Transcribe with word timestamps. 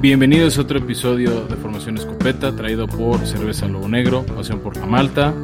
Bienvenidos 0.00 0.56
a 0.56 0.62
otro 0.62 0.78
episodio 0.78 1.44
de 1.44 1.56
Formación 1.56 1.98
Escopeta 1.98 2.56
traído 2.56 2.86
por 2.86 3.26
Cerveza 3.26 3.68
Lobo 3.68 3.86
Negro, 3.86 4.24
Pasión 4.24 4.60
por 4.60 4.74
la 4.78 4.86
Malta. 4.86 5.34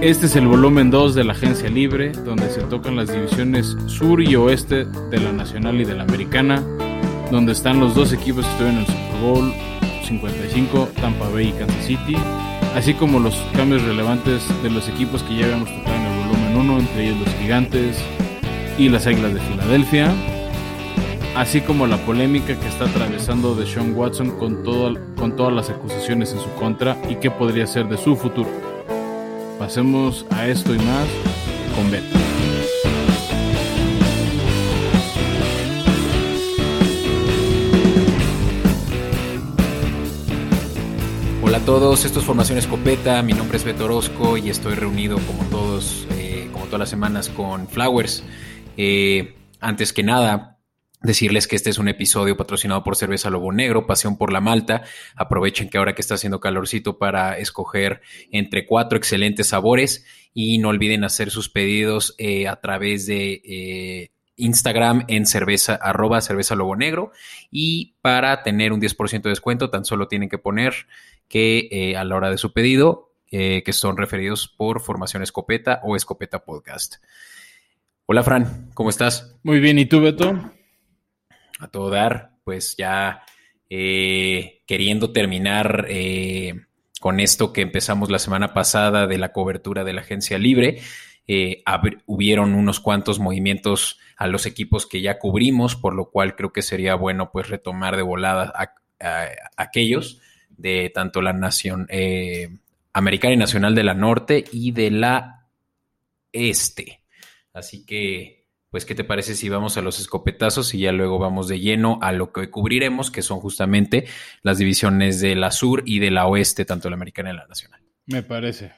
Este 0.00 0.24
es 0.24 0.36
el 0.36 0.46
volumen 0.46 0.90
2 0.90 1.14
de 1.14 1.24
la 1.24 1.34
Agencia 1.34 1.68
Libre, 1.68 2.12
donde 2.12 2.48
se 2.48 2.62
tocan 2.62 2.96
las 2.96 3.12
divisiones 3.12 3.76
sur 3.84 4.22
y 4.22 4.34
oeste 4.36 4.86
de 4.86 5.20
la 5.20 5.32
Nacional 5.32 5.78
y 5.82 5.84
de 5.84 5.94
la 5.94 6.04
Americana, 6.04 6.62
donde 7.30 7.52
están 7.52 7.78
los 7.78 7.94
dos 7.94 8.14
equipos 8.14 8.46
que 8.46 8.52
estuvieron 8.52 8.76
en 8.78 8.86
el 8.86 8.86
Super 8.86 9.20
Bowl 9.20 9.52
55, 10.02 10.88
Tampa 10.98 11.28
Bay 11.28 11.48
y 11.48 11.52
Kansas 11.52 11.84
City, 11.84 12.16
así 12.74 12.94
como 12.94 13.20
los 13.20 13.36
cambios 13.54 13.82
relevantes 13.82 14.48
de 14.62 14.70
los 14.70 14.88
equipos 14.88 15.22
que 15.24 15.36
ya 15.36 15.44
habíamos 15.44 15.68
tocado 15.68 15.94
en 15.94 16.06
el 16.06 16.26
volumen 16.26 16.56
1, 16.56 16.78
entre 16.78 17.04
ellos 17.06 17.18
los 17.18 17.34
Gigantes 17.34 17.98
y 18.78 18.88
las 18.88 19.06
Águilas 19.06 19.34
de 19.34 19.40
Filadelfia 19.40 20.37
así 21.38 21.60
como 21.60 21.86
la 21.86 21.98
polémica 21.98 22.58
que 22.58 22.66
está 22.66 22.86
atravesando 22.86 23.54
de 23.54 23.64
Sean 23.64 23.94
Watson 23.94 24.36
con, 24.40 24.64
con 25.14 25.36
todas 25.36 25.52
las 25.52 25.70
acusaciones 25.70 26.32
en 26.32 26.40
su 26.40 26.50
contra 26.54 27.00
y 27.08 27.14
qué 27.14 27.30
podría 27.30 27.64
ser 27.68 27.86
de 27.86 27.96
su 27.96 28.16
futuro. 28.16 28.50
Pasemos 29.56 30.26
a 30.30 30.48
esto 30.48 30.74
y 30.74 30.78
más 30.78 31.06
con 31.76 31.88
Beto. 31.92 32.18
Hola 41.40 41.58
a 41.58 41.60
todos, 41.60 42.04
esto 42.04 42.18
es 42.18 42.26
Formación 42.26 42.58
Escopeta, 42.58 43.22
mi 43.22 43.32
nombre 43.32 43.58
es 43.58 43.64
Beto 43.64 43.84
Orozco 43.84 44.36
y 44.36 44.50
estoy 44.50 44.74
reunido 44.74 45.18
como 45.20 45.44
todos, 45.50 46.08
eh, 46.10 46.48
como 46.52 46.64
todas 46.64 46.80
las 46.80 46.90
semanas 46.90 47.28
con 47.28 47.68
Flowers. 47.68 48.24
Eh, 48.76 49.36
antes 49.60 49.92
que 49.92 50.02
nada, 50.02 50.57
Decirles 51.00 51.46
que 51.46 51.54
este 51.54 51.70
es 51.70 51.78
un 51.78 51.86
episodio 51.86 52.36
patrocinado 52.36 52.82
por 52.82 52.96
Cerveza 52.96 53.30
Lobo 53.30 53.52
Negro, 53.52 53.86
Pasión 53.86 54.18
por 54.18 54.32
la 54.32 54.40
Malta. 54.40 54.82
Aprovechen 55.14 55.68
que 55.68 55.78
ahora 55.78 55.94
que 55.94 56.02
está 56.02 56.14
haciendo 56.14 56.40
calorcito 56.40 56.98
para 56.98 57.38
escoger 57.38 58.00
entre 58.32 58.66
cuatro 58.66 58.98
excelentes 58.98 59.48
sabores 59.48 60.04
y 60.34 60.58
no 60.58 60.70
olviden 60.70 61.04
hacer 61.04 61.30
sus 61.30 61.48
pedidos 61.48 62.16
eh, 62.18 62.48
a 62.48 62.56
través 62.56 63.06
de 63.06 63.40
eh, 63.44 64.10
Instagram 64.34 65.04
en 65.06 65.26
cerveza 65.26 65.76
arroba 65.76 66.20
cerveza 66.20 66.56
lobo 66.56 66.74
negro 66.74 67.12
y 67.48 67.94
para 68.02 68.42
tener 68.42 68.72
un 68.72 68.80
10% 68.80 69.22
de 69.22 69.30
descuento 69.30 69.70
tan 69.70 69.84
solo 69.84 70.08
tienen 70.08 70.28
que 70.28 70.38
poner 70.38 70.74
que 71.28 71.68
eh, 71.70 71.96
a 71.96 72.02
la 72.02 72.16
hora 72.16 72.30
de 72.30 72.38
su 72.38 72.52
pedido 72.52 73.06
que 73.30 73.74
son 73.74 73.98
referidos 73.98 74.48
por 74.48 74.80
Formación 74.80 75.22
Escopeta 75.22 75.82
o 75.84 75.96
Escopeta 75.96 76.46
Podcast. 76.46 76.94
Hola 78.06 78.22
Fran, 78.22 78.70
¿cómo 78.72 78.88
estás? 78.88 79.36
Muy 79.42 79.60
bien, 79.60 79.78
¿y 79.78 79.84
tú 79.84 80.00
Beto? 80.00 80.50
A 81.58 81.68
todo 81.68 81.90
dar, 81.90 82.32
pues 82.44 82.76
ya 82.76 83.22
eh, 83.70 84.62
queriendo 84.66 85.12
terminar 85.12 85.86
eh, 85.88 86.54
con 87.00 87.20
esto 87.20 87.52
que 87.52 87.60
empezamos 87.60 88.10
la 88.10 88.18
semana 88.18 88.54
pasada 88.54 89.06
de 89.06 89.18
la 89.18 89.32
cobertura 89.32 89.84
de 89.84 89.92
la 89.92 90.00
agencia 90.00 90.38
libre. 90.38 90.80
Eh, 91.26 91.62
hubieron 92.06 92.54
unos 92.54 92.80
cuantos 92.80 93.18
movimientos 93.18 93.98
a 94.16 94.26
los 94.26 94.46
equipos 94.46 94.86
que 94.86 95.02
ya 95.02 95.18
cubrimos, 95.18 95.76
por 95.76 95.94
lo 95.94 96.10
cual 96.10 96.34
creo 96.34 96.52
que 96.52 96.62
sería 96.62 96.94
bueno 96.94 97.30
pues 97.30 97.48
retomar 97.50 97.96
de 97.96 98.02
volada 98.02 98.52
a, 98.54 98.74
aquellos 99.56 100.20
de 100.48 100.90
tanto 100.92 101.22
la 101.22 101.32
nación 101.32 101.86
americana 102.92 103.34
y 103.34 103.36
nacional 103.36 103.74
de 103.74 103.84
la 103.84 103.94
norte 103.94 104.44
y 104.50 104.72
de 104.72 104.90
la 104.90 105.46
este. 106.32 107.02
Así 107.52 107.84
que 107.84 108.37
pues, 108.70 108.84
¿qué 108.84 108.94
te 108.94 109.04
parece 109.04 109.34
si 109.34 109.48
vamos 109.48 109.78
a 109.78 109.82
los 109.82 109.98
escopetazos 109.98 110.74
y 110.74 110.80
ya 110.80 110.92
luego 110.92 111.18
vamos 111.18 111.48
de 111.48 111.58
lleno 111.58 111.98
a 112.02 112.12
lo 112.12 112.32
que 112.32 112.50
cubriremos, 112.50 113.10
que 113.10 113.22
son 113.22 113.40
justamente 113.40 114.06
las 114.42 114.58
divisiones 114.58 115.20
de 115.20 115.34
la 115.34 115.50
sur 115.50 115.82
y 115.86 116.00
de 116.00 116.10
la 116.10 116.26
oeste, 116.26 116.66
tanto 116.66 116.90
la 116.90 116.96
americana 116.96 117.30
y 117.32 117.36
la 117.36 117.46
nacional? 117.46 117.80
Me 118.06 118.22
parece. 118.22 118.72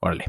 Órale. 0.00 0.24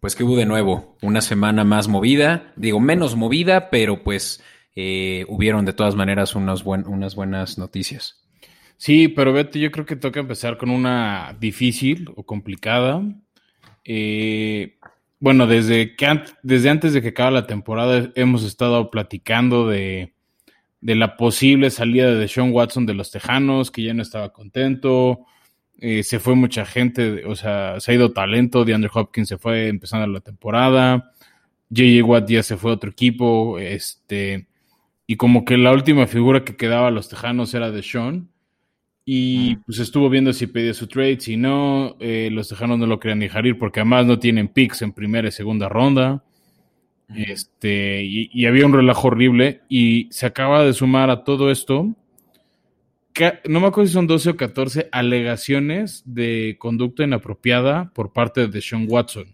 Pues 0.00 0.14
que 0.14 0.24
hubo 0.24 0.36
de 0.36 0.46
nuevo, 0.46 0.96
una 1.02 1.20
semana 1.20 1.64
más 1.64 1.88
movida, 1.88 2.52
digo 2.56 2.78
menos 2.78 3.16
movida, 3.16 3.70
pero 3.70 4.02
pues 4.04 4.42
eh, 4.74 5.24
hubieron 5.28 5.64
de 5.64 5.72
todas 5.72 5.96
maneras 5.96 6.34
unas 6.36 6.62
buenas 6.62 7.58
noticias. 7.58 8.24
Sí, 8.76 9.08
pero 9.08 9.32
vete, 9.32 9.58
yo 9.58 9.72
creo 9.72 9.84
que 9.84 9.96
toca 9.96 10.20
empezar 10.20 10.56
con 10.56 10.70
una 10.70 11.36
difícil 11.40 12.08
o 12.14 12.24
complicada, 12.24 13.02
eh, 13.90 14.76
bueno, 15.18 15.46
desde, 15.46 15.96
desde 16.42 16.68
antes 16.68 16.92
de 16.92 17.00
que 17.00 17.08
acabe 17.08 17.32
la 17.32 17.46
temporada 17.46 18.12
hemos 18.16 18.44
estado 18.44 18.90
platicando 18.90 19.66
de, 19.66 20.12
la 20.82 21.16
posible 21.16 21.70
salida 21.70 22.14
de 22.14 22.28
Sean 22.28 22.52
Watson 22.52 22.84
de 22.84 22.92
los 22.92 23.10
Tejanos, 23.10 23.70
que 23.70 23.82
ya 23.82 23.94
no 23.94 24.02
estaba 24.02 24.34
contento. 24.34 25.24
Eh, 25.78 26.02
se 26.02 26.18
fue 26.18 26.34
mucha 26.34 26.66
gente, 26.66 27.24
o 27.24 27.34
sea, 27.34 27.80
se 27.80 27.90
ha 27.90 27.94
ido 27.94 28.12
talento. 28.12 28.66
de 28.66 28.74
Andrew 28.74 28.92
Hopkins 28.92 29.28
se 29.28 29.38
fue 29.38 29.68
empezando 29.68 30.06
la 30.06 30.20
temporada. 30.20 31.12
J.J. 31.70 32.04
Watt 32.04 32.28
ya 32.28 32.42
se 32.42 32.58
fue 32.58 32.72
a 32.72 32.74
otro 32.74 32.90
equipo. 32.90 33.58
Este, 33.58 34.48
y 35.06 35.16
como 35.16 35.46
que 35.46 35.56
la 35.56 35.72
última 35.72 36.06
figura 36.06 36.44
que 36.44 36.56
quedaba 36.56 36.88
a 36.88 36.90
los 36.90 37.08
Tejanos 37.08 37.54
era 37.54 37.70
de 37.70 37.82
Sean. 37.82 38.28
Y 39.10 39.56
pues 39.56 39.78
estuvo 39.78 40.10
viendo 40.10 40.34
si 40.34 40.48
pedía 40.48 40.74
su 40.74 40.86
trade, 40.86 41.20
si 41.20 41.38
no, 41.38 41.96
eh, 41.98 42.28
los 42.30 42.46
tejanos 42.46 42.78
no 42.78 42.86
lo 42.86 43.00
querían 43.00 43.20
dejar 43.20 43.46
ir 43.46 43.58
porque 43.58 43.80
además 43.80 44.04
no 44.04 44.18
tienen 44.18 44.48
picks 44.48 44.82
en 44.82 44.92
primera 44.92 45.28
y 45.28 45.32
segunda 45.32 45.66
ronda. 45.66 46.22
Este, 47.16 48.02
y, 48.04 48.44
había 48.44 48.66
un 48.66 48.74
relajo 48.74 49.08
horrible 49.08 49.62
y 49.70 50.08
se 50.10 50.26
acaba 50.26 50.62
de 50.62 50.74
sumar 50.74 51.08
a 51.08 51.24
todo 51.24 51.50
esto. 51.50 51.88
no 53.46 53.60
me 53.60 53.66
acuerdo 53.68 53.86
si 53.86 53.94
son 53.94 54.06
12 54.06 54.28
o 54.28 54.36
14 54.36 54.90
alegaciones 54.92 56.02
de 56.04 56.56
conducta 56.58 57.04
inapropiada 57.04 57.90
por 57.94 58.12
parte 58.12 58.46
de 58.46 58.60
Sean 58.60 58.84
Watson. 58.90 59.32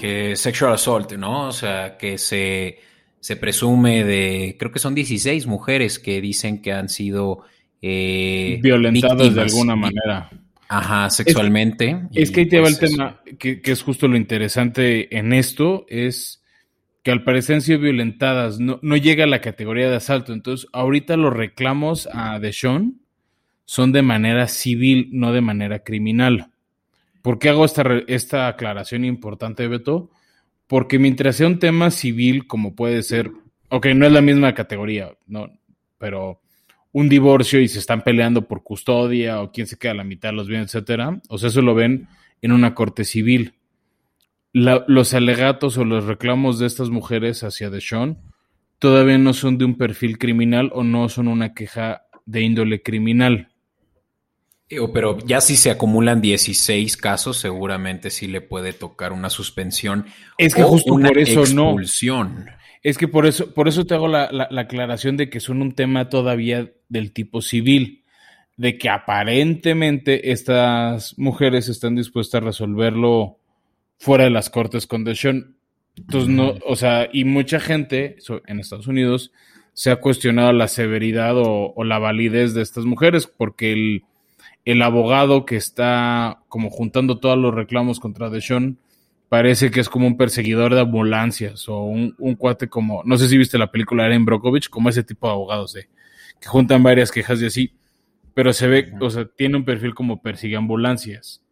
Que 0.00 0.34
sexual 0.34 0.72
assault, 0.72 1.12
¿no? 1.12 1.46
O 1.46 1.52
sea, 1.52 1.96
que 1.96 2.18
se, 2.18 2.80
se 3.20 3.36
presume 3.36 4.02
de, 4.02 4.56
creo 4.58 4.72
que 4.72 4.80
son 4.80 4.96
16 4.96 5.46
mujeres 5.46 6.00
que 6.00 6.20
dicen 6.20 6.60
que 6.60 6.72
han 6.72 6.88
sido 6.88 7.44
eh, 7.80 8.58
violentados 8.62 9.34
de 9.34 9.40
alguna 9.40 9.76
manera. 9.76 10.30
Ajá, 10.68 11.08
sexualmente. 11.08 12.02
Es, 12.14 12.30
que 12.30 12.40
ahí 12.40 12.48
te 12.48 12.60
va 12.60 12.68
el 12.68 12.76
pues 12.76 12.90
tema, 12.90 13.20
que, 13.38 13.60
es 13.64 13.82
justo 13.82 14.06
lo 14.06 14.16
interesante 14.16 15.16
en 15.16 15.32
esto, 15.32 15.86
es 15.88 16.44
que 17.02 17.10
al 17.10 17.24
parecer 17.24 17.56
han 17.56 17.62
sido 17.62 17.78
violentadas, 17.78 18.60
no, 18.60 18.78
llega 18.96 19.24
a 19.24 19.28
la 19.28 19.40
categoría 19.40 19.88
de 19.88 19.96
asalto. 19.96 20.32
Entonces, 20.34 20.68
ahorita 20.72 21.16
los 21.16 21.32
reclamos 21.32 22.08
a 22.12 22.38
Deshaun 22.38 23.00
son 23.64 23.92
de 23.92 24.02
manera 24.02 24.46
civil, 24.46 25.08
no 25.12 25.32
de 25.32 25.40
manera 25.40 25.80
criminal. 25.80 26.50
¿Por 27.22 27.38
qué 27.38 27.48
hago 27.48 27.64
esta, 27.64 27.84
esta 28.06 28.48
aclaración 28.48 29.04
importante, 29.04 29.68
Beto? 29.68 30.10
Porque 30.66 30.98
mientras 30.98 31.36
sea 31.36 31.46
un 31.46 31.58
tema 31.58 31.90
civil, 31.90 32.46
como 32.46 32.74
puede 32.74 33.02
ser, 33.02 33.30
ok, 33.70 33.86
no 33.94 34.06
es 34.06 34.12
la 34.12 34.20
misma 34.20 34.54
categoría, 34.54 35.16
no, 35.26 35.50
pero 35.96 36.42
un 36.92 37.08
divorcio 37.08 37.60
y 37.60 37.68
se 37.68 37.78
están 37.78 38.02
peleando 38.02 38.48
por 38.48 38.62
custodia 38.62 39.40
o 39.40 39.52
quién 39.52 39.66
se 39.66 39.76
queda 39.76 39.92
a 39.92 39.96
la 39.96 40.04
mitad 40.04 40.30
de 40.30 40.36
los 40.36 40.48
bienes, 40.48 40.74
etcétera. 40.74 41.20
O 41.28 41.38
sea, 41.38 41.48
eso 41.48 41.62
lo 41.62 41.74
ven 41.74 42.08
en 42.42 42.52
una 42.52 42.74
corte 42.74 43.04
civil. 43.04 43.54
los 44.52 45.14
alegatos 45.14 45.76
o 45.78 45.84
los 45.84 46.04
reclamos 46.04 46.58
de 46.58 46.66
estas 46.66 46.90
mujeres 46.90 47.44
hacia 47.44 47.70
Deshaun 47.70 48.18
todavía 48.78 49.18
no 49.18 49.34
son 49.34 49.58
de 49.58 49.64
un 49.64 49.76
perfil 49.76 50.18
criminal 50.18 50.70
o 50.72 50.82
no 50.82 51.08
son 51.08 51.28
una 51.28 51.54
queja 51.54 52.02
de 52.26 52.42
índole 52.42 52.82
criminal. 52.82 53.48
Pero 54.92 55.18
ya 55.24 55.40
si 55.40 55.56
se 55.56 55.70
acumulan 55.70 56.20
16 56.20 56.96
casos, 56.98 57.38
seguramente 57.38 58.10
sí 58.10 58.26
le 58.26 58.42
puede 58.42 58.74
tocar 58.74 59.12
una 59.12 59.30
suspensión. 59.30 60.06
Es 60.36 60.54
que 60.54 60.62
justo 60.62 60.92
una 60.92 61.08
por 61.08 61.18
eso 61.18 61.40
expulsión. 61.40 62.44
no. 62.44 62.57
Es 62.82 62.98
que 62.98 63.08
por 63.08 63.26
eso, 63.26 63.52
por 63.52 63.68
eso 63.68 63.86
te 63.86 63.94
hago 63.94 64.08
la, 64.08 64.48
aclaración 64.56 65.16
de 65.16 65.30
que 65.30 65.40
son 65.40 65.62
un 65.62 65.72
tema 65.72 66.08
todavía 66.08 66.70
del 66.88 67.12
tipo 67.12 67.42
civil, 67.42 68.04
de 68.56 68.78
que 68.78 68.88
aparentemente 68.88 70.32
estas 70.32 71.16
mujeres 71.18 71.68
están 71.68 71.96
dispuestas 71.96 72.42
a 72.42 72.46
resolverlo 72.46 73.38
fuera 73.98 74.24
de 74.24 74.30
las 74.30 74.50
cortes 74.50 74.86
con 74.86 75.04
Deshaun. 75.04 75.56
Entonces, 75.96 76.30
no, 76.30 76.54
o 76.64 76.76
sea, 76.76 77.08
y 77.12 77.24
mucha 77.24 77.58
gente 77.58 78.16
en 78.46 78.60
Estados 78.60 78.86
Unidos 78.86 79.32
se 79.72 79.90
ha 79.90 79.96
cuestionado 79.96 80.52
la 80.52 80.68
severidad 80.68 81.34
o, 81.36 81.72
la 81.84 81.98
validez 81.98 82.54
de 82.54 82.62
estas 82.62 82.84
mujeres, 82.84 83.26
porque 83.26 83.72
el, 83.72 84.04
el, 84.64 84.82
abogado 84.82 85.44
que 85.44 85.56
está 85.56 86.42
como 86.48 86.70
juntando 86.70 87.18
todos 87.18 87.38
los 87.38 87.54
reclamos 87.54 88.00
contra 88.00 88.30
Deshaun 88.30 88.78
parece 89.28 89.70
que 89.70 89.80
es 89.80 89.88
como 89.88 90.06
un 90.06 90.16
perseguidor 90.16 90.74
de 90.74 90.80
ambulancias 90.80 91.68
o 91.68 91.82
un, 91.82 92.14
cuate 92.36 92.68
como, 92.68 93.02
no 93.04 93.16
sé 93.18 93.28
si 93.28 93.36
viste 93.36 93.58
la 93.58 93.70
película 93.70 94.04
de 94.04 94.10
Aaron 94.10 94.24
Brokovich, 94.24 94.68
como 94.68 94.88
ese 94.88 95.02
tipo 95.02 95.26
de 95.26 95.32
abogados 95.32 95.72
de 95.74 95.88
que 96.40 96.48
juntan 96.48 96.82
varias 96.82 97.10
quejas 97.10 97.40
y 97.42 97.46
así, 97.46 97.72
pero 98.34 98.52
se 98.52 98.68
ve, 98.68 98.92
o 99.00 99.10
sea, 99.10 99.26
tiene 99.26 99.56
un 99.56 99.64
perfil 99.64 99.94
como 99.94 100.22
persigue 100.22 100.56
ambulancias 100.56 101.42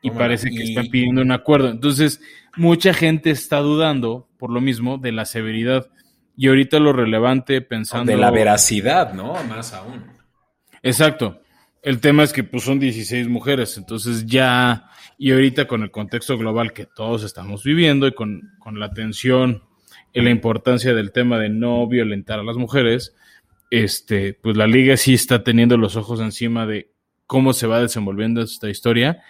y 0.00 0.10
parece 0.10 0.50
que 0.50 0.64
están 0.64 0.88
pidiendo 0.88 1.22
un 1.22 1.30
acuerdo. 1.30 1.68
Entonces, 1.68 2.20
mucha 2.56 2.92
gente 2.92 3.30
está 3.30 3.58
dudando, 3.58 4.28
por 4.36 4.50
lo 4.50 4.60
mismo, 4.60 4.98
de 4.98 5.12
la 5.12 5.24
severidad. 5.24 5.90
Y 6.36 6.48
ahorita 6.48 6.80
lo 6.80 6.92
relevante 6.92 7.60
pensando... 7.60 8.10
De 8.10 8.18
la 8.18 8.32
veracidad, 8.32 9.12
¿no? 9.14 9.34
Más 9.44 9.72
aún. 9.72 10.04
Exacto. 10.82 11.41
El 11.82 12.00
tema 12.00 12.22
es 12.22 12.32
que 12.32 12.44
pues 12.44 12.62
son 12.62 12.78
16 12.78 13.28
mujeres, 13.28 13.76
entonces 13.76 14.24
ya, 14.24 14.88
y 15.18 15.32
ahorita 15.32 15.66
con 15.66 15.82
el 15.82 15.90
contexto 15.90 16.38
global 16.38 16.72
que 16.72 16.86
todos 16.86 17.24
estamos 17.24 17.64
viviendo 17.64 18.06
y 18.06 18.14
con, 18.14 18.52
con 18.60 18.78
la 18.78 18.92
tensión 18.92 19.64
y 20.12 20.20
la 20.20 20.30
importancia 20.30 20.94
del 20.94 21.10
tema 21.10 21.40
de 21.40 21.48
no 21.48 21.84
violentar 21.88 22.38
a 22.38 22.44
las 22.44 22.56
mujeres, 22.56 23.16
este, 23.70 24.32
pues 24.34 24.56
la 24.56 24.68
liga 24.68 24.96
sí 24.96 25.14
está 25.14 25.42
teniendo 25.42 25.76
los 25.76 25.96
ojos 25.96 26.20
encima 26.20 26.66
de 26.66 26.92
cómo 27.26 27.52
se 27.52 27.66
va 27.66 27.80
desenvolviendo 27.80 28.42
esta 28.42 28.70
historia, 28.70 29.22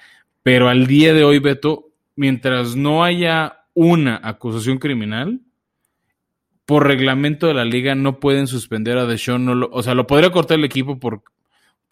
pero 0.43 0.69
al 0.69 0.87
día 0.87 1.14
de 1.14 1.25
hoy, 1.25 1.38
Beto, 1.38 1.93
mientras 2.16 2.76
no 2.76 3.02
haya 3.02 3.60
una 3.72 4.20
acusación 4.22 4.78
criminal, 4.78 5.40
por 6.66 6.87
reglamento 6.87 7.46
de 7.46 7.55
la 7.55 7.64
liga 7.64 7.94
no 7.94 8.20
pueden 8.20 8.46
suspender 8.46 8.98
a 8.98 9.06
Deshaun, 9.06 9.46
no 9.46 9.69
o 9.72 9.82
sea, 9.82 9.94
lo 9.94 10.06
podría 10.06 10.31
cortar 10.31 10.58
el 10.58 10.64
equipo 10.64 10.98
por, 11.00 11.22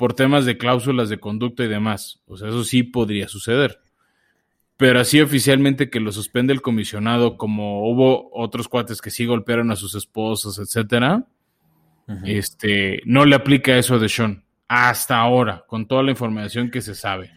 por 0.00 0.14
temas 0.14 0.46
de 0.46 0.56
cláusulas 0.56 1.10
de 1.10 1.20
conducta 1.20 1.62
y 1.62 1.68
demás, 1.68 2.20
o 2.24 2.38
sea, 2.38 2.48
eso 2.48 2.64
sí 2.64 2.84
podría 2.84 3.28
suceder. 3.28 3.80
Pero 4.78 4.98
así 4.98 5.20
oficialmente 5.20 5.90
que 5.90 6.00
lo 6.00 6.10
suspende 6.10 6.54
el 6.54 6.62
comisionado, 6.62 7.36
como 7.36 7.86
hubo 7.86 8.30
otros 8.32 8.66
cuates 8.66 9.02
que 9.02 9.10
sí 9.10 9.26
golpearon 9.26 9.70
a 9.70 9.76
sus 9.76 9.94
esposas, 9.94 10.58
etcétera, 10.58 11.26
este, 12.24 13.02
no 13.04 13.26
le 13.26 13.36
aplica 13.36 13.76
eso 13.76 13.96
a 13.96 13.98
Deshaun 13.98 14.42
hasta 14.68 15.18
ahora, 15.18 15.66
con 15.66 15.86
toda 15.86 16.02
la 16.02 16.12
información 16.12 16.70
que 16.70 16.80
se 16.80 16.94
sabe. 16.94 17.30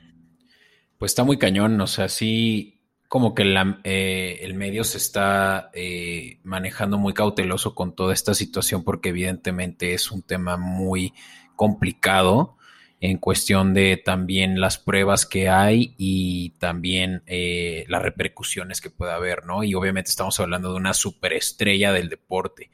Pues 0.97 1.11
está 1.11 1.25
muy 1.25 1.37
cañón, 1.37 1.81
o 1.81 1.87
sea, 1.87 2.07
sí, 2.07 2.79
como 3.09 3.35
que 3.35 3.43
eh, 3.83 4.39
el 4.41 4.53
medio 4.53 4.85
se 4.85 4.99
está 4.99 5.69
eh, 5.73 6.39
manejando 6.43 6.97
muy 6.97 7.13
cauteloso 7.13 7.75
con 7.75 7.93
toda 7.93 8.13
esta 8.13 8.33
situación 8.33 8.85
porque 8.85 9.09
evidentemente 9.09 9.93
es 9.93 10.11
un 10.11 10.21
tema 10.21 10.55
muy 10.55 11.13
complicado 11.55 12.57
en 13.03 13.17
cuestión 13.17 13.73
de 13.73 13.97
también 13.97 14.61
las 14.61 14.77
pruebas 14.77 15.25
que 15.25 15.49
hay 15.49 15.93
y 15.97 16.51
también 16.51 17.21
eh, 17.25 17.83
las 17.89 18.01
repercusiones 18.01 18.79
que 18.79 18.89
puede 18.89 19.11
haber, 19.11 19.45
¿no? 19.45 19.65
Y 19.65 19.75
obviamente 19.75 20.09
estamos 20.09 20.39
hablando 20.39 20.71
de 20.71 20.77
una 20.77 20.93
superestrella 20.93 21.91
del 21.91 22.07
deporte. 22.07 22.71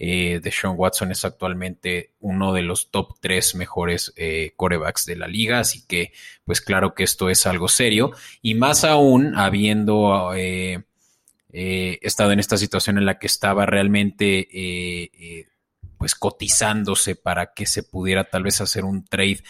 Eh, 0.00 0.40
de 0.42 0.50
Sean 0.50 0.74
Watson 0.76 1.12
es 1.12 1.24
actualmente 1.24 2.14
uno 2.18 2.52
de 2.52 2.62
los 2.62 2.90
top 2.90 3.18
tres 3.20 3.54
mejores 3.54 4.12
eh, 4.16 4.52
corebacks 4.56 5.06
de 5.06 5.14
la 5.14 5.28
liga, 5.28 5.60
así 5.60 5.86
que 5.86 6.12
pues 6.44 6.60
claro 6.60 6.94
que 6.94 7.04
esto 7.04 7.30
es 7.30 7.46
algo 7.46 7.68
serio 7.68 8.12
y 8.42 8.54
más 8.54 8.82
aún 8.82 9.36
habiendo 9.36 10.34
eh, 10.34 10.84
estado 11.50 12.32
en 12.32 12.40
esta 12.40 12.56
situación 12.56 12.98
en 12.98 13.06
la 13.06 13.18
que 13.18 13.26
estaba 13.26 13.66
realmente 13.66 15.46
pues 15.98 16.14
cotizándose 16.14 17.16
para 17.16 17.52
que 17.52 17.66
se 17.66 17.82
pudiera 17.82 18.24
tal 18.24 18.44
vez 18.44 18.60
hacer 18.60 18.84
un 18.84 19.04
trade, 19.04 19.42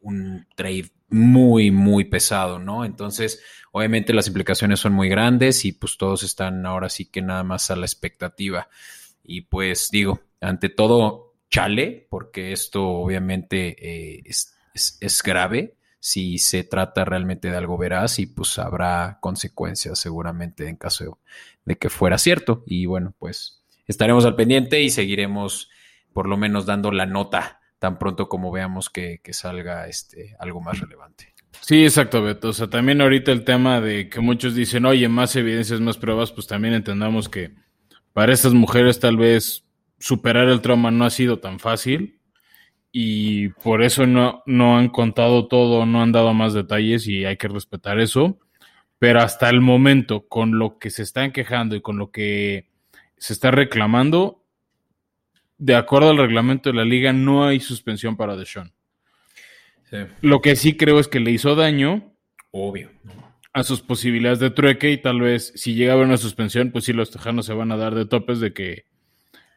un 0.00 0.46
trade 0.56 0.90
muy, 1.08 1.70
muy 1.70 2.04
pesado, 2.04 2.58
¿no? 2.58 2.84
Entonces, 2.84 3.42
obviamente 3.72 4.12
las 4.12 4.26
implicaciones 4.26 4.80
son 4.80 4.92
muy 4.92 5.08
grandes 5.08 5.64
y 5.64 5.72
pues 5.72 5.96
todos 5.96 6.22
están 6.22 6.64
ahora 6.66 6.88
sí 6.88 7.06
que 7.06 7.22
nada 7.22 7.44
más 7.44 7.70
a 7.70 7.76
la 7.76 7.86
expectativa. 7.86 8.68
Y 9.24 9.42
pues 9.42 9.88
digo, 9.90 10.20
ante 10.40 10.68
todo, 10.68 11.34
chale, 11.50 12.06
porque 12.10 12.52
esto 12.52 12.86
obviamente 12.86 13.76
eh, 13.78 14.22
es, 14.24 15.22
grave 15.22 15.74
si 16.00 16.38
se 16.38 16.62
trata 16.62 17.04
realmente 17.04 17.50
de 17.50 17.56
algo 17.56 17.76
veraz 17.76 18.20
y 18.20 18.26
pues 18.26 18.58
habrá 18.58 19.18
consecuencias 19.20 19.98
seguramente 19.98 20.68
en 20.68 20.76
caso 20.76 21.18
de 21.64 21.76
que 21.76 21.90
fuera 21.90 22.18
cierto. 22.18 22.62
Y 22.66 22.86
bueno, 22.86 23.14
pues 23.18 23.62
estaremos 23.88 24.24
al 24.24 24.36
pendiente 24.36 24.80
y 24.82 24.90
seguiremos 24.90 25.70
por 26.12 26.28
lo 26.28 26.36
menos 26.36 26.66
dando 26.66 26.92
la 26.92 27.06
nota 27.06 27.60
tan 27.78 27.98
pronto 27.98 28.28
como 28.28 28.50
veamos 28.50 28.90
que, 28.90 29.20
salga 29.30 29.86
este, 29.86 30.36
algo 30.38 30.60
más 30.60 30.80
relevante. 30.80 31.34
Sí, 31.60 31.84
exacto, 31.84 32.22
Beto. 32.22 32.48
O 32.48 32.52
sea, 32.52 32.68
también 32.68 33.00
ahorita 33.00 33.32
el 33.32 33.44
tema 33.44 33.80
de 33.80 34.08
que 34.08 34.20
muchos 34.20 34.54
dicen, 34.54 34.84
oye, 34.84 35.08
más 35.08 35.34
evidencias, 35.36 35.80
más 35.80 35.96
pruebas, 35.96 36.32
pues 36.32 36.46
también 36.46 36.74
entendamos 36.74 37.28
que 37.28 37.52
para 38.12 38.32
estas 38.32 38.52
mujeres 38.52 39.00
tal 39.00 39.16
vez 39.16 39.64
superar 39.98 40.48
el 40.48 40.60
trauma 40.60 40.90
no 40.90 41.04
ha 41.04 41.10
sido 41.10 41.38
tan 41.38 41.58
fácil 41.58 42.20
y 42.92 43.50
por 43.50 43.82
eso 43.82 44.06
no, 44.06 44.42
no 44.46 44.78
han 44.78 44.88
contado 44.88 45.46
todo, 45.48 45.86
no 45.86 46.02
han 46.02 46.12
dado 46.12 46.32
más 46.34 46.54
detalles 46.54 47.06
y 47.06 47.24
hay 47.24 47.36
que 47.36 47.48
respetar 47.48 47.98
eso. 47.98 48.38
Pero 48.98 49.20
hasta 49.20 49.48
el 49.48 49.60
momento, 49.60 50.26
con 50.26 50.58
lo 50.58 50.78
que 50.78 50.90
se 50.90 51.02
están 51.02 51.30
quejando 51.30 51.76
y 51.76 51.80
con 51.80 51.98
lo 51.98 52.10
que 52.10 52.68
se 53.18 53.32
está 53.32 53.50
reclamando, 53.50 54.44
de 55.58 55.74
acuerdo 55.74 56.10
al 56.10 56.18
reglamento 56.18 56.70
de 56.70 56.76
la 56.76 56.84
liga, 56.84 57.12
no 57.12 57.46
hay 57.46 57.60
suspensión 57.60 58.16
para 58.16 58.36
Deshaun. 58.36 58.72
Lo 60.20 60.40
que 60.40 60.54
sí 60.54 60.76
creo 60.76 61.00
es 61.00 61.08
que 61.08 61.20
le 61.20 61.30
hizo 61.30 61.54
daño. 61.54 62.12
Obvio 62.50 62.90
a 63.58 63.64
sus 63.64 63.80
posibilidades 63.80 64.38
de 64.38 64.50
trueque 64.50 64.92
y 64.92 64.98
tal 64.98 65.20
vez 65.20 65.52
si 65.56 65.74
llega 65.74 65.92
a 65.92 65.94
haber 65.94 66.06
una 66.06 66.16
suspensión, 66.16 66.70
pues 66.70 66.84
sí 66.84 66.92
los 66.92 67.10
tejanos 67.10 67.46
se 67.46 67.54
van 67.54 67.72
a 67.72 67.76
dar 67.76 67.94
de 67.94 68.06
topes 68.06 68.40
de 68.40 68.52
que 68.52 68.84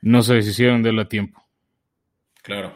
no 0.01 0.23
se 0.23 0.35
deshicieron 0.35 0.81
de 0.81 0.89
él 0.89 0.99
a 0.99 1.07
tiempo. 1.07 1.45
Claro. 2.41 2.75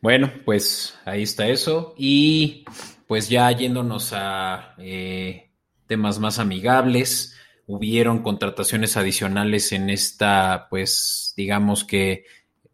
Bueno, 0.00 0.32
pues 0.44 0.98
ahí 1.04 1.22
está 1.22 1.48
eso. 1.48 1.94
Y 1.98 2.64
pues 3.08 3.28
ya 3.28 3.50
yéndonos 3.50 4.12
a 4.12 4.74
eh, 4.78 5.50
temas 5.86 6.20
más 6.20 6.38
amigables, 6.38 7.33
hubieron 7.66 8.22
contrataciones 8.22 8.96
adicionales 8.96 9.72
en 9.72 9.90
esta, 9.90 10.66
pues 10.68 11.32
digamos 11.36 11.84
que 11.84 12.24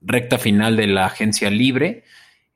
recta 0.00 0.38
final 0.38 0.76
de 0.76 0.86
la 0.86 1.06
agencia 1.06 1.50
libre. 1.50 2.04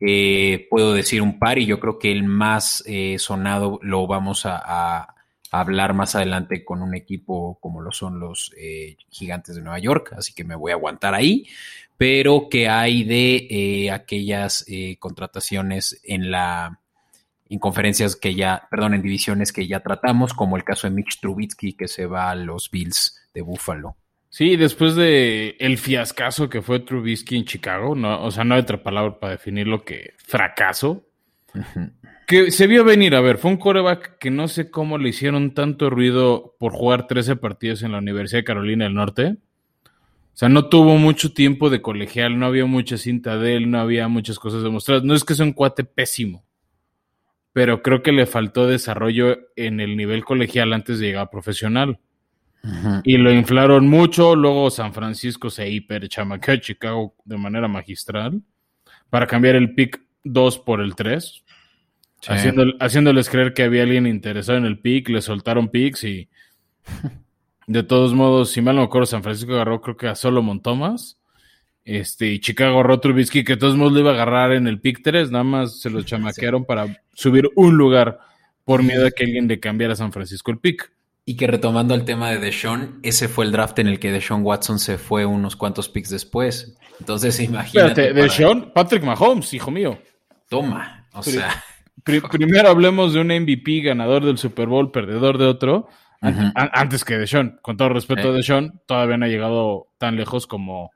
Eh, 0.00 0.66
puedo 0.70 0.92
decir 0.92 1.22
un 1.22 1.38
par 1.38 1.58
y 1.58 1.66
yo 1.66 1.80
creo 1.80 1.98
que 1.98 2.12
el 2.12 2.24
más 2.24 2.82
eh, 2.86 3.16
sonado 3.18 3.78
lo 3.82 4.06
vamos 4.06 4.42
a, 4.46 5.08
hablar 5.50 5.94
más 5.94 6.16
adelante 6.16 6.64
con 6.64 6.82
un 6.82 6.96
equipo 6.96 7.60
como 7.60 7.80
lo 7.80 7.92
son 7.92 8.18
los 8.18 8.50
eh, 8.56 8.96
gigantes 9.08 9.54
de 9.54 9.62
Nueva 9.62 9.78
York, 9.78 10.12
así 10.16 10.34
que 10.34 10.42
me 10.42 10.56
voy 10.56 10.72
a 10.72 10.74
aguantar 10.74 11.14
ahí. 11.14 11.46
Pero 11.96 12.48
que 12.50 12.68
hay 12.68 13.04
de 13.04 13.88
aquellas 13.92 14.66
contrataciones 14.98 16.00
en 16.02 16.32
la 16.32 16.80
en 17.48 17.58
conferencias 17.58 18.16
que 18.16 18.34
ya, 18.34 18.66
perdón, 18.70 18.94
en 18.94 19.02
divisiones 19.02 19.52
que 19.52 19.66
ya 19.66 19.80
tratamos, 19.80 20.34
como 20.34 20.56
el 20.56 20.64
caso 20.64 20.88
de 20.88 20.94
Mitch 20.94 21.20
Trubitsky 21.20 21.74
que 21.74 21.88
se 21.88 22.06
va 22.06 22.30
a 22.30 22.34
los 22.34 22.70
Bills 22.70 23.28
de 23.34 23.42
Buffalo. 23.42 23.96
Sí, 24.30 24.56
después 24.56 24.96
de 24.96 25.56
el 25.60 25.78
fiascazo 25.78 26.48
que 26.48 26.60
fue 26.60 26.80
Trubisky 26.80 27.36
en 27.36 27.44
Chicago, 27.44 27.94
no, 27.94 28.20
o 28.22 28.30
sea, 28.32 28.42
no 28.42 28.54
hay 28.54 28.62
otra 28.62 28.82
palabra 28.82 29.20
para 29.20 29.32
definirlo 29.32 29.84
que 29.84 30.14
fracaso. 30.16 31.06
Que 32.26 32.50
se 32.50 32.66
vio 32.66 32.84
venir, 32.84 33.14
a 33.14 33.20
ver, 33.20 33.36
fue 33.36 33.50
un 33.50 33.58
coreback 33.58 34.18
que 34.18 34.30
no 34.30 34.48
sé 34.48 34.70
cómo 34.70 34.96
le 34.96 35.10
hicieron 35.10 35.52
tanto 35.52 35.90
ruido 35.90 36.56
por 36.58 36.72
jugar 36.72 37.06
13 37.06 37.36
partidos 37.36 37.82
en 37.82 37.92
la 37.92 37.98
Universidad 37.98 38.40
de 38.40 38.44
Carolina 38.44 38.84
del 38.86 38.94
Norte. 38.94 39.36
O 39.84 40.36
sea, 40.36 40.48
no 40.48 40.68
tuvo 40.68 40.96
mucho 40.96 41.32
tiempo 41.32 41.70
de 41.70 41.80
colegial, 41.80 42.38
no 42.38 42.46
había 42.46 42.66
mucha 42.66 42.96
cinta 42.96 43.36
de 43.36 43.56
él, 43.56 43.70
no 43.70 43.78
había 43.78 44.08
muchas 44.08 44.38
cosas 44.38 44.64
demostradas. 44.64 45.04
No 45.04 45.14
es 45.14 45.22
que 45.22 45.34
sea 45.34 45.44
un 45.44 45.52
cuate 45.52 45.84
pésimo, 45.84 46.44
pero 47.54 47.82
creo 47.82 48.02
que 48.02 48.10
le 48.10 48.26
faltó 48.26 48.66
desarrollo 48.66 49.38
en 49.54 49.78
el 49.78 49.96
nivel 49.96 50.24
colegial 50.24 50.72
antes 50.72 50.98
de 50.98 51.06
llegar 51.06 51.22
a 51.22 51.30
profesional. 51.30 52.00
Y 53.04 53.18
lo 53.18 53.30
inflaron 53.30 53.88
mucho, 53.88 54.34
luego 54.34 54.70
San 54.70 54.92
Francisco 54.92 55.50
se 55.50 55.68
hiper 55.68 56.08
chamaqueó 56.08 56.54
a 56.54 56.60
Chicago 56.60 57.14
de 57.24 57.36
manera 57.36 57.68
magistral 57.68 58.42
para 59.08 59.26
cambiar 59.26 59.54
el 59.54 59.74
pick 59.74 60.00
2 60.24 60.58
por 60.60 60.80
el 60.80 60.96
3. 60.96 61.44
haciéndoles 62.80 63.30
creer 63.30 63.54
que 63.54 63.62
había 63.62 63.84
alguien 63.84 64.06
interesado 64.08 64.58
en 64.58 64.64
el 64.64 64.80
pick, 64.80 65.08
le 65.10 65.20
soltaron 65.20 65.68
picks 65.68 66.02
y 66.04 66.28
de 67.68 67.82
todos 67.84 68.14
modos, 68.14 68.50
si 68.50 68.62
mal 68.62 68.74
no 68.74 68.82
me 68.82 68.86
acuerdo, 68.86 69.06
San 69.06 69.22
Francisco 69.22 69.52
agarró 69.52 69.80
creo 69.80 69.96
que 69.96 70.08
a 70.08 70.16
Solomon 70.16 70.60
Thomas. 70.60 71.20
Este, 71.84 72.28
y 72.28 72.40
Chicago 72.40 72.78
agarró 72.78 72.98
Trubisky, 72.98 73.44
que 73.44 73.54
de 73.54 73.58
todos 73.58 73.76
modos 73.76 73.92
lo 73.92 74.00
iba 74.00 74.10
a 74.10 74.14
agarrar 74.14 74.52
en 74.52 74.66
el 74.66 74.80
pick 74.80 75.02
3, 75.02 75.30
nada 75.30 75.44
más 75.44 75.80
se 75.80 75.90
lo 75.90 76.02
chamaquearon 76.04 76.64
para 76.64 77.02
subir 77.12 77.50
un 77.56 77.76
lugar 77.76 78.20
por 78.64 78.82
miedo 78.82 79.06
a 79.06 79.10
que 79.10 79.24
alguien 79.24 79.46
le 79.46 79.60
cambiara 79.60 79.92
a 79.92 79.96
San 79.96 80.12
Francisco 80.12 80.50
el 80.50 80.58
pick. 80.58 80.92
Y 81.26 81.36
que 81.36 81.46
retomando 81.46 81.94
el 81.94 82.04
tema 82.04 82.30
de 82.30 82.38
Deshaun, 82.38 83.00
ese 83.02 83.28
fue 83.28 83.46
el 83.46 83.52
draft 83.52 83.78
en 83.78 83.86
el 83.86 83.98
que 83.98 84.12
Deshaun 84.12 84.42
Watson 84.42 84.78
se 84.78 84.98
fue 84.98 85.24
unos 85.24 85.56
cuantos 85.56 85.88
picks 85.88 86.10
después. 86.10 86.76
Entonces, 87.00 87.40
imagínate. 87.40 88.08
Espérate, 88.08 88.12
Deshaun, 88.12 88.72
Patrick 88.74 89.02
Mahomes, 89.02 89.54
hijo 89.54 89.70
mío. 89.70 89.98
Toma, 90.50 91.08
o 91.14 91.22
sea. 91.22 91.64
primero 92.04 92.68
hablemos 92.68 93.14
de 93.14 93.20
un 93.20 93.28
MVP 93.28 93.80
ganador 93.80 94.24
del 94.24 94.36
Super 94.36 94.68
Bowl, 94.68 94.90
perdedor 94.90 95.38
de 95.38 95.46
otro, 95.46 95.88
antes 96.20 97.04
que 97.04 97.18
Deshaun. 97.18 97.58
Con 97.62 97.78
todo 97.78 97.88
respeto 97.88 98.28
a 98.28 98.30
eh. 98.32 98.34
Deshaun, 98.34 98.80
todavía 98.86 99.16
no 99.16 99.24
ha 99.24 99.28
llegado 99.28 99.88
tan 99.98 100.16
lejos 100.16 100.46
como, 100.46 100.90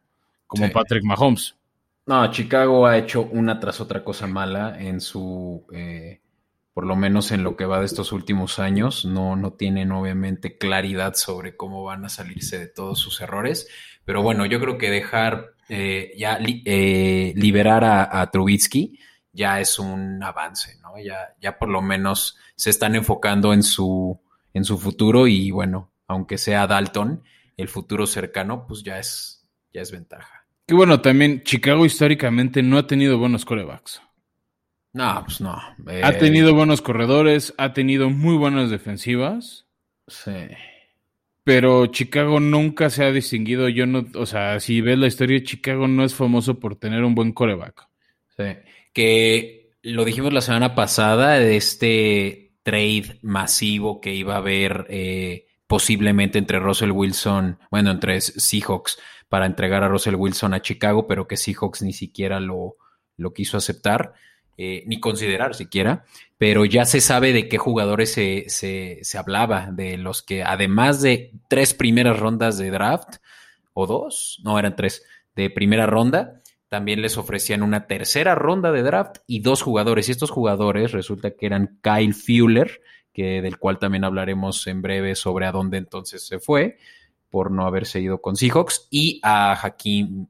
como 0.49 0.69
Patrick 0.73 1.05
Mahomes. 1.05 1.55
No, 2.07 2.29
Chicago 2.33 2.87
ha 2.87 2.97
hecho 2.97 3.23
una 3.23 3.61
tras 3.61 3.81
otra 3.81 4.03
cosa 4.03 4.27
mala 4.27 4.81
en 4.81 5.01
su. 5.01 5.65
Eh, 5.73 6.21
por 6.73 6.87
lo 6.87 6.97
menos 6.97 7.33
en 7.33 7.43
lo 7.43 7.57
que 7.57 7.67
va 7.67 7.81
de 7.81 7.87
estos 7.87 8.13
últimos 8.13 8.59
años, 8.59 9.05
no, 9.05 9.37
no 9.37 9.53
tienen 9.53 9.91
obviamente 9.93 10.57
claridad 10.59 11.15
sobre 11.15 11.57
cómo 11.57 11.85
van 11.85 12.05
a 12.05 12.09
salirse 12.09 12.59
de 12.59 12.69
todos 12.69 12.99
sus 12.99 13.21
errores. 13.21 13.69
Pero 14.05 14.23
bueno, 14.23 14.47
yo 14.47 14.61
creo 14.61 14.79
que 14.79 14.91
dejar 14.91 15.55
eh, 15.69 16.13
ya 16.17 16.39
eh, 16.41 17.33
liberar 17.37 17.85
a, 17.85 18.21
a, 18.21 18.31
Trubitsky 18.31 18.99
ya 19.33 19.61
es 19.61 19.79
un 19.79 20.23
avance, 20.23 20.79
¿no? 20.81 20.99
Ya, 20.99 21.35
ya 21.41 21.59
por 21.59 21.69
lo 21.69 21.83
menos 21.83 22.39
se 22.57 22.71
están 22.71 22.95
enfocando 22.95 23.53
en 23.53 23.63
su, 23.63 24.21
en 24.55 24.65
su 24.65 24.79
futuro 24.79 25.27
y 25.27 25.51
bueno, 25.51 25.93
aunque 26.07 26.39
sea 26.39 26.67
Dalton, 26.67 27.23
el 27.57 27.69
futuro 27.69 28.07
cercano, 28.07 28.67
pues 28.67 28.83
ya 28.83 28.99
es, 28.99 29.47
ya 29.73 29.83
es 29.83 29.93
ventaja. 29.93 30.38
Que 30.69 30.75
bueno, 30.75 31.01
también 31.01 31.43
Chicago 31.45 31.87
históricamente 31.87 32.63
no 32.63 32.77
ha 32.77 32.87
tenido 32.87 33.17
buenos 33.17 33.47
corebacks. 33.47 34.03
No, 34.93 35.23
pues 35.25 35.41
no. 35.41 35.59
Ha 36.03 36.13
tenido 36.19 36.55
buenos 36.55 36.83
corredores, 36.83 37.55
ha 37.57 37.73
tenido 37.73 38.11
muy 38.11 38.37
buenas 38.37 38.69
defensivas. 38.69 39.65
Sí. 40.07 40.47
Pero 41.43 41.87
Chicago 41.87 42.39
nunca 42.39 42.91
se 42.91 43.03
ha 43.03 43.13
distinguido. 43.13 43.71
Yo 43.71 43.87
no, 43.87 44.05
o 44.15 44.27
sea, 44.27 44.61
si 44.61 44.83
ves 44.83 44.99
la 44.99 45.07
historia, 45.07 45.43
Chicago 45.43 45.89
no 45.89 46.05
es 46.05 46.15
famoso 46.15 46.61
por 46.61 46.77
tener 46.77 47.03
un 47.03 47.15
buen 47.15 47.33
coreback. 47.33 47.89
Sí. 48.37 48.45
Que 48.93 49.71
lo 49.81 50.05
dijimos 50.05 50.35
la 50.35 50.43
semana 50.43 50.75
pasada 50.75 51.39
de 51.39 51.57
este 51.57 52.53
trade 52.63 53.21
masivo 53.23 54.03
que 54.03 54.15
iba 54.15 54.35
a 54.35 54.39
haber 54.39 54.85
eh, 54.91 55.47
posiblemente 55.67 56.39
entre 56.39 56.59
Russell 56.59 56.91
Wilson, 56.91 57.59
bueno, 57.71 57.91
entre 57.91 58.21
Seahawks 58.21 58.99
para 59.29 59.47
entregar 59.47 59.83
a 59.83 59.89
Russell 59.89 60.15
Wilson 60.15 60.55
a 60.55 60.63
Chicago, 60.63 61.07
pero 61.07 61.27
que 61.29 61.37
Seahawks 61.37 61.83
ni 61.83 61.93
siquiera 61.93 62.41
lo, 62.41 62.77
lo 63.17 63.33
quiso 63.33 63.57
aceptar. 63.57 64.15
Eh, 64.61 64.83
ni 64.89 64.99
considerar 64.99 65.55
siquiera, 65.55 66.05
pero 66.37 66.65
ya 66.65 66.85
se 66.85 67.01
sabe 67.01 67.33
de 67.33 67.49
qué 67.49 67.59
jugadores 67.59 68.13
se, 68.13 68.47
se, 68.49 68.99
se, 69.03 69.17
hablaba, 69.17 69.69
de 69.71 69.97
los 69.97 70.21
que 70.21 70.43
además 70.43 71.01
de 71.01 71.31
tres 71.47 71.75
primeras 71.75 72.19
rondas 72.19 72.59
de 72.59 72.73
draft, 72.73 73.19
o 73.73 73.87
dos, 73.87 74.41
no 74.43 74.59
eran 74.59 74.75
tres, 74.75 75.05
de 75.37 75.49
primera 75.49 75.87
ronda, 75.87 76.41
también 76.69 77.03
les 77.03 77.17
ofrecían 77.19 77.63
una 77.63 77.87
tercera 77.87 78.35
ronda 78.35 78.73
de 78.73 78.83
draft 78.83 79.19
y 79.29 79.43
dos 79.43 79.63
jugadores. 79.63 80.09
Y 80.09 80.11
estos 80.11 80.33
jugadores 80.33 80.91
resulta 80.91 81.31
que 81.37 81.47
eran 81.47 81.79
Kyle 81.81 82.13
Fuller, 82.13 82.81
que, 83.13 83.41
del 83.41 83.59
cual 83.59 83.79
también 83.79 84.03
hablaremos 84.03 84.67
en 84.67 84.83
breve 84.83 85.15
sobre 85.15 85.47
a 85.47 85.53
dónde 85.53 85.79
entonces 85.79 86.27
se 86.27 86.41
fue 86.41 86.79
por 87.31 87.51
no 87.51 87.67
haberse 87.67 88.01
ido 88.01 88.21
con 88.21 88.37
Seahawks, 88.37 88.89
y 88.91 89.21
a 89.23 89.53
Hakim 89.53 90.27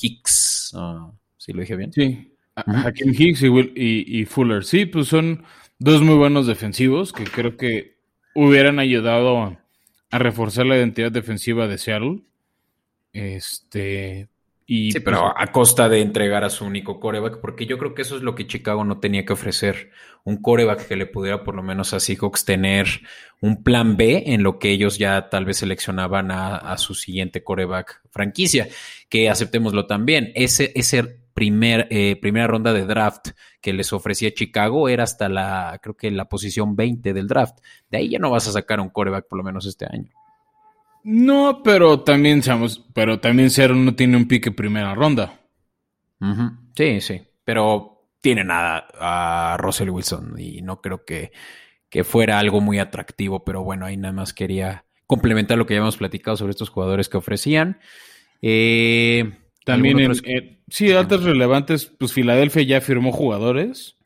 Hicks. 0.00 0.72
Ah, 0.76 1.10
¿Sí 1.36 1.52
lo 1.52 1.60
dije 1.60 1.76
bien? 1.76 1.92
Sí, 1.92 2.34
Hakim 2.56 3.12
Hicks 3.16 3.42
y, 3.42 4.24
Fuller. 4.26 4.64
Sí, 4.64 4.86
pues 4.86 5.08
son 5.08 5.44
dos 5.78 6.02
muy 6.02 6.16
buenos 6.16 6.46
defensivos 6.46 7.12
que 7.12 7.24
creo 7.24 7.56
que 7.56 7.98
hubieran 8.34 8.78
ayudado 8.78 9.38
a, 9.38 9.60
reforzar 10.10 10.66
la 10.66 10.76
identidad 10.76 11.10
defensiva 11.10 11.66
de 11.66 11.78
Seattle. 11.78 12.22
Este. 13.12 14.28
Y, 14.66 14.92
sí, 14.92 15.00
pero 15.00 15.20
pues, 15.20 15.32
a 15.36 15.52
costa 15.52 15.88
de 15.88 16.00
entregar 16.00 16.42
a 16.44 16.50
su 16.50 16.64
único 16.64 16.98
coreback, 16.98 17.40
porque 17.40 17.66
yo 17.66 17.78
creo 17.78 17.94
que 17.94 18.02
eso 18.02 18.16
es 18.16 18.22
lo 18.22 18.34
que 18.34 18.46
Chicago 18.46 18.84
no 18.84 18.98
tenía 18.98 19.24
que 19.24 19.34
ofrecer. 19.34 19.90
Un 20.24 20.40
coreback 20.40 20.88
que 20.88 20.96
le 20.96 21.06
pudiera 21.06 21.44
por 21.44 21.54
lo 21.54 21.62
menos 21.62 21.92
a 21.92 22.00
Seahawks 22.00 22.46
tener 22.46 22.86
un 23.40 23.62
plan 23.62 23.96
B 23.98 24.24
en 24.26 24.42
lo 24.42 24.58
que 24.58 24.70
ellos 24.70 24.96
ya 24.96 25.28
tal 25.28 25.44
vez 25.44 25.58
seleccionaban 25.58 26.30
a, 26.30 26.56
a 26.56 26.78
su 26.78 26.94
siguiente 26.94 27.44
coreback 27.44 28.00
franquicia. 28.10 28.68
Que 29.10 29.28
aceptémoslo 29.28 29.86
también. 29.86 30.32
Ese, 30.34 30.72
ese 30.74 31.18
primer, 31.34 31.88
eh, 31.90 32.16
primera 32.16 32.46
ronda 32.46 32.72
de 32.72 32.86
draft 32.86 33.30
que 33.60 33.72
les 33.72 33.92
ofrecía 33.92 34.32
Chicago 34.32 34.88
era 34.88 35.02
hasta 35.02 35.28
la, 35.28 35.78
creo 35.82 35.96
que 35.96 36.10
la 36.10 36.28
posición 36.28 36.76
20 36.76 37.12
del 37.12 37.26
draft. 37.26 37.58
De 37.90 37.98
ahí 37.98 38.08
ya 38.08 38.18
no 38.18 38.30
vas 38.30 38.48
a 38.48 38.52
sacar 38.52 38.80
un 38.80 38.88
coreback 38.88 39.26
por 39.28 39.38
lo 39.38 39.44
menos 39.44 39.66
este 39.66 39.86
año. 39.90 40.10
No, 41.04 41.62
pero 41.62 42.00
también, 42.00 42.42
seamos, 42.42 42.82
pero 42.94 43.20
también 43.20 43.50
Cero 43.50 43.74
no 43.74 43.94
tiene 43.94 44.16
un 44.16 44.26
pique 44.26 44.50
primera 44.50 44.94
ronda. 44.94 45.40
Sí, 46.74 47.02
sí, 47.02 47.20
pero 47.44 48.08
tiene 48.22 48.42
nada 48.42 48.88
a 48.98 49.56
Russell 49.58 49.90
Wilson 49.90 50.36
y 50.38 50.62
no 50.62 50.80
creo 50.80 51.04
que, 51.04 51.30
que 51.90 52.04
fuera 52.04 52.38
algo 52.38 52.62
muy 52.62 52.78
atractivo, 52.78 53.44
pero 53.44 53.62
bueno, 53.62 53.84
ahí 53.84 53.98
nada 53.98 54.14
más 54.14 54.32
quería 54.32 54.86
complementar 55.06 55.58
lo 55.58 55.66
que 55.66 55.74
ya 55.74 55.80
hemos 55.80 55.98
platicado 55.98 56.38
sobre 56.38 56.52
estos 56.52 56.70
jugadores 56.70 57.10
que 57.10 57.18
ofrecían. 57.18 57.78
Eh, 58.40 59.30
también 59.66 59.98
en, 60.00 60.14
sí, 60.68 60.92
altas 60.92 61.22
relevantes, 61.22 61.84
pues 61.84 62.14
Filadelfia 62.14 62.62
ya 62.62 62.80
firmó 62.80 63.12
jugadores. 63.12 63.96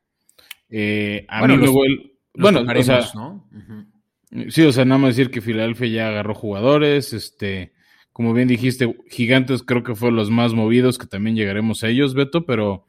Eh, 0.68 1.24
a 1.28 1.38
bueno, 1.38 1.56
mí 1.56 1.62
luego 1.62 1.84
el, 1.84 2.12
bueno, 2.34 2.60
o 2.60 2.82
sea, 2.82 3.08
¿no? 3.14 3.48
Sí, 4.48 4.62
o 4.62 4.72
sea, 4.72 4.84
nada 4.84 4.98
más 4.98 5.16
decir 5.16 5.30
que 5.30 5.40
Filadelfia 5.40 5.88
ya 5.88 6.08
agarró 6.08 6.34
jugadores, 6.34 7.12
este, 7.12 7.72
como 8.12 8.32
bien 8.32 8.48
dijiste, 8.48 8.96
Gigantes 9.08 9.62
creo 9.62 9.82
que 9.82 9.94
fue 9.94 10.10
los 10.12 10.30
más 10.30 10.52
movidos, 10.52 10.98
que 10.98 11.06
también 11.06 11.36
llegaremos 11.36 11.84
a 11.84 11.88
ellos, 11.88 12.14
Beto, 12.14 12.44
pero 12.44 12.86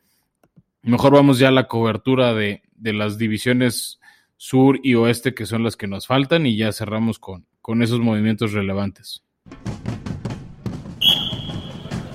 mejor 0.81 1.13
vamos 1.13 1.39
ya 1.39 1.49
a 1.49 1.51
la 1.51 1.67
cobertura 1.67 2.33
de, 2.33 2.63
de 2.75 2.93
las 2.93 3.17
divisiones 3.17 3.99
sur 4.37 4.79
y 4.83 4.95
oeste, 4.95 5.33
que 5.33 5.45
son 5.45 5.63
las 5.63 5.75
que 5.75 5.87
nos 5.87 6.07
faltan, 6.07 6.45
y 6.45 6.55
ya 6.55 6.71
cerramos 6.71 7.19
con, 7.19 7.45
con 7.61 7.83
esos 7.83 7.99
movimientos 7.99 8.53
relevantes 8.53 9.23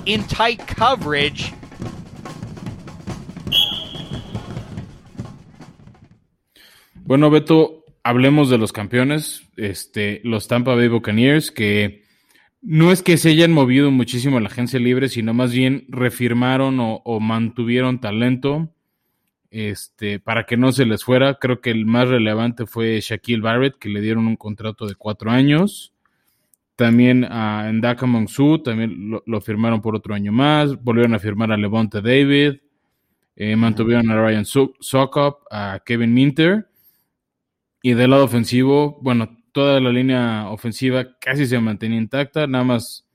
in 0.06 0.22
tight 0.24 0.60
coverage. 0.66 1.52
Bueno, 7.06 7.30
Beto, 7.30 7.83
hablemos 8.04 8.50
de 8.50 8.58
los 8.58 8.72
campeones, 8.72 9.42
este, 9.56 10.20
los 10.22 10.46
Tampa 10.46 10.74
Bay 10.74 10.88
Buccaneers, 10.88 11.50
que 11.50 12.04
no 12.60 12.92
es 12.92 13.02
que 13.02 13.16
se 13.16 13.30
hayan 13.30 13.52
movido 13.52 13.90
muchísimo 13.90 14.36
en 14.36 14.44
la 14.44 14.50
agencia 14.50 14.78
libre, 14.78 15.08
sino 15.08 15.34
más 15.34 15.52
bien 15.52 15.86
refirmaron 15.88 16.76
o, 16.80 17.20
mantuvieron 17.20 18.00
talento 18.00 18.70
este, 19.50 20.20
para 20.20 20.44
que 20.44 20.56
no 20.56 20.70
se 20.72 20.84
les 20.84 21.02
fuera. 21.02 21.34
Creo 21.34 21.60
que 21.60 21.70
el 21.70 21.86
más 21.86 22.08
relevante 22.08 22.66
fue 22.66 23.00
Shaquille 23.00 23.42
Barrett, 23.42 23.78
que 23.78 23.88
le 23.88 24.00
dieron 24.00 24.26
un 24.26 24.36
contrato 24.36 24.86
de 24.86 24.94
cuatro 24.94 25.30
años. 25.30 25.92
También 26.76 27.24
a 27.24 27.70
Ndaka 27.72 28.06
Monsu, 28.06 28.58
también 28.58 29.20
lo, 29.24 29.40
firmaron 29.40 29.80
por 29.80 29.94
otro 29.94 30.14
año 30.14 30.32
más. 30.32 30.82
Volvieron 30.82 31.14
a 31.14 31.18
firmar 31.18 31.52
a 31.52 31.56
Levante 31.56 32.02
David. 32.02 32.60
Eh, 33.36 33.56
mantuvieron 33.56 34.10
a 34.10 34.20
Ryan 34.20 34.44
Sokop, 34.44 35.42
a 35.50 35.80
Kevin 35.84 36.12
Minter. 36.12 36.68
Y 37.86 37.92
del 37.92 38.12
lado 38.12 38.24
ofensivo, 38.24 38.98
bueno, 39.02 39.36
toda 39.52 39.78
la 39.78 39.90
línea 39.90 40.48
ofensiva 40.48 41.18
casi 41.20 41.44
se 41.44 41.58
mantenía 41.58 41.98
intacta. 41.98 42.46
Nada 42.46 42.64
más 42.64 43.06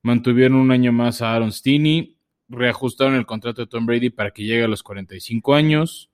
mantuvieron 0.00 0.58
un 0.58 0.70
año 0.70 0.92
más 0.92 1.22
a 1.22 1.34
Aaron 1.34 1.50
Stinney. 1.50 2.16
Reajustaron 2.48 3.16
el 3.16 3.26
contrato 3.26 3.62
de 3.62 3.66
Tom 3.66 3.84
Brady 3.84 4.10
para 4.10 4.30
que 4.30 4.44
llegue 4.44 4.62
a 4.62 4.68
los 4.68 4.84
45 4.84 5.56
años. 5.56 6.08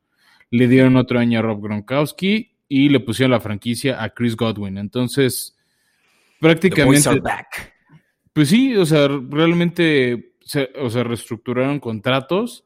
Le 0.48 0.68
dieron 0.68 0.96
otro 0.96 1.18
año 1.18 1.38
a 1.38 1.42
Rob 1.42 1.60
Gronkowski 1.60 2.56
y 2.66 2.88
le 2.88 3.00
pusieron 3.00 3.32
la 3.32 3.40
franquicia 3.40 4.02
a 4.02 4.08
Chris 4.08 4.36
Godwin. 4.36 4.78
Entonces 4.78 5.54
prácticamente. 6.40 7.20
Pues 8.32 8.48
sí, 8.48 8.74
o 8.74 8.86
sea, 8.86 9.06
realmente 9.08 10.32
se, 10.40 10.70
o 10.80 10.88
sea, 10.88 11.04
reestructuraron 11.04 11.78
contratos 11.78 12.64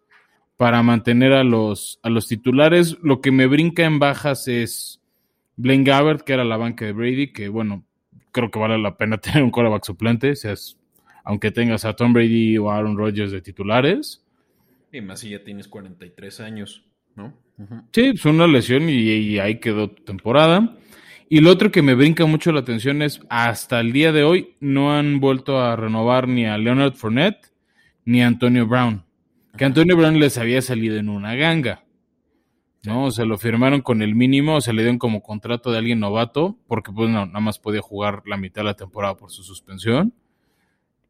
para 0.56 0.84
mantener 0.84 1.32
a 1.32 1.42
los, 1.42 1.98
a 2.04 2.10
los 2.10 2.28
titulares. 2.28 2.96
Lo 3.02 3.20
que 3.20 3.32
me 3.32 3.48
brinca 3.48 3.82
en 3.82 3.98
bajas 3.98 4.46
es 4.46 5.01
Blaine 5.56 5.84
Gabbert, 5.84 6.22
que 6.22 6.32
era 6.32 6.44
la 6.44 6.56
banca 6.56 6.84
de 6.84 6.92
Brady, 6.92 7.32
que 7.32 7.48
bueno, 7.48 7.84
creo 8.30 8.50
que 8.50 8.58
vale 8.58 8.78
la 8.78 8.96
pena 8.96 9.16
tener 9.20 9.42
un 9.42 9.50
quarterback 9.50 9.84
suplente, 9.84 10.34
seas, 10.36 10.78
aunque 11.24 11.50
tengas 11.50 11.84
a 11.84 11.94
Tom 11.94 12.12
Brady 12.12 12.58
o 12.58 12.70
Aaron 12.70 12.96
Rodgers 12.96 13.32
de 13.32 13.40
titulares. 13.40 14.24
Y 14.92 15.00
más 15.00 15.20
si 15.20 15.30
ya 15.30 15.42
tienes 15.42 15.68
43 15.68 16.40
años, 16.40 16.84
¿no? 17.16 17.34
Sí, 17.92 18.00
es 18.00 18.22
pues 18.22 18.24
una 18.26 18.46
lesión 18.46 18.88
y, 18.88 18.94
y 18.94 19.38
ahí 19.38 19.60
quedó 19.60 19.88
tu 19.88 20.02
temporada. 20.02 20.76
Y 21.28 21.40
lo 21.40 21.50
otro 21.50 21.70
que 21.70 21.80
me 21.80 21.94
brinca 21.94 22.26
mucho 22.26 22.52
la 22.52 22.60
atención 22.60 23.00
es, 23.00 23.20
hasta 23.30 23.80
el 23.80 23.92
día 23.92 24.12
de 24.12 24.22
hoy, 24.22 24.54
no 24.60 24.92
han 24.92 25.18
vuelto 25.18 25.60
a 25.60 25.76
renovar 25.76 26.28
ni 26.28 26.44
a 26.44 26.58
Leonard 26.58 26.92
Fournette 26.92 27.52
ni 28.04 28.22
a 28.22 28.26
Antonio 28.26 28.66
Brown. 28.66 29.02
Que 29.56 29.64
Antonio 29.64 29.96
Brown 29.96 30.18
les 30.18 30.36
había 30.36 30.60
salido 30.60 30.96
en 30.96 31.08
una 31.08 31.34
ganga. 31.34 31.84
¿No? 32.84 33.10
Se 33.10 33.24
lo 33.24 33.38
firmaron 33.38 33.80
con 33.80 34.02
el 34.02 34.14
mínimo, 34.14 34.60
se 34.60 34.72
le 34.72 34.82
dieron 34.82 34.98
como 34.98 35.22
contrato 35.22 35.70
de 35.70 35.78
alguien 35.78 36.00
novato, 36.00 36.58
porque 36.66 36.92
pues 36.92 37.10
no, 37.10 37.26
nada 37.26 37.40
más 37.40 37.58
podía 37.58 37.82
jugar 37.82 38.22
la 38.26 38.36
mitad 38.36 38.62
de 38.62 38.66
la 38.66 38.74
temporada 38.74 39.16
por 39.16 39.30
su 39.30 39.42
suspensión. 39.42 40.12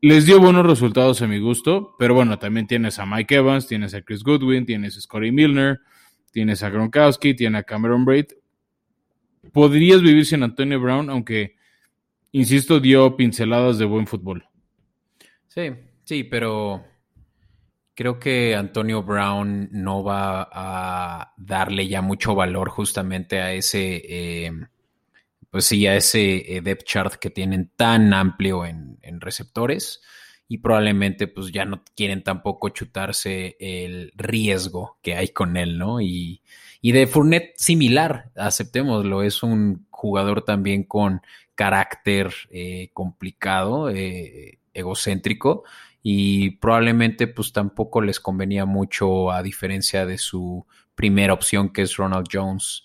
Les 0.01 0.27
dio 0.27 0.41
buenos 0.41 0.67
resultados 0.67 1.23
a 1.23 1.29
mi 1.29 1.39
gusto, 1.39 1.95
pero 1.99 2.15
bueno, 2.15 2.39
también 2.39 2.67
tienes 2.67 2.99
a 2.99 3.07
Mike 3.07 3.37
Evans, 3.37 3.67
tienes 3.69 3.95
a 3.95 4.03
Chris 4.03 4.25
Goodwin, 4.25 4.67
tienes 4.67 4.97
a 4.97 5.01
Scotty 5.01 5.31
Milner, 5.31 5.81
tienes 6.33 6.63
a 6.63 6.71
Gronkowski, 6.71 7.35
tienes 7.35 7.61
a 7.61 7.63
Cameron 7.63 8.05
Braid 8.05 8.27
podrías 9.51 10.03
vivir 10.03 10.25
sin 10.25 10.43
Antonio 10.43 10.81
Brown, 10.81 11.11
aunque, 11.11 11.57
insisto, 12.31 12.79
dio 12.79 13.17
pinceladas 13.17 13.79
de 13.79 13.85
buen 13.85 14.07
fútbol. 14.07 14.47
Sí, 15.49 15.71
sí, 16.05 16.25
pero 16.25 16.85
Creo 17.95 18.19
que 18.19 18.55
Antonio 18.55 19.03
Brown 19.03 19.69
no 19.71 20.03
va 20.03 20.49
a 20.51 21.35
darle 21.37 21.89
ya 21.89 22.01
mucho 22.01 22.35
valor 22.35 22.71
justamente 22.71 23.41
a 23.41 23.53
ese, 23.53 24.03
eh, 24.09 24.51
pues 25.51 25.67
sí, 25.67 25.87
a 25.87 25.97
ese 25.97 26.57
eh, 26.57 26.63
depth 26.63 26.85
chart 26.85 27.15
que 27.17 27.29
tienen 27.29 27.71
tan 27.77 28.15
amplio 28.15 28.65
en, 28.65 28.99
receptores 29.21 30.01
y 30.49 30.59
probablemente 30.59 31.29
pues 31.29 31.53
ya 31.53 31.65
no 31.67 31.85
quieren 31.95 32.25
tampoco 32.25 32.71
chutarse 32.71 33.57
el 33.61 34.11
riesgo 34.17 34.99
que 35.03 35.15
hay 35.15 35.29
con 35.29 35.57
él, 35.57 35.79
¿no? 35.79 36.01
Y, 36.01 36.41
y 36.81 36.93
de 36.93 37.07
Fournette 37.07 37.53
similar, 37.57 38.31
aceptémoslo, 38.37 39.23
es 39.23 39.43
un 39.43 39.87
jugador 39.91 40.43
también 40.43 40.85
con 40.85 41.21
carácter 41.55 42.33
eh, 42.51 42.91
complicado, 42.95 43.91
egocéntrico 44.75 45.65
y 46.03 46.51
probablemente 46.57 47.29
pues 47.29 47.53
tampoco 47.53 48.01
les 48.03 48.19
convenía 48.19 48.67
mucho 48.67 49.31
a 49.31 49.43
diferencia 49.43 50.05
de 50.05 50.19
su 50.19 50.67
primera 50.95 51.33
opción 51.33 51.71
que 51.71 51.83
es 51.83 51.97
Ronald 51.97 52.27
Jones 52.31 52.85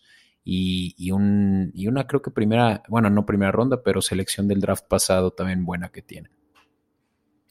y, 0.50 1.12
un, 1.12 1.72
y 1.74 1.88
una 1.88 2.08
creo 2.08 2.22
que 2.22 2.32
primera, 2.32 2.82
bueno, 2.88 3.10
no 3.10 3.26
primera 3.26 3.52
ronda, 3.52 3.84
pero 3.84 4.02
selección 4.02 4.48
del 4.48 4.62
draft 4.62 4.86
pasado 4.88 5.32
también 5.32 5.66
buena 5.66 5.90
que 5.90 6.02
tiene. 6.02 6.30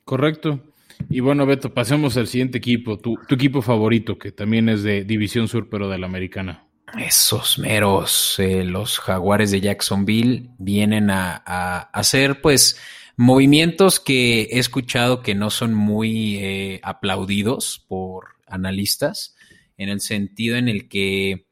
Correcto. 0.04 0.62
Y 1.11 1.20
bueno, 1.20 1.44
Beto, 1.44 1.75
pasemos 1.75 2.16
al 2.16 2.26
siguiente 2.26 2.56
equipo, 2.56 2.99
tu, 2.99 3.18
equipo 3.28 3.61
favorito, 3.61 4.18
que 4.18 4.32
también 4.32 4.70
es 4.70 4.82
de 4.82 5.04
División 5.04 5.46
Sur, 5.46 5.68
pero 5.68 5.90
de 5.90 5.99
la 5.99 6.06
Americana. 6.06 6.68
Esos 6.99 7.58
meros, 7.58 8.38
eh, 8.38 8.64
los 8.64 8.99
jaguares 8.99 9.50
de 9.50 9.61
Jacksonville, 9.61 10.49
vienen 10.56 11.11
a, 11.11 11.42
a 11.44 11.80
hacer 11.92 12.40
pues 12.40 12.80
Movimientos 13.16 13.99
que 13.99 14.42
he 14.42 14.58
escuchado 14.58 15.23
que 15.23 15.35
no 15.35 15.49
son 15.49 15.73
muy 15.73 16.37
eh, 16.37 16.80
aplaudidos 16.82 17.85
por 17.88 18.37
analistas, 18.46 19.35
en 19.78 19.88
el 19.88 20.00
sentido 20.00 20.56
en 20.56 20.68
el 20.68 20.88
que... 20.88 21.46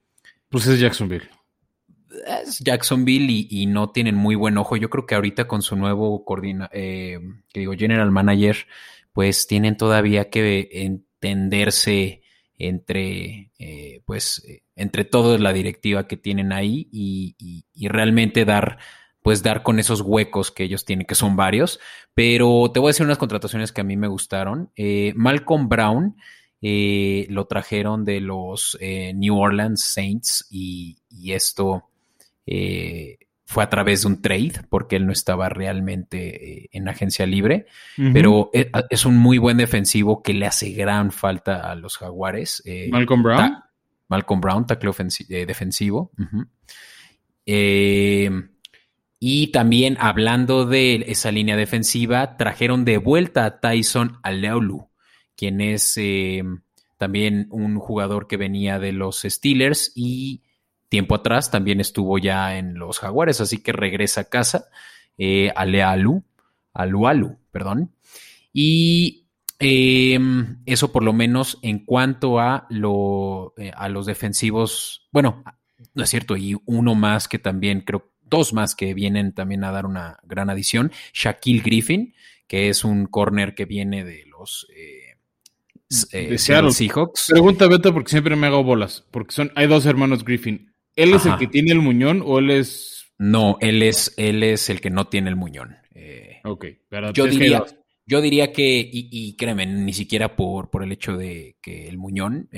Pues 0.51 0.67
es 0.67 0.79
Jacksonville. 0.79 1.29
Es 2.45 2.59
Jacksonville 2.61 3.47
y, 3.51 3.67
no 3.67 3.91
tienen 3.91 4.15
muy 4.15 4.35
buen 4.35 4.59
ojo. 4.59 4.77
Yo 4.77 4.91
creo 4.91 5.07
que 5.07 5.15
ahorita 5.15 5.49
con 5.49 5.63
su 5.63 5.75
nuevo 5.75 6.25
coordina, 6.25 6.69
eh, 6.73 7.19
que 7.53 7.61
digo, 7.61 7.73
general 7.73 8.11
manager, 8.11 8.67
pues 9.13 9.47
tienen 9.47 9.77
todavía 9.77 10.29
que 10.29 10.69
entenderse 10.71 12.23
entre, 12.57 13.53
eh, 13.59 14.03
pues, 14.05 14.47
entre 14.77 15.05
todos 15.05 15.41
la 15.41 15.53
directiva 15.53 16.07
que 16.07 16.17
tienen 16.19 16.53
ahí 16.53 16.89
y, 16.93 17.65
y 17.73 17.89
realmente 17.89 18.45
dar 18.45 18.79
pues 19.25 19.43
dar 19.43 19.63
con 19.63 19.79
esos 19.79 20.03
huecos 20.03 20.51
que 20.51 20.65
ellos 20.65 20.85
tienen, 20.85 21.07
que 21.07 21.15
son 21.15 21.35
varios. 21.35 21.81
Pero 22.13 22.71
te 22.71 22.79
voy 22.79 22.89
a 22.89 22.91
decir 22.91 23.07
unas 23.07 23.17
contrataciones 23.17 23.73
que 23.73 23.81
a 23.81 23.85
mí 23.85 23.97
me 23.97 24.07
gustaron. 24.07 24.71
Eh, 24.77 25.15
Malcolm 25.17 25.67
Brown 25.67 26.15
eh, 26.61 27.27
lo 27.31 27.47
trajeron 27.47 28.05
de 28.05 28.21
los 28.21 28.77
eh, 28.83 29.15
New 29.15 29.35
Orleans 29.35 29.83
Saints 29.83 30.47
y, 30.51 30.99
esto 31.27 31.89
fue 33.47 33.65
a 33.65 33.71
través 33.71 34.03
de 34.03 34.09
un 34.09 34.21
trade 34.21 34.61
porque 34.69 34.97
él 34.97 35.07
no 35.07 35.13
estaba 35.13 35.49
realmente 35.49 36.69
en 36.77 36.87
agencia 36.87 37.25
libre, 37.25 37.65
pero 38.13 38.51
es, 38.53 39.07
un 39.07 39.17
muy 39.17 39.39
buen 39.39 39.57
defensivo 39.57 40.23
que 40.23 40.35
le 40.35 40.45
hace 40.45 40.73
gran 40.73 41.13
falta 41.13 41.71
a 41.71 41.75
los 41.77 41.97
jaguares. 41.97 42.63
Malcolm 42.91 43.23
Brown. 43.23 43.57
Malcolm 44.09 44.41
Brown, 44.43 44.67
tackle 44.67 44.93
defensivo. 45.47 46.11
eh, 47.47 48.31
y 49.27 49.47
también 49.47 49.97
hablando 50.01 50.67
de 50.67 50.97
esa 51.07 51.33
línea 51.33 51.57
defensiva, 51.57 52.37
trajeron 52.37 52.85
de 52.85 52.99
vuelta 52.99 53.47
a 53.47 53.59
Tyson 53.59 54.19
Aleolu, 54.23 54.91
quien 55.35 55.63
es 55.63 55.95
eh, 55.97 56.43
también 56.99 57.47
un 57.49 57.79
jugador 57.79 58.27
que 58.27 58.37
venía 58.37 58.79
de 58.79 58.93
los 58.93 59.23
Steelers 59.23 59.93
y 59.95 60.43
tiempo 60.91 61.15
atrás 61.15 61.51
también 61.51 61.81
estuvo 61.81 62.19
ya 62.19 62.59
en 62.59 62.75
los 62.75 62.99
Jaguares, 62.99 63.41
así 63.41 63.63
que 63.63 63.73
regresa 63.73 64.21
a 64.21 64.25
casa. 64.25 64.67
Eh, 65.17 65.51
Alealu, 65.57 66.23
Alualu, 66.75 67.39
perdón. 67.51 67.95
Y 68.53 69.31
em, 69.59 70.59
eso 70.67 70.93
por 70.93 71.03
lo 71.03 71.15
menos 71.15 71.59
en 71.63 71.87
cuanto 71.87 72.41
a, 72.41 72.67
lo, 72.69 73.55
eh, 73.57 73.73
a 73.75 73.89
los 73.89 74.05
defensivos, 74.05 75.09
bueno, 75.13 75.43
no 75.95 76.03
es 76.03 76.11
cierto, 76.11 76.37
y 76.37 76.59
uno 76.67 76.95
más 76.95 77.27
que 77.27 77.39
también 77.39 77.81
creo 77.81 78.14
dos 78.35 78.53
más 78.53 78.75
que 78.75 78.95
vienen 78.95 79.33
también 79.33 79.63
a 79.65 79.71
dar 79.71 79.87
una 79.87 80.19
gran 80.25 80.51
adición. 80.51 80.91
Shaquille 81.13 81.63
Griffin, 81.63 82.15
que 82.49 82.69
es 82.69 82.85
un 82.85 83.07
corner 83.07 83.55
que 83.55 83.65
viene 83.65 84.05
de 84.05 84.25
los 84.27 84.67
eh, 84.75 85.17
eh, 86.13 86.39
Seahawks. 86.39 87.27
Pregunta 87.29 87.69
Beto 87.69 87.93
porque 87.93 88.11
siempre 88.11 88.35
me 88.35 88.49
hago 88.49 88.65
bolas, 88.65 89.05
porque 89.11 89.33
son, 89.33 89.53
hay 89.55 89.67
dos 89.69 89.87
hermanos 89.87 90.25
Griffin. 90.25 90.75
¿Él 90.97 91.15
es 91.15 91.27
el 91.27 91.37
que 91.39 91.47
tiene 91.47 91.73
el 91.73 91.81
muñón 91.81 92.23
o 92.25 92.39
él 92.39 92.51
es...? 92.51 93.13
No, 93.17 93.59
él 93.61 93.83
es, 93.83 94.13
él 94.17 94.43
es 94.43 94.69
el 94.71 94.81
que 94.81 94.91
no 94.91 95.07
tiene 95.07 95.31
el 95.31 95.37
muñón. 95.37 95.77
Eh, 95.95 96.41
ok, 96.43 96.67
pero 96.89 97.13
yo 97.13 97.27
diría, 97.27 97.65
yo 98.07 98.21
diría 98.21 98.53
que, 98.53 98.81
y, 98.81 99.09
y, 99.11 99.37
créeme, 99.37 99.67
ni 99.67 99.93
siquiera 99.93 100.35
por, 100.35 100.69
por 100.69 100.83
el 100.83 100.91
hecho 100.91 101.17
de 101.17 101.57
que 101.63 101.89
el 101.89 101.97
muñón, 101.97 102.49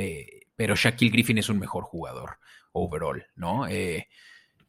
pero 0.56 0.74
Shaquille 0.74 1.12
Griffin 1.12 1.38
es 1.38 1.50
un 1.50 1.58
mejor 1.58 1.84
jugador 1.84 2.38
overall, 2.72 3.26
¿no? 3.36 3.66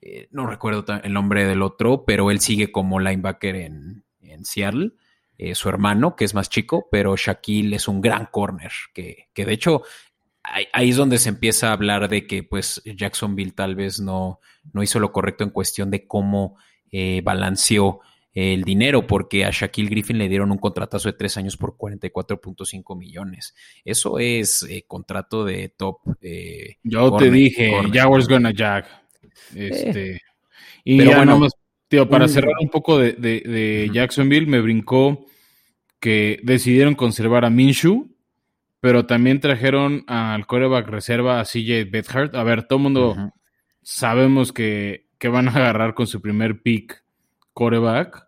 Eh, 0.10 0.30
no 0.32 0.48
recuerdo 0.48 0.86
el 1.04 1.12
nombre 1.12 1.46
del 1.46 1.62
otro, 1.62 2.06
pero 2.06 2.32
él 2.32 2.40
sigue 2.40 2.72
como 2.72 2.98
linebacker 2.98 3.56
en, 3.58 4.06
Seattle. 4.44 4.92
Eh, 5.38 5.54
su 5.56 5.68
hermano, 5.68 6.16
que 6.16 6.24
es 6.24 6.34
más 6.34 6.50
chico, 6.50 6.88
pero 6.90 7.18
Shaquille 7.18 7.76
es 7.76 7.88
un 7.88 8.00
gran 8.02 8.28
corner, 8.28 8.72
que, 8.94 9.28
de 9.36 9.52
hecho 9.52 9.82
ahí, 10.44 10.90
es 10.90 10.96
donde 10.96 11.18
se 11.18 11.30
empieza 11.30 11.70
a 11.70 11.74
hablar 11.74 12.08
de 12.08 12.26
que 12.26 12.44
pues 12.44 12.82
Jacksonville 12.86 13.52
tal 13.52 13.76
vez 13.76 14.00
no, 14.00 14.40
no 14.72 14.84
hizo 14.84 15.00
lo 15.00 15.12
correcto 15.12 15.44
en 15.44 15.50
cuestión 15.50 15.92
de 15.92 16.08
cómo 16.08 16.56
eh, 16.92 17.22
balanceó 17.24 18.00
el 18.32 18.64
dinero, 18.64 19.08
porque 19.08 19.44
a 19.44 19.50
Shaquille 19.52 19.90
Griffin 19.90 20.20
le 20.20 20.30
dieron 20.30 20.52
un 20.52 20.60
contratazo 20.60 21.10
de 21.10 21.18
tres 21.18 21.36
años 21.38 21.58
por 21.58 21.76
44.5 21.76 22.98
millones. 22.98 23.56
Eso 23.84 24.20
es 24.20 24.66
contrato 24.88 25.44
de 25.44 25.70
top. 25.70 25.98
Yo 26.84 27.18
te 27.18 27.32
dije, 27.32 27.74
Jaguars 27.92 28.28
gonna 28.28 28.52
jack. 28.52 29.07
Este, 29.56 30.22
y 30.84 30.98
Pero 30.98 31.18
bueno, 31.18 31.48
tío, 31.88 32.10
para 32.10 32.28
cerrar 32.28 32.54
un 32.62 32.70
poco 32.70 32.98
de, 32.98 33.90
Jacksonville, 33.94 34.48
me 34.48 34.62
brincó 34.62 35.26
que 36.00 36.40
decidieron 36.44 36.96
conservar 36.96 37.46
a 37.46 37.50
Minshew, 37.50 38.10
pero 38.80 39.06
también 39.06 39.40
trajeron 39.40 40.04
al 40.08 40.46
coreback 40.46 40.88
reserva 40.88 41.40
a 41.40 41.46
CJ 41.46 41.90
Bethard. 41.90 42.36
A 42.36 42.44
ver, 42.44 42.64
todo 42.64 42.78
el 42.78 42.84
mundo 42.84 43.34
sabemos 43.82 44.54
que, 44.54 45.08
van 45.24 45.48
a 45.48 45.52
agarrar 45.52 45.94
con 45.94 46.08
su 46.08 46.22
primer 46.22 46.62
pick 46.62 47.04
coreback. 47.54 48.28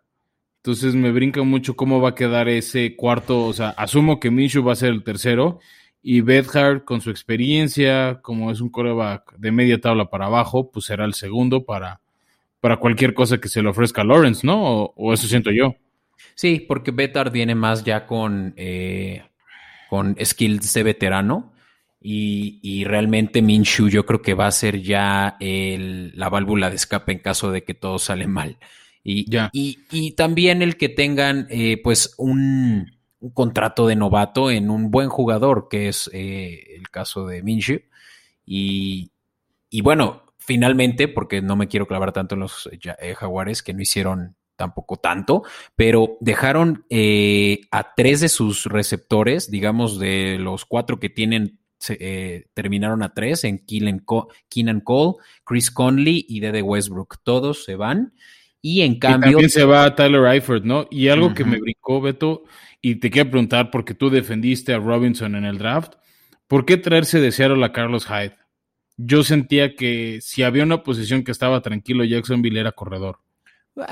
Entonces 0.56 0.94
me 0.94 1.12
brinca 1.12 1.42
mucho 1.42 1.76
cómo 1.76 2.00
va 2.00 2.10
a 2.10 2.14
quedar 2.14 2.48
ese 2.48 2.96
cuarto. 2.96 3.46
O 3.46 3.52
sea, 3.52 3.70
asumo 3.70 4.20
que 4.20 4.30
Minshew 4.30 4.64
va 4.64 4.72
a 4.72 4.76
ser 4.76 4.90
el 4.90 5.04
tercero 5.04 5.60
y 6.02 6.22
Bedhart, 6.22 6.84
con 6.84 7.00
su 7.00 7.10
experiencia, 7.10 8.20
como 8.22 8.50
es 8.50 8.60
un 8.60 8.70
coreback 8.70 9.36
de 9.36 9.52
media 9.52 9.80
tabla 9.80 10.06
para 10.06 10.26
abajo, 10.26 10.70
pues 10.70 10.86
será 10.86 11.04
el 11.04 11.14
segundo 11.14 11.64
para, 11.64 12.00
para 12.60 12.78
cualquier 12.78 13.12
cosa 13.12 13.38
que 13.38 13.48
se 13.48 13.62
le 13.62 13.68
ofrezca 13.68 14.02
a 14.02 14.04
Lawrence, 14.04 14.46
¿no? 14.46 14.84
O, 14.96 15.12
eso 15.12 15.26
siento 15.26 15.50
yo. 15.50 15.76
Sí, 16.34 16.64
porque 16.66 16.90
Bedhart 16.90 17.32
viene 17.32 17.54
más 17.54 17.84
ya 17.84 18.06
con, 18.06 18.54
eh, 18.56 19.22
con 19.90 20.16
skills 20.22 20.72
de 20.72 20.82
veterano. 20.82 21.52
Y, 22.02 22.84
realmente 22.84 23.42
Minshew 23.42 23.88
yo 23.88 24.06
creo 24.06 24.22
que 24.22 24.32
va 24.32 24.46
a 24.46 24.52
ser 24.52 24.80
ya 24.80 25.36
la 25.38 26.28
válvula 26.30 26.70
de 26.70 26.76
escape 26.76 27.12
en 27.12 27.18
caso 27.18 27.50
de 27.50 27.62
que 27.62 27.74
todo 27.74 27.98
sale 27.98 28.26
mal. 28.26 28.56
Y, 29.04 29.26
y, 29.52 30.12
también 30.12 30.62
el 30.62 30.78
que 30.78 30.88
tengan 30.88 31.46
eh, 31.50 31.78
pues 31.82 32.14
un, 32.16 32.90
un 33.20 33.30
contrato 33.30 33.86
de 33.86 33.96
novato 33.96 34.50
en 34.50 34.70
un 34.70 34.90
buen 34.90 35.08
jugador, 35.08 35.68
que 35.68 35.88
es 35.88 36.10
eh, 36.12 36.74
el 36.76 36.88
caso 36.90 37.26
de 37.26 37.42
Minshew. 37.42 37.80
Y, 38.44 39.12
bueno, 39.82 40.24
finalmente, 40.38 41.06
porque 41.06 41.40
no 41.40 41.54
me 41.54 41.68
quiero 41.68 41.86
clavar 41.86 42.12
tanto 42.12 42.34
en 42.34 42.40
los 42.40 42.68
eh, 42.72 43.14
jaguares, 43.14 43.62
que 43.62 43.74
no 43.74 43.82
hicieron 43.82 44.36
tampoco 44.56 44.96
tanto, 44.96 45.44
pero 45.76 46.18
dejaron 46.20 46.84
eh, 46.90 47.60
a 47.70 47.94
tres 47.94 48.20
de 48.20 48.28
sus 48.28 48.64
receptores, 48.64 49.50
digamos, 49.50 49.98
de 49.98 50.36
los 50.38 50.64
cuatro 50.64 50.98
que 50.98 51.08
tienen, 51.08 51.58
terminaron 52.52 53.02
a 53.02 53.14
tres 53.14 53.44
en 53.44 53.58
Keenan 53.58 54.00
Cole, 54.00 55.14
Chris 55.44 55.70
Conley 55.70 56.26
y 56.28 56.40
Dede 56.40 56.60
Westbrook. 56.60 57.22
Todos 57.22 57.64
se 57.64 57.76
van. 57.76 58.12
Y 58.62 58.82
en 58.82 58.98
cambio. 58.98 59.30
también 59.30 59.50
se 59.50 59.64
va 59.64 59.94
Tyler 59.94 60.26
Eifert, 60.26 60.64
¿no? 60.64 60.86
Y 60.90 61.08
algo 61.08 61.34
que 61.34 61.44
me 61.44 61.58
brincó, 61.58 62.00
Beto, 62.00 62.44
y 62.82 62.96
te 62.96 63.10
quiero 63.10 63.30
preguntar, 63.30 63.70
porque 63.70 63.94
tú 63.94 64.10
defendiste 64.10 64.74
a 64.74 64.78
Robinson 64.78 65.34
en 65.34 65.44
el 65.44 65.58
draft, 65.58 65.94
¿por 66.46 66.64
qué 66.64 66.76
traerse 66.76 67.20
de 67.20 67.32
Seattle 67.32 67.64
a 67.64 67.72
Carlos 67.72 68.06
Hyde? 68.06 68.36
Yo 68.96 69.22
sentía 69.22 69.74
que 69.74 70.18
si 70.20 70.42
había 70.42 70.62
una 70.62 70.82
posición 70.82 71.24
que 71.24 71.32
estaba 71.32 71.62
tranquilo, 71.62 72.04
Jacksonville 72.04 72.60
era 72.60 72.72
corredor. 72.72 73.20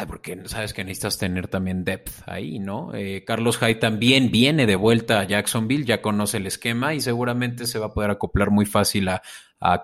porque 0.07 0.38
sabes 0.46 0.74
que 0.74 0.85
necesitas 0.85 1.16
tener 1.16 1.48
también 1.48 1.85
depth 1.85 2.22
ahí, 2.26 2.59
¿no? 2.59 2.94
Eh, 2.94 3.24
Carlos 3.24 3.59
Hyde 3.59 3.76
también 3.76 4.31
viene 4.31 4.66
de 4.66 4.76
vuelta 4.76 5.20
a 5.20 5.24
Jacksonville, 5.24 5.87
ya 5.87 6.02
conoce 6.02 6.38
el 6.38 6.46
esquema 6.46 6.94
y 6.94 7.00
seguramente 7.00 7.66
se 7.66 7.78
va 7.78 7.87
a 7.87 7.94
poder 7.94 8.11
acoplar 8.11 8.50
muy 8.50 8.66
fácil 8.66 9.09
a, 9.09 9.22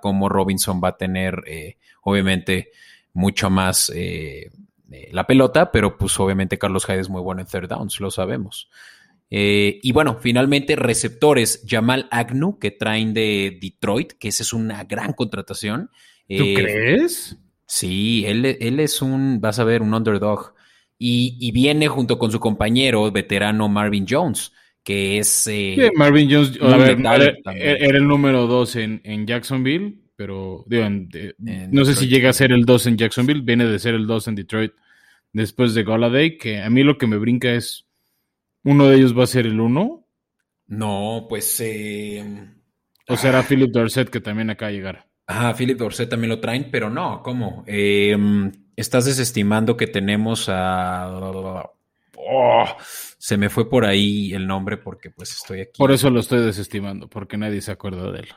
cómo 0.02 0.28
Robinson 0.28 0.80
va 0.82 0.88
a 0.88 0.96
tener, 0.96 1.42
eh, 1.46 1.78
obviamente, 2.02 2.70
mucho 3.14 3.48
más 3.48 3.90
eh, 3.94 4.50
la 5.12 5.26
pelota, 5.26 5.70
pero 5.72 5.96
pues 5.96 6.18
obviamente 6.20 6.58
Carlos 6.58 6.86
Hyde 6.86 7.00
es 7.00 7.08
muy 7.08 7.22
bueno 7.22 7.40
en 7.40 7.46
third 7.46 7.68
downs, 7.68 8.00
lo 8.00 8.10
sabemos. 8.10 8.68
y 9.30 9.92
bueno, 9.92 10.18
finalmente 10.20 10.76
receptores, 10.76 11.64
Jamal 11.68 12.06
Agnew, 12.10 12.58
que 12.58 12.70
traen 12.70 13.14
de 13.14 13.58
Detroit, 13.60 14.12
que 14.12 14.28
esa 14.28 14.42
es 14.42 14.52
una 14.52 14.84
gran 14.84 15.12
contratación. 15.12 15.90
¿Tú 16.28 16.44
crees? 16.54 17.36
Sí, 17.66 18.24
él, 18.26 18.44
él, 18.60 18.80
es 18.80 19.02
un, 19.02 19.40
vas 19.40 19.58
a 19.58 19.64
ver, 19.64 19.82
un 19.82 19.94
underdog. 19.94 20.54
Y, 20.98 21.50
viene 21.52 21.88
junto 21.88 22.18
con 22.18 22.30
su 22.30 22.40
compañero 22.40 23.10
veterano 23.10 23.68
Marvin 23.68 24.06
Jones, 24.08 24.52
que 24.82 25.18
es... 25.18 25.46
Eh, 25.48 25.90
Marvin 25.96 26.30
Jones, 26.30 26.58
a 26.62 26.76
ver, 26.76 26.98
era, 27.56 27.98
el 27.98 28.06
número 28.06 28.46
dos 28.46 28.76
en, 28.76 29.26
Jacksonville, 29.26 29.96
pero 30.16 30.64
digo, 30.66 30.84
no 30.88 31.84
sé 31.84 31.94
si 31.94 32.06
llega 32.06 32.30
a 32.30 32.32
ser 32.32 32.52
el 32.52 32.64
dos 32.64 32.86
en 32.86 32.96
Jacksonville, 32.96 33.42
viene 33.42 33.66
de 33.66 33.78
ser 33.78 33.94
el 33.94 34.06
dos 34.06 34.28
en 34.28 34.36
Detroit 34.36 34.72
después 35.34 35.74
de 35.74 35.82
Goladay, 35.82 36.38
que 36.38 36.62
a 36.62 36.70
mí 36.70 36.82
lo 36.82 36.96
que 36.96 37.06
me 37.06 37.18
brinca 37.18 37.52
es, 37.52 37.86
¿uno 38.62 38.86
de 38.86 38.96
ellos 38.96 39.18
va 39.18 39.24
a 39.24 39.26
ser 39.26 39.46
el 39.46 39.60
uno? 39.60 40.06
No, 40.66 41.26
pues... 41.28 41.60
Eh, 41.60 42.24
o 43.06 43.16
será 43.18 43.40
ah. 43.40 43.42
Philip 43.46 43.70
Dorset 43.70 44.08
que 44.08 44.20
también 44.20 44.48
acaba 44.48 44.70
de 44.70 44.76
llegar. 44.76 45.08
Ah, 45.26 45.54
Philip 45.56 45.76
Dorset 45.76 46.08
también 46.08 46.30
lo 46.30 46.40
traen, 46.40 46.70
pero 46.70 46.88
no, 46.88 47.22
¿cómo? 47.22 47.64
Em, 47.66 48.50
estás 48.74 49.04
desestimando 49.04 49.76
que 49.76 49.88
tenemos 49.88 50.48
a... 50.48 51.68
Oh, 52.16 52.64
se 53.18 53.36
me 53.36 53.50
fue 53.50 53.68
por 53.68 53.84
ahí 53.84 54.32
el 54.32 54.46
nombre 54.46 54.78
porque 54.78 55.10
pues 55.10 55.32
estoy 55.32 55.62
aquí. 55.62 55.76
Por 55.76 55.92
eso 55.92 56.08
lo 56.08 56.20
estoy 56.20 56.42
desestimando, 56.42 57.08
porque 57.08 57.36
nadie 57.36 57.60
se 57.60 57.72
acuerda 57.72 58.10
de 58.10 58.20
él. 58.20 58.28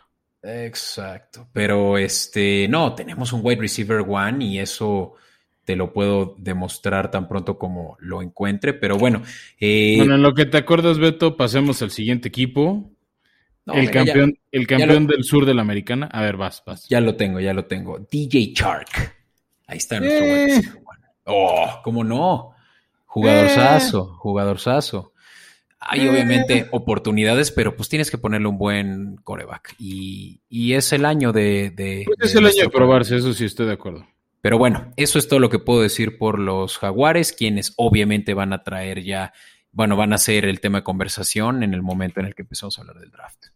Exacto, 0.41 1.47
pero 1.53 1.97
este, 1.97 2.67
no, 2.67 2.93
tenemos 2.95 3.31
un 3.33 3.41
wide 3.43 3.61
receiver 3.61 4.03
one 4.07 4.43
y 4.43 4.59
eso 4.59 5.15
te 5.67 5.75
lo 5.75 5.91
puedo 5.91 6.33
demostrar 6.37 7.11
tan 7.11 7.27
pronto 7.27 7.57
como 7.57 7.97
lo 7.99 8.21
encuentre, 8.21 8.73
pero 8.73 8.97
bueno. 8.97 9.21
Eh, 9.59 9.95
bueno, 9.97 10.15
en 10.15 10.21
lo 10.21 10.33
que 10.33 10.45
te 10.45 10.55
acuerdas, 10.55 10.97
Beto, 10.97 11.35
pasemos 11.35 11.81
al 11.81 11.91
siguiente 11.91 12.29
equipo 12.29 12.89
el 13.73 13.91
campeón, 13.91 14.39
el 14.49 14.65
campeón 14.65 15.07
del 15.07 15.25
sur 15.25 15.45
de 15.45 15.53
la 15.53 15.63
americana. 15.63 16.07
A 16.13 16.21
ver, 16.21 16.37
vas, 16.37 16.63
vas. 16.65 16.87
Ya 16.87 17.01
lo 17.01 17.17
tengo, 17.17 17.41
ya 17.41 17.53
lo 17.53 17.65
tengo. 17.65 17.99
DJ 17.99 18.53
Shark. 18.55 19.13
Ahí 19.67 19.77
está 19.77 19.99
nuestro 19.99 20.25
eh. 20.25 20.61
Oh, 21.25 21.81
¿cómo 21.83 22.05
no? 22.05 22.53
Jugadorzazo, 23.05 24.13
eh. 24.13 24.15
jugadorzazo. 24.19 25.11
Hay 25.81 26.05
eh. 26.05 26.09
obviamente 26.09 26.69
oportunidades, 26.71 27.51
pero 27.51 27.75
pues 27.75 27.89
tienes 27.89 28.09
que 28.09 28.17
ponerle 28.17 28.47
un 28.47 28.57
buen 28.57 29.17
coreback. 29.17 29.75
Y, 29.79 30.39
es 30.49 30.93
el 30.93 31.03
año 31.03 31.33
de. 31.33 32.05
Pues 32.05 32.31
es 32.31 32.35
el 32.37 32.45
año 32.45 32.63
de 32.63 32.69
probarse, 32.69 33.17
eso 33.17 33.33
sí 33.33 33.43
estoy 33.43 33.65
de 33.65 33.73
acuerdo. 33.73 34.07
Pero 34.47 34.57
bueno, 34.57 34.93
eso 34.95 35.19
es 35.19 35.27
todo 35.27 35.41
lo 35.41 35.49
que 35.49 35.59
puedo 35.59 35.81
decir 35.81 36.17
por 36.17 36.39
los 36.39 36.77
Jaguares, 36.77 37.33
quienes 37.33 37.73
obviamente 37.75 38.33
van 38.33 38.53
a 38.53 38.63
traer 38.63 39.03
ya, 39.03 39.33
bueno, 39.73 39.97
van 39.97 40.13
a 40.13 40.17
ser 40.17 40.45
el 40.45 40.61
tema 40.61 40.77
de 40.77 40.83
conversación 40.85 41.63
en 41.63 41.73
el 41.73 41.81
momento 41.81 42.21
en 42.21 42.27
el 42.27 42.33
que 42.33 42.43
empezamos 42.43 42.77
a 42.77 42.81
hablar 42.81 42.97
del 42.97 43.11
draft. 43.11 43.47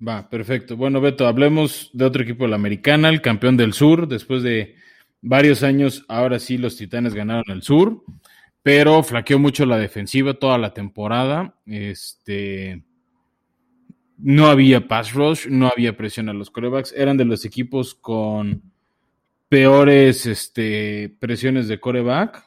Va, 0.00 0.30
perfecto. 0.30 0.76
Bueno, 0.76 1.00
Beto, 1.00 1.26
hablemos 1.26 1.90
de 1.92 2.04
otro 2.04 2.22
equipo 2.22 2.44
de 2.44 2.50
la 2.50 2.54
americana, 2.54 3.08
el 3.08 3.20
campeón 3.20 3.56
del 3.56 3.72
sur. 3.72 4.06
Después 4.06 4.44
de 4.44 4.76
varios 5.20 5.64
años, 5.64 6.04
ahora 6.06 6.38
sí 6.38 6.58
los 6.58 6.76
Titanes 6.76 7.12
ganaron 7.12 7.46
el 7.48 7.62
sur, 7.62 8.04
pero 8.62 9.02
flaqueó 9.02 9.40
mucho 9.40 9.66
la 9.66 9.78
defensiva 9.78 10.34
toda 10.34 10.58
la 10.58 10.74
temporada. 10.74 11.56
Este. 11.66 12.84
No 14.16 14.46
había 14.46 14.86
pass 14.86 15.12
rush, 15.12 15.48
no 15.48 15.66
había 15.66 15.96
presión 15.96 16.28
a 16.28 16.34
los 16.34 16.50
corebacks. 16.50 16.92
Eran 16.96 17.16
de 17.16 17.24
los 17.24 17.44
equipos 17.44 17.96
con 17.96 18.67
peores 19.48 20.26
este, 20.26 21.14
presiones 21.18 21.68
de 21.68 21.80
coreback. 21.80 22.44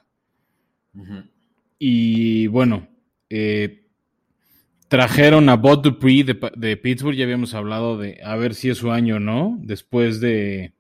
Y 1.80 2.48
bueno, 2.48 2.88
eh, 3.30 3.82
Trajeron 4.92 5.48
a 5.48 5.56
Bob 5.56 5.84
Dupree 5.84 6.26
de, 6.26 6.76
Pittsburgh, 6.76 7.16
ya 7.16 7.24
habíamos 7.24 7.54
hablado 7.54 7.98
de 7.98 8.20
a 8.26 8.36
ver 8.36 8.54
si 8.54 8.70
es 8.70 8.80
su 8.80 8.92
año 8.92 9.16
o 9.16 9.20
no, 9.22 9.58
después 9.62 10.20
de... 10.20 10.74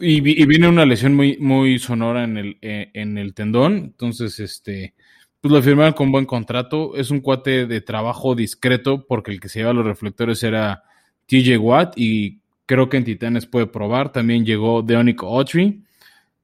Y, 0.00 0.22
viene 0.22 0.68
una 0.68 0.86
lesión 0.86 1.14
muy, 1.14 1.36
muy 1.36 1.78
sonora 1.78 2.24
en 2.24 2.38
el, 2.38 2.56
eh, 2.62 2.90
en 2.94 3.18
el 3.18 3.34
tendón, 3.34 3.74
entonces, 3.74 4.40
este, 4.40 4.94
pues 5.42 5.52
lo 5.52 5.60
firmaron 5.60 5.92
con 5.92 6.10
buen 6.10 6.24
contrato. 6.24 6.96
Es 6.96 7.10
un 7.10 7.20
cuate 7.20 7.66
de 7.66 7.82
trabajo 7.82 8.34
discreto 8.34 9.06
porque 9.06 9.32
el 9.32 9.40
que 9.40 9.50
se 9.50 9.58
lleva 9.58 9.74
los 9.74 9.84
reflectores 9.84 10.42
era 10.42 10.82
TJ 11.26 11.58
Watt 11.58 11.92
y 11.94 12.40
creo 12.68 12.90
que 12.90 12.98
en 12.98 13.04
Titanes 13.04 13.46
puede 13.46 13.66
probar. 13.66 14.12
También 14.12 14.44
llegó 14.44 14.82
Deonic 14.82 15.22
Autry, 15.22 15.82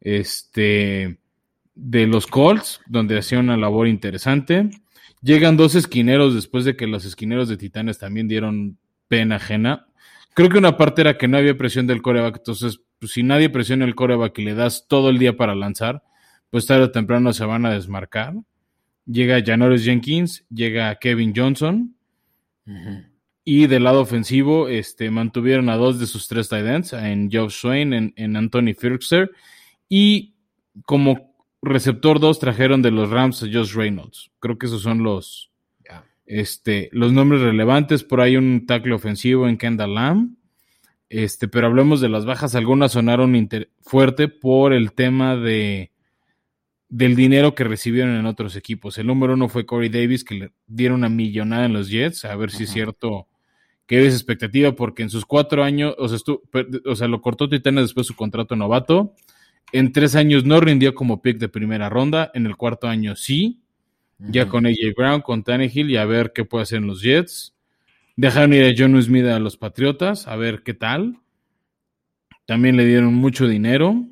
este, 0.01 1.19
de 1.75 2.07
los 2.07 2.27
Colts, 2.27 2.81
donde 2.87 3.19
hacía 3.19 3.39
una 3.39 3.59
labor 3.59 3.87
interesante. 3.87 4.71
Llegan 5.21 5.59
dos 5.59 5.75
esquineros 5.75 6.35
después 6.35 6.65
de 6.65 6.77
que 6.77 6.87
los 6.87 7.05
esquineros 7.05 7.49
de 7.49 7.59
Titanes 7.59 7.99
también 7.99 8.27
dieron 8.27 8.79
pena 9.07 9.37
ajena. 9.37 9.87
Creo 10.33 10.49
que 10.49 10.59
una 10.59 10.79
parte 10.79 11.03
era 11.03 11.19
que 11.19 11.29
no 11.29 11.37
había 11.37 11.59
presión 11.59 11.87
del 11.87 12.03
coreback, 12.03 12.39
entonces 12.39 12.81
pues, 12.99 13.13
si 13.13 13.23
nadie 13.23 13.51
presiona 13.51 13.85
el 13.85 13.95
coreback 13.95 14.39
y 14.39 14.45
le 14.45 14.55
das 14.55 14.87
todo 14.89 15.11
el 15.11 15.19
día 15.19 15.37
para 15.37 15.55
lanzar, 15.55 16.03
pues 16.49 16.67
tarde 16.67 16.85
o 16.85 16.91
temprano 16.91 17.35
se 17.35 17.45
van 17.45 17.67
a 17.67 17.71
desmarcar. 17.71 18.35
Llega 19.05 19.43
Janoris 19.45 19.85
Jenkins, 19.85 20.47
llega 20.49 20.95
Kevin 20.97 21.35
Johnson. 21.37 21.95
Y 23.45 23.67
del 23.67 23.85
lado 23.85 24.01
ofensivo, 24.01 24.69
este, 24.69 25.11
mantuvieron 25.11 25.69
a 25.69 25.77
dos 25.77 26.01
de 26.01 26.07
sus 26.07 26.29
tres 26.29 26.49
tight 26.49 26.65
ends, 26.65 26.95
en 26.95 27.31
Joe 27.31 27.51
Swain, 27.51 27.93
en, 27.93 28.15
en 28.17 28.37
Anthony 28.37 28.75
Firkser. 28.77 29.31
Y 29.89 30.35
como 30.87 31.35
receptor 31.65 32.21
2 32.21 32.39
trajeron 32.39 32.83
de 32.83 32.91
los 32.91 33.11
Rams 33.11 33.43
a 33.43 33.47
Josh 33.47 33.75
Reynolds. 33.75 34.31
Creo 34.41 34.59
que 34.59 34.67
esos 34.67 34.83
son 34.83 35.03
los, 35.03 35.51
este, 36.27 36.89
los 36.93 37.13
nombres 37.13 37.41
relevantes. 37.41 38.05
Por 38.05 38.21
ahí 38.21 38.37
un 38.37 38.67
tackle 38.67 38.95
ofensivo 38.95 39.49
en 39.49 39.57
Kendall 39.57 39.95
Lamb. 39.95 40.37
Este, 41.09 41.49
pero 41.49 41.67
hablemos 41.67 42.01
de 42.01 42.09
las 42.09 42.25
bajas. 42.25 42.55
Algunas 42.55 42.93
sonaron 42.93 43.49
fuerte 43.83 44.29
por 44.29 44.73
el 44.73 44.93
tema 44.93 45.37
de 45.37 45.91
del 46.91 47.17
dinero 47.17 47.57
que 47.57 47.65
recibieron 47.65 48.15
en 48.15 48.27
otros 48.27 48.55
equipos. 48.55 48.99
El 48.99 49.09
número 49.09 49.35
uno 49.35 49.49
fue 49.49 49.67
Corey 49.67 49.89
Davis, 49.89 50.23
que 50.23 50.35
le 50.35 50.53
dieron 50.69 50.99
una 50.99 51.09
millonada 51.09 51.65
en 51.65 51.73
los 51.73 51.89
Jets. 51.89 52.25
A 52.25 52.37
ver 52.37 52.53
si 52.53 52.65
es 52.65 52.71
cierto 52.71 53.27
que 53.87 54.07
es 54.07 54.15
expectativa, 54.15 54.73
porque 54.73 55.03
en 55.03 55.11
sus 55.11 55.27
cuatro 55.27 55.63
años, 55.63 55.95
o 55.99 56.09
sea, 56.09 56.19
o 56.87 56.97
sea 56.97 57.09
lo 57.09 57.21
cortó 57.21 57.49
Titanes 57.49 57.85
después 57.85 58.07
de 58.07 58.13
su 58.13 58.17
contrato 58.17 58.57
novato. 58.57 59.15
En 59.73 59.93
tres 59.93 60.15
años 60.15 60.45
no 60.45 60.61
rindió 60.61 60.95
como 60.95 61.21
pick 61.21 61.39
de 61.39 61.49
primera 61.49 61.89
ronda. 61.89 62.31
En 62.35 62.47
el 62.47 62.57
cuarto 62.57 62.89
año 62.89 63.17
sí. 63.17 63.61
Ya 64.19 64.49
con 64.49 64.65
AJ 64.65 64.95
Brown, 64.97 65.21
con 65.21 65.43
Tannehill 65.43 65.91
y 65.91 65.97
a 65.97 66.05
ver 66.05 66.33
qué 66.33 66.45
puede 66.45 66.63
hacer 66.63 66.79
en 66.79 66.87
los 66.87 67.03
Jets. 67.03 67.55
Dejaron 68.17 68.55
ir 68.55 68.65
a 68.65 68.75
John 68.77 69.01
Smith 69.03 69.27
a 69.27 69.41
los 69.41 69.57
Patriotas, 69.57 70.29
a 70.29 70.37
ver 70.37 70.63
qué 70.63 70.73
tal. 70.73 71.19
También 72.47 72.77
le 72.77 72.87
dieron 72.87 73.13
mucho 73.13 73.49
dinero. 73.49 74.07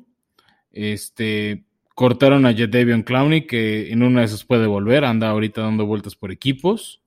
Este, 0.71 1.63
cortaron 1.95 2.45
a 2.45 2.53
Jadavion 2.53 3.03
Clowney, 3.03 3.47
que 3.47 3.91
en 3.91 4.03
una 4.03 4.19
de 4.19 4.25
esas 4.25 4.43
puede 4.43 4.67
volver. 4.67 5.05
Anda 5.05 5.29
ahorita 5.29 5.61
dando 5.61 5.85
vueltas 5.85 6.15
por 6.15 6.31
equipos. 6.31 7.02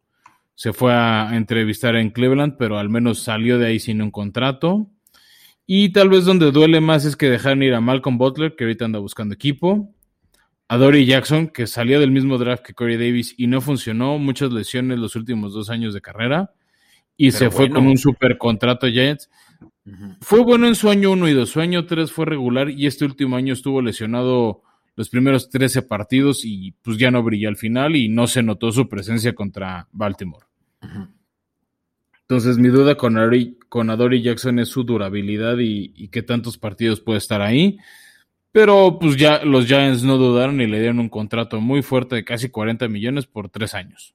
Se 0.57 0.73
fue 0.73 0.93
a 0.93 1.37
entrevistar 1.37 1.97
en 1.97 2.11
Cleveland, 2.11 2.57
pero 2.59 2.79
al 2.79 2.89
menos 2.89 3.21
salió 3.21 3.59
de 3.59 3.67
ahí 3.67 3.79
sin 3.79 4.01
un 4.01 4.11
contrato. 4.11 4.91
Y 5.67 5.91
tal 5.93 6.09
vez 6.09 6.25
donde 6.25 6.51
duele 6.51 6.81
más 6.81 7.05
es 7.05 7.15
que 7.15 7.29
dejaron 7.29 7.63
ir 7.63 7.75
a 7.75 7.81
Malcolm 7.83 8.17
Butler, 8.17 8.57
que 8.57 8.65
ahorita 8.65 8.87
anda 8.87 8.99
buscando 8.99 9.35
equipo. 9.35 9.95
A 10.69 10.79
Dory 10.79 11.05
Jackson, 11.05 11.49
que 11.49 11.67
salió 11.67 12.01
del 12.01 12.11
mismo 12.11 12.39
draft 12.39 12.65
que 12.65 12.73
Corey 12.73 12.97
Davis 12.97 13.35
y 13.37 13.49
no 13.49 13.61
funcionó. 13.61 14.19
Muchas 14.19 14.51
lesiones 14.51 14.99
los 14.99 15.15
últimos 15.15 15.53
dos 15.53 15.69
años 15.69 15.93
de 15.93 16.01
carrera. 16.01 16.55
Y 17.19 17.33
se 17.33 17.51
fue 17.51 17.69
con 17.71 17.87
un 17.87 17.99
super 17.99 18.39
contrato 18.39 18.89
Giants. 18.89 19.31
Fue 20.21 20.43
bueno 20.43 20.67
en 20.67 20.75
su 20.75 20.89
año 20.89 21.13
1 21.13 21.29
y 21.29 21.33
2. 21.35 21.49
Su 21.49 21.61
año 21.61 21.85
3 21.85 22.11
fue 22.11 22.25
regular 22.25 22.71
y 22.71 22.87
este 22.87 23.05
último 23.05 23.37
año 23.37 23.53
estuvo 23.53 23.83
lesionado 23.83 24.63
los 24.97 25.11
primeros 25.11 25.51
13 25.51 25.83
partidos 25.83 26.45
y 26.45 26.73
pues 26.83 26.97
ya 26.97 27.11
no 27.11 27.23
brilló 27.23 27.49
al 27.49 27.57
final 27.57 27.95
y 27.95 28.09
no 28.09 28.27
se 28.27 28.43
notó 28.43 28.73
su 28.73 28.89
presencia 28.89 29.35
contra 29.35 29.87
Baltimore. 29.93 30.47
Entonces, 32.23 32.59
mi 32.59 32.69
duda 32.69 32.97
con, 32.97 33.19
Ari, 33.19 33.59
con 33.69 33.91
Adoree 33.91 34.23
Jackson 34.23 34.59
es 34.59 34.69
su 34.69 34.85
durabilidad 34.85 35.59
y, 35.59 36.09
qué 36.09 36.23
tantos 36.23 36.59
partidos 36.59 37.01
puede 37.01 37.19
estar 37.19 37.43
ahí. 37.43 37.79
Pero 38.51 38.99
pues 38.99 39.17
ya 39.17 39.45
los 39.45 39.67
Giants 39.67 40.03
no 40.03 40.17
dudaron 40.17 40.63
y 40.63 40.67
le 40.67 40.81
dieron 40.81 40.99
un 40.99 41.11
contrato 41.11 41.61
muy 41.61 41.83
fuerte 41.83 42.17
de 42.17 42.25
casi 42.25 42.49
40 42.49 42.89
millones 42.89 43.27
por 43.27 43.51
tres 43.51 43.75
años. 43.75 44.15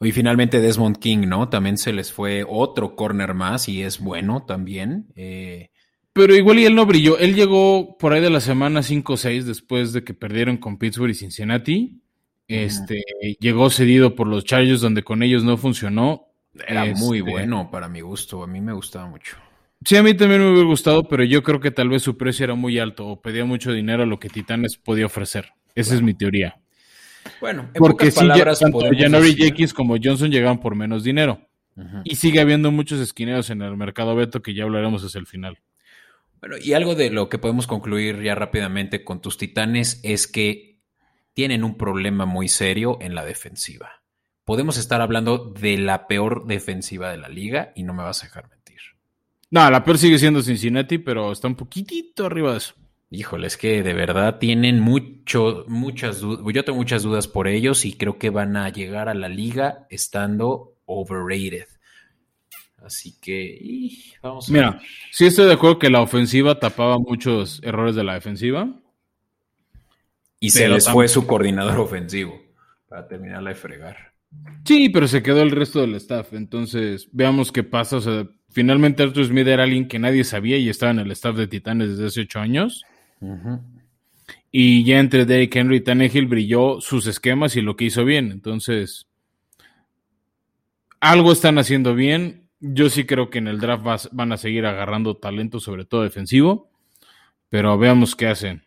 Y 0.00 0.12
finalmente 0.12 0.60
Desmond 0.60 0.98
King, 0.98 1.26
¿no? 1.26 1.48
También 1.48 1.78
se 1.78 1.92
les 1.92 2.12
fue 2.12 2.44
otro 2.48 2.94
corner 2.94 3.34
más 3.34 3.68
y 3.68 3.82
es 3.82 3.98
bueno 3.98 4.44
también. 4.46 5.08
Eh, 5.16 5.70
Pero 6.12 6.34
igual 6.34 6.58
y 6.58 6.64
él 6.64 6.74
no 6.74 6.86
brilló. 6.86 7.18
Él 7.18 7.34
llegó 7.34 7.96
por 7.98 8.12
ahí 8.12 8.20
de 8.20 8.30
la 8.30 8.40
semana 8.40 8.82
5 8.82 9.12
o 9.12 9.16
6 9.16 9.46
después 9.46 9.92
de 9.92 10.02
que 10.02 10.14
perdieron 10.14 10.56
con 10.56 10.78
Pittsburgh 10.78 11.10
y 11.10 11.14
Cincinnati. 11.14 12.00
Este, 12.48 13.04
llegó 13.40 13.68
cedido 13.70 14.14
por 14.14 14.26
los 14.26 14.44
Chargers 14.44 14.80
donde 14.80 15.02
con 15.02 15.22
ellos 15.22 15.44
no 15.44 15.56
funcionó. 15.56 16.28
Era 16.66 16.86
muy 16.94 17.18
este, 17.18 17.30
bueno 17.30 17.70
para 17.70 17.88
mi 17.88 18.00
gusto. 18.00 18.42
A 18.42 18.46
mí 18.46 18.60
me 18.60 18.72
gustaba 18.72 19.06
mucho. 19.06 19.36
Sí, 19.84 19.96
a 19.96 20.02
mí 20.02 20.14
también 20.14 20.40
me 20.40 20.50
hubiera 20.50 20.66
gustado, 20.66 21.06
pero 21.08 21.22
yo 21.22 21.42
creo 21.42 21.60
que 21.60 21.70
tal 21.70 21.88
vez 21.88 22.02
su 22.02 22.16
precio 22.16 22.44
era 22.44 22.54
muy 22.54 22.78
alto 22.78 23.06
o 23.06 23.20
pedía 23.20 23.44
mucho 23.44 23.72
dinero 23.72 24.02
a 24.02 24.06
lo 24.06 24.18
que 24.18 24.28
Titanes 24.28 24.76
podía 24.76 25.06
ofrecer. 25.06 25.52
Esa 25.74 25.94
es 25.94 26.02
mi 26.02 26.14
teoría. 26.14 26.58
Bueno, 27.40 27.70
en 27.74 27.78
porque 27.78 28.10
si 28.10 28.18
palabras, 28.18 28.58
tanto 28.58 28.80
January 28.80 29.34
Jenkins 29.34 29.72
como 29.72 29.96
Johnson 30.02 30.30
llegaban 30.30 30.58
por 30.60 30.74
menos 30.74 31.04
dinero. 31.04 31.40
Y 32.02 32.16
sigue 32.16 32.40
habiendo 32.40 32.72
muchos 32.72 32.98
esquineros 32.98 33.50
en 33.50 33.62
el 33.62 33.76
mercado 33.76 34.16
Beto 34.16 34.42
que 34.42 34.52
ya 34.52 34.64
hablaremos 34.64 35.04
hacia 35.04 35.20
el 35.20 35.28
final. 35.28 35.60
Bueno, 36.40 36.56
y 36.62 36.72
algo 36.72 36.94
de 36.94 37.10
lo 37.10 37.28
que 37.28 37.38
podemos 37.38 37.66
concluir 37.66 38.22
ya 38.22 38.34
rápidamente 38.34 39.04
con 39.04 39.20
tus 39.20 39.38
titanes 39.38 40.00
es 40.02 40.26
que 40.26 40.80
tienen 41.32 41.64
un 41.64 41.76
problema 41.76 42.26
muy 42.26 42.48
serio 42.48 42.98
en 43.00 43.14
la 43.14 43.24
defensiva. 43.24 44.02
Podemos 44.44 44.78
estar 44.78 45.00
hablando 45.00 45.38
de 45.38 45.78
la 45.78 46.06
peor 46.06 46.46
defensiva 46.46 47.10
de 47.10 47.18
la 47.18 47.28
liga 47.28 47.72
y 47.76 47.82
no 47.82 47.92
me 47.92 48.02
vas 48.02 48.22
a 48.22 48.26
dejar 48.26 48.48
mentir. 48.48 48.78
No, 49.50 49.70
la 49.70 49.84
peor 49.84 49.98
sigue 49.98 50.18
siendo 50.18 50.42
Cincinnati, 50.42 50.98
pero 50.98 51.32
está 51.32 51.48
un 51.48 51.54
poquitito 51.54 52.26
arriba 52.26 52.52
de 52.52 52.58
eso. 52.58 52.74
Híjole, 53.10 53.46
es 53.46 53.56
que 53.56 53.82
de 53.82 53.94
verdad 53.94 54.38
tienen 54.38 54.80
mucho, 54.80 55.64
muchas 55.66 56.20
dudas. 56.20 56.44
Yo 56.52 56.64
tengo 56.64 56.78
muchas 56.78 57.02
dudas 57.02 57.26
por 57.26 57.48
ellos 57.48 57.84
y 57.84 57.94
creo 57.94 58.18
que 58.18 58.30
van 58.30 58.56
a 58.56 58.68
llegar 58.68 59.08
a 59.08 59.14
la 59.14 59.28
liga 59.28 59.86
estando 59.88 60.76
overrated. 60.84 61.66
Así 62.88 63.14
que, 63.20 63.90
vamos 64.22 64.48
a 64.48 64.52
Mira, 64.52 64.80
sí 65.10 65.26
estoy 65.26 65.44
de 65.44 65.52
acuerdo 65.52 65.78
que 65.78 65.90
la 65.90 66.00
ofensiva 66.00 66.58
tapaba 66.58 66.98
muchos 66.98 67.60
errores 67.62 67.94
de 67.94 68.02
la 68.02 68.14
defensiva. 68.14 68.66
Y 70.40 70.48
se 70.48 70.66
les 70.70 70.88
fue 70.88 71.06
su 71.06 71.26
coordinador 71.26 71.78
ofensivo 71.80 72.40
para 72.88 73.06
terminarla 73.06 73.50
de 73.50 73.56
fregar. 73.56 74.14
Sí, 74.64 74.88
pero 74.88 75.06
se 75.06 75.22
quedó 75.22 75.42
el 75.42 75.50
resto 75.50 75.82
del 75.82 75.96
staff. 75.96 76.32
Entonces, 76.32 77.10
veamos 77.12 77.52
qué 77.52 77.62
pasa. 77.62 77.98
O 77.98 78.00
sea, 78.00 78.26
finalmente 78.48 79.02
Arthur 79.02 79.26
Smith 79.26 79.46
era 79.46 79.64
alguien 79.64 79.86
que 79.86 79.98
nadie 79.98 80.24
sabía 80.24 80.56
y 80.56 80.70
estaba 80.70 80.92
en 80.92 81.00
el 81.00 81.10
staff 81.10 81.36
de 81.36 81.46
Titanes 81.46 81.90
desde 81.90 82.06
hace 82.06 82.20
ocho 82.22 82.40
años. 82.40 82.84
Y 84.50 84.82
ya 84.84 84.98
entre 84.98 85.26
Derrick 85.26 85.54
Henry 85.54 85.76
y 85.76 85.80
Tannehill 85.80 86.26
brilló 86.26 86.80
sus 86.80 87.06
esquemas 87.06 87.54
y 87.54 87.60
lo 87.60 87.76
que 87.76 87.84
hizo 87.84 88.06
bien. 88.06 88.32
Entonces, 88.32 89.08
algo 91.00 91.32
están 91.32 91.58
haciendo 91.58 91.94
bien. 91.94 92.47
Yo 92.60 92.90
sí 92.90 93.04
creo 93.06 93.30
que 93.30 93.38
en 93.38 93.48
el 93.48 93.60
draft 93.60 94.08
van 94.12 94.32
a 94.32 94.36
seguir 94.36 94.66
agarrando 94.66 95.16
talento, 95.16 95.60
sobre 95.60 95.84
todo 95.84 96.02
defensivo. 96.02 96.70
Pero 97.48 97.78
veamos 97.78 98.16
qué 98.16 98.26
hacen. 98.26 98.64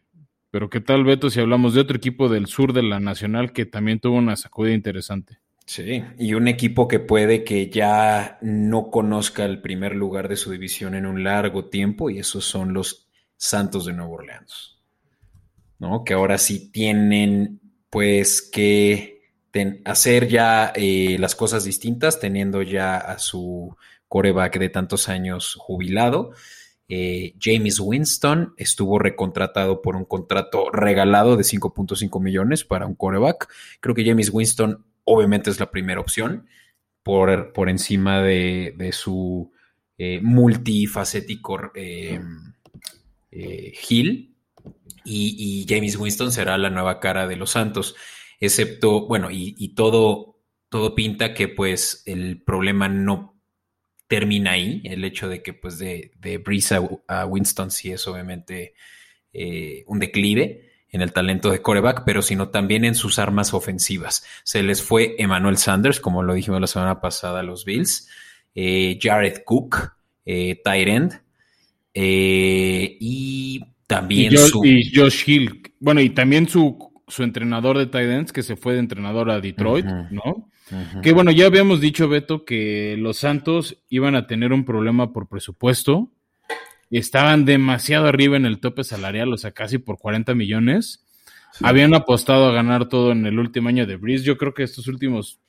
Pero 0.49 0.69
qué 0.69 0.81
tal, 0.81 1.03
Beto, 1.03 1.29
si 1.29 1.39
hablamos 1.39 1.73
de 1.73 1.81
otro 1.81 1.95
equipo 1.95 2.27
del 2.27 2.47
sur 2.47 2.73
de 2.73 2.83
la 2.83 2.99
Nacional 2.99 3.53
que 3.53 3.65
también 3.65 3.99
tuvo 3.99 4.17
una 4.17 4.35
sacudida 4.35 4.73
interesante. 4.73 5.39
Sí, 5.65 6.03
y 6.17 6.33
un 6.33 6.49
equipo 6.49 6.87
que 6.87 6.99
puede 6.99 7.45
que 7.45 7.69
ya 7.69 8.37
no 8.41 8.89
conozca 8.89 9.45
el 9.45 9.61
primer 9.61 9.95
lugar 9.95 10.27
de 10.27 10.35
su 10.35 10.51
división 10.51 10.95
en 10.95 11.05
un 11.05 11.23
largo 11.23 11.65
tiempo, 11.65 12.09
y 12.09 12.19
esos 12.19 12.43
son 12.43 12.73
los 12.73 13.07
Santos 13.37 13.85
de 13.85 13.93
Nueva 13.93 14.11
Orleans. 14.11 14.79
¿No? 15.79 16.03
Que 16.03 16.13
ahora 16.13 16.37
sí 16.37 16.71
tienen, 16.71 17.61
pues, 17.89 18.41
que 18.41 19.20
hacer 19.85 20.27
ya 20.27 20.71
eh, 20.75 21.17
las 21.19 21.35
cosas 21.35 21.63
distintas, 21.63 22.19
teniendo 22.19 22.61
ya 22.61 22.97
a 22.97 23.19
su 23.19 23.75
coreback 24.07 24.59
de 24.59 24.69
tantos 24.69 25.09
años 25.09 25.55
jubilado. 25.57 26.31
Eh, 26.87 27.35
James 27.39 27.79
Winston 27.79 28.53
estuvo 28.57 28.99
recontratado 28.99 29.81
por 29.81 29.95
un 29.95 30.05
contrato 30.05 30.69
regalado 30.71 31.37
de 31.37 31.43
5.5 31.43 32.21
millones 32.21 32.65
para 32.65 32.85
un 32.85 32.95
coreback. 32.95 33.47
Creo 33.79 33.95
que 33.95 34.05
James 34.05 34.29
Winston 34.31 34.83
obviamente 35.05 35.49
es 35.49 35.59
la 35.59 35.71
primera 35.71 36.01
opción 36.01 36.47
por, 37.03 37.53
por 37.53 37.69
encima 37.69 38.21
de, 38.21 38.91
su 38.91 39.51
eh, 39.97 40.19
multifacético 40.21 41.71
Hill 43.31 44.31
y, 45.03 45.65
James 45.67 45.97
Winston 45.97 46.31
será 46.31 46.57
la 46.57 46.69
nueva 46.69 46.99
cara 46.99 47.27
de 47.27 47.35
los 47.35 47.51
Santos, 47.51 47.95
excepto, 48.41 49.07
bueno, 49.07 49.29
y, 49.31 49.73
todo, 49.75 50.41
todo 50.67 50.93
pinta 50.95 51.33
que 51.33 51.47
pues 51.47 52.03
el 52.05 52.41
problema 52.41 52.89
no 52.89 53.39
termina 54.07 54.51
ahí, 54.51 54.81
el 54.83 55.05
hecho 55.05 55.29
de 55.29 55.41
que 55.41 55.53
pues 55.53 55.77
de, 55.77 56.11
de 56.19 56.43
a, 57.07 57.25
Winston 57.25 57.71
sí 57.71 57.91
es 57.91 58.05
obviamente 58.07 58.73
eh, 59.31 59.85
un 59.87 59.99
declive 59.99 60.71
en 60.89 61.01
el 61.01 61.13
talento 61.13 61.49
de 61.49 61.61
coreback, 61.61 62.03
pero 62.05 62.21
sino 62.21 62.49
también 62.49 62.83
en 62.83 62.95
sus 62.95 63.17
armas 63.19 63.53
ofensivas. 63.53 64.25
Se 64.43 64.61
les 64.61 64.81
fue 64.83 65.15
Emmanuel 65.17 65.57
Sanders, 65.57 66.01
como 66.01 66.21
lo 66.21 66.33
dijimos 66.33 66.59
la 66.59 66.67
semana 66.67 66.99
pasada 66.99 67.39
a 67.39 67.43
los 67.43 67.63
Bills, 67.63 68.09
eh, 68.53 68.99
Jared 69.01 69.43
Cook, 69.45 69.93
eh, 70.25 70.61
eh, 71.93 72.97
y 72.99 73.63
también 73.87 74.37
su... 74.37 74.65
y 74.65 74.91
Josh 74.93 75.23
Hill. 75.25 75.73
Bueno, 75.79 76.01
y 76.01 76.09
también 76.09 76.47
su, 76.47 76.90
su 77.11 77.23
entrenador 77.23 77.77
de 77.77 77.85
Titans, 77.85 78.31
que 78.31 78.41
se 78.41 78.55
fue 78.55 78.73
de 78.73 78.79
entrenador 78.79 79.29
a 79.29 79.41
Detroit, 79.41 79.85
¿no? 79.85 80.49
Que 81.01 81.11
bueno, 81.11 81.31
ya 81.31 81.47
habíamos 81.47 81.81
dicho, 81.81 82.07
Beto, 82.07 82.45
que 82.45 82.95
los 82.97 83.17
Santos 83.17 83.83
iban 83.89 84.15
a 84.15 84.25
tener 84.27 84.53
un 84.53 84.63
problema 84.63 85.11
por 85.11 85.27
presupuesto. 85.27 86.09
Estaban 86.89 87.43
demasiado 87.43 88.07
arriba 88.07 88.37
en 88.37 88.45
el 88.45 88.59
tope 88.59 88.85
salarial, 88.85 89.33
o 89.33 89.37
sea, 89.37 89.51
casi 89.51 89.77
por 89.79 89.97
40 89.97 90.33
millones. 90.33 91.05
Habían 91.61 91.93
apostado 91.93 92.45
a 92.45 92.53
ganar 92.53 92.87
todo 92.87 93.11
en 93.11 93.25
el 93.25 93.37
último 93.37 93.67
año 93.67 93.85
de 93.85 93.97
Breeze. 93.97 94.23
Yo 94.23 94.37
creo 94.37 94.53
que 94.53 94.63
estos 94.63 94.87
últimos. 94.87 95.41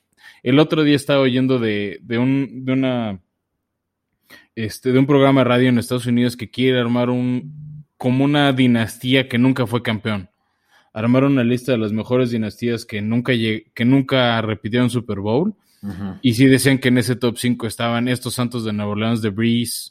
El 0.43 0.59
otro 0.59 0.83
día 0.83 0.97
estaba 0.97 1.21
oyendo 1.21 1.61
de, 1.61 2.01
de, 2.03 2.19
un, 2.19 2.65
de 2.65 2.73
una 2.73 3.21
este, 4.57 4.91
de 4.91 4.99
un 4.99 5.07
programa 5.07 5.43
de 5.43 5.45
radio 5.45 5.69
en 5.69 5.79
Estados 5.79 6.07
Unidos 6.07 6.37
que 6.37 6.51
quiere 6.51 6.81
armar 6.81 7.11
un 7.11 7.63
como 7.97 8.25
una 8.25 8.53
dinastía 8.53 9.29
que 9.29 9.39
nunca 9.39 9.65
fue 9.65 9.81
campeón. 9.81 10.29
Armaron 10.93 11.33
una 11.33 11.45
lista 11.45 11.73
de 11.73 11.79
las 11.79 11.93
mejores 11.93 12.31
dinastías 12.31 12.85
que 12.85 13.01
nunca, 13.01 13.33
que 13.33 13.85
nunca 13.85 14.41
repitieron 14.43 14.91
Super 14.91 15.21
Bowl. 15.21 15.55
Y 16.21 16.35
sí 16.35 16.47
decían 16.47 16.79
que 16.79 16.89
en 16.89 16.99
ese 16.99 17.17
top 17.17 17.37
5 17.39 17.67
estaban 17.67 18.07
estos 18.07 18.35
Santos 18.35 18.65
de 18.65 18.73
Nueva 18.73 18.93
Orleans, 18.93 19.21
de 19.21 19.31
Breeze, 19.31 19.91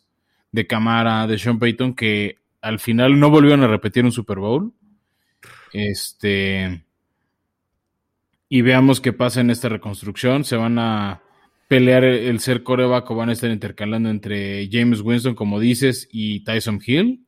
de 0.52 0.66
Camara, 0.66 1.28
de 1.28 1.38
Sean 1.38 1.60
Payton, 1.60 1.96
que 1.96 2.38
al 2.62 2.80
final 2.80 3.20
no 3.20 3.30
volvieron 3.30 3.64
a 3.64 3.68
repetir 3.68 4.06
un 4.06 4.12
Super 4.12 4.40
Bowl. 4.40 4.74
Este. 5.74 6.86
Y 8.48 8.62
veamos 8.62 9.02
qué 9.02 9.12
pasa 9.12 9.42
en 9.42 9.50
esta 9.50 9.70
reconstrucción. 9.70 10.46
Se 10.46 10.56
van 10.56 10.80
a 10.80 11.22
pelear 11.68 12.04
el, 12.04 12.40
ser 12.40 12.64
coreback 12.64 13.10
o 13.10 13.16
van 13.16 13.30
a 13.30 13.34
estar 13.34 13.50
intercalando 13.50 14.10
entre 14.10 14.70
James 14.70 15.02
Winston, 15.02 15.36
como 15.36 15.60
dices, 15.60 16.08
y 16.12 16.44
Tyson 16.44 16.82
Hill. 16.86 17.26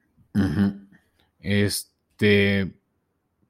Este, 1.40 2.74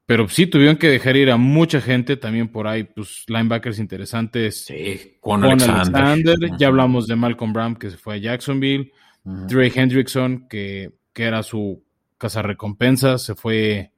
pero 0.06 0.28
sí 0.28 0.48
tuvieron 0.48 0.78
que 0.78 0.90
dejar 0.90 1.16
ir 1.16 1.32
a 1.32 1.38
mucha 1.38 1.82
gente 1.82 2.18
también 2.18 2.50
por 2.50 2.68
ahí, 2.68 2.84
pues 2.84 3.24
linebackers 3.28 3.80
interesantes. 3.80 4.66
Sí, 4.66 5.18
con 5.20 5.44
Alexander. 5.44 6.36
Ya 6.58 6.68
hablamos 6.68 7.08
de 7.08 7.16
Malcolm 7.16 7.54
Brown 7.54 7.76
que 7.76 7.90
se 7.90 7.98
fue 7.98 8.16
a 8.16 8.18
Jacksonville. 8.18 8.92
Dre 9.24 9.72
Hendrickson, 9.74 10.48
que, 10.50 10.92
que, 11.14 11.24
era 11.24 11.44
su 11.44 11.82
recompensa 12.20 13.18
se 13.18 13.36
fue 13.36 13.92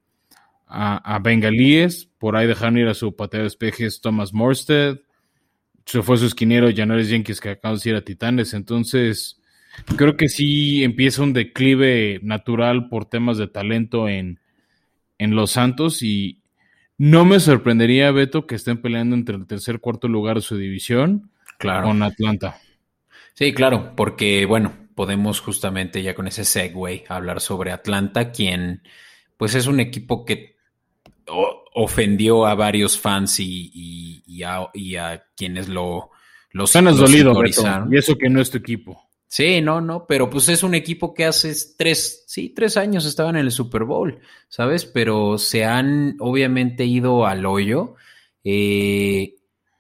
a, 0.68 1.16
a 1.16 1.20
Bengalíes. 1.20 2.06
Por 2.20 2.36
ahí 2.36 2.46
dejaron 2.46 2.78
ir 2.78 2.88
a 2.88 2.94
su 2.94 3.16
pateador 3.16 3.46
de 3.46 3.48
espejes 3.48 4.02
Thomas 4.02 4.34
Morstead 4.34 4.98
se 5.86 6.02
fue 6.02 6.18
su 6.18 6.26
esquinero 6.26 6.70
Janoris 6.76 7.10
Jenkins 7.10 7.40
que 7.40 7.50
acaba 7.50 7.74
de 7.74 7.78
decir 7.78 7.96
a 7.96 8.02
Titanes. 8.02 8.54
Entonces, 8.54 9.40
creo 9.96 10.18
que 10.18 10.30
sí 10.30 10.84
empieza 10.84 11.22
un 11.22 11.34
declive 11.34 12.20
natural 12.24 12.90
por 12.90 13.06
temas 13.06 13.38
de 13.38 13.48
talento 13.48 14.10
en, 14.10 14.40
en 15.18 15.36
Los 15.36 15.52
Santos 15.52 16.02
y 16.04 16.42
no 16.98 17.26
me 17.26 17.40
sorprendería, 17.40 18.12
Beto, 18.12 18.48
que 18.48 18.56
estén 18.56 18.82
peleando 18.82 19.16
entre 19.16 19.36
el 19.36 19.48
tercer 19.48 19.76
y 19.76 19.80
cuarto 19.80 20.08
lugar 20.08 20.38
de 20.38 20.42
su 20.42 20.58
división 20.58 21.32
con 21.60 22.04
Atlanta. 22.04 22.58
Sí, 23.34 23.54
claro, 23.54 23.94
porque 23.96 24.46
bueno, 24.46 24.74
podemos 24.96 25.42
justamente 25.42 26.02
ya 26.02 26.16
con 26.16 26.28
ese 26.28 26.46
segue 26.46 27.04
hablar 27.10 27.42
sobre 27.42 27.72
Atlanta, 27.72 28.32
quien 28.32 28.82
pues 29.38 29.56
es 29.56 29.68
un 29.68 29.82
equipo 29.82 30.26
que 30.26 30.56
ofendió 31.74 32.46
a 32.46 32.56
varios 32.56 32.98
fans 32.98 33.40
y, 33.40 34.24
a, 34.44 35.24
quienes 35.36 35.68
lo, 35.68 36.12
lo, 36.52 36.66
dolido, 36.66 37.34
y 37.46 37.98
eso 37.98 38.18
que 38.18 38.30
no 38.30 38.42
es 38.42 38.50
tu 38.50 38.58
equipo. 38.58 39.05
Sí, 39.36 39.60
no, 39.60 39.82
no, 39.82 40.08
pero 40.08 40.30
pues 40.30 40.48
es 40.48 40.64
un 40.64 40.76
equipo 40.76 41.14
que 41.14 41.26
hace 41.26 41.54
tres, 41.78 42.24
sí, 42.26 42.54
tres 42.56 42.78
años 42.78 43.06
estaban 43.06 43.36
en 43.36 43.42
el 43.42 43.52
Super 43.52 43.84
Bowl, 43.84 44.22
¿sabes? 44.48 44.86
Pero 44.86 45.38
se 45.38 45.66
han 45.66 46.16
obviamente 46.22 46.86
ido 46.86 47.26
al 47.26 47.46
hoyo. 47.46 47.96
Eh, 48.46 49.36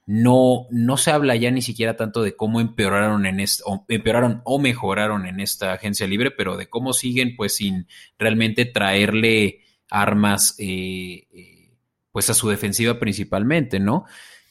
no, 0.05 0.67
no 0.71 0.97
se 0.97 1.11
habla 1.11 1.37
ya 1.37 1.51
ni 1.51 1.61
siquiera 1.61 1.95
tanto 1.95 2.21
de 2.21 2.35
cómo 2.35 2.59
empeoraron 2.59 3.25
en 3.25 3.39
esta, 3.39 3.63
o 3.67 3.85
empeoraron 3.87 4.41
o 4.43 4.59
mejoraron 4.59 5.25
en 5.25 5.39
esta 5.39 5.71
agencia 5.71 6.05
libre, 6.05 6.31
pero 6.31 6.57
de 6.57 6.67
cómo 6.67 6.91
siguen 6.91 7.37
pues 7.37 7.55
sin 7.55 7.87
realmente 8.19 8.65
traerle 8.65 9.61
armas 9.89 10.55
eh, 10.59 11.27
eh, 11.31 11.77
pues 12.11 12.29
a 12.29 12.33
su 12.33 12.49
defensiva 12.49 12.99
principalmente, 12.99 13.79
¿no? 13.79 14.03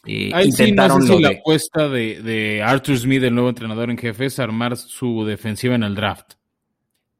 Eh, 0.07 0.31
intentaron 0.45 1.23
la 1.23 1.31
apuesta 1.31 1.89
de, 1.89 2.23
de, 2.23 2.63
Arthur 2.63 2.99
Smith, 2.99 3.23
el 3.23 3.35
nuevo 3.35 3.49
entrenador 3.49 3.91
en 3.91 3.99
jefe, 3.99 4.27
es 4.27 4.39
armar 4.39 4.77
su 4.77 5.25
defensiva 5.25 5.75
en 5.75 5.83
el 5.83 5.95
draft. 5.95 6.35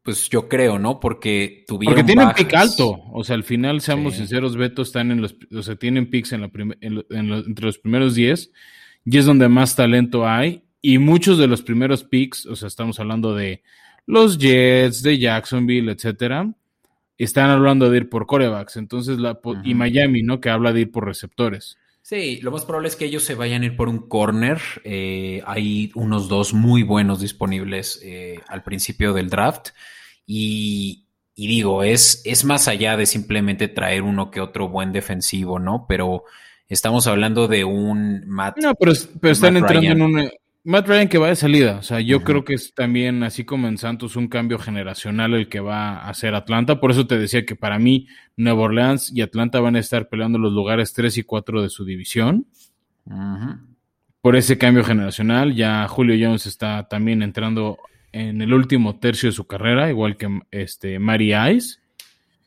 Pues 0.03 0.29
yo 0.29 0.51
creo, 0.51 0.79
¿no? 0.79 1.01
Porque 1.01 1.65
tuvieron. 1.67 1.97
Porque 1.97 2.13
tienen 2.13 2.35
pick 2.35 2.53
alto. 2.55 3.01
O 3.13 3.25
sea, 3.25 3.37
al 3.37 3.43
final, 3.43 3.81
seamos 3.81 4.17
sinceros, 4.17 4.55
Beto 4.55 4.83
están 4.83 5.11
en 5.11 5.23
los. 5.23 5.35
O 5.51 5.63
sea, 5.63 5.77
tienen 5.77 6.11
picks 6.11 6.33
en 6.33 6.43
la 6.43 6.51
entre 7.11 7.65
los 7.65 7.79
primeros 7.79 8.15
10 8.15 8.53
y 9.07 9.19
es 9.19 9.25
donde 9.25 9.49
más 9.49 9.77
talento 9.77 10.29
hay. 10.29 10.63
Y 10.83 10.99
muchos 10.99 11.39
de 11.39 11.47
los 11.47 11.63
primeros 11.63 12.05
picks, 12.05 12.45
o 12.45 12.55
sea, 12.55 12.69
estamos 12.69 13.01
hablando 13.01 13.35
de 13.35 13.63
los 14.05 14.37
Jets, 14.37 15.03
de 15.03 15.19
Jacksonville, 15.19 15.91
etcétera, 15.91 16.53
están 17.17 17.49
hablando 17.49 17.89
de 17.89 17.97
ir 17.97 18.11
por 18.11 18.27
corebacks. 18.27 18.77
Entonces, 18.77 19.19
la, 19.19 19.41
y 19.65 19.73
Miami, 19.73 20.23
¿no? 20.23 20.39
Que 20.39 20.51
habla 20.51 20.75
de 20.75 20.83
ir 20.83 20.93
por 20.93 21.07
receptores. 21.07 21.79
Sí, 22.05 22.39
lo 22.43 22.51
más 22.51 22.67
probable 22.67 22.89
es 22.89 22.97
que 22.97 23.07
ellos 23.07 23.23
se 23.23 23.35
vayan 23.35 23.63
a 23.63 23.65
ir 23.65 23.77
por 23.77 23.89
un 23.89 24.11
corner. 24.11 24.61
Eh, 24.85 25.43
hay 25.47 25.91
unos 25.95 26.29
dos 26.29 26.53
muy 26.53 26.83
buenos 26.83 27.19
disponibles 27.19 27.99
eh, 28.05 28.41
al 28.47 28.63
principio 28.63 29.15
del 29.15 29.31
draft. 29.31 29.71
Y, 30.27 31.07
digo, 31.35 31.83
es, 31.83 32.21
es 32.27 32.45
más 32.45 32.69
allá 32.69 32.99
de 32.99 33.07
simplemente 33.07 33.69
traer 33.69 34.03
uno 34.03 34.31
que 34.31 34.43
otro 34.43 34.69
buen 34.69 34.93
defensivo, 34.93 35.59
¿no? 35.59 35.87
Pero 35.89 36.25
estamos 36.69 37.07
hablando 37.07 37.49
de 37.49 37.65
un 37.65 38.25
Matt. 38.27 38.59
No, 38.59 38.75
pero, 38.75 38.93
están 38.93 39.57
entrando 39.57 39.91
en 39.91 40.03
un. 40.03 40.31
Matt 40.67 40.89
Ryan 40.89 41.09
que 41.09 41.19
va 41.19 41.29
de 41.29 41.37
salida. 41.37 41.77
O 41.77 41.83
sea, 41.83 42.01
yo 42.01 42.25
creo 42.25 42.43
que 42.45 42.55
es 42.55 42.73
también, 42.73 43.23
así 43.23 43.45
como 43.45 43.69
en 43.69 43.77
Santos, 43.77 44.17
un 44.17 44.29
cambio 44.29 44.59
generacional 44.59 45.35
el 45.35 45.51
que 45.51 45.61
va 45.61 45.99
a 45.99 46.09
hacer 46.09 46.35
Atlanta. 46.35 46.81
Por 46.81 46.91
eso 46.91 47.07
te 47.07 47.19
decía 47.19 47.45
que 47.45 47.55
para 47.55 47.79
mí, 47.79 48.09
Nueva 48.37 48.63
Orleans 48.63 49.13
y 49.15 49.21
Atlanta 49.21 49.61
van 49.61 49.77
a 49.77 49.81
estar 49.81 50.09
peleando 50.09 50.39
los 50.39 50.55
lugares 50.55 50.95
3 50.95 51.19
y 51.19 51.23
4 51.23 51.63
de 51.63 51.69
su 51.69 51.85
división. 51.85 52.47
Por 54.23 54.37
ese 54.37 54.57
cambio 54.57 54.85
generacional. 54.85 55.55
Ya 55.55 55.87
Julio 55.87 56.17
Jones 56.19 56.47
está 56.47 56.89
también 56.89 57.23
entrando 57.23 57.77
en 58.13 58.41
el 58.41 58.55
último 58.55 58.99
tercio 58.99 59.29
de 59.29 59.35
su 59.35 59.47
carrera, 59.47 59.91
igual 59.91 60.17
que 60.17 60.41
este, 60.51 60.99
Mary 60.99 61.35
Ice. 61.53 61.77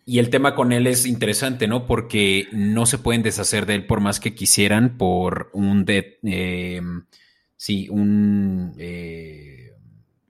Y 0.06 0.18
el 0.18 0.32
tema 0.32 0.56
con 0.56 0.72
él 0.72 0.88
es 0.88 1.06
interesante, 1.06 1.68
¿no? 1.68 1.86
Porque 1.86 2.48
no 2.52 2.88
se 2.88 2.98
pueden 2.98 3.22
deshacer 3.22 3.68
de 3.68 3.76
él 3.76 3.86
por 3.86 4.00
más 4.00 4.20
que 4.20 4.34
quisieran 4.34 4.98
por 4.98 5.52
un 5.54 5.86
dead, 5.86 6.06
eh, 6.24 6.82
sí, 7.58 7.90
un, 7.90 8.74
eh, 8.78 9.74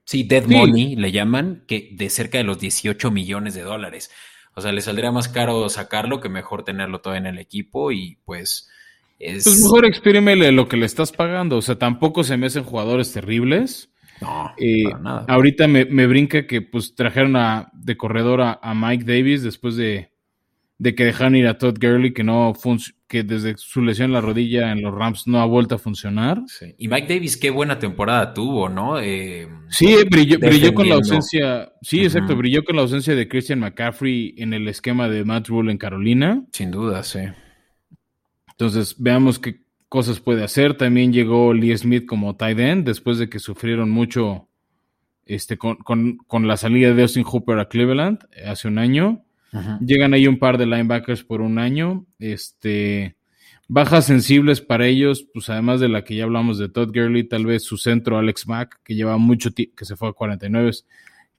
sí, 0.05 0.23
dead 0.23 0.45
money 0.47 0.95
le 0.95 1.11
llaman, 1.11 1.63
que 1.67 1.89
de 1.91 2.09
cerca 2.09 2.39
de 2.39 2.45
los 2.45 2.59
18 2.59 3.11
millones 3.11 3.53
de 3.53 3.61
dólares. 3.61 4.09
O 4.55 4.61
sea, 4.61 4.71
le 4.71 4.81
saldría 4.81 5.11
más 5.11 5.27
caro 5.27 5.69
sacarlo 5.69 6.19
que 6.19 6.29
mejor 6.29 6.63
tenerlo 6.63 6.99
todo 6.99 7.13
en 7.13 7.27
el 7.27 7.37
equipo 7.37 7.91
y 7.91 8.17
pues 8.25 8.69
es... 9.19 9.43
Pues 9.43 9.61
mejor 9.61 9.85
expírimele 9.85 10.51
lo 10.51 10.67
que 10.67 10.77
le 10.77 10.87
estás 10.87 11.11
pagando. 11.11 11.57
O 11.57 11.61
sea, 11.61 11.77
tampoco 11.77 12.23
se 12.23 12.37
me 12.37 12.47
hacen 12.47 12.63
jugadores 12.63 13.13
terribles. 13.13 13.91
No, 14.19 14.51
eh, 14.57 14.83
nada. 14.99 15.25
Ahorita 15.27 15.67
me, 15.67 15.83
brinca 16.07 16.47
que 16.47 16.63
pues 16.63 16.95
trajeron 16.95 17.35
a, 17.35 17.69
de 17.73 17.97
corredor 17.97 18.41
a, 18.41 18.73
Mike 18.73 19.03
Davis 19.03 19.43
después 19.43 19.75
de, 19.75 20.09
que 20.81 21.05
dejaron 21.05 21.35
ir 21.35 21.47
a 21.47 21.59
Todd 21.59 21.77
Gurley, 21.79 22.13
que 22.13 22.23
no 22.23 22.55
que 23.07 23.23
desde 23.23 23.55
su 23.57 23.81
lesión 23.81 24.07
en 24.07 24.13
la 24.13 24.21
rodilla 24.21 24.71
en 24.71 24.81
los 24.81 24.93
Rams 24.93 25.27
no 25.27 25.39
ha 25.39 25.45
vuelto 25.45 25.75
a 25.75 25.77
funcionar. 25.77 26.41
Y 26.77 26.87
Mike 26.87 27.13
Davis, 27.13 27.37
qué 27.37 27.49
buena 27.49 27.79
temporada 27.79 28.33
tuvo, 28.33 28.69
¿no? 28.69 28.99
Eh, 28.99 29.47
sí, 29.69 29.95
brilló, 30.09 30.39
brilló, 30.39 30.73
con 30.73 30.89
la 30.89 30.95
ausencia, 30.95 31.71
sí, 31.81 32.03
exacto, 32.03 32.35
brilló 32.35 32.63
con 32.63 32.75
la 32.75 32.81
ausencia 32.81 33.15
de 33.15 33.27
Christian 33.27 33.59
McCaffrey 33.59 34.35
en 34.37 34.53
el 34.53 34.67
esquema 34.67 35.07
de 35.07 35.23
Matt 35.23 35.47
Rule 35.47 35.71
en 35.71 35.77
Carolina. 35.77 36.43
Sin 36.51 36.71
duda, 36.71 37.03
sí. 37.03 37.21
Entonces, 38.49 38.95
veamos 38.97 39.39
qué, 39.39 39.61
cosas 39.89 40.19
puede 40.19 40.43
hacer. 40.43 40.75
También 40.75 41.13
llegó 41.13 41.53
Lee 41.53 41.77
Smith 41.77 42.05
como 42.05 42.35
tight 42.35 42.59
end 42.59 42.85
después 42.85 43.17
de 43.17 43.29
que 43.29 43.39
sufrieron 43.39 43.89
mucho 43.89 44.49
este, 45.25 45.57
con, 45.57 46.47
la 46.47 46.57
salida 46.57 46.93
de 46.93 47.01
Austin 47.01 47.23
Hooper 47.23 47.59
a 47.59 47.67
Cleveland 47.67 48.19
hace 48.45 48.67
un 48.67 48.77
año. 48.77 49.25
Llegan 49.79 50.13
ahí 50.13 50.27
un 50.27 50.39
par 50.39 50.57
de 50.57 50.65
linebackers 50.65 51.23
por 51.23 51.41
un 51.41 51.57
año. 51.57 52.05
Este, 52.19 53.15
bajas 53.67 54.05
sensibles 54.05 54.61
para 54.61 54.87
ellos, 54.87 55.27
pues 55.33 55.49
además 55.49 55.79
de 55.79 55.89
la 55.89 56.03
que 56.03 56.15
ya 56.15 56.23
hablamos 56.23 56.57
de 56.57 56.69
Todd 56.69 56.89
Gurley, 56.93 57.23
tal 57.23 57.45
vez 57.45 57.63
su 57.63 57.77
centro 57.77 58.17
Alex 58.17 58.47
Mack, 58.47 58.79
que 58.83 58.95
lleva 58.95 59.17
mucho 59.17 59.51
que 59.53 59.85
se 59.85 59.95
fue 59.95 60.09
a 60.09 60.13
49, 60.13 60.71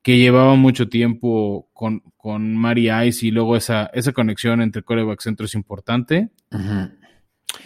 que 0.02 0.18
llevaba 0.18 0.54
mucho 0.54 0.88
tiempo 0.88 1.68
con, 1.72 2.02
con 2.16 2.56
Mari 2.56 2.90
Ice 3.06 3.26
y 3.26 3.30
luego 3.30 3.56
esa, 3.56 3.90
esa 3.92 4.12
conexión 4.12 4.60
entre 4.62 4.82
coreback 4.82 5.20
centro 5.20 5.46
es 5.46 5.54
importante. 5.54 6.30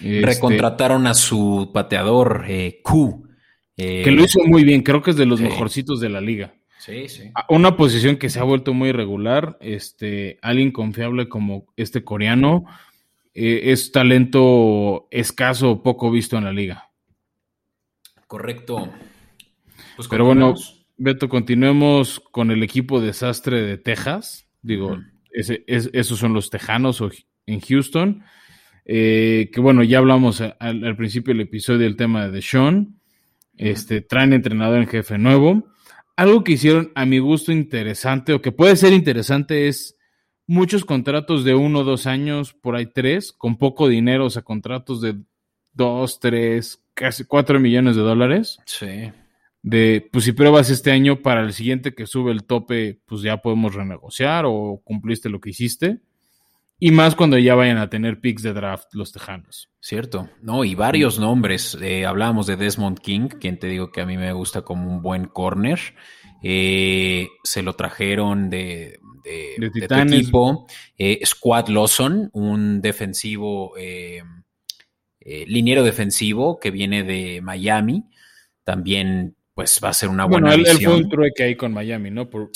Este, 0.01 0.23
Recontrataron 0.23 1.07
a 1.07 1.15
su 1.15 1.71
pateador 1.73 2.45
eh, 2.49 2.81
Q. 2.83 3.29
Eh, 3.77 4.03
que 4.05 4.11
lo 4.11 4.25
hizo 4.25 4.41
muy 4.45 4.65
bien, 4.65 4.83
creo 4.83 5.03
que 5.03 5.11
es 5.11 5.17
de 5.17 5.27
los 5.27 5.41
mejorcitos 5.41 6.01
de 6.01 6.09
la 6.09 6.21
liga. 6.21 6.55
Sí, 6.83 7.09
sí. 7.09 7.31
Una 7.49 7.77
posición 7.77 8.17
que 8.17 8.29
se 8.29 8.41
ha 8.41 8.43
vuelto 8.43 8.75
muy 8.75 8.89
irregular. 8.89 9.57
Este, 9.61 10.41
alguien 10.43 10.73
confiable 10.73 11.29
como 11.29 11.67
este 11.77 12.03
coreano 12.03 12.65
eh, 13.35 13.71
es 13.71 13.93
talento 13.93 15.07
escaso, 15.13 15.81
poco 15.85 16.11
visto 16.11 16.37
en 16.37 16.43
la 16.43 16.53
liga. 16.53 16.91
Correcto. 18.27 18.93
Pues 19.95 20.09
Pero 20.09 20.25
bueno, 20.25 20.55
Beto, 20.97 21.29
continuemos 21.29 22.19
con 22.19 22.51
el 22.51 22.65
equipo 22.65 23.01
desastre 23.01 23.63
de 23.63 23.79
Texas. 23.79 24.49
Digo, 24.61 24.99
esos 25.31 26.19
son 26.19 26.35
los 26.35 26.51
Tejanos 26.51 27.01
en 27.47 27.61
Houston. 27.61 28.25
Eh, 28.85 29.51
que 29.53 29.61
bueno, 29.61 29.85
ya 29.85 29.99
hablamos 29.99 30.41
al, 30.41 30.97
principio 30.97 31.33
del 31.33 31.43
episodio 31.43 31.79
del 31.79 31.95
tema 31.95 32.27
de 32.27 32.43
Sean. 32.43 32.99
Este, 33.57 34.01
traen 34.01 34.33
entrenador 34.33 34.81
en 34.81 34.89
jefe 34.89 35.17
nuevo. 35.17 35.72
Algo 36.17 36.45
que 36.45 36.53
hicieron 36.53 36.93
a 36.95 37.07
mi 37.07 37.19
gusto 37.19 37.53
interesante, 37.53 38.33
o 38.33 38.43
que 38.43 38.53
puede 38.53 38.77
ser 38.77 38.93
interesante, 38.93 39.69
es 39.69 39.97
muchos 40.47 40.85
contratos 40.85 41.45
de 41.45 41.55
uno 41.55 41.81
o 41.81 41.85
dos 41.85 42.07
años, 42.07 42.53
por 42.53 42.77
ahí 42.77 42.87
tres, 42.87 43.33
con 43.33 43.57
poco 43.57 43.89
dinero, 43.89 44.27
o 44.27 44.31
sea, 44.31 44.43
contratos 44.43 45.01
de 45.01 45.17
dos, 45.73 46.21
tres, 46.21 46.83
casi 46.95 47.25
cuatro 47.25 47.59
millones 47.59 47.97
de 47.97 48.03
dólares. 48.03 48.59
Sí. 48.67 49.11
De, 49.63 50.09
pues 50.13 50.25
si 50.25 50.33
pruebas 50.33 50.71
este 50.71 50.91
año 50.91 51.23
para 51.23 51.41
el 51.43 51.53
siguiente 51.53 51.95
que 51.95 52.07
sube 52.07 52.33
el 52.33 52.45
tope, 52.45 53.01
pues 53.07 53.23
ya 53.23 53.39
podemos 53.39 53.75
renegociar 53.75 54.45
o 54.47 54.81
cumpliste 54.85 55.29
lo 55.29 55.41
que 55.41 55.51
hiciste. 55.51 56.01
Y 56.85 56.91
más 56.91 57.15
cuando 57.15 57.39
ya 57.39 57.55
vayan 57.55 57.79
a 57.79 57.89
tener 57.89 58.21
picks 58.21 58.43
de 58.43 58.53
draft 58.53 58.93
los 58.93 59.13
Tejanos. 59.13 59.71
Cierto. 59.79 60.29
No, 60.41 60.65
y 60.65 60.75
varios 60.75 61.17
nombres. 61.17 61.79
Eh, 61.81 62.05
hablábamos 62.05 62.49
de 62.49 62.57
Desmond 62.57 62.99
King, 62.99 63.29
quien 63.29 63.61
te 63.61 63.69
digo 63.69 63.93
que 63.93 64.01
a 64.01 64.05
mí 64.05 64.17
me 64.17 64.33
gusta 64.33 64.63
como 64.63 64.91
un 64.91 65.01
buen 65.01 65.27
corner. 65.27 65.79
Eh, 66.43 67.29
se 67.45 67.63
lo 67.63 67.75
trajeron 67.75 68.51
de, 68.51 68.99
de, 69.23 69.71
equipo. 70.09 70.67
Eh, 70.99 71.21
Squad 71.25 71.69
Lawson, 71.69 72.31
un 72.33 72.81
defensivo, 72.81 73.75
liniero 75.21 75.85
defensivo 75.85 76.59
que 76.59 76.73
viene 76.73 77.05
de 77.05 77.41
Miami. 77.43 78.07
También 78.65 79.37
pues 79.55 79.81
va 79.85 79.91
a 79.91 79.95
ser 79.95 80.09
una 80.09 80.25
buena 80.25 80.49
bueno, 80.49 80.65
él, 80.65 80.79
fue 80.79 80.97
un 80.97 81.09
trueque 81.09 81.43
ahí 81.43 81.57
con 81.57 81.73
Miami, 81.73 82.11
¿no? 82.11 82.31
Por, 82.31 82.51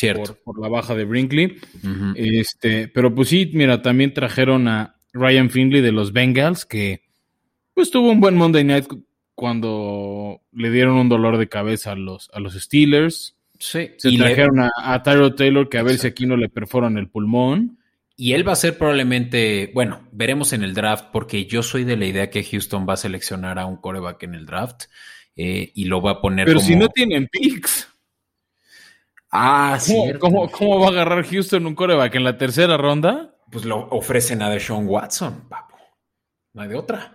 por, 0.44 0.60
la 0.60 0.68
baja 0.68 0.94
de 0.94 1.04
Brinkley. 1.04 1.58
este, 2.14 2.88
pero 2.88 3.14
pues 3.14 3.28
sí, 3.28 3.50
mira, 3.52 3.82
también 3.82 4.14
trajeron 4.14 4.66
a 4.68 4.96
Ryan 5.12 5.50
Finley 5.50 5.82
de 5.82 5.92
los 5.92 6.12
Bengals, 6.12 6.64
que 6.64 7.02
pues 7.74 7.90
tuvo 7.90 8.10
un 8.10 8.20
buen 8.20 8.36
Monday 8.36 8.64
Night 8.64 8.86
cuando 9.34 10.40
le 10.52 10.70
dieron 10.70 10.96
un 10.96 11.08
dolor 11.10 11.36
de 11.36 11.48
cabeza 11.48 11.92
a 11.92 11.96
los, 11.96 12.30
a 12.32 12.40
los 12.40 12.54
Steelers. 12.54 13.36
Sí. 13.58 13.90
Se 13.98 14.16
trajeron 14.16 14.60
a, 14.60 14.70
a 14.76 15.02
Tyro 15.02 15.34
Taylor, 15.34 15.68
que 15.68 15.78
a 15.78 15.82
ver 15.82 15.98
si 15.98 16.06
aquí 16.06 16.26
no 16.26 16.36
le 16.36 16.48
perforan 16.48 16.96
el 16.96 17.08
pulmón. 17.08 17.78
Y 18.16 18.32
él 18.32 18.48
va 18.48 18.52
a 18.52 18.56
ser 18.56 18.78
probablemente, 18.78 19.70
bueno, 19.74 20.08
veremos 20.10 20.54
en 20.54 20.62
el 20.62 20.72
draft, 20.72 21.06
porque 21.12 21.44
yo 21.44 21.62
soy 21.62 21.84
de 21.84 21.98
la 21.98 22.06
idea 22.06 22.30
que 22.30 22.42
Houston 22.42 22.86
va 22.88 22.94
a 22.94 22.96
seleccionar 22.96 23.58
a 23.58 23.66
un 23.66 23.76
coreback 23.76 24.22
en 24.22 24.34
el 24.34 24.46
draft. 24.46 24.84
Eh, 25.36 25.70
y 25.74 25.84
lo 25.84 26.00
va 26.00 26.12
a 26.12 26.20
poner 26.20 26.46
Pero 26.46 26.60
si 26.60 26.74
no 26.74 26.88
tienen 26.88 27.28
picks. 27.28 27.88
Ah, 29.30 29.76
sí. 29.78 29.94
¿Cómo, 30.18 30.50
¿Cómo, 30.50 30.80
va 30.80 30.86
a 30.86 30.90
agarrar 30.90 31.26
Houston 31.26 31.66
un 31.66 31.74
coreback 31.74 32.14
en 32.14 32.24
la 32.24 32.38
tercera 32.38 32.76
ronda? 32.78 33.34
Pues 33.50 33.64
lo 33.64 33.88
ofrecen 33.90 34.40
a 34.42 34.48
Deshaun 34.48 34.86
Watson, 34.88 35.48
papo. 35.48 35.76
No 36.54 36.62
hay 36.62 36.68
de 36.68 36.76
otra. 36.76 37.12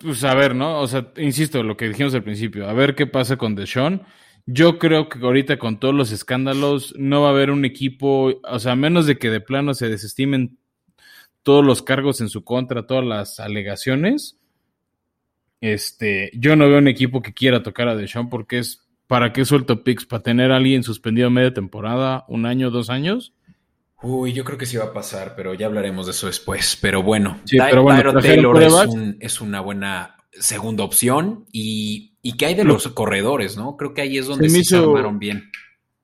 Pues 0.00 0.22
a 0.22 0.34
ver, 0.34 0.54
¿no? 0.54 0.80
O 0.80 0.86
sea, 0.86 1.12
insisto, 1.16 1.62
lo 1.64 1.76
que 1.76 1.88
dijimos 1.88 2.14
al 2.14 2.22
principio, 2.22 2.68
a 2.68 2.72
ver 2.72 2.94
qué 2.94 3.06
pasa 3.06 3.36
con 3.36 3.56
Deshaun. 3.56 4.02
Yo 4.46 4.78
creo 4.78 5.08
que 5.08 5.18
ahorita 5.18 5.58
con 5.58 5.78
todos 5.80 5.94
los 5.94 6.12
escándalos 6.12 6.94
no 6.96 7.22
va 7.22 7.28
a 7.28 7.32
haber 7.32 7.50
un 7.50 7.64
equipo, 7.64 8.40
o 8.44 8.58
sea, 8.58 8.72
a 8.72 8.76
menos 8.76 9.06
de 9.06 9.18
que 9.18 9.30
de 9.30 9.40
plano 9.40 9.74
se 9.74 9.88
desestimen 9.88 10.58
todos 11.42 11.64
los 11.64 11.82
cargos 11.82 12.20
en 12.20 12.28
su 12.28 12.44
contra, 12.44 12.86
todas 12.86 13.04
las 13.04 13.40
alegaciones, 13.40 14.37
Este, 15.60 16.30
yo 16.34 16.56
no 16.56 16.68
veo 16.68 16.78
un 16.78 16.88
equipo 16.88 17.22
que 17.22 17.34
quiera 17.34 17.62
tocar 17.62 17.88
a 17.88 17.96
Deshaun 17.96 18.28
porque 18.28 18.58
es 18.58 18.88
¿para 19.08 19.32
qué 19.32 19.44
suelto 19.44 19.82
picks? 19.82 20.06
¿Para 20.06 20.22
tener 20.22 20.52
a 20.52 20.56
alguien 20.56 20.84
suspendido 20.84 21.30
media 21.30 21.52
temporada, 21.52 22.24
un 22.28 22.46
año, 22.46 22.70
dos 22.70 22.90
años? 22.90 23.34
Uy, 24.00 24.32
yo 24.32 24.44
creo 24.44 24.56
que 24.56 24.66
sí 24.66 24.76
va 24.76 24.84
a 24.84 24.92
pasar, 24.92 25.34
pero 25.34 25.54
ya 25.54 25.66
hablaremos 25.66 26.06
de 26.06 26.12
eso 26.12 26.28
después. 26.28 26.78
Pero 26.80 27.02
bueno, 27.02 27.40
sí, 27.44 27.58
pero 27.58 27.82
bueno 27.82 28.12
Taylor 28.20 28.62
es, 29.18 29.40
una 29.40 29.60
buena 29.60 30.16
segunda 30.30 30.84
opción. 30.84 31.46
Y, 31.50 32.12
y 32.22 32.36
¿qué 32.36 32.46
hay 32.46 32.54
de 32.54 32.62
los 32.62 32.86
corredores, 32.88 33.56
no? 33.56 33.76
Creo 33.76 33.94
que 33.94 34.02
ahí 34.02 34.18
es 34.18 34.28
donde 34.28 34.48
se, 34.48 34.76
armaron 34.76 35.18
bien. 35.18 35.50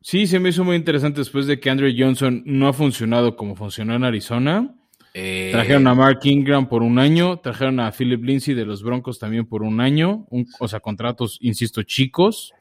Sí, 0.00 0.26
se 0.26 0.40
me 0.40 0.48
hizo 0.48 0.64
muy 0.64 0.74
interesante 0.74 1.20
después 1.20 1.46
de 1.46 1.60
que 1.60 1.70
Andrew 1.70 1.92
Johnson 1.96 2.42
no 2.46 2.66
ha 2.66 2.72
funcionado 2.72 3.36
como 3.36 3.54
funcionó 3.54 3.94
en 3.94 4.02
Arizona. 4.02 4.74
Eh, 5.16 5.50
trajeron 5.52 5.86
a 5.86 5.94
Mark 5.94 6.18
Ingram 6.24 6.68
por 6.68 6.82
un 6.82 6.98
año, 6.98 7.38
trajeron 7.38 7.78
a 7.78 7.92
Philip 7.92 8.24
Lindsay 8.24 8.52
de 8.52 8.64
los 8.64 8.82
Broncos 8.82 9.20
también 9.20 9.46
por 9.46 9.62
un 9.62 9.80
año, 9.80 10.26
o 10.58 10.66
sea, 10.66 10.80
contratos, 10.80 11.38
insisto, 11.40 11.84
chicos. 11.84 12.52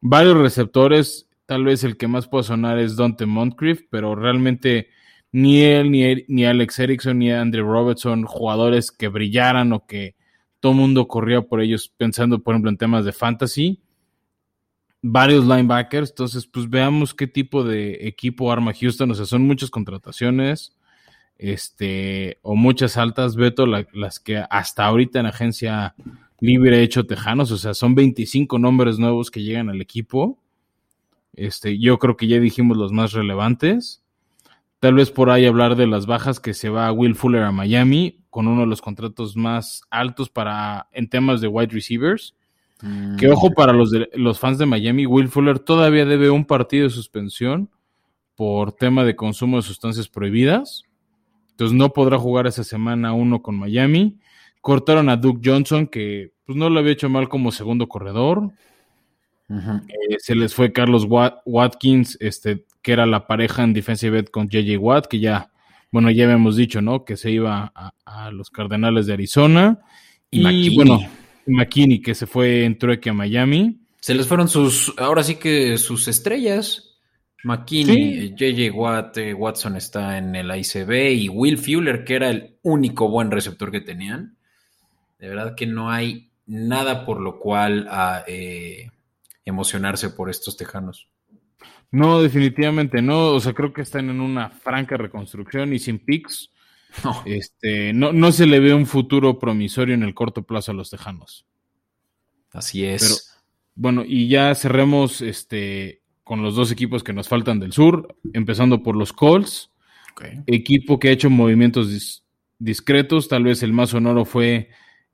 Varios 0.00 0.38
receptores, 0.38 1.28
tal 1.44 1.64
vez 1.64 1.84
el 1.84 1.98
que 1.98 2.08
más 2.08 2.28
pueda 2.28 2.44
sonar 2.44 2.78
es 2.78 2.96
Dante 2.96 3.26
Moncrief, 3.26 3.82
pero 3.90 4.14
realmente 4.14 4.88
ni 5.32 5.60
él, 5.60 5.90
ni, 5.90 6.24
ni 6.28 6.46
Alex 6.46 6.78
Erickson, 6.78 7.18
ni 7.18 7.30
Andrew 7.30 7.70
Robertson, 7.70 8.24
jugadores 8.24 8.90
que 8.90 9.08
brillaran 9.08 9.74
o 9.74 9.84
que 9.84 10.16
todo 10.60 10.72
el 10.72 10.78
mundo 10.78 11.06
corría 11.06 11.42
por 11.42 11.60
ellos 11.60 11.92
pensando, 11.94 12.38
por 12.42 12.54
ejemplo, 12.54 12.70
en 12.70 12.78
temas 12.78 13.04
de 13.04 13.12
fantasy. 13.12 13.82
Varios 15.02 15.44
linebackers, 15.44 16.08
entonces, 16.08 16.46
pues 16.46 16.70
veamos 16.70 17.12
qué 17.12 17.26
tipo 17.26 17.64
de 17.64 18.08
equipo 18.08 18.50
arma 18.50 18.72
Houston, 18.72 19.10
o 19.10 19.14
sea, 19.14 19.26
son 19.26 19.42
muchas 19.42 19.68
contrataciones 19.68 20.75
este, 21.38 22.38
o 22.42 22.56
muchas 22.56 22.96
altas, 22.96 23.36
Beto, 23.36 23.66
las 23.66 24.20
que 24.20 24.42
hasta 24.48 24.86
ahorita 24.86 25.20
en 25.20 25.26
agencia 25.26 25.94
libre 26.40 26.78
he 26.78 26.82
hecho 26.82 27.06
Tejanos, 27.06 27.50
o 27.50 27.58
sea, 27.58 27.74
son 27.74 27.94
25 27.94 28.58
nombres 28.58 28.98
nuevos 28.98 29.30
que 29.30 29.42
llegan 29.42 29.68
al 29.68 29.80
equipo. 29.80 30.38
Este, 31.34 31.78
yo 31.78 31.98
creo 31.98 32.16
que 32.16 32.26
ya 32.26 32.40
dijimos 32.40 32.76
los 32.76 32.92
más 32.92 33.12
relevantes. 33.12 34.02
Tal 34.80 34.94
vez 34.94 35.10
por 35.10 35.30
ahí 35.30 35.46
hablar 35.46 35.76
de 35.76 35.86
las 35.86 36.06
bajas 36.06 36.40
que 36.40 36.54
se 36.54 36.68
va 36.68 36.92
Will 36.92 37.14
Fuller 37.14 37.42
a 37.42 37.52
Miami 37.52 38.20
con 38.30 38.46
uno 38.48 38.62
de 38.62 38.66
los 38.66 38.82
contratos 38.82 39.36
más 39.36 39.82
altos 39.90 40.28
para 40.28 40.88
en 40.92 41.08
temas 41.08 41.40
de 41.40 41.48
wide 41.48 41.72
receivers. 41.72 42.34
Que 42.78 43.28
mm. 43.28 43.32
ojo 43.32 43.52
para 43.52 43.72
los, 43.72 43.90
los 44.12 44.38
fans 44.38 44.58
de 44.58 44.66
Miami, 44.66 45.06
Will 45.06 45.28
Fuller 45.28 45.58
todavía 45.58 46.04
debe 46.04 46.28
un 46.28 46.44
partido 46.44 46.84
de 46.84 46.90
suspensión 46.90 47.70
por 48.34 48.72
tema 48.72 49.04
de 49.04 49.16
consumo 49.16 49.56
de 49.56 49.62
sustancias 49.62 50.08
prohibidas. 50.08 50.84
Entonces 51.56 51.74
no 51.74 51.94
podrá 51.94 52.18
jugar 52.18 52.46
esa 52.46 52.64
semana 52.64 53.14
uno 53.14 53.40
con 53.40 53.56
Miami. 53.56 54.18
Cortaron 54.60 55.08
a 55.08 55.16
Duke 55.16 55.40
Johnson, 55.42 55.86
que 55.86 56.32
pues 56.44 56.58
no 56.58 56.68
lo 56.68 56.80
había 56.80 56.92
hecho 56.92 57.08
mal 57.08 57.30
como 57.30 57.50
segundo 57.50 57.88
corredor. 57.88 58.52
Eh, 59.48 60.16
se 60.18 60.34
les 60.34 60.54
fue 60.54 60.74
Carlos 60.74 61.06
Watkins, 61.46 62.18
este, 62.20 62.66
que 62.82 62.92
era 62.92 63.06
la 63.06 63.26
pareja 63.26 63.64
en 63.64 63.72
defensive 63.72 64.18
end 64.18 64.28
con 64.28 64.50
JJ 64.50 64.76
Watt, 64.76 65.06
que 65.06 65.18
ya, 65.18 65.50
bueno, 65.90 66.10
ya 66.10 66.24
habíamos 66.24 66.56
dicho, 66.56 66.82
¿no? 66.82 67.06
Que 67.06 67.16
se 67.16 67.30
iba 67.30 67.72
a, 68.04 68.30
los 68.32 68.50
Cardenales 68.50 69.06
de 69.06 69.14
Arizona. 69.14 69.80
Y, 70.30 70.76
bueno, 70.76 71.00
McKinney, 71.46 72.02
que 72.02 72.14
se 72.14 72.26
fue 72.26 72.66
en 72.66 72.76
trueque 72.76 73.08
a 73.08 73.14
Miami. 73.14 73.80
Se 74.02 74.12
les 74.12 74.28
fueron 74.28 74.50
sus, 74.50 74.92
ahora 74.98 75.22
sí 75.22 75.36
que 75.36 75.78
sus 75.78 76.06
estrellas. 76.06 76.85
McKinney, 77.44 78.34
JJ 78.34 78.70
Watt, 78.72 79.16
eh, 79.18 79.34
Watson 79.34 79.76
está 79.76 80.18
en 80.18 80.34
el 80.34 80.50
ICB 80.50 81.12
y 81.12 81.28
Will 81.28 81.58
Fuller, 81.58 82.04
que 82.04 82.14
era 82.14 82.30
el 82.30 82.56
único 82.62 83.08
buen 83.08 83.30
receptor 83.30 83.70
que 83.70 83.80
tenían. 83.80 84.36
De 85.18 85.28
verdad 85.28 85.54
que 85.54 85.66
no 85.66 85.90
hay 85.90 86.30
nada 86.46 87.04
por 87.04 87.20
lo 87.20 87.38
cual 87.38 87.86
a, 87.88 88.16
ah, 88.16 88.24
eh, 88.26 88.90
emocionarse 89.44 90.10
por 90.10 90.30
estos 90.30 90.56
tejanos. 90.56 91.08
No, 91.90 92.20
definitivamente 92.20 93.00
no. 93.00 93.28
O 93.28 93.40
sea, 93.40 93.52
creo 93.52 93.72
que 93.72 93.82
están 93.82 94.10
en 94.10 94.20
una 94.20 94.50
franca 94.50 94.96
reconstrucción 94.96 95.72
y 95.72 95.78
sin 95.78 95.98
picks. 95.98 96.50
No. 97.04 97.22
Este, 97.26 97.92
no, 97.92 98.12
no 98.12 98.32
se 98.32 98.46
le 98.46 98.58
ve 98.58 98.72
un 98.72 98.86
futuro 98.86 99.38
promisorio 99.38 99.94
en 99.94 100.02
el 100.02 100.14
corto 100.14 100.42
plazo 100.42 100.72
a 100.72 100.74
los 100.74 100.90
tejanos. 100.90 101.46
Así 102.52 102.86
es. 102.86 103.38
bueno, 103.74 104.02
y 104.06 104.28
ya 104.28 104.54
cerremos 104.54 105.20
este, 105.20 106.02
con 106.26 106.42
los 106.42 106.56
dos 106.56 106.72
equipos 106.72 107.04
que 107.04 107.12
nos 107.12 107.28
faltan 107.28 107.60
del 107.60 107.72
sur, 107.72 108.16
empezando 108.32 108.82
por 108.82 108.96
los 108.96 109.12
Colts. 109.12 109.70
Equipo 110.48 110.98
que 110.98 111.08
ha 111.08 111.12
hecho 111.12 111.30
movimientos 111.30 112.24
discretos, 112.58 113.28
tal 113.28 113.44
vez 113.44 113.62
el 113.62 113.72
más 113.72 113.90
sonoro 113.90 114.24
fue 114.24 114.70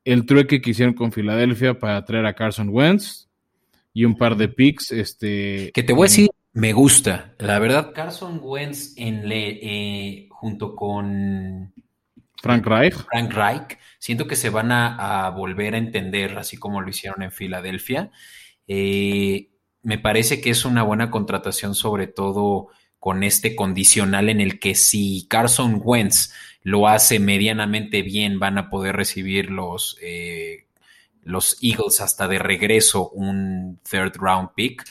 el 0.06 0.24
trueque 0.24 0.62
que 0.62 0.70
hicieron 0.70 0.94
con 0.94 1.12
Filadelfia 1.12 1.78
para 1.78 2.02
traer 2.06 2.24
a 2.24 2.32
Carson 2.32 2.70
Wentz 2.70 3.28
y 3.92 4.06
un 4.06 4.16
par 4.16 4.38
de 4.38 4.48
picks. 4.48 4.90
Este, 4.90 5.70
que 5.74 5.82
te 5.82 5.92
voy 5.92 6.06
a 6.06 6.08
decir, 6.08 6.30
me 6.54 6.72
gusta. 6.72 7.34
La 7.38 7.58
verdad, 7.58 7.92
Carson 7.94 8.40
Wentz 8.42 8.94
en 8.96 9.28
le, 9.28 9.58
eh, 9.60 10.28
junto 10.30 10.74
con 10.74 11.74
Frank 12.40 12.66
Reich. 12.66 12.94
Frank 12.94 13.34
Reich, 13.34 13.78
siento 13.98 14.26
que 14.26 14.34
se 14.34 14.48
van 14.48 14.72
a, 14.72 15.26
a 15.26 15.28
volver 15.28 15.74
a 15.74 15.78
entender, 15.78 16.38
así 16.38 16.56
como 16.56 16.80
lo 16.80 16.88
hicieron 16.88 17.22
en 17.22 17.32
Filadelfia. 17.32 18.10
Eh, 18.66 19.51
me 19.82 19.98
parece 19.98 20.40
que 20.40 20.50
es 20.50 20.64
una 20.64 20.82
buena 20.82 21.10
contratación, 21.10 21.74
sobre 21.74 22.06
todo 22.06 22.68
con 22.98 23.24
este 23.24 23.56
condicional 23.56 24.28
en 24.28 24.40
el 24.40 24.60
que 24.60 24.74
si 24.74 25.26
Carson 25.28 25.80
Wentz 25.82 26.32
lo 26.62 26.86
hace 26.86 27.18
medianamente 27.18 28.02
bien, 28.02 28.38
van 28.38 28.58
a 28.58 28.70
poder 28.70 28.94
recibir 28.94 29.50
los, 29.50 29.98
eh, 30.00 30.66
los 31.24 31.58
Eagles 31.62 32.00
hasta 32.00 32.28
de 32.28 32.38
regreso 32.38 33.08
un 33.10 33.80
third 33.88 34.16
round 34.16 34.50
pick. 34.54 34.84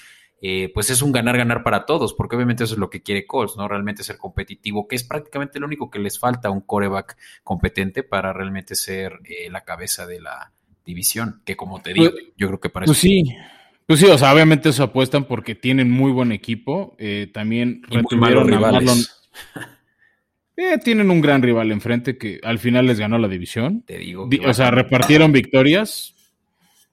Eh, 0.44 0.72
pues 0.74 0.89
es 0.89 1.04
un 1.04 1.12
ganar-ganar 1.12 1.62
para 1.62 1.86
todos, 1.86 2.16
porque 2.16 2.36
obviamente 2.36 2.64
eso 2.64 2.74
es 2.74 2.80
lo 2.80 2.89
que 2.89 3.04
quiere 3.04 3.28
Colts, 3.28 3.58
¿no? 3.58 3.68
Realmente 3.68 4.04
ser 4.04 4.18
competitivo, 4.18 4.88
que 4.88 4.96
es 4.96 5.04
prácticamente 5.04 5.60
lo 5.60 5.68
único 5.68 5.92
que 5.92 6.00
les 6.00 6.18
falta 6.18 6.48
a 6.48 6.52
un 6.52 6.62
coreback 6.62 7.16
competente 7.44 8.02
para 8.02 8.34
realmente 8.34 8.74
ser 8.74 9.20
eh, 9.24 9.52
la 9.52 9.62
cabeza 9.62 10.08
de 10.08 10.20
la 10.20 10.52
división, 10.84 11.44
que 11.46 11.56
como 11.56 11.80
te 11.82 11.94
digo, 11.94 12.10
pues, 12.10 12.24
yo 12.38 12.48
creo 12.48 12.60
que 12.60 12.70
para 12.70 12.88
pues 12.88 12.98
sí, 12.98 13.24
pues 13.86 13.99
sí, 13.99 14.05
o 14.05 14.17
sea, 14.17 14.34
obviamente 14.34 14.69
eso 14.69 14.84
apuestan 14.84 15.25
porque 15.25 15.55
tienen 15.55 15.91
muy 15.91 16.11
buen 16.11 16.32
equipo. 16.32 16.95
Eh, 16.97 17.29
también 17.34 17.82
retuvieron 17.89 18.53
a 18.53 18.59
Marlon. 18.59 18.97
Eh, 20.57 20.77
tienen 20.77 21.09
un 21.09 21.21
gran 21.21 21.41
rival 21.41 21.71
enfrente 21.71 22.19
que 22.19 22.39
al 22.43 22.59
final 22.59 22.86
les 22.86 22.99
ganó 22.99 23.17
la 23.17 23.27
división. 23.27 23.82
Te 23.82 23.97
digo. 23.97 24.29
o 24.45 24.53
sea, 24.53 24.69
repartieron 24.69 25.32
victorias. 25.32 26.13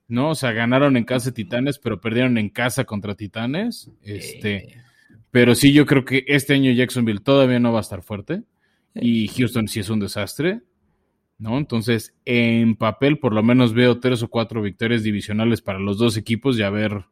¿No? 0.06 0.30
O 0.30 0.34
sea, 0.34 0.52
ganaron 0.52 0.96
en 0.96 1.04
casa 1.04 1.34
Titanes, 1.34 1.78
pero 1.78 2.00
perdieron 2.00 2.38
en 2.38 2.48
casa 2.48 2.84
contra 2.84 3.14
Titanes. 3.14 3.90
Este. 4.02 4.54
Eh. 4.54 4.82
Pero 5.30 5.54
sí, 5.54 5.74
yo 5.74 5.84
creo 5.84 6.06
que 6.06 6.24
este 6.28 6.54
año 6.54 6.72
Jacksonville 6.72 7.20
todavía 7.20 7.60
no 7.60 7.72
va 7.72 7.80
a 7.80 7.82
estar 7.82 8.02
fuerte. 8.02 8.42
Y 8.94 9.28
Houston 9.28 9.68
sí 9.68 9.80
es 9.80 9.90
un 9.90 10.00
desastre. 10.00 10.62
¿No? 11.38 11.56
Entonces, 11.56 12.14
en 12.24 12.76
papel, 12.76 13.18
por 13.18 13.32
lo 13.32 13.42
menos 13.42 13.72
veo 13.72 14.00
tres 14.00 14.22
o 14.22 14.28
cuatro 14.28 14.60
victorias 14.60 15.02
divisionales 15.02 15.62
para 15.62 15.78
los 15.78 15.98
dos 15.98 16.16
equipos 16.16 16.58
y 16.58 16.62
a 16.62 16.70
ver 16.70 17.04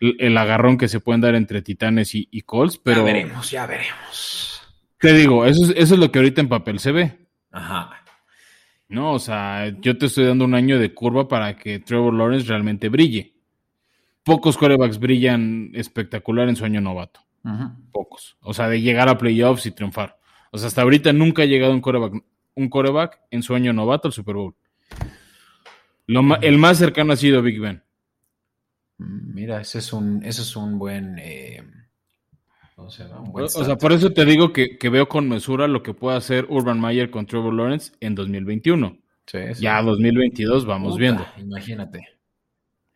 el, 0.00 0.36
agarrón 0.36 0.78
que 0.78 0.88
se 0.88 1.00
pueden 1.00 1.20
dar 1.20 1.34
entre 1.34 1.62
Titanes 1.62 2.14
y, 2.14 2.42
Colts, 2.42 2.78
pero... 2.78 2.98
Ya 2.98 3.04
veremos, 3.04 3.50
ya 3.50 3.66
veremos. 3.66 4.62
Te 5.00 5.12
digo, 5.12 5.46
eso 5.46 5.64
es, 5.64 5.70
eso 5.76 5.94
es 5.94 6.00
lo 6.00 6.12
que 6.12 6.18
ahorita 6.18 6.40
en 6.40 6.48
papel 6.48 6.78
se 6.78 6.92
ve. 6.92 7.18
Ajá. 7.50 7.98
No, 8.88 9.12
o 9.12 9.18
sea, 9.18 9.68
yo 9.80 9.98
te 9.98 10.06
estoy 10.06 10.24
dando 10.24 10.44
un 10.44 10.54
año 10.54 10.78
de 10.78 10.94
curva 10.94 11.28
para 11.28 11.56
que 11.56 11.78
Trevor 11.78 12.14
Lawrence 12.14 12.46
realmente 12.48 12.88
brille. 12.88 13.34
Pocos 14.22 14.56
corebacks 14.56 14.98
brillan 14.98 15.70
espectacular 15.74 16.48
en 16.48 16.56
su 16.56 16.64
año 16.64 16.80
novato. 16.80 17.20
Pocos. 17.92 18.36
O 18.40 18.52
sea, 18.52 18.68
de 18.68 18.80
llegar 18.80 19.08
a 19.08 19.16
playoffs 19.16 19.66
y 19.66 19.70
triunfar. 19.70 20.18
O 20.50 20.58
sea, 20.58 20.68
hasta 20.68 20.82
ahorita 20.82 21.12
nunca 21.12 21.42
ha 21.42 21.46
llegado 21.46 21.72
un 21.72 21.80
coreback 21.80 22.22
un 22.58 22.68
coreback 22.68 23.20
en 23.30 23.42
su 23.42 23.54
año 23.54 23.72
novato 23.72 24.08
al 24.08 24.12
Super 24.12 24.34
Bowl. 24.34 24.54
el 26.42 26.58
más 26.58 26.78
cercano 26.78 27.12
ha 27.12 27.16
sido 27.16 27.40
Big 27.40 27.60
Ben. 27.60 27.82
Mm, 28.98 29.34
mira, 29.34 29.60
ese 29.60 29.78
es 29.78 29.92
un, 29.92 30.22
ese 30.24 30.42
es 30.42 30.56
un 30.56 30.78
buen. 30.78 31.18
Eh, 31.18 31.62
o 32.76 32.90
sea, 32.90 33.76
por 33.76 33.92
eso 33.92 34.12
te 34.12 34.24
digo 34.24 34.52
que, 34.52 34.78
veo 34.90 35.08
con 35.08 35.28
mesura 35.28 35.66
lo 35.66 35.82
que 35.82 35.94
puede 35.94 36.16
hacer 36.16 36.46
Urban 36.48 36.80
Meyer 36.80 37.10
con 37.10 37.26
Trevor 37.26 37.54
Lawrence 37.54 37.92
en 38.00 38.14
2021. 38.14 38.98
Sí, 39.26 39.38
Ya 39.60 39.82
2022 39.82 40.64
vamos 40.64 40.96
viendo. 40.96 41.26
Imagínate. 41.38 42.06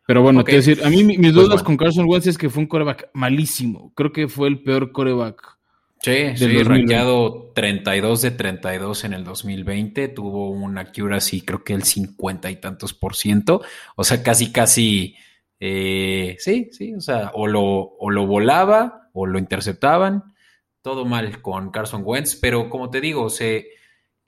Pero 0.06 0.22
bueno, 0.22 0.44
quiero 0.44 0.58
decir, 0.58 0.84
a 0.84 0.90
mí 0.90 1.04
mis 1.04 1.18
pues 1.18 1.34
dudas 1.34 1.62
con 1.62 1.76
Carson 1.76 2.06
Wentz 2.08 2.26
es 2.26 2.38
que 2.38 2.48
fue 2.48 2.62
un 2.62 2.68
coreback 2.68 3.10
malísimo. 3.12 3.92
Creo 3.94 4.12
que 4.12 4.28
fue 4.28 4.48
el 4.48 4.62
peor 4.62 4.92
coreback 4.92 5.58
Sí, 6.02 6.36
sí, 6.36 6.62
rankeado 6.64 7.52
32 7.54 8.22
de 8.22 8.30
32 8.32 9.04
en 9.04 9.12
el 9.12 9.22
2020, 9.22 10.08
tuvo 10.08 10.50
una 10.50 10.80
accuracy 10.80 11.42
creo 11.42 11.62
que 11.62 11.74
el 11.74 11.84
50 11.84 12.50
y 12.50 12.56
tantos 12.56 12.92
por 12.92 13.14
ciento, 13.14 13.62
o 13.94 14.02
sea, 14.02 14.20
casi, 14.20 14.50
casi, 14.50 15.14
eh, 15.60 16.34
sí, 16.40 16.70
sí, 16.72 16.92
o 16.94 17.00
sea, 17.00 17.30
o 17.34 17.46
lo, 17.46 17.62
o 17.62 18.10
lo 18.10 18.26
volaba 18.26 19.10
o 19.12 19.26
lo 19.26 19.38
interceptaban, 19.38 20.34
todo 20.82 21.04
mal 21.04 21.40
con 21.40 21.70
Carson 21.70 22.02
Wentz, 22.04 22.34
pero 22.34 22.68
como 22.68 22.90
te 22.90 23.00
digo, 23.00 23.30
se, 23.30 23.68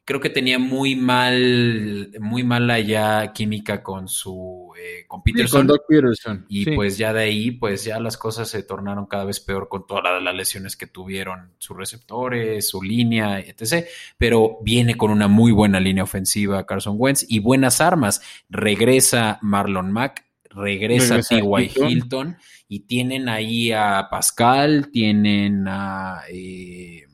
creo 0.04 0.20
que 0.20 0.28
tenía 0.28 0.58
muy 0.58 0.96
mal, 0.96 2.10
muy 2.20 2.44
mala 2.44 2.78
ya 2.80 3.32
química 3.32 3.82
con 3.82 4.06
su, 4.06 4.72
eh, 4.78 5.06
con 5.06 5.22
Peterson. 5.22 5.66
Peterson. 5.88 6.44
Y 6.48 6.74
pues 6.74 6.98
ya 6.98 7.12
de 7.12 7.22
ahí, 7.22 7.50
pues 7.52 7.84
ya 7.84 7.98
las 8.00 8.18
cosas 8.18 8.48
se 8.48 8.62
tornaron 8.62 9.06
cada 9.06 9.24
vez 9.24 9.40
peor 9.40 9.68
con 9.68 9.86
todas 9.86 10.22
las 10.22 10.34
lesiones 10.34 10.76
que 10.76 10.86
tuvieron 10.86 11.52
sus 11.58 11.76
receptores, 11.76 12.68
su 12.68 12.82
línea, 12.82 13.40
etc. 13.40 13.86
Pero 14.18 14.58
viene 14.62 14.96
con 14.96 15.10
una 15.10 15.26
muy 15.26 15.52
buena 15.52 15.80
línea 15.80 16.04
ofensiva 16.04 16.66
Carson 16.66 16.96
Wentz 16.98 17.24
y 17.26 17.38
buenas 17.38 17.80
armas. 17.80 18.20
Regresa 18.50 19.38
Marlon 19.40 19.90
Mack, 19.90 20.26
regresa, 20.50 21.20
T.Y. 21.20 21.72
Hilton. 21.74 22.36
y 22.68 22.80
tienen 22.80 23.30
ahí 23.30 23.72
a 23.72 24.08
Pascal, 24.10 24.90
tienen 24.92 25.66
a... 25.66 26.20
Eh, 26.30 27.06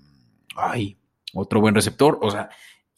ay, 0.56 0.96
otro 1.34 1.60
buen 1.60 1.76
receptor. 1.76 2.18
O 2.20 2.30
sea, 2.32 2.50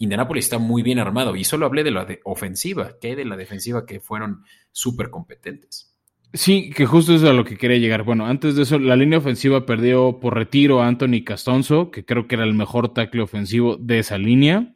Indianapolis 0.03 0.47
está 0.47 0.59
muy 0.59 0.83
bien 0.83 0.99
armado. 0.99 1.37
Y 1.37 1.45
solo 1.45 1.65
hablé 1.65 1.85
de 1.85 1.93
la 1.93 2.07
ofensiva, 2.25 2.99
que 3.01 3.15
de 3.15 3.25
la 3.25 3.37
defensiva 3.37 3.87
que 3.87 4.01
fueron 4.01 4.43
súper 4.73 5.11
competentes. 5.11 5.95
Sí, 6.35 6.71
que 6.71 6.87
justo 6.87 7.15
es 7.15 7.23
a 7.23 7.33
lo 7.33 7.45
que 7.45 7.57
quería 7.57 7.79
llegar. 7.79 8.03
Bueno, 8.03 8.27
antes 8.27 8.57
de 8.57 8.63
eso, 8.63 8.81
la 8.81 8.97
línea 8.97 9.19
ofensiva 9.19 9.65
perdió 9.65 10.19
por 10.19 10.35
retiro 10.35 10.83
a 10.83 10.89
Anthony 10.89 11.23
Castonzo, 11.25 11.91
que 11.91 12.05
creo 12.05 12.27
que 12.27 12.35
era 12.35 12.45
el 12.45 12.55
mejor 12.55 12.93
tackle 12.93 13.23
ofensivo 13.23 13.77
de 13.77 14.01
esa 14.01 14.19
línea, 14.19 14.75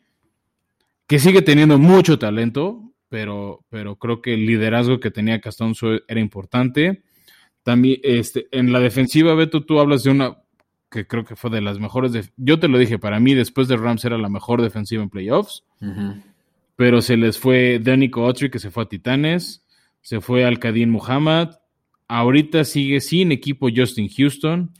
que 1.09 1.19
sigue 1.19 1.43
teniendo 1.43 1.79
mucho 1.79 2.19
talento, 2.19 2.93
pero, 3.09 3.65
pero 3.69 3.97
creo 3.97 4.23
que 4.23 4.35
el 4.35 4.47
liderazgo 4.47 5.01
que 5.01 5.11
tenía 5.11 5.41
Castonzo 5.41 5.89
era 6.07 6.21
importante. 6.21 7.03
También 7.65 7.99
este, 8.05 8.47
en 8.53 8.73
la 8.73 8.79
defensiva, 8.79 9.35
Beto, 9.35 9.65
tú 9.65 9.81
hablas 9.81 10.05
de 10.05 10.11
una 10.11 10.37
que 10.97 11.07
creo 11.07 11.25
que 11.25 11.37
fue 11.37 11.51
de 11.51 11.61
las 11.61 11.79
mejores. 11.79 12.13
De, 12.13 12.25
yo 12.37 12.59
te 12.59 12.69
lo 12.69 12.79
dije, 12.79 12.99
para 12.99 13.21
mí 13.21 13.35
después 13.35 13.69
de 13.69 13.77
Rams 13.77 14.05
era 14.05 14.17
la 14.17 14.31
mejor 14.31 14.63
defensiva 14.63 15.03
en 15.03 15.11
playoffs. 15.11 15.63
Pero 16.75 17.03
se 17.03 17.17
les 17.17 17.39
fue 17.39 17.79
Danico 17.79 18.25
Autry, 18.25 18.51
que 18.51 18.59
se 18.59 18.71
fue 18.71 18.85
a 18.85 18.89
Titanes. 18.89 19.63
Se 20.01 20.21
fue 20.21 20.45
al 20.45 20.59
Kadim 20.59 20.91
Muhammad. 20.91 21.59
Ahorita 22.09 22.65
sigue 22.65 23.01
sin 23.01 23.31
equipo 23.31 23.69
Justin 23.75 24.09
Houston. 24.09 24.73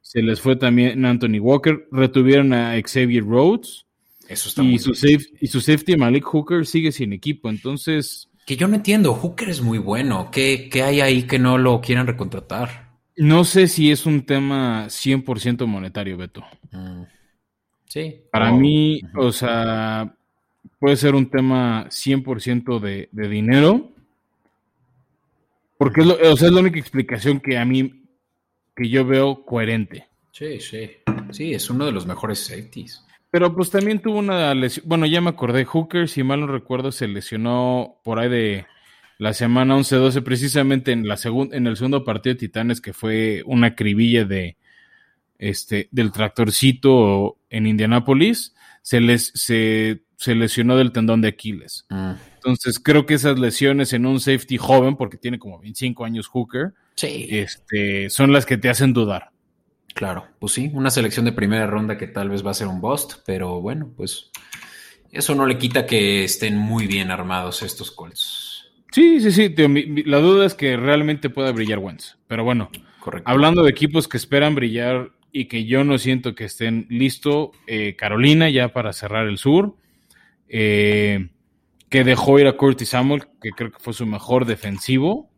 Se 0.00 0.22
les 0.22 0.40
fue 0.40 0.56
también 0.56 1.04
Anthony 1.04 1.38
Walker. 1.38 1.86
Retuvieron 1.92 2.54
a 2.54 2.80
Xavier 2.80 3.24
Rhodes. 3.24 3.84
Eso 4.26 4.48
está 4.48 4.62
y, 4.62 4.78
su 4.78 4.92
y 5.40 5.46
su 5.46 5.60
safety 5.60 5.96
Malik 5.96 6.24
Hooker 6.24 6.66
sigue 6.66 6.92
sin 6.92 7.12
equipo. 7.12 7.50
Entonces. 7.50 8.30
Que 8.46 8.56
yo 8.56 8.68
no 8.68 8.76
entiendo. 8.76 9.12
Hooker 9.12 9.50
es 9.50 9.60
muy 9.60 9.78
bueno. 9.78 10.30
¿Qué, 10.30 10.68
qué 10.70 10.82
hay 10.82 11.00
ahí 11.02 11.24
que 11.24 11.38
no 11.38 11.58
lo 11.58 11.80
quieran 11.82 12.06
recontratar? 12.06 12.87
No 13.18 13.44
sé 13.44 13.66
si 13.66 13.90
es 13.90 14.06
un 14.06 14.24
tema 14.24 14.86
100% 14.86 15.66
monetario, 15.66 16.16
Beto. 16.16 16.44
Mm. 16.70 17.02
Sí. 17.86 18.22
Para 18.30 18.52
mí, 18.52 19.00
o 19.16 19.32
sea, 19.32 20.14
puede 20.78 20.96
ser 20.96 21.14
un 21.14 21.28
tema 21.28 21.86
100% 21.88 22.78
de, 22.78 23.08
de 23.10 23.28
dinero. 23.28 23.90
Porque 25.78 26.02
es, 26.02 26.06
o 26.06 26.36
sea, 26.36 26.48
es 26.48 26.54
la 26.54 26.60
única 26.60 26.78
explicación 26.78 27.40
que 27.40 27.58
a 27.58 27.64
mí, 27.64 28.04
que 28.76 28.88
yo 28.88 29.04
veo 29.04 29.44
coherente. 29.44 30.06
Sí, 30.32 30.60
sí. 30.60 30.90
Sí, 31.32 31.52
es 31.54 31.68
uno 31.70 31.86
de 31.86 31.92
los 31.92 32.06
mejores 32.06 32.38
safeties. 32.38 33.04
Pero 33.30 33.54
pues 33.54 33.70
también 33.70 34.00
tuvo 34.00 34.18
una 34.18 34.54
lesión. 34.54 34.86
Bueno, 34.88 35.06
ya 35.06 35.20
me 35.20 35.30
acordé. 35.30 35.64
Hooker, 35.64 36.08
si 36.08 36.22
mal 36.22 36.40
no 36.40 36.46
recuerdo, 36.46 36.92
se 36.92 37.08
lesionó 37.08 37.96
por 38.04 38.18
ahí 38.18 38.28
de 38.28 38.66
la 39.18 39.34
semana 39.34 39.76
11-12, 39.76 40.22
precisamente 40.22 40.92
en, 40.92 41.06
la 41.06 41.18
en 41.24 41.66
el 41.66 41.76
segundo 41.76 42.04
partido 42.04 42.34
de 42.34 42.38
Titanes, 42.38 42.80
que 42.80 42.92
fue 42.92 43.42
una 43.46 43.74
cribilla 43.74 44.24
de, 44.24 44.56
este, 45.38 45.88
del 45.90 46.12
tractorcito 46.12 47.36
en 47.50 47.66
Indianápolis, 47.66 48.54
se, 48.82 49.00
les, 49.00 49.32
se, 49.34 50.00
lesionó 50.24 50.76
del 50.76 50.92
tendón 50.92 51.20
de 51.20 51.28
Aquiles. 51.28 51.84
Mm. 51.90 52.12
Entonces, 52.36 52.78
creo 52.78 53.06
que 53.06 53.14
esas 53.14 53.38
lesiones 53.38 53.92
en 53.92 54.06
un 54.06 54.20
safety 54.20 54.56
joven, 54.56 54.96
porque 54.96 55.16
tiene 55.16 55.38
como 55.38 55.58
25 55.58 56.04
años 56.04 56.28
Hooker, 56.28 56.72
este, 57.02 58.10
son 58.10 58.32
las 58.32 58.46
que 58.46 58.56
te 58.56 58.68
hacen 58.68 58.92
dudar. 58.92 59.30
Claro, 59.94 60.26
pues 60.38 60.52
sí, 60.52 60.70
una 60.74 60.90
selección 60.90 61.24
de 61.24 61.32
primera 61.32 61.66
ronda 61.66 61.98
que 61.98 62.06
tal 62.06 62.30
vez 62.30 62.46
va 62.46 62.52
a 62.52 62.54
ser 62.54 62.68
un 62.68 62.80
bust, 62.80 63.14
pero 63.26 63.60
bueno, 63.60 63.90
pues 63.96 64.30
eso 65.10 65.34
no 65.34 65.44
le 65.44 65.58
quita 65.58 65.86
que 65.86 66.22
estén 66.22 66.56
muy 66.56 66.86
bien 66.86 67.10
armados 67.10 67.62
estos 67.62 67.90
Colts. 67.90 68.47
Sí, 68.90 69.20
sí, 69.20 69.32
sí. 69.32 69.54
la 70.04 70.18
duda 70.18 70.46
es 70.46 70.54
que 70.54 70.76
realmente 70.76 71.30
pueda 71.30 71.52
brillar 71.52 71.78
Wentz. 71.78 72.16
Pero 72.26 72.44
bueno, 72.44 72.70
hablando 73.24 73.62
de 73.62 73.70
equipos 73.70 74.08
que 74.08 74.16
esperan 74.16 74.54
brillar 74.54 75.10
y 75.30 75.44
que 75.44 75.66
yo 75.66 75.84
no 75.84 75.98
siento 75.98 76.34
que 76.34 76.44
estén 76.44 76.86
listos, 76.88 77.50
eh, 77.66 77.96
Carolina 77.96 78.48
ya 78.48 78.72
para 78.72 78.92
cerrar 78.92 79.26
el 79.26 79.38
sur, 79.38 79.76
eh, 80.48 81.28
que 81.90 82.04
dejó 82.04 82.38
ir 82.38 82.46
a 82.46 82.56
Curtis 82.56 82.90
Samuel, 82.90 83.26
que 83.40 83.50
creo 83.50 83.70
que 83.70 83.78
fue 83.78 83.92
su 83.92 84.06
mejor 84.06 84.46
defensivo. 84.46 85.30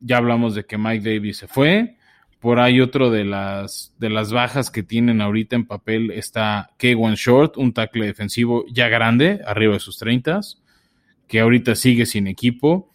Ya 0.00 0.18
hablamos 0.18 0.54
de 0.54 0.66
que 0.66 0.76
Mike 0.76 1.08
Davis 1.08 1.38
se 1.38 1.48
fue. 1.48 1.96
Por 2.38 2.60
ahí 2.60 2.82
otro 2.82 3.10
de 3.10 3.24
las, 3.24 3.94
de 3.98 4.10
las 4.10 4.30
bajas 4.30 4.70
que 4.70 4.82
tienen 4.82 5.22
ahorita 5.22 5.56
en 5.56 5.66
papel 5.66 6.10
está 6.10 6.70
K1 6.78 7.14
Short, 7.16 7.56
un 7.56 7.72
tackle 7.72 8.04
defensivo 8.04 8.66
ya 8.70 8.88
grande, 8.88 9.40
arriba 9.46 9.72
de 9.72 9.80
sus 9.80 9.96
30 9.96 10.40
que 11.28 11.40
ahorita 11.40 11.74
sigue 11.74 12.06
sin 12.06 12.26
equipo. 12.26 12.90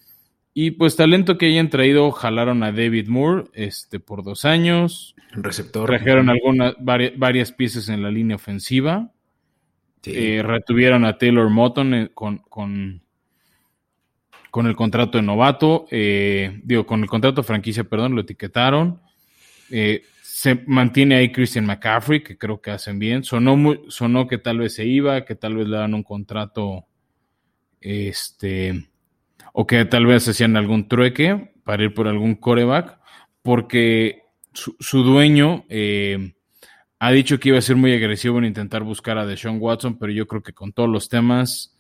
Y 0.54 0.72
pues 0.72 0.96
talento 0.96 1.38
que 1.38 1.46
hayan 1.46 1.70
traído, 1.70 2.12
jalaron 2.12 2.64
a 2.64 2.72
David 2.72 3.08
Moore 3.08 3.46
este, 3.54 4.00
por 4.00 4.24
dos 4.24 4.46
años. 4.46 5.16
Receptor. 5.32 5.88
Trajeron 5.88 6.30
algunas, 6.30 6.76
varias, 6.80 7.52
piezas 7.52 7.88
en 7.88 8.02
la 8.02 8.12
línea 8.12 8.36
ofensiva. 8.36 9.12
Eh, 10.04 10.42
retuvieron 10.44 11.06
a 11.06 11.18
Taylor 11.18 11.50
Moton 11.50 11.94
eh, 11.94 12.10
con, 12.14 12.40
con, 12.40 13.02
con, 14.50 14.68
el 14.68 14.76
contrato 14.76 15.18
de 15.18 15.22
novato. 15.22 15.86
Eh, 15.92 16.60
digo, 16.64 16.86
con 16.86 17.04
el 17.04 17.10
contrato 17.10 17.42
de 17.42 17.48
franquicia, 17.48 17.84
perdón, 17.84 18.16
lo 18.16 18.22
etiquetaron. 18.22 19.00
se 20.22 20.64
mantiene 20.66 21.16
ahí 21.16 21.32
Christian 21.32 21.68
McCaffrey, 21.68 22.22
que 22.22 22.38
creo 22.38 22.60
que 22.60 22.72
hacen 22.72 23.00
bien. 23.00 23.24
Sonó, 23.24 23.56
muy, 23.56 23.82
sonó 23.88 24.28
que 24.28 24.40
tal 24.40 24.58
vez 24.58 24.74
se 24.74 24.86
iba, 24.86 25.24
que 25.26 25.36
tal 25.36 25.56
vez 25.56 25.68
le 25.68 25.78
dan 25.78 25.94
un 25.94 26.04
contrato 26.04 26.89
este, 27.82 28.90
o 29.54 29.68
que 29.68 29.84
tal 29.86 30.06
vez 30.06 30.28
hacían 30.28 30.58
algún 30.58 30.88
trueque 30.88 31.54
para 31.64 31.84
ir 31.84 31.94
por 31.94 32.08
algún 32.08 32.36
coreback, 32.36 33.00
porque 33.42 34.24
su, 34.54 35.04
dueño 35.04 35.66
eh, 35.70 36.34
ha 37.00 37.12
dicho 37.12 37.40
que 37.40 37.50
iba 37.50 37.58
a 37.58 37.62
ser 37.62 37.76
muy 37.76 37.94
agresivo 37.94 38.40
en 38.40 38.46
intentar 38.46 38.84
buscar 38.84 39.18
a 39.18 39.26
Deshaun 39.26 39.58
Watson, 39.60 39.98
pero 39.98 40.12
yo 40.12 40.28
creo 40.28 40.44
que 40.44 40.54
con 40.54 40.74
todos 40.74 40.90
los 40.90 41.10
temas 41.10 41.76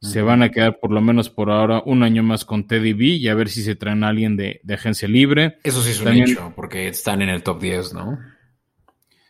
se 0.00 0.20
van 0.20 0.42
a 0.42 0.50
quedar 0.50 0.80
por 0.80 0.90
lo 0.90 1.00
menos 1.00 1.30
por 1.30 1.50
ahora 1.50 1.82
un 1.86 2.02
año 2.02 2.22
más 2.22 2.44
con 2.44 2.66
Teddy 2.66 2.92
B 2.92 3.04
y 3.06 3.28
a 3.28 3.34
ver 3.34 3.48
si 3.48 3.62
se 3.62 3.74
traen 3.74 4.04
a 4.04 4.08
alguien 4.08 4.36
de, 4.36 4.60
agencia 4.68 5.08
libre. 5.08 5.58
Eso 5.62 5.82
sí 5.82 5.90
es 5.90 6.00
un 6.00 6.08
hecho, 6.08 6.52
porque 6.54 6.88
están 6.88 7.22
en 7.22 7.30
el 7.30 7.42
top 7.42 7.60
10, 7.60 7.94
¿no? 7.94 8.18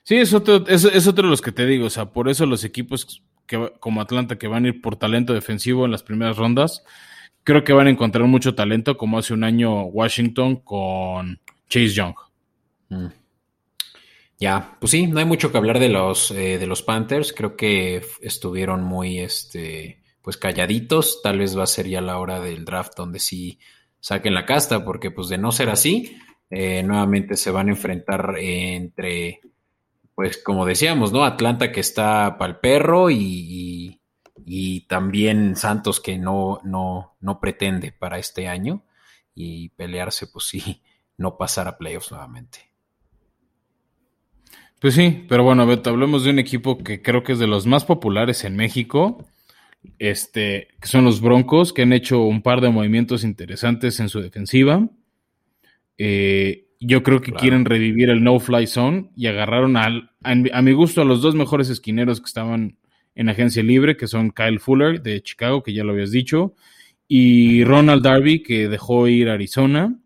Sí, 0.02 0.16
es 0.16 0.34
otro, 0.34 0.66
es, 0.66 0.84
es 0.84 1.06
otro 1.06 1.24
de 1.24 1.30
los 1.30 1.40
que 1.40 1.52
te 1.52 1.64
digo, 1.64 1.86
o 1.86 1.90
sea, 1.90 2.06
por 2.06 2.28
eso 2.28 2.44
los 2.44 2.64
equipos 2.64 3.22
que, 3.46 3.72
como 3.80 4.00
Atlanta 4.00 4.36
que 4.36 4.48
van 4.48 4.64
a 4.64 4.68
ir 4.68 4.80
por 4.80 4.96
talento 4.96 5.34
defensivo 5.34 5.84
en 5.84 5.90
las 5.90 6.02
primeras 6.02 6.36
rondas. 6.36 6.84
Creo 7.42 7.62
que 7.62 7.72
van 7.72 7.88
a 7.88 7.90
encontrar 7.90 8.26
mucho 8.26 8.54
talento, 8.54 8.96
como 8.96 9.18
hace 9.18 9.34
un 9.34 9.44
año 9.44 9.84
Washington 9.84 10.56
con 10.56 11.40
Chase 11.68 11.90
Young. 11.90 12.14
Mm. 12.88 13.06
Ya, 14.40 14.76
pues 14.80 14.90
sí, 14.90 15.06
no 15.06 15.20
hay 15.20 15.24
mucho 15.24 15.52
que 15.52 15.58
hablar 15.58 15.78
de 15.78 15.88
los, 15.88 16.30
eh, 16.30 16.58
de 16.58 16.66
los 16.66 16.82
Panthers. 16.82 17.32
Creo 17.32 17.56
que 17.56 18.02
estuvieron 18.20 18.82
muy 18.82 19.20
este, 19.20 20.02
pues 20.22 20.36
calladitos. 20.36 21.20
Tal 21.22 21.38
vez 21.38 21.56
va 21.56 21.64
a 21.64 21.68
ser 21.68 21.88
ya 21.88 22.00
la 22.00 22.18
hora 22.18 22.40
del 22.40 22.64
draft 22.64 22.94
donde 22.96 23.20
sí 23.20 23.58
saquen 24.00 24.34
la 24.34 24.44
casta, 24.44 24.84
porque 24.84 25.10
pues 25.10 25.28
de 25.28 25.38
no 25.38 25.52
ser 25.52 25.70
así, 25.70 26.16
eh, 26.50 26.82
nuevamente 26.82 27.36
se 27.36 27.50
van 27.50 27.68
a 27.68 27.72
enfrentar 27.72 28.34
entre 28.38 29.40
pues 30.14 30.38
como 30.38 30.64
decíamos, 30.64 31.12
¿no? 31.12 31.24
Atlanta 31.24 31.72
que 31.72 31.80
está 31.80 32.36
para 32.38 32.52
el 32.52 32.58
perro 32.58 33.10
y, 33.10 34.00
también 34.88 35.56
Santos 35.56 36.00
que 36.00 36.18
no, 36.18 36.60
no, 36.64 37.16
no 37.20 37.40
pretende 37.40 37.92
para 37.92 38.18
este 38.18 38.46
año 38.46 38.84
y 39.34 39.70
pelearse, 39.70 40.26
pues 40.26 40.44
sí, 40.46 40.82
no 41.16 41.36
pasar 41.36 41.68
a 41.68 41.78
playoffs 41.78 42.12
nuevamente. 42.12 42.74
Pues 44.80 44.94
sí, 44.94 45.24
pero 45.28 45.44
bueno, 45.44 45.66
Beto, 45.66 45.90
hablemos 45.90 46.24
de 46.24 46.30
un 46.30 46.38
equipo 46.38 46.76
que 46.78 47.00
creo 47.00 47.22
que 47.22 47.32
es 47.32 47.38
de 47.38 47.46
los 47.46 47.66
más 47.66 47.84
populares 47.86 48.44
en 48.44 48.54
México, 48.54 49.24
este, 49.98 50.68
que 50.80 50.88
son 50.88 51.04
los 51.04 51.22
Broncos, 51.22 51.72
que 51.72 51.82
han 51.82 51.94
hecho 51.94 52.20
un 52.22 52.42
par 52.42 52.60
de 52.60 52.68
movimientos 52.68 53.24
interesantes 53.24 53.98
en 54.00 54.10
su 54.10 54.20
defensiva. 54.20 54.86
Eh, 55.96 56.68
yo 56.86 57.02
creo 57.02 57.20
que 57.20 57.32
quieren 57.32 57.64
revivir 57.64 58.10
el 58.10 58.22
no-fly 58.22 58.66
zone 58.66 59.10
y 59.16 59.26
agarraron 59.26 59.76
al, 59.76 60.10
a, 60.22 60.62
mi 60.62 60.72
gusto 60.72 61.02
a 61.02 61.04
los 61.04 61.22
dos 61.22 61.34
mejores 61.34 61.70
esquineros 61.70 62.20
que 62.20 62.26
estaban 62.26 62.76
en 63.14 63.28
agencia 63.28 63.62
libre, 63.62 63.96
que 63.96 64.06
son 64.06 64.30
Kyle 64.30 64.58
Fuller 64.58 65.02
de 65.02 65.22
Chicago, 65.22 65.62
que 65.62 65.72
ya 65.72 65.84
lo 65.84 65.92
habías 65.92 66.10
dicho, 66.10 66.54
y 67.06 67.64
Ronald 67.64 68.02
Darby, 68.02 68.42
que 68.42 68.68
dejó 68.68 69.08
ir 69.08 69.28
a 69.28 69.34
Arizona. 69.34 69.96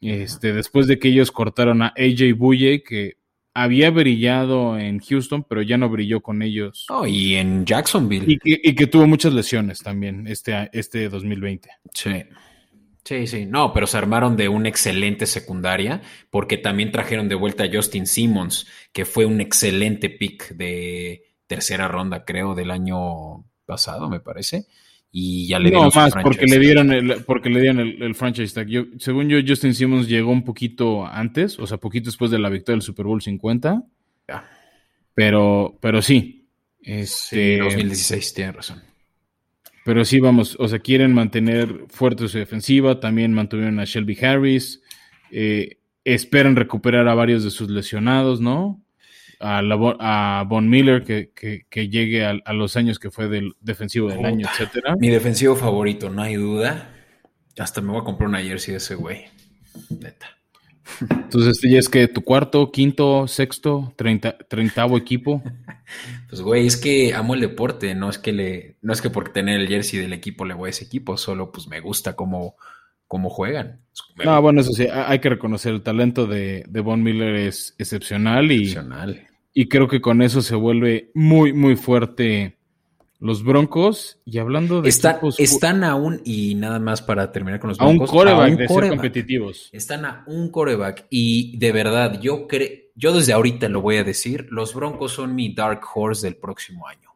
Este, 0.00 0.52
después 0.52 0.86
de 0.86 0.98
que 0.98 1.08
ellos 1.08 1.32
cortaron 1.32 1.82
a 1.82 1.94
AJ 1.96 2.36
Buye, 2.36 2.82
que 2.82 3.16
había 3.54 3.90
brillado 3.90 4.78
en 4.78 5.00
Houston, 5.00 5.44
pero 5.48 5.62
ya 5.62 5.78
no 5.78 5.88
brilló 5.88 6.20
con 6.20 6.42
ellos. 6.42 6.86
Oh, 6.90 7.06
y 7.06 7.34
en 7.36 7.64
Jacksonville. 7.64 8.30
Y 8.30 8.38
que, 8.38 8.60
y 8.62 8.74
que 8.74 8.86
tuvo 8.86 9.06
muchas 9.06 9.32
lesiones 9.32 9.80
también 9.80 10.26
este, 10.26 10.68
este 10.72 11.08
2020. 11.08 11.70
Sí. 11.94 12.10
Sí, 13.06 13.28
sí, 13.28 13.46
no, 13.46 13.72
pero 13.72 13.86
se 13.86 13.98
armaron 13.98 14.36
de 14.36 14.48
una 14.48 14.68
excelente 14.68 15.26
secundaria 15.26 16.02
porque 16.28 16.58
también 16.58 16.90
trajeron 16.90 17.28
de 17.28 17.36
vuelta 17.36 17.62
a 17.62 17.70
Justin 17.72 18.04
Simmons, 18.04 18.66
que 18.92 19.04
fue 19.04 19.26
un 19.26 19.40
excelente 19.40 20.10
pick 20.10 20.48
de 20.56 21.22
tercera 21.46 21.86
ronda, 21.86 22.24
creo, 22.24 22.56
del 22.56 22.72
año 22.72 23.44
pasado, 23.64 24.10
me 24.10 24.18
parece. 24.18 24.66
Y 25.12 25.46
ya 25.46 25.60
le 25.60 25.70
dieron 25.70 25.84
No, 25.94 26.00
más 26.00 26.14
porque 26.20 26.46
le 26.46 26.58
dieron 26.58 26.92
el, 26.92 27.24
porque 27.24 27.48
le 27.48 27.60
dieron 27.60 27.78
el, 27.78 28.02
el 28.02 28.16
franchise 28.16 28.52
tag. 28.52 28.66
Yo, 28.66 28.86
según 28.98 29.28
yo, 29.28 29.38
Justin 29.46 29.74
Simmons 29.74 30.08
llegó 30.08 30.32
un 30.32 30.42
poquito 30.42 31.06
antes, 31.06 31.60
o 31.60 31.66
sea, 31.68 31.78
poquito 31.78 32.06
después 32.06 32.32
de 32.32 32.40
la 32.40 32.48
victoria 32.48 32.74
del 32.74 32.82
Super 32.82 33.06
Bowl 33.06 33.22
50. 33.22 33.84
Ya. 34.26 34.50
Pero, 35.14 35.78
pero 35.80 36.02
sí. 36.02 36.48
Sí, 36.82 36.92
Este, 36.92 37.58
2016, 37.58 38.34
tiene 38.34 38.50
razón. 38.50 38.82
Pero 39.86 40.04
sí, 40.04 40.20
vamos, 40.20 40.56
o 40.58 40.66
sea, 40.68 40.80
quieren 40.80 41.14
mantener 41.14 41.84
fuerte 41.88 42.26
su 42.28 42.36
defensiva, 42.38 43.00
también 43.00 43.32
mantuvieron 43.32 43.78
a 43.80 43.84
Shelby 43.84 44.18
Harris, 44.22 44.82
eh, 45.30 45.78
esperan 46.04 46.56
recuperar 46.56 47.06
a 47.08 47.14
varios 47.14 47.42
de 47.44 47.50
sus 47.50 47.70
lesionados, 47.70 48.40
¿no? 48.40 48.82
A, 49.38 49.62
la 49.62 49.76
a 50.00 50.44
Von 50.48 50.68
Miller, 50.68 51.04
que, 51.04 51.30
que- 51.34 51.66
que 51.70 51.88
llegue 51.88 52.24
a, 52.24 52.30
a 52.44 52.52
los 52.52 52.76
años 52.76 52.98
que 52.98 53.10
fue 53.10 53.28
del 53.28 53.52
defensivo 53.60 54.08
del 54.08 54.16
Puta. 54.18 54.28
año, 54.28 54.46
etcétera. 54.50 54.96
Mi 54.98 55.08
defensivo 55.08 55.54
favorito, 55.56 56.10
no 56.10 56.22
hay 56.22 56.34
duda. 56.34 56.92
Hasta 57.58 57.80
me 57.80 57.92
voy 57.92 58.00
a 58.00 58.04
comprar 58.04 58.28
una 58.28 58.42
jersey 58.42 58.72
de 58.72 58.78
ese 58.78 58.94
güey. 58.96 59.26
Neta. 59.90 60.35
Entonces, 61.10 61.60
ya 61.62 61.78
es 61.78 61.88
que 61.88 62.08
tu 62.08 62.22
cuarto, 62.22 62.70
quinto, 62.70 63.26
sexto, 63.28 63.92
treinta, 63.96 64.36
treintavo 64.48 64.96
equipo. 64.96 65.42
Pues 66.28 66.40
güey, 66.42 66.66
es 66.66 66.76
que 66.76 67.14
amo 67.14 67.34
el 67.34 67.40
deporte, 67.40 67.94
no 67.94 68.10
es 68.10 68.18
que 68.18 68.32
le, 68.32 68.76
no 68.82 68.92
es 68.92 69.00
que 69.00 69.08
por 69.08 69.32
tener 69.32 69.60
el 69.60 69.68
jersey 69.68 70.00
del 70.00 70.12
equipo 70.12 70.44
le 70.44 70.54
voy 70.54 70.66
a 70.66 70.70
ese 70.70 70.84
equipo, 70.84 71.16
solo 71.16 71.52
pues 71.52 71.68
me 71.68 71.78
gusta 71.78 72.16
cómo, 72.16 72.56
cómo 73.06 73.30
juegan. 73.30 73.82
Me 74.16 74.24
No, 74.24 74.42
bueno, 74.42 74.62
eso 74.62 74.72
sí, 74.72 74.88
ha- 74.88 75.08
hay 75.08 75.20
que 75.20 75.28
reconocer 75.28 75.72
el 75.74 75.82
talento 75.82 76.26
de, 76.26 76.64
de 76.68 76.80
Von 76.80 77.04
Miller 77.04 77.36
es 77.36 77.76
excepcional 77.78 78.50
y, 78.50 78.62
excepcional. 78.62 79.28
y 79.54 79.68
creo 79.68 79.86
que 79.86 80.00
con 80.00 80.22
eso 80.22 80.42
se 80.42 80.56
vuelve 80.56 81.12
muy, 81.14 81.52
muy 81.52 81.76
fuerte 81.76 82.55
los 83.18 83.42
Broncos. 83.42 84.18
Y 84.24 84.38
hablando 84.38 84.82
de 84.82 84.88
Están, 84.88 85.16
equipos, 85.16 85.40
están 85.40 85.84
aún, 85.84 86.20
y 86.24 86.54
nada 86.54 86.78
más 86.78 87.02
para 87.02 87.32
terminar 87.32 87.60
con 87.60 87.70
los 87.70 87.80
a 87.80 87.84
un 87.84 87.98
Broncos, 87.98 88.10
coreback 88.10 88.50
un 88.50 88.56
de 88.56 88.68
ser 88.68 88.88
competitivos. 88.88 89.68
Están 89.72 90.04
a 90.04 90.24
un 90.26 90.50
coreback 90.50 91.06
y 91.10 91.56
de 91.58 91.72
verdad, 91.72 92.20
yo 92.20 92.46
creo, 92.46 92.68
yo 92.94 93.12
desde 93.12 93.32
ahorita 93.32 93.68
lo 93.68 93.80
voy 93.80 93.96
a 93.96 94.04
decir, 94.04 94.46
los 94.50 94.74
Broncos 94.74 95.12
son 95.12 95.34
mi 95.34 95.52
dark 95.54 95.80
horse 95.94 96.26
del 96.26 96.36
próximo 96.36 96.86
año. 96.88 97.10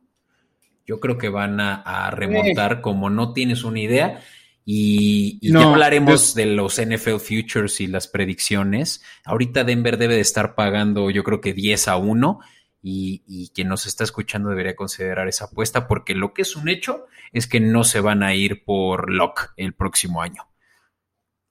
Yo 0.86 0.98
creo 0.98 1.18
que 1.18 1.28
van 1.28 1.60
a, 1.60 1.82
a 1.82 2.10
remontar 2.10 2.80
como 2.80 3.10
no 3.10 3.32
tienes 3.32 3.62
una 3.62 3.80
idea 3.80 4.20
y, 4.64 5.38
y 5.40 5.50
No, 5.50 5.60
ya 5.60 5.70
hablaremos 5.70 6.34
de 6.34 6.46
los 6.46 6.80
NFL 6.80 7.16
Futures 7.16 7.80
y 7.80 7.86
las 7.86 8.08
predicciones. 8.08 9.02
Ahorita 9.24 9.64
Denver 9.64 9.96
debe 9.96 10.14
de 10.14 10.20
estar 10.20 10.54
pagando 10.54 11.10
yo 11.10 11.24
creo 11.24 11.40
que 11.40 11.54
10 11.54 11.88
a 11.88 11.96
1 11.96 12.40
y, 12.82 13.22
y 13.26 13.50
quien 13.50 13.68
nos 13.68 13.86
está 13.86 14.04
escuchando 14.04 14.48
debería 14.48 14.76
considerar 14.76 15.28
esa 15.28 15.46
apuesta 15.46 15.86
porque 15.86 16.14
lo 16.14 16.32
que 16.32 16.42
es 16.42 16.56
un 16.56 16.68
hecho 16.68 17.06
es 17.32 17.46
que 17.46 17.60
no 17.60 17.84
se 17.84 18.00
van 18.00 18.22
a 18.22 18.34
ir 18.34 18.64
por 18.64 19.10
lock 19.10 19.52
el 19.56 19.74
próximo 19.74 20.22
año. 20.22 20.48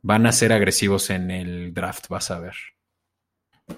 Van 0.01 0.25
a 0.25 0.31
ser 0.31 0.53
agresivos 0.53 1.09
en 1.09 1.29
el 1.29 1.73
draft, 1.73 2.07
vas 2.07 2.31
a 2.31 2.39
ver. 2.39 2.55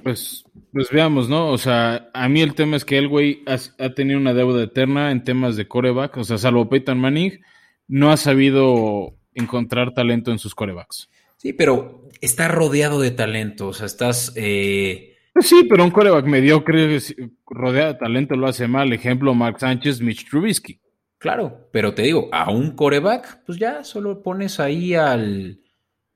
Pues, 0.04 0.46
pues 0.72 0.90
veamos, 0.90 1.28
¿no? 1.28 1.50
O 1.50 1.58
sea, 1.58 2.10
a 2.14 2.30
mí 2.30 2.42
el 2.42 2.56
tema 2.56 2.78
es 2.78 2.86
que 2.86 2.98
el 2.98 3.08
güey 3.08 3.44
ha, 3.46 3.58
ha 3.84 3.94
tenido 3.94 4.20
una 4.20 4.34
deuda 4.34 4.64
eterna 4.64 5.12
en 5.12 5.24
temas 5.24 5.58
de 5.58 5.68
coreback. 5.68 6.16
O 6.18 6.24
sea, 6.24 6.38
salvo 6.38 6.70
Peyton 6.70 7.00
Manning, 7.00 7.42
no 7.88 8.12
ha 8.12 8.18
sabido 8.18 9.18
encontrar 9.34 9.94
talento 9.94 10.32
en 10.32 10.40
sus 10.40 10.56
corebacks. 10.56 11.10
Sí, 11.38 11.54
pero 11.54 12.08
está 12.22 12.48
rodeado 12.48 13.02
de 13.02 13.12
talento, 13.12 13.68
o 13.68 13.74
sea, 13.74 13.88
estás... 13.88 14.32
eh, 14.36 15.11
Pues 15.42 15.50
sí, 15.50 15.64
pero 15.68 15.84
un 15.84 15.90
coreback 15.90 16.26
mediocre 16.28 17.00
rodeado 17.48 17.94
de 17.94 18.00
talento 18.00 18.36
lo 18.36 18.46
hace 18.46 18.68
mal. 18.68 18.94
Ejemplo, 18.94 19.34
Mark 19.34 19.60
Sánchez, 19.60 20.00
Mitch 20.00 20.30
Trubisky. 20.30 20.80
Claro, 21.18 21.68
pero 21.74 21.96
te 21.96 22.04
digo, 22.04 22.30
a 22.32 22.52
un 22.52 22.76
coreback, 22.76 23.44
pues 23.44 23.58
ya 23.58 23.84
solo 23.84 24.22
pones 24.22 24.60
ahí 24.60 24.94
al, 24.94 25.60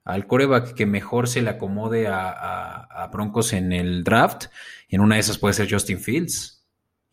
al 0.04 0.28
coreback 0.28 0.76
que 0.76 0.86
mejor 0.86 1.28
se 1.28 1.42
le 1.42 1.50
acomode 1.50 2.06
a, 2.06 2.30
a- 2.30 3.04
a 3.04 3.08
Broncos 3.08 3.54
en 3.54 3.74
el 3.74 4.04
draft. 4.04 4.46
En 4.90 5.02
una 5.02 5.16
de 5.16 5.22
esas 5.22 5.40
puede 5.40 5.56
ser 5.56 5.72
Justin 5.72 6.00
Fields. 6.00 6.64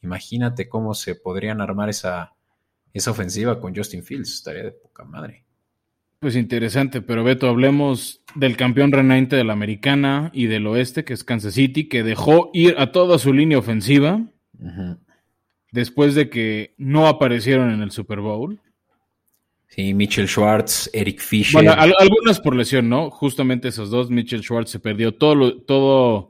Imagínate 0.03 0.69
cómo 0.69 0.93
se 0.93 1.15
podrían 1.15 1.63
armar 1.63 1.89
esa, 1.89 2.35
esa 2.93 3.11
ofensiva 3.13 3.59
con 3.59 3.75
Justin 3.75 4.03
Fields. 4.05 4.35
Estaría 4.35 4.65
de 4.65 4.73
poca 4.73 5.05
madre. 5.05 5.47
Pues 6.23 6.37
interesante, 6.37 7.03
pero 7.03 7.25
Beto, 7.25 7.49
hablemos 7.49 8.23
del 8.37 8.57
campeón 8.57 8.93
reinante 8.93 9.35
de 9.35 9.43
la 9.43 9.55
americana 9.55 10.31
y 10.33 10.47
del 10.47 10.69
oeste, 10.69 11.03
que 11.05 11.15
es 11.15 11.25
Kansas 11.25 11.55
City, 11.55 11.89
que 11.89 12.05
dejó 12.05 12.51
ir 12.55 12.77
a 12.79 12.93
toda 12.93 13.19
su 13.19 13.33
línea 13.33 13.59
ofensiva 13.59 14.23
después 15.73 16.15
de 16.15 16.31
que 16.31 16.75
no 16.79 17.09
aparecieron 17.09 17.73
en 17.73 17.83
el 17.83 17.91
Super 17.91 18.21
Bowl. 18.21 18.61
Sí, 19.67 19.95
Mitchell 19.95 20.29
Schwartz, 20.29 20.89
Eric 20.93 21.19
Fisher. 21.19 21.55
Bueno, 21.55 21.73
al- 21.73 21.95
algunas 21.99 22.39
por 22.39 22.55
lesión, 22.55 22.89
¿no? 22.89 23.11
Justamente 23.11 23.67
esos 23.67 23.91
dos, 23.91 24.09
Mitchell 24.09 24.43
Schwartz 24.45 24.71
se 24.71 24.79
perdió 24.79 25.15
todo, 25.17 25.35
lo- 25.35 25.57
todo, 25.63 26.29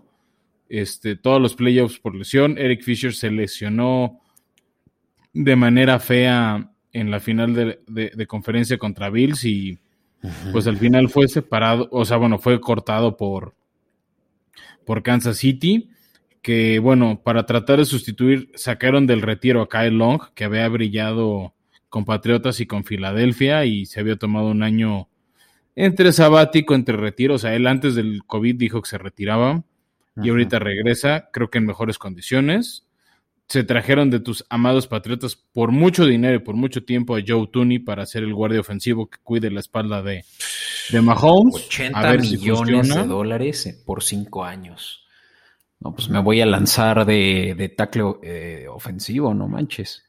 este, 0.70 1.16
todos 1.16 1.38
los 1.42 1.54
playoffs 1.54 1.98
por 1.98 2.14
lesión. 2.14 2.56
Eric 2.56 2.82
Fisher 2.82 3.12
se 3.12 3.30
lesionó 3.30 4.20
de 5.34 5.54
manera 5.54 5.98
fea 5.98 6.71
en 6.92 7.10
la 7.10 7.20
final 7.20 7.54
de, 7.54 7.80
de- 7.86 8.12
de 8.14 8.26
conferencia 8.26 8.78
contra 8.78 9.10
Bills 9.10 9.44
y 9.44 9.78
pues 10.52 10.66
al 10.68 10.76
final 10.76 11.08
fue 11.08 11.26
separado, 11.26 11.88
o 11.90 12.04
sea, 12.04 12.16
bueno, 12.16 12.38
fue 12.38 12.60
cortado 12.60 13.16
por, 13.16 13.54
por 14.84 15.02
Kansas 15.02 15.38
City, 15.38 15.90
que 16.42 16.78
bueno, 16.78 17.20
para 17.24 17.44
tratar 17.46 17.78
de 17.78 17.84
sustituir, 17.84 18.50
sacaron 18.54 19.06
del 19.06 19.22
retiro 19.22 19.62
a 19.62 19.68
Kyle 19.68 19.96
Long, 19.96 20.20
que 20.34 20.44
había 20.44 20.68
brillado 20.68 21.54
con 21.88 22.04
Patriotas 22.04 22.60
y 22.60 22.66
con 22.66 22.84
Filadelfia 22.84 23.64
y 23.64 23.86
se 23.86 24.00
había 24.00 24.16
tomado 24.16 24.48
un 24.48 24.62
año 24.62 25.08
entre 25.74 26.12
sabático, 26.12 26.74
entre 26.74 26.96
retiro, 26.96 27.34
o 27.34 27.38
sea, 27.38 27.54
él 27.54 27.66
antes 27.66 27.94
del 27.94 28.22
COVID 28.26 28.56
dijo 28.56 28.82
que 28.82 28.90
se 28.90 28.98
retiraba 28.98 29.64
y 30.22 30.28
ahorita 30.28 30.58
regresa, 30.58 31.30
creo 31.32 31.48
que 31.50 31.58
en 31.58 31.66
mejores 31.66 31.98
condiciones. 31.98 32.86
Se 33.48 33.64
trajeron 33.64 34.10
de 34.10 34.20
tus 34.20 34.44
amados 34.48 34.86
Patriotas 34.86 35.36
por 35.36 35.72
mucho 35.72 36.06
dinero 36.06 36.36
y 36.36 36.40
por 36.40 36.54
mucho 36.54 36.84
tiempo 36.84 37.16
a 37.16 37.20
Joe 37.26 37.48
Tooney 37.52 37.80
para 37.80 38.06
ser 38.06 38.22
el 38.22 38.34
guardia 38.34 38.60
ofensivo 38.60 39.10
que 39.10 39.18
cuide 39.22 39.50
la 39.50 39.60
espalda 39.60 40.02
de, 40.02 40.24
de 40.90 41.02
Mahomes. 41.02 41.54
80 41.66 41.98
a 41.98 42.10
ver 42.10 42.24
si 42.24 42.38
millones 42.38 42.94
de 42.94 43.06
dólares 43.06 43.66
eh, 43.66 43.76
por 43.84 44.02
cinco 44.02 44.44
años. 44.44 45.06
No, 45.80 45.94
pues 45.94 46.08
me 46.08 46.20
voy 46.20 46.40
a 46.40 46.46
lanzar 46.46 47.04
de, 47.04 47.54
de 47.56 47.68
tackle 47.68 48.14
eh, 48.22 48.66
ofensivo, 48.68 49.34
no 49.34 49.48
manches. 49.48 50.04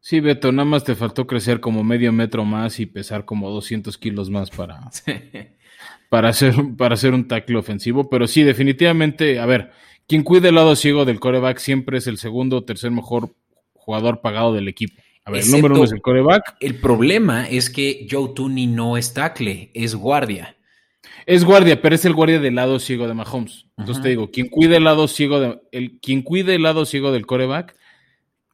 Sí, 0.00 0.20
Beto, 0.20 0.52
nada 0.52 0.64
más 0.64 0.84
te 0.84 0.94
faltó 0.94 1.26
crecer 1.26 1.60
como 1.60 1.82
medio 1.82 2.12
metro 2.12 2.44
más 2.44 2.78
y 2.80 2.86
pesar 2.86 3.24
como 3.24 3.50
200 3.50 3.98
kilos 3.98 4.30
más 4.30 4.50
para, 4.50 4.80
para, 6.08 6.28
hacer, 6.28 6.54
para 6.76 6.94
hacer 6.94 7.14
un 7.14 7.26
tackle 7.26 7.58
ofensivo. 7.58 8.08
Pero 8.08 8.26
sí, 8.26 8.42
definitivamente, 8.42 9.40
a 9.40 9.46
ver, 9.46 9.72
quien 10.08 10.24
cuide 10.24 10.48
el 10.48 10.56
lado 10.56 10.74
ciego 10.74 11.04
del 11.04 11.20
coreback 11.20 11.58
siempre 11.58 11.98
es 11.98 12.06
el 12.06 12.18
segundo 12.18 12.56
o 12.56 12.64
tercer 12.64 12.90
mejor 12.90 13.30
jugador 13.74 14.20
pagado 14.20 14.52
del 14.54 14.66
equipo. 14.66 15.00
A 15.24 15.30
ver, 15.30 15.42
el 15.42 15.50
número 15.50 15.74
uno 15.74 15.84
es 15.84 15.92
el 15.92 16.00
coreback. 16.00 16.56
El 16.60 16.76
problema 16.76 17.46
es 17.46 17.68
que 17.68 18.06
Joe 18.10 18.30
Tooney 18.34 18.66
no 18.66 18.96
es 18.96 19.12
tackle, 19.12 19.70
es 19.74 19.94
guardia. 19.94 20.56
Es 21.26 21.44
guardia, 21.44 21.82
pero 21.82 21.94
es 21.94 22.06
el 22.06 22.14
guardia 22.14 22.40
del 22.40 22.54
lado 22.54 22.78
ciego 22.78 23.06
de 23.06 23.12
Mahomes. 23.12 23.66
Entonces 23.76 23.96
Ajá. 23.96 24.04
te 24.04 24.08
digo, 24.08 24.30
quien 24.30 24.48
cuide 24.48 24.78
el 24.78 24.84
lado 24.84 25.06
ciego 25.08 25.40
de, 25.40 25.60
el, 25.72 25.98
quien 26.00 26.22
cuide 26.22 26.54
el 26.54 26.62
lado 26.62 26.86
ciego 26.86 27.12
del 27.12 27.26
coreback 27.26 27.76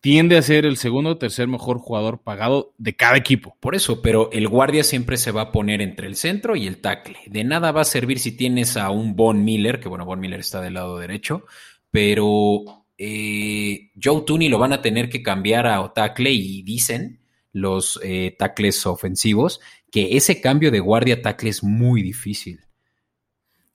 tiende 0.05 0.37
a 0.37 0.43
ser 0.43 0.67
el 0.67 0.77
segundo 0.77 1.13
o 1.13 1.17
tercer 1.17 1.49
mejor 1.49 1.79
jugador 1.79 2.21
pagado 2.23 2.75
de 2.77 2.95
cada 2.95 3.17
equipo. 3.17 3.57
Por 3.59 3.75
eso, 3.75 4.03
pero 4.03 4.29
el 4.33 4.49
guardia 4.49 4.85
siempre 4.85 5.17
se 5.17 5.31
va 5.31 5.41
a 5.41 5.51
poner 5.51 5.81
entre 5.81 6.07
el 6.07 6.17
centro 6.17 6.57
y 6.57 6.67
el 6.67 6.83
tackle. 6.83 7.17
De 7.27 7.43
nada 7.43 7.73
va 7.73 7.81
a 7.81 7.87
servir 7.87 8.19
si 8.19 8.37
tienes 8.37 8.77
a 8.77 8.91
un 8.91 9.17
Von 9.17 9.47
Miller, 9.47 9.81
que 9.81 9.89
bueno, 9.89 10.05
Von 10.05 10.21
Miller 10.21 10.41
está 10.41 10.61
del 10.61 10.75
lado 10.75 10.99
derecho, 10.99 11.47
pero 11.91 12.85
eh, 12.99 13.93
Joe 13.99 14.25
Tooney 14.27 14.51
lo 14.51 14.59
van 14.59 14.75
a 14.75 14.83
tener 14.83 15.09
que 15.09 15.23
cambiar 15.23 15.67
a 15.67 15.91
tackle 15.95 16.33
y 16.33 16.63
dicen 16.65 17.21
los 17.53 17.99
eh, 18.03 18.37
tackles 18.39 18.85
ofensivos 18.85 19.63
que 19.91 20.19
ese 20.19 20.43
cambio 20.43 20.71
de 20.71 20.81
guardia 20.81 21.15
a 21.15 21.23
tackle 21.23 21.49
es 21.49 21.65
muy 21.65 22.03
difícil. 22.03 22.61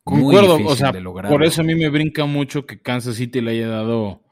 Muy 0.05 0.35
Concuerdo, 0.35 0.57
difícil 0.57 0.73
o 0.73 0.75
sea, 0.75 0.91
de 0.91 1.01
lograr. 1.01 1.31
por 1.31 1.43
eso 1.43 1.61
a 1.61 1.63
mí 1.63 1.73
me 1.73 1.89
brinca 1.89 2.25
mucho 2.25 2.67
que 2.67 2.79
Kansas 2.79 3.15
City 3.15 3.41
le 3.41 3.49
haya 3.49 3.69
dado 3.69 4.28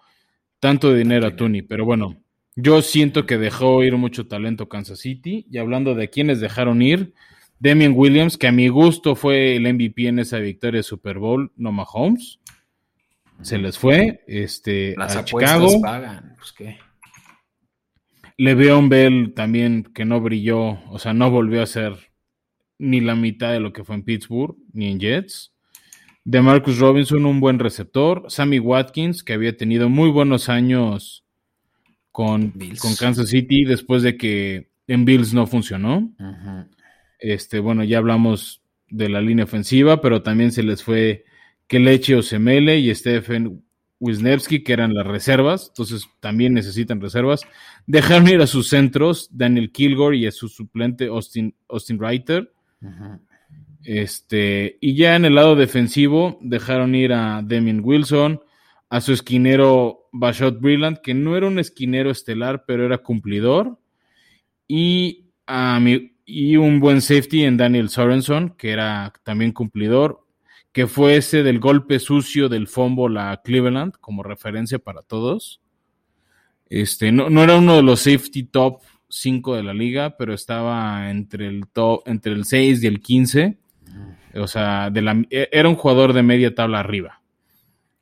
tanto 0.59 0.93
dinero 0.93 1.27
a 1.27 1.35
Tooney, 1.35 1.61
pero 1.61 1.85
bueno, 1.85 2.17
yo 2.55 2.81
siento 2.81 3.25
que 3.25 3.37
dejó 3.37 3.83
ir 3.83 3.95
mucho 3.97 4.27
talento 4.27 4.67
Kansas 4.67 4.99
City 4.99 5.45
y 5.49 5.57
hablando 5.59 5.93
de 5.95 6.09
quienes 6.09 6.39
dejaron 6.39 6.81
ir, 6.81 7.13
Damian 7.59 7.93
Williams, 7.95 8.37
que 8.37 8.47
a 8.47 8.51
mi 8.51 8.67
gusto 8.67 9.15
fue 9.15 9.55
el 9.55 9.71
MVP 9.73 10.07
en 10.07 10.19
esa 10.19 10.39
victoria 10.39 10.79
de 10.79 10.83
Super 10.83 11.19
Bowl, 11.19 11.51
no 11.55 11.71
Mahomes. 11.71 12.39
se 13.41 13.57
les 13.57 13.77
fue. 13.77 14.23
Este, 14.27 14.95
Las 14.97 15.15
a 15.15 15.25
Chicago. 15.25 15.81
pagan. 15.81 16.35
Pues 16.37 16.51
qué. 16.53 16.77
Le'Veon 18.37 18.89
Bell 18.89 19.33
también 19.33 19.83
que 19.95 20.05
no 20.05 20.21
brilló, 20.21 20.79
o 20.91 20.99
sea, 20.99 21.13
no 21.13 21.31
volvió 21.31 21.63
a 21.63 21.65
ser 21.65 22.11
ni 22.77 23.01
la 23.01 23.15
mitad 23.15 23.51
de 23.51 23.59
lo 23.59 23.73
que 23.73 23.83
fue 23.83 23.95
en 23.95 24.03
Pittsburgh 24.03 24.55
ni 24.73 24.87
en 24.91 24.99
Jets. 24.99 25.53
De 26.28 26.41
Marcus 26.41 26.78
Robinson, 26.78 27.25
un 27.25 27.39
buen 27.39 27.57
receptor. 27.57 28.25
Sammy 28.28 28.59
Watkins, 28.59 29.23
que 29.23 29.32
había 29.32 29.55
tenido 29.55 29.88
muy 29.88 30.09
buenos 30.09 30.49
años 30.49 31.23
con, 32.11 32.51
con 32.82 32.95
Kansas 32.99 33.30
City 33.30 33.63
después 33.63 34.03
de 34.03 34.17
que 34.17 34.69
en 34.88 35.05
Bills 35.05 35.34
no 35.34 35.47
funcionó. 35.47 36.11
Este, 37.19 37.59
bueno, 37.59 37.86
ya 37.86 37.99
hablamos 37.99 38.61
de 38.89 39.07
la 39.07 39.21
línea 39.21 39.45
ofensiva, 39.45 40.01
pero 40.01 40.21
también 40.21 40.51
se 40.51 40.63
les 40.63 40.84
fue 40.84 41.23
Kelechi 41.67 42.15
Osemele 42.15 42.78
y 42.78 42.93
Stephen 42.93 43.63
Wisniewski, 44.01 44.65
que 44.65 44.73
eran 44.73 44.93
las 44.93 45.07
reservas, 45.07 45.67
entonces 45.69 46.09
también 46.19 46.53
necesitan 46.53 46.99
reservas. 46.99 47.43
Dejaron 47.86 48.28
ir 48.28 48.41
a 48.41 48.47
sus 48.47 48.67
centros, 48.67 49.30
Daniel 49.32 49.71
Kilgore 49.71 50.17
y 50.17 50.28
a 50.28 50.32
su 50.34 50.49
suplente 50.49 51.05
Austin, 51.05 51.55
Austin 51.69 51.97
Reiter. 51.97 52.51
Este, 53.88 54.77
y 54.81 54.95
ya 54.95 55.15
en 55.15 55.23
el 55.23 55.35
lado 55.35 55.55
defensivo 55.55 56.38
dejaron 56.41 56.93
ir 56.93 57.13
a 57.13 57.41
Demian 57.41 57.79
Wilson, 57.81 58.41
a 58.89 58.99
su 58.99 59.13
esquinero 59.13 60.09
Bashot 60.11 60.59
Brilland, 60.59 60.99
que 60.99 61.13
no 61.13 61.38
era 61.38 61.47
un 61.47 61.57
esquinero 61.57 62.11
estelar, 62.11 62.65
pero 62.67 62.85
era 62.85 62.97
cumplidor, 62.97 63.79
y, 64.67 65.29
a 65.47 65.79
y 66.25 66.57
un 66.57 66.81
buen 66.81 66.99
safety 66.99 67.45
en 67.45 67.55
Daniel 67.55 67.88
Sorenson, 67.88 68.55
que 68.57 68.71
era 68.71 69.13
también 69.23 69.53
cumplidor, 69.53 70.19
que 70.73 70.88
fue 70.88 71.15
ese 71.15 71.41
del 71.41 71.59
golpe 71.59 71.99
sucio 71.99 72.49
del 72.49 72.67
fumble 72.67 73.21
a 73.21 73.39
Cleveland, 73.41 73.93
como 74.01 74.21
referencia 74.21 74.79
para 74.79 75.01
todos. 75.01 75.61
Este, 76.69 77.13
no, 77.13 77.29
no 77.29 77.41
era 77.41 77.55
uno 77.55 77.77
de 77.77 77.83
los 77.83 78.01
safety 78.01 78.43
top 78.43 78.81
5 79.07 79.55
de 79.55 79.63
la 79.63 79.73
liga, 79.73 80.17
pero 80.17 80.33
estaba 80.33 81.09
entre 81.09 81.47
el 81.47 81.67
top, 81.69 82.01
entre 82.05 82.33
el 82.33 82.43
6 82.43 82.83
y 82.83 82.88
el 82.88 82.99
15. 82.99 83.57
O 84.38 84.47
sea, 84.47 84.89
de 84.89 85.01
la, 85.01 85.23
e- 85.29 85.49
era 85.51 85.69
un 85.69 85.75
jugador 85.75 86.13
de 86.13 86.23
media 86.23 86.53
tabla 86.55 86.79
arriba. 86.79 87.21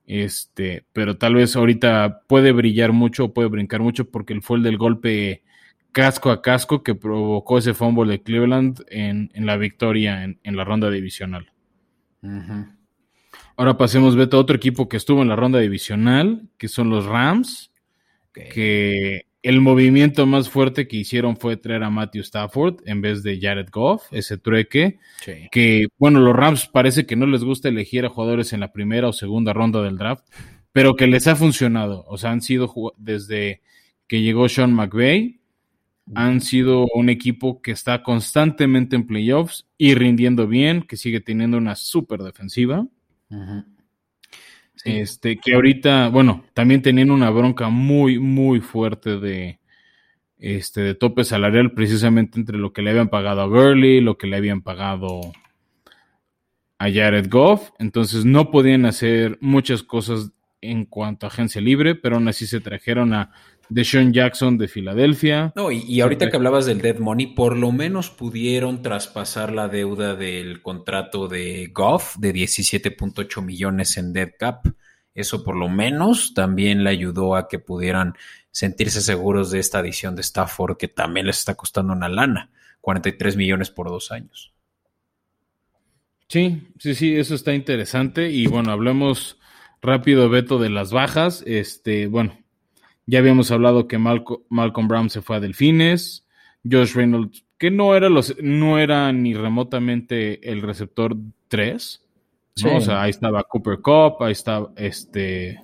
Este, 0.07 0.85
pero 0.93 1.17
tal 1.17 1.35
vez 1.35 1.55
ahorita 1.55 2.21
puede 2.27 2.51
brillar 2.51 2.91
mucho, 2.91 3.33
puede 3.33 3.49
brincar 3.49 3.81
mucho, 3.81 4.09
porque 4.09 4.33
él 4.33 4.43
fue 4.43 4.57
el 4.57 4.63
del 4.63 4.77
golpe 4.77 5.43
casco 5.91 6.29
a 6.29 6.41
casco 6.41 6.83
que 6.83 6.93
provocó 6.93 7.57
ese 7.57 7.73
fumble 7.73 8.11
de 8.11 8.21
Cleveland 8.21 8.83
en, 8.89 9.31
en 9.33 9.45
la 9.45 9.57
victoria 9.57 10.23
en, 10.23 10.39
en 10.43 10.57
la 10.57 10.63
ronda 10.63 10.91
divisional. 10.91 11.51
Ahora 13.57 13.77
pasemos, 13.77 14.15
Beto, 14.15 14.37
a 14.37 14.41
otro 14.41 14.57
equipo 14.57 14.89
que 14.89 14.97
estuvo 14.97 15.21
en 15.21 15.29
la 15.29 15.35
ronda 15.35 15.59
divisional, 15.59 16.49
que 16.57 16.67
son 16.67 16.89
los 16.89 17.05
Rams, 17.05 17.71
que 18.33 19.27
el 19.45 19.61
movimiento 19.61 20.25
más 20.25 20.49
fuerte 20.49 20.87
que 20.87 20.97
hicieron 20.97 21.37
fue 21.37 21.55
traer 21.55 21.83
a 21.83 21.89
Matthew 21.89 22.21
Stafford 22.23 22.77
en 22.85 23.01
vez 23.01 23.21
de 23.23 23.39
Jared 23.39 23.67
Goff, 23.71 24.03
ese 24.11 24.37
trueque, 24.37 24.97
Sí. 25.21 25.47
que 25.51 25.87
bueno, 25.97 26.19
los 26.19 26.35
Rams 26.35 26.67
parece 26.67 27.05
que 27.05 27.15
no 27.15 27.27
les 27.27 27.43
gusta 27.43 27.69
elegir 27.69 28.05
a 28.05 28.09
jugadores 28.09 28.53
en 28.53 28.59
la 28.59 28.71
primera 28.73 29.07
o 29.07 29.13
segunda 29.13 29.53
ronda 29.53 29.81
del 29.83 29.97
draft, 29.97 30.25
pero 30.71 30.95
que 30.95 31.07
les 31.07 31.27
ha 31.27 31.35
funcionado, 31.35 32.03
o 32.07 32.17
sea, 32.17 32.31
han 32.31 32.41
sido 32.41 32.73
desde 32.97 33.61
que 34.07 34.21
llegó 34.21 34.49
Sean 34.49 34.73
McVay, 34.73 35.39
han 36.13 36.41
sido 36.41 36.85
un 36.93 37.09
equipo 37.09 37.61
que 37.61 37.71
está 37.71 38.03
constantemente 38.03 38.95
en 38.95 39.07
playoffs 39.07 39.67
y 39.77 39.95
rindiendo 39.95 40.47
bien, 40.47 40.83
que 40.83 40.97
sigue 40.97 41.19
teniendo 41.19 41.57
una 41.57 41.75
súper 41.75 42.21
defensiva. 42.21 42.85
Ujú. 43.29 43.63
Este, 44.83 45.37
que 45.37 45.55
ahorita, 45.55 46.09
bueno, 46.09 46.43
también 46.53 46.81
tenían 46.81 47.09
una 47.09 47.29
bronca 47.29 47.69
muy, 47.69 48.19
muy 48.19 48.59
fuerte 48.59 49.17
de, 49.17 49.59
este, 50.37 50.81
de 50.81 50.93
tope 50.93 51.23
salarial, 51.23 51.71
precisamente 51.71 52.39
entre 52.39 52.57
lo 52.57 52.73
que 52.73 52.81
le 52.81 52.91
habían 52.91 53.09
pagado 53.09 53.41
a 53.41 53.47
Gurley, 53.47 54.01
lo 54.01 54.17
que 54.17 54.27
le 54.27 54.37
habían 54.37 54.61
pagado 54.61 55.21
a 56.77 56.91
Jared 56.91 57.29
Goff. 57.29 57.71
Entonces 57.79 58.25
no 58.25 58.51
podían 58.51 58.85
hacer 58.85 59.37
muchas 59.41 59.81
cosas 59.81 60.31
en 60.61 60.85
cuanto 60.85 61.25
a 61.25 61.29
agencia 61.29 61.61
libre, 61.61 61.95
pero 61.95 62.15
aún 62.15 62.27
así 62.27 62.47
se 62.47 62.59
trajeron 62.59 63.13
a 63.13 63.31
Deshaun 63.69 64.13
Jackson 64.13 64.57
de 64.57 64.67
Filadelfia. 64.67 65.51
No, 65.55 65.71
y, 65.71 65.83
y 65.87 66.01
ahorita 66.01 66.29
que 66.29 66.35
hablabas 66.35 66.65
del 66.65 66.81
Dead 66.81 66.99
Money, 66.99 67.27
por 67.27 67.57
lo 67.57 67.71
menos 67.71 68.09
pudieron 68.09 68.81
traspasar 68.81 69.51
la 69.51 69.67
deuda 69.67 70.15
del 70.15 70.61
contrato 70.61 71.27
de 71.27 71.71
Goff 71.73 72.15
de 72.17 72.33
17.8 72.33 73.41
millones 73.41 73.97
en 73.97 74.13
Dead 74.13 74.31
Cap. 74.37 74.67
Eso 75.13 75.43
por 75.43 75.55
lo 75.55 75.69
menos 75.69 76.33
también 76.33 76.83
le 76.83 76.89
ayudó 76.89 77.35
a 77.35 77.47
que 77.47 77.59
pudieran 77.59 78.15
sentirse 78.51 79.01
seguros 79.01 79.51
de 79.51 79.59
esta 79.59 79.79
adición 79.79 80.15
de 80.15 80.21
Stafford, 80.21 80.77
que 80.77 80.87
también 80.87 81.25
les 81.25 81.39
está 81.39 81.55
costando 81.55 81.93
una 81.93 82.09
lana, 82.09 82.51
43 82.81 83.35
millones 83.35 83.69
por 83.69 83.89
dos 83.89 84.11
años. 84.11 84.53
Sí, 86.27 86.67
sí, 86.79 86.95
sí, 86.95 87.15
eso 87.15 87.35
está 87.35 87.53
interesante. 87.53 88.29
Y 88.29 88.47
bueno, 88.47 88.71
hablemos 88.71 89.37
rápido, 89.81 90.29
Beto, 90.29 90.57
de 90.57 90.69
las 90.69 90.91
bajas. 90.91 91.43
Este, 91.45 92.07
bueno, 92.07 92.37
ya 93.07 93.19
habíamos 93.19 93.51
hablado 93.51 93.87
que 93.87 93.97
Malco- 93.99 94.43
Malcolm 94.49 94.87
Brown 94.87 95.09
se 95.09 95.21
fue 95.21 95.35
a 95.37 95.39
Delfines. 95.39 96.25
Josh 96.69 96.93
Reynolds, 96.95 97.45
que 97.59 97.69
no 97.69 97.95
era 97.95 98.09
los, 98.09 98.35
no 98.41 98.79
era 98.79 99.11
ni 99.13 99.33
remotamente 99.35 100.49
el 100.51 100.61
receptor 100.61 101.15
3. 101.47 102.01
¿no? 102.63 102.69
Sí. 102.69 102.75
O 102.75 102.81
sea, 102.81 103.01
ahí 103.03 103.09
estaba 103.11 103.43
Cooper 103.43 103.79
Cup, 103.79 104.23
ahí 104.23 104.31
estaba 104.31 104.71
este 104.75 105.61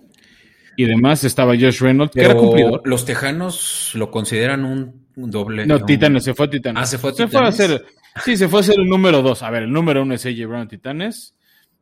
y 0.78 0.86
demás, 0.86 1.24
estaba 1.24 1.54
Josh 1.54 1.80
Reynolds, 1.82 2.14
que 2.14 2.22
era 2.22 2.36
cumplidor. 2.36 2.82
los 2.86 3.06
Tejanos 3.06 3.92
lo 3.96 4.10
consideran 4.12 4.64
un, 4.66 5.06
un 5.16 5.32
doble. 5.32 5.66
No, 5.66 5.76
un- 5.78 5.86
Titanes, 5.86 6.24
se 6.24 6.34
fue 6.34 6.46
a 6.46 6.50
Titanes. 6.50 6.82
Ah, 6.84 6.86
se 6.86 6.98
fue 6.98 7.10
a 7.10 7.14
a 7.14 7.16
Titanes. 7.16 7.50
hacer, 7.60 7.86
sí, 8.24 8.38
se 8.38 8.48
fue 8.48 8.60
a 8.60 8.62
hacer 8.62 8.80
el 8.80 8.86
número 8.88 9.22
2. 9.22 9.42
A 9.44 9.50
ver, 9.50 9.64
el 9.64 9.72
número 9.72 10.02
1 10.04 10.14
es 10.14 10.26
AJ 10.26 10.46
Brown 10.48 10.68
Titanes. 10.68 11.36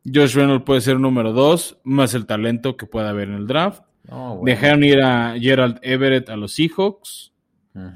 Josh 0.05 0.33
Reynolds 0.35 0.63
puede 0.65 0.81
ser 0.81 0.95
el 0.95 1.01
número 1.01 1.33
2, 1.33 1.79
más 1.83 2.13
el 2.13 2.25
talento 2.25 2.77
que 2.77 2.85
pueda 2.85 3.09
haber 3.09 3.27
en 3.29 3.35
el 3.35 3.47
draft. 3.47 3.83
Bueno. 4.09 4.41
Dejaron 4.43 4.83
ir 4.83 5.01
a 5.01 5.35
Gerald 5.39 5.79
Everett 5.81 6.29
a 6.29 6.35
los 6.35 6.53
Seahawks. 6.53 7.31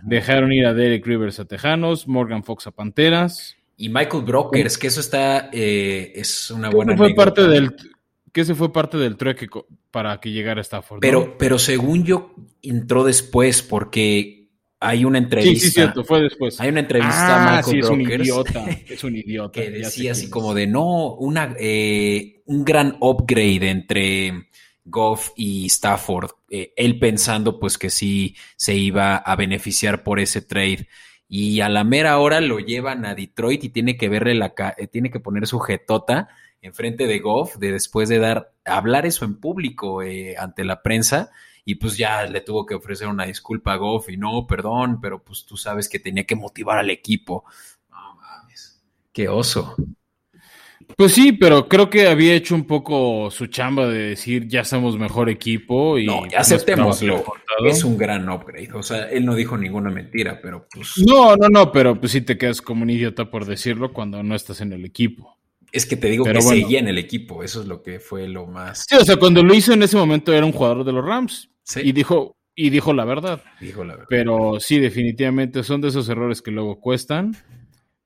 Dejaron 0.04 0.54
ir 0.54 0.66
a 0.66 0.74
Derek 0.74 1.06
Rivers 1.06 1.40
a 1.40 1.46
Tejanos, 1.46 2.08
Morgan 2.08 2.44
Fox 2.44 2.68
a 2.68 2.72
Panteras. 2.72 3.58
Y 3.76 3.90
Michael 3.90 4.24
Brokers, 4.24 4.78
que 4.78 4.88
eso 4.88 5.02
está, 5.02 5.50
eh, 5.52 6.14
es 6.16 6.52
una 6.52 6.70
buena 6.70 6.96
fue 6.96 7.08
anécdota. 7.08 7.26
parte 7.26 7.48
del 7.48 7.76
que 8.32 8.42
ese 8.42 8.56
fue 8.56 8.74
parte 8.74 8.98
del 8.98 9.16
trueque 9.16 9.48
para 9.92 10.20
que 10.20 10.32
llegara 10.32 10.62
Stafford. 10.62 10.98
¿no? 10.98 11.02
Pero, 11.02 11.38
pero 11.38 11.60
según 11.60 12.04
yo, 12.04 12.34
entró 12.62 13.04
después 13.04 13.62
porque 13.62 14.50
hay 14.80 15.06
una 15.06 15.20
sí, 15.20 15.24
entrevista. 15.24 15.66
sí, 15.68 15.72
cierto, 15.72 16.04
fue 16.04 16.22
después. 16.22 16.60
Hay 16.60 16.70
una 16.70 16.80
entrevista 16.80 17.56
ah, 17.56 17.58
a 17.60 17.64
sí, 17.64 17.76
Michael 17.76 17.84
es 17.84 17.90
un 17.90 18.00
Brokers 18.00 18.24
idiota, 18.24 18.66
es 18.88 19.04
un 19.04 19.16
idiota. 19.16 19.62
que 19.62 19.70
decía 19.70 20.12
así 20.14 20.26
es. 20.26 20.30
como 20.32 20.54
de 20.54 20.68
no, 20.68 21.14
una, 21.14 21.56
eh, 21.60 22.42
un 22.46 22.66
gran 22.66 22.98
upgrade 23.00 23.70
entre 23.70 24.48
Goff 24.86 25.32
y 25.36 25.68
Stafford. 25.68 26.32
Eh, 26.50 26.74
él 26.76 27.00
pensando 27.00 27.60
pues 27.60 27.78
que 27.78 27.90
sí 27.90 28.36
se 28.56 28.76
iba 28.76 29.18
a 29.18 29.36
beneficiar 29.36 30.04
por 30.04 30.20
ese 30.20 30.42
trade. 30.42 30.88
Y 31.28 31.62
a 31.62 31.70
la 31.70 31.84
mera 31.84 32.20
hora 32.20 32.42
lo 32.42 32.60
llevan 32.60 33.06
a 33.06 33.16
Detroit 33.16 33.64
y 33.64 33.70
tiene 33.70 33.98
que 33.98 34.10
verle 34.10 34.36
la 34.36 34.54
eh, 34.78 34.88
tiene 34.88 35.10
que 35.10 35.20
poner 35.20 35.48
su 35.48 35.60
jetota 35.60 36.30
enfrente 36.62 37.08
de 37.08 37.20
Goff 37.20 37.58
de 37.58 37.72
después 37.72 38.08
de 38.10 38.20
dar 38.20 38.54
hablar 38.66 39.06
eso 39.06 39.26
en 39.26 39.40
público 39.40 40.02
eh, 40.02 40.36
ante 40.38 40.64
la 40.64 40.82
prensa 40.82 41.32
y 41.66 41.76
pues 41.76 41.98
ya 41.98 42.26
le 42.26 42.42
tuvo 42.42 42.66
que 42.66 42.76
ofrecer 42.76 43.08
una 43.08 43.26
disculpa 43.26 43.74
a 43.74 43.78
Goff 43.78 44.10
y 44.10 44.18
no, 44.18 44.46
perdón, 44.48 45.00
pero 45.02 45.24
pues 45.24 45.46
tú 45.46 45.58
sabes 45.58 45.88
que 45.88 46.00
tenía 46.00 46.26
que 46.26 46.36
motivar 46.36 46.78
al 46.78 46.90
equipo. 46.90 47.46
No 47.90 48.16
mames. 48.16 48.82
Qué 49.14 49.30
oso. 49.30 49.76
Pues 50.98 51.14
sí, 51.14 51.32
pero 51.34 51.68
creo 51.68 51.90
que 51.90 52.08
había 52.08 52.34
hecho 52.34 52.56
un 52.56 52.66
poco 52.66 53.30
su 53.32 53.48
chamba 53.48 53.88
de 53.88 54.00
decir 54.10 54.48
ya 54.48 54.64
somos 54.64 54.98
mejor 54.98 55.30
equipo 55.30 55.98
y 55.98 56.06
No, 56.06 56.24
aceptémoslo. 56.38 57.24
Es 57.68 57.84
un 57.84 57.98
gran 57.98 58.30
upgrade. 58.30 58.70
O 58.74 58.84
sea, 58.84 59.10
él 59.10 59.26
no 59.26 59.36
dijo 59.36 59.58
ninguna 59.58 59.90
mentira, 59.90 60.40
pero 60.42 60.68
pues 60.74 60.94
No, 61.06 61.36
no, 61.36 61.50
no, 61.50 61.72
pero 61.72 62.00
pues 62.00 62.12
sí 62.12 62.22
te 62.22 62.38
quedas 62.38 62.62
como 62.62 62.84
un 62.84 62.90
idiota 62.90 63.30
por 63.30 63.46
decirlo 63.46 63.94
cuando 63.94 64.22
no 64.24 64.36
estás 64.36 64.62
en 64.62 64.74
el 64.74 64.86
equipo. 64.86 65.38
es 65.72 65.86
que 65.86 65.96
te 65.98 66.08
digo 66.10 66.24
Pero 66.24 66.40
que 66.40 66.46
bueno. 66.46 66.62
seguía 66.62 66.80
en 66.80 66.88
el 66.88 66.98
equipo. 66.98 67.44
Eso 67.44 67.62
es 67.62 67.68
lo 67.68 67.82
que 67.82 68.00
fue 68.00 68.28
lo 68.28 68.46
más. 68.48 68.86
Sí, 68.90 68.96
o 68.96 69.04
sea, 69.06 69.18
cuando 69.18 69.42
lo 69.44 69.54
hizo 69.54 69.74
en 69.74 69.84
ese 69.84 69.98
momento 69.98 70.34
era 70.34 70.46
un 70.46 70.52
jugador 70.52 70.84
de 70.84 70.92
los 70.94 71.04
Rams 71.06 71.50
Sí, 71.64 71.80
y 71.84 71.92
dijo 71.94 72.36
y 72.56 72.70
dijo 72.70 72.94
la 72.94 73.04
verdad. 73.06 73.42
dijo 73.60 73.84
la 73.84 73.94
verdad. 73.94 74.08
Pero 74.10 74.60
sí, 74.60 74.80
definitivamente 74.80 75.64
son 75.64 75.82
de 75.82 75.88
esos 75.88 76.08
errores 76.10 76.42
que 76.42 76.52
luego 76.52 76.80
cuestan. 76.80 77.36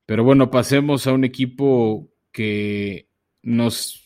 Pero 0.06 0.24
bueno, 0.24 0.50
pasemos 0.50 1.06
a 1.06 1.12
un 1.12 1.24
equipo 1.24 2.08
que 2.38 3.08
nos, 3.42 4.04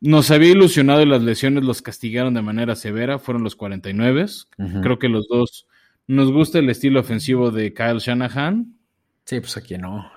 nos 0.00 0.30
había 0.30 0.52
ilusionado 0.52 1.02
y 1.02 1.06
las 1.06 1.22
lesiones 1.22 1.64
los 1.64 1.82
castigaron 1.82 2.34
de 2.34 2.42
manera 2.42 2.76
severa. 2.76 3.18
Fueron 3.18 3.42
los 3.42 3.56
49. 3.56 4.26
Ujú. 4.58 4.80
Creo 4.80 5.00
que 5.00 5.08
los 5.08 5.26
dos 5.26 5.66
nos 6.06 6.30
gusta 6.30 6.60
el 6.60 6.70
estilo 6.70 7.00
ofensivo 7.00 7.50
de 7.50 7.74
Kyle 7.74 7.98
Shanahan. 7.98 8.76
Sí, 9.24 9.40
pues 9.40 9.56
aquí 9.56 9.76
no. 9.76 10.08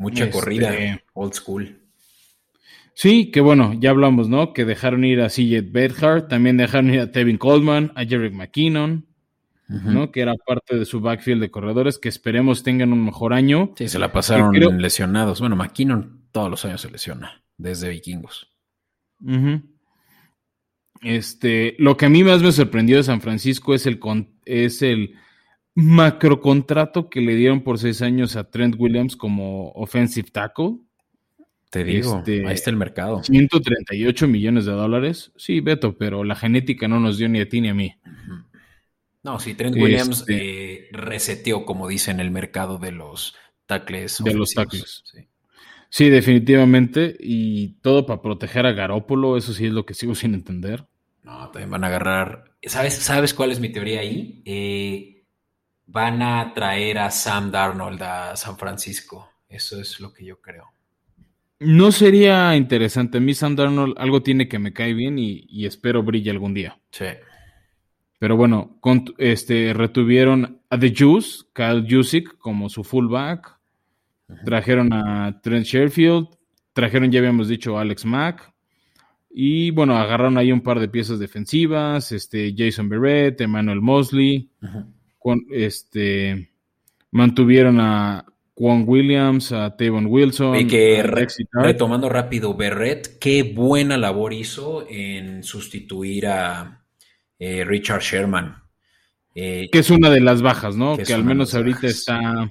Mucha 0.00 0.24
Este- 0.24 0.32
corrida. 0.36 0.72
Old 1.12 1.34
school. 1.34 1.78
Sí, 2.94 3.30
que 3.30 3.40
bueno, 3.40 3.74
ya 3.78 3.90
hablamos, 3.90 4.28
¿no? 4.28 4.52
Que 4.52 4.64
dejaron 4.64 5.04
ir 5.04 5.20
a 5.20 5.28
CJ 5.30 5.70
Bedhart, 5.70 6.28
también 6.28 6.56
dejaron 6.56 6.92
ir 6.92 6.98
a 6.98 7.12
Tevin 7.12 7.38
Coleman, 7.38 7.92
a 7.94 8.04
Jerry 8.04 8.30
McKinnon, 8.30 9.06
¿no? 9.68 10.10
Que 10.10 10.20
era 10.20 10.34
parte 10.34 10.76
de 10.76 10.84
su 10.84 11.00
backfield 11.00 11.40
de 11.40 11.50
corredores, 11.52 12.00
que 12.00 12.08
esperemos 12.08 12.64
tengan 12.64 12.92
un 12.92 13.04
mejor 13.04 13.34
año. 13.34 13.72
Sí, 13.76 13.86
se 13.88 14.00
la 14.00 14.10
pasaron 14.12 14.52
lesionados. 14.82 15.38
Bueno, 15.38 15.54
McKinnon 15.54 16.21
todos 16.32 16.50
los 16.50 16.64
años 16.64 16.80
se 16.80 16.90
lesiona, 16.90 17.42
desde 17.56 17.90
vikingos. 17.90 18.50
Este, 21.02 21.76
lo 21.78 21.96
que 21.96 22.06
a 22.06 22.08
mí 22.08 22.24
más 22.24 22.42
me 22.42 22.52
sorprendió 22.52 22.96
de 22.96 23.02
San 23.02 23.20
Francisco 23.20 23.74
es 23.74 23.86
el, 23.86 24.00
es 24.44 24.82
el 24.82 25.16
macro 25.74 26.40
contrato 26.40 27.08
que 27.08 27.20
le 27.20 27.34
dieron 27.34 27.62
por 27.62 27.78
seis 27.78 28.02
años 28.02 28.36
a 28.36 28.50
Trent 28.50 28.76
Williams 28.78 29.16
como 29.16 29.70
offensive 29.72 30.30
tackle. 30.30 30.78
Te 31.70 31.84
digo, 31.84 32.18
este, 32.18 32.46
ahí 32.46 32.54
está 32.54 32.70
el 32.70 32.76
mercado. 32.76 33.22
138 33.22 34.28
millones 34.28 34.66
de 34.66 34.72
dólares. 34.72 35.32
Sí, 35.36 35.60
Beto, 35.60 35.96
pero 35.96 36.22
la 36.22 36.34
genética 36.34 36.86
no 36.86 37.00
nos 37.00 37.16
dio 37.16 37.28
ni 37.28 37.40
a 37.40 37.48
ti 37.48 37.60
ni 37.60 37.68
a 37.68 37.74
mí. 37.74 37.94
No, 39.22 39.38
sí, 39.38 39.54
Trent 39.54 39.76
Williams 39.76 40.20
este 40.20 40.74
eh, 40.74 40.88
reseteó, 40.92 41.64
como 41.64 41.88
dicen, 41.88 42.20
el 42.20 42.30
mercado 42.30 42.78
de 42.78 42.92
los 42.92 43.34
tackles. 43.66 44.22
De 44.22 44.34
los 44.34 44.52
tackles. 44.52 45.02
Sí. 45.04 45.28
Definitivamente. 45.98 47.16
Y 47.20 47.74
todo 47.82 48.06
para 48.06 48.22
proteger 48.22 48.66
a 48.66 48.72
Garópolo, 48.72 49.36
eso 49.36 49.52
sí 49.52 49.66
es 49.66 49.72
lo 49.72 49.84
que 49.84 49.94
sigo 49.94 50.14
sin 50.16 50.34
entender. 50.34 50.86
No, 51.22 51.50
también 51.50 51.70
van 51.70 51.84
a 51.84 51.88
agarrar. 51.88 52.52
¿Sabes, 52.62 52.94
¿sabes 52.94 53.34
cuál 53.34 53.52
es 53.52 53.60
mi 53.60 53.70
teoría 53.70 54.00
ahí? 54.00 54.42
Eh, 54.44 55.24
van 55.86 56.22
a 56.22 56.52
traer 56.54 56.98
a 56.98 57.10
Sam 57.10 57.50
Darnold 57.50 58.02
a 58.02 58.36
San 58.36 58.56
Francisco. 58.56 59.28
Eso 59.48 59.80
es 59.80 60.00
lo 60.00 60.12
que 60.12 60.24
yo 60.24 60.40
creo. 60.40 60.72
No 61.60 61.92
sería 61.92 62.56
interesante. 62.56 63.18
A 63.18 63.20
mí 63.20 63.34
Sam 63.34 63.54
Darnold 63.54 63.94
algo 63.98 64.22
tiene 64.22 64.48
que 64.48 64.58
me 64.58 64.72
cae 64.72 64.94
bien 64.94 65.18
y, 65.18 65.66
espero 65.66 66.02
brille 66.02 66.30
algún 66.30 66.54
día. 66.54 66.80
Sí. 66.90 67.04
Pero 68.18 68.36
bueno, 68.36 68.78
este, 69.18 69.72
retuvieron 69.74 70.62
a 70.70 70.78
The 70.78 70.94
Juice, 70.96 71.44
Kyle 71.52 71.86
Jusic 71.88 72.36
como 72.38 72.68
su 72.68 72.82
fullback. 72.82 73.58
Trajeron 74.44 74.92
a 74.92 75.40
Trent 75.42 75.66
Sherfield. 75.66 76.28
Trajeron, 76.72 77.10
ya 77.10 77.20
habíamos 77.20 77.48
dicho, 77.48 77.78
a 77.78 77.82
Alex 77.82 78.04
Mack. 78.04 78.52
Y 79.30 79.70
bueno, 79.70 79.96
agarraron 79.96 80.36
ahí 80.36 80.52
un 80.52 80.60
par 80.60 80.80
de 80.80 80.88
piezas 80.88 81.18
defensivas. 81.18 82.12
Este, 82.12 82.54
Jason 82.56 82.88
Berrett, 82.88 83.40
Emmanuel 83.40 83.80
Mosley. 83.80 84.50
Con, 85.18 85.46
este, 85.50 86.50
mantuvieron 87.10 87.80
a 87.80 88.24
Juan 88.54 88.84
Williams, 88.86 89.52
a 89.52 89.76
Tavon 89.76 90.06
Wilson. 90.06 90.56
Y 90.56 90.66
que 90.66 91.02
retomando 91.52 92.08
rápido, 92.08 92.54
Berret, 92.54 93.18
qué 93.18 93.42
buena 93.42 93.96
labor 93.96 94.32
hizo 94.32 94.86
en 94.88 95.42
sustituir 95.42 96.26
a 96.26 96.84
eh, 97.38 97.64
Richard 97.64 98.02
Sherman. 98.02 98.56
Eh, 99.34 99.68
que 99.72 99.78
es 99.78 99.90
una 99.90 100.10
de 100.10 100.20
las 100.20 100.42
bajas, 100.42 100.76
¿no? 100.76 100.96
Que, 100.96 101.14
al 101.14 101.24
menos 101.24 101.54
ahorita 101.54 101.86
está. 101.86 102.48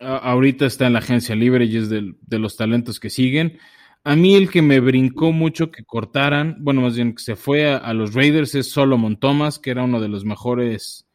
Ahorita 0.00 0.66
está 0.66 0.86
en 0.86 0.94
la 0.94 1.00
agencia 1.00 1.34
libre 1.34 1.64
y 1.64 1.76
es 1.76 1.88
de, 1.88 2.14
de, 2.20 2.38
los 2.38 2.56
talentos 2.56 3.00
que 3.00 3.10
siguen. 3.10 3.58
A 4.04 4.16
mí 4.16 4.34
el 4.36 4.50
que 4.50 4.62
me 4.62 4.80
brincó 4.80 5.32
mucho 5.32 5.70
que 5.70 5.84
cortaran, 5.84 6.56
bueno, 6.60 6.82
más 6.82 6.96
bien 6.96 7.14
que 7.14 7.22
se 7.22 7.36
fue 7.36 7.70
a, 7.70 7.76
a 7.76 7.94
los 7.94 8.14
Raiders 8.14 8.54
es 8.54 8.70
Solomon 8.70 9.18
Thomas, 9.18 9.58
que 9.58 9.70
era 9.70 9.84
uno 9.84 10.00
de 10.00 10.08
los 10.08 10.24
mejores 10.24 11.08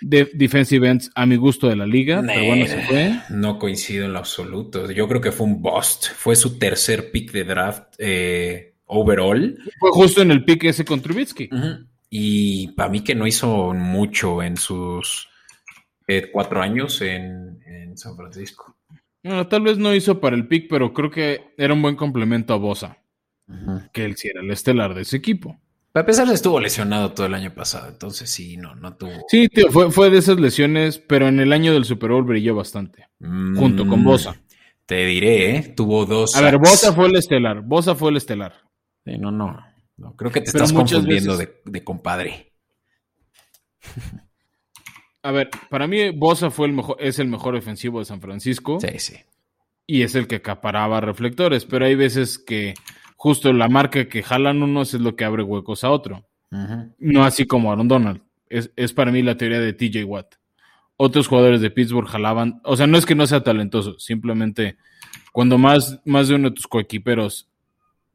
de 0.00 0.30
defensive 0.34 0.88
ends 0.88 1.10
a 1.14 1.24
mi 1.24 1.36
gusto 1.36 1.68
de 1.68 1.76
la 1.76 1.86
liga, 1.86 2.22
pero 2.26 2.44
bueno, 2.44 2.66
se 2.66 2.82
fue. 2.82 3.20
No 3.30 3.58
coincido 3.58 4.04
en 4.04 4.12
lo 4.12 4.18
absoluto. 4.18 4.90
Yo 4.90 5.08
creo 5.08 5.20
que 5.20 5.32
fue 5.32 5.46
un 5.46 5.62
bust. 5.62 6.08
Fue 6.14 6.36
su 6.36 6.58
tercer 6.58 7.10
pick 7.10 7.32
de 7.32 7.44
draft 7.44 7.94
eh, 7.98 8.74
overall. 8.84 9.58
Fue 9.78 9.90
justo 9.92 10.20
en 10.20 10.30
el 10.30 10.44
pick 10.44 10.64
ese 10.64 10.84
con 10.84 11.00
Trubisky. 11.00 11.48
Y 12.10 12.68
para 12.72 12.90
mí 12.90 13.02
que 13.02 13.14
no 13.14 13.26
hizo 13.26 13.72
mucho 13.72 14.42
en 14.42 14.58
sus 14.58 15.28
eh, 16.06 16.28
cuatro 16.30 16.60
años 16.60 17.00
en, 17.94 17.98
San 17.98 18.16
Francisco. 18.16 18.76
Bueno, 19.22 19.46
tal 19.46 19.62
vez 19.62 19.78
no 19.78 19.94
hizo 19.94 20.20
para 20.20 20.36
el 20.36 20.46
pick, 20.46 20.68
pero 20.68 20.92
creo 20.92 21.10
que 21.10 21.54
era 21.56 21.72
un 21.72 21.82
buen 21.82 21.96
complemento 21.96 22.52
a 22.52 22.58
Bosa. 22.58 22.98
Que 23.92 24.04
él 24.04 24.16
sí 24.16 24.28
era 24.28 24.40
el 24.40 24.50
estelar 24.50 24.94
de 24.94 25.02
ese 25.02 25.16
equipo. 25.16 25.58
A 25.96 26.04
pesar 26.04 26.26
de 26.26 26.34
estuvo 26.34 26.58
lesionado 26.58 27.12
todo 27.12 27.26
el 27.26 27.34
año 27.34 27.54
pasado, 27.54 27.88
entonces 27.88 28.28
sí, 28.28 28.56
no, 28.56 28.74
no 28.74 28.96
tuvo. 28.96 29.12
Sí, 29.28 29.46
tío, 29.48 29.70
fue, 29.70 29.92
fue 29.92 30.10
de 30.10 30.18
esas 30.18 30.40
lesiones, 30.40 30.98
pero 30.98 31.28
en 31.28 31.38
el 31.38 31.52
año 31.52 31.72
del 31.72 31.84
Super 31.84 32.10
Bowl 32.10 32.24
brilló 32.24 32.56
bastante. 32.56 33.06
junto 33.20 33.86
con 33.86 34.00
mm, 34.00 34.04
Bosa. 34.04 34.36
Te 34.86 35.06
diré, 35.06 35.56
¿eh? 35.56 35.74
Tuvo 35.76 36.04
dos. 36.04 36.34
A 36.34 36.40
ver, 36.40 36.58
Bosa 36.58 36.92
fue 36.92 37.06
el 37.06 37.16
estelar. 37.16 37.62
Bosa 37.62 37.94
fue 37.94 38.10
el 38.10 38.16
estelar. 38.16 38.54
no, 39.04 39.30
no, 39.30 39.56
no. 39.96 40.16
Creo 40.16 40.32
que 40.32 40.40
te 40.40 40.50
estás 40.50 40.72
confundiendo 40.72 41.36
de, 41.36 41.62
de, 41.64 41.84
compadre. 41.84 42.52
A 45.24 45.32
ver, 45.32 45.48
para 45.70 45.86
mí 45.86 46.10
Bosa 46.10 46.50
fue 46.50 46.66
el 46.66 46.74
mejor, 46.74 46.98
es 47.00 47.18
el 47.18 47.28
mejor 47.28 47.56
ofensivo 47.56 47.98
de 47.98 48.04
San 48.04 48.20
Francisco. 48.20 48.78
Sí, 48.78 48.98
sí. 48.98 49.16
Y 49.86 50.02
es 50.02 50.14
el 50.14 50.26
que 50.26 50.36
acaparaba 50.36 51.00
reflectores, 51.00 51.64
pero 51.64 51.86
hay 51.86 51.94
veces 51.94 52.38
que 52.38 52.74
justo 53.16 53.50
la 53.54 53.68
marca 53.68 54.06
que 54.06 54.22
jalan 54.22 54.62
unos 54.62 54.92
es 54.92 55.00
lo 55.00 55.16
que 55.16 55.24
abre 55.24 55.42
huecos 55.42 55.82
a 55.82 55.90
otro. 55.90 56.26
No 56.98 57.24
así 57.24 57.46
como 57.46 57.72
Aaron 57.72 57.88
Donald. 57.88 58.20
Es, 58.50 58.92
para 58.92 59.10
mí 59.10 59.22
la 59.22 59.38
teoría 59.38 59.60
de 59.60 59.72
TJ 59.72 60.04
Watt. 60.04 60.34
Otros 60.98 61.26
jugadores 61.26 61.62
de 61.62 61.70
Pittsburgh 61.70 62.06
jalaban, 62.06 62.60
o 62.62 62.76
sea, 62.76 62.86
no 62.86 62.98
es 62.98 63.06
que 63.06 63.14
no 63.14 63.26
sea 63.26 63.42
talentoso, 63.42 63.98
simplemente 63.98 64.76
cuando 65.32 65.56
más, 65.56 66.00
más 66.04 66.28
de 66.28 66.34
uno 66.34 66.50
de 66.50 66.54
tus 66.54 66.68
coequiperos 66.68 67.48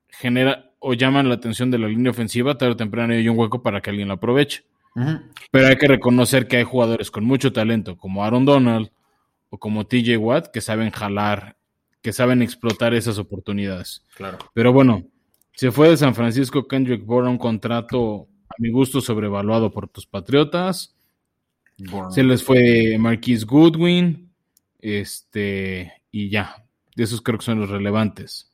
genera 0.10 0.72
o 0.78 0.94
llaman 0.94 1.28
la 1.28 1.36
atención 1.36 1.72
de 1.72 1.80
la 1.80 1.88
línea 1.88 2.12
ofensiva, 2.12 2.58
tarde 2.58 2.74
o 2.74 2.78
temprano 2.78 3.14
hay 3.14 3.28
un 3.28 3.38
hueco 3.38 3.64
para 3.64 3.82
que 3.82 3.90
alguien 3.90 4.08
lo 4.08 4.14
aproveche. 4.14 4.64
Pero 5.52 5.68
hay 5.68 5.78
que 5.78 5.88
reconocer 5.88 6.48
que 6.48 6.58
hay 6.58 6.64
jugadores 6.64 7.12
con 7.12 7.24
mucho 7.24 7.54
talento, 7.54 7.98
como 7.98 8.24
Aaron 8.24 8.46
Donald 8.46 8.90
o 9.50 9.58
como 9.58 9.88
TJ 9.88 10.18
Watt, 10.18 10.48
que 10.48 10.62
saben 10.62 10.92
jalar 10.92 11.56
que 12.02 12.14
saben 12.14 12.42
explotar 12.42 12.94
esas 12.94 13.18
oportunidades. 13.18 14.06
Claro. 14.16 14.38
Pero 14.54 14.74
bueno, 14.74 15.04
se 15.54 15.72
fue 15.72 15.90
de 15.90 15.98
San 15.98 16.16
Francisco 16.16 16.68
Kendrick 16.68 17.06
Bourne 17.06 17.30
un 17.30 17.38
contrato 17.38 18.28
a 18.50 18.56
mi 18.58 18.70
gusto 18.70 19.02
sobrevaluado 19.02 19.72
por 19.72 19.90
tus 19.90 20.06
Patriotas. 20.06 20.96
Se 22.10 22.24
les 22.24 22.44
fue 22.44 22.98
Marquise 23.00 23.46
Goodwin, 23.46 24.32
este, 24.80 25.94
y 26.12 26.30
ya, 26.30 26.66
de 26.96 27.04
esos 27.04 27.22
creo 27.22 27.40
que 27.40 27.46
son 27.46 27.62
los 27.62 27.70
relevantes. 27.70 28.52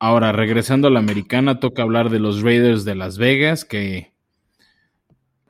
Ahora, 0.00 0.32
regresando 0.32 0.88
a 0.88 0.90
la 0.90 0.98
americana, 0.98 1.60
toca 1.60 1.82
hablar 1.82 2.10
de 2.10 2.18
los 2.18 2.42
Raiders 2.42 2.84
de 2.84 2.96
Las 2.96 3.16
Vegas, 3.16 3.64
que 3.64 4.12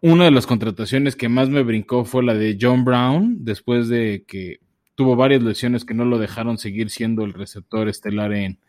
una 0.06 0.26
de 0.26 0.30
las 0.30 0.46
contrataciones 0.46 1.16
que 1.16 1.28
más 1.28 1.48
me 1.48 1.64
brincó 1.64 2.04
fue 2.04 2.22
la 2.22 2.34
de 2.34 2.56
John 2.60 2.84
Brown, 2.84 3.38
después 3.40 3.88
de 3.88 4.24
que 4.26 4.60
tuvo 4.94 5.16
varias 5.16 5.42
lesiones 5.42 5.84
que 5.84 5.94
no 5.94 6.04
lo 6.04 6.18
dejaron 6.18 6.58
seguir 6.58 6.90
siendo 6.90 7.24
el 7.24 7.32
receptor 7.32 7.88
estelar 7.88 8.32
en, 8.32 8.60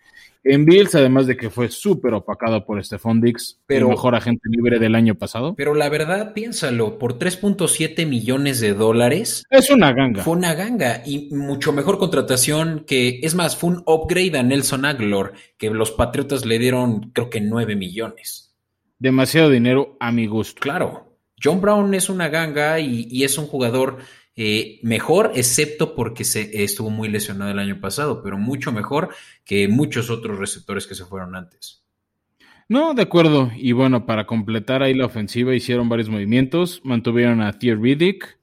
en 0.43 0.65
Bills, 0.65 0.95
además 0.95 1.27
de 1.27 1.37
que 1.37 1.51
fue 1.51 1.69
súper 1.69 2.15
opacado 2.15 2.65
por 2.65 2.83
Stephon 2.83 3.21
Dix, 3.21 3.59
pero, 3.67 3.85
el 3.85 3.91
mejor 3.91 4.15
agente 4.15 4.49
libre 4.49 4.79
del 4.79 4.95
año 4.95 5.13
pasado. 5.13 5.53
Pero 5.55 5.75
la 5.75 5.89
verdad, 5.89 6.33
piénsalo, 6.33 6.97
por 6.97 7.19
3.7 7.19 8.07
millones 8.07 8.59
de 8.59 8.73
dólares. 8.73 9.43
Es 9.51 9.69
una 9.69 9.93
ganga. 9.93 10.23
Fue 10.23 10.35
una 10.35 10.55
ganga 10.55 11.03
y 11.05 11.29
mucho 11.35 11.71
mejor 11.71 11.99
contratación 11.99 12.83
que, 12.87 13.19
es 13.21 13.35
más, 13.35 13.55
fue 13.55 13.69
un 13.69 13.83
upgrade 13.85 14.39
a 14.39 14.41
Nelson 14.41 14.85
Aguilar, 14.85 15.33
que 15.59 15.69
los 15.69 15.91
Patriotas 15.91 16.47
le 16.47 16.57
dieron 16.57 17.11
creo 17.11 17.29
que 17.29 17.41
9 17.41 17.75
millones. 17.75 18.55
Demasiado 18.97 19.51
dinero 19.51 19.97
a 19.99 20.11
mi 20.11 20.25
gusto. 20.25 20.61
Claro. 20.61 21.06
John 21.41 21.61
Brown 21.61 21.93
es 21.93 22.09
una 22.09 22.29
ganga 22.29 22.79
y, 22.79 23.07
y 23.09 23.23
es 23.23 23.37
un 23.37 23.47
jugador 23.47 23.99
eh, 24.39 24.79
mejor, 24.83 25.31
excepto 25.33 25.95
porque 25.95 26.23
se 26.23 26.63
estuvo 26.63 26.91
muy 26.91 27.09
lesionado 27.09 27.49
el 27.49 27.57
año 27.57 27.81
pasado, 27.81 28.21
pero 28.21 28.37
mucho 28.37 28.71
mejor 28.71 29.09
que 29.43 29.67
muchos 29.67 30.11
otros 30.11 30.37
receptores 30.37 30.85
que 30.85 30.93
se 30.93 31.05
fueron 31.05 31.35
antes. 31.35 31.83
No, 32.69 32.93
de 32.93 33.01
acuerdo. 33.01 33.51
Y 33.55 33.71
bueno, 33.71 34.05
para 34.05 34.27
completar 34.27 34.83
ahí 34.83 34.93
la 34.93 35.07
ofensiva 35.07 35.55
hicieron 35.55 35.89
varios 35.89 36.09
movimientos. 36.09 36.81
Mantuvieron 36.83 37.41
a 37.41 37.53
Thier 37.53 37.79
Riddick. 37.79 38.37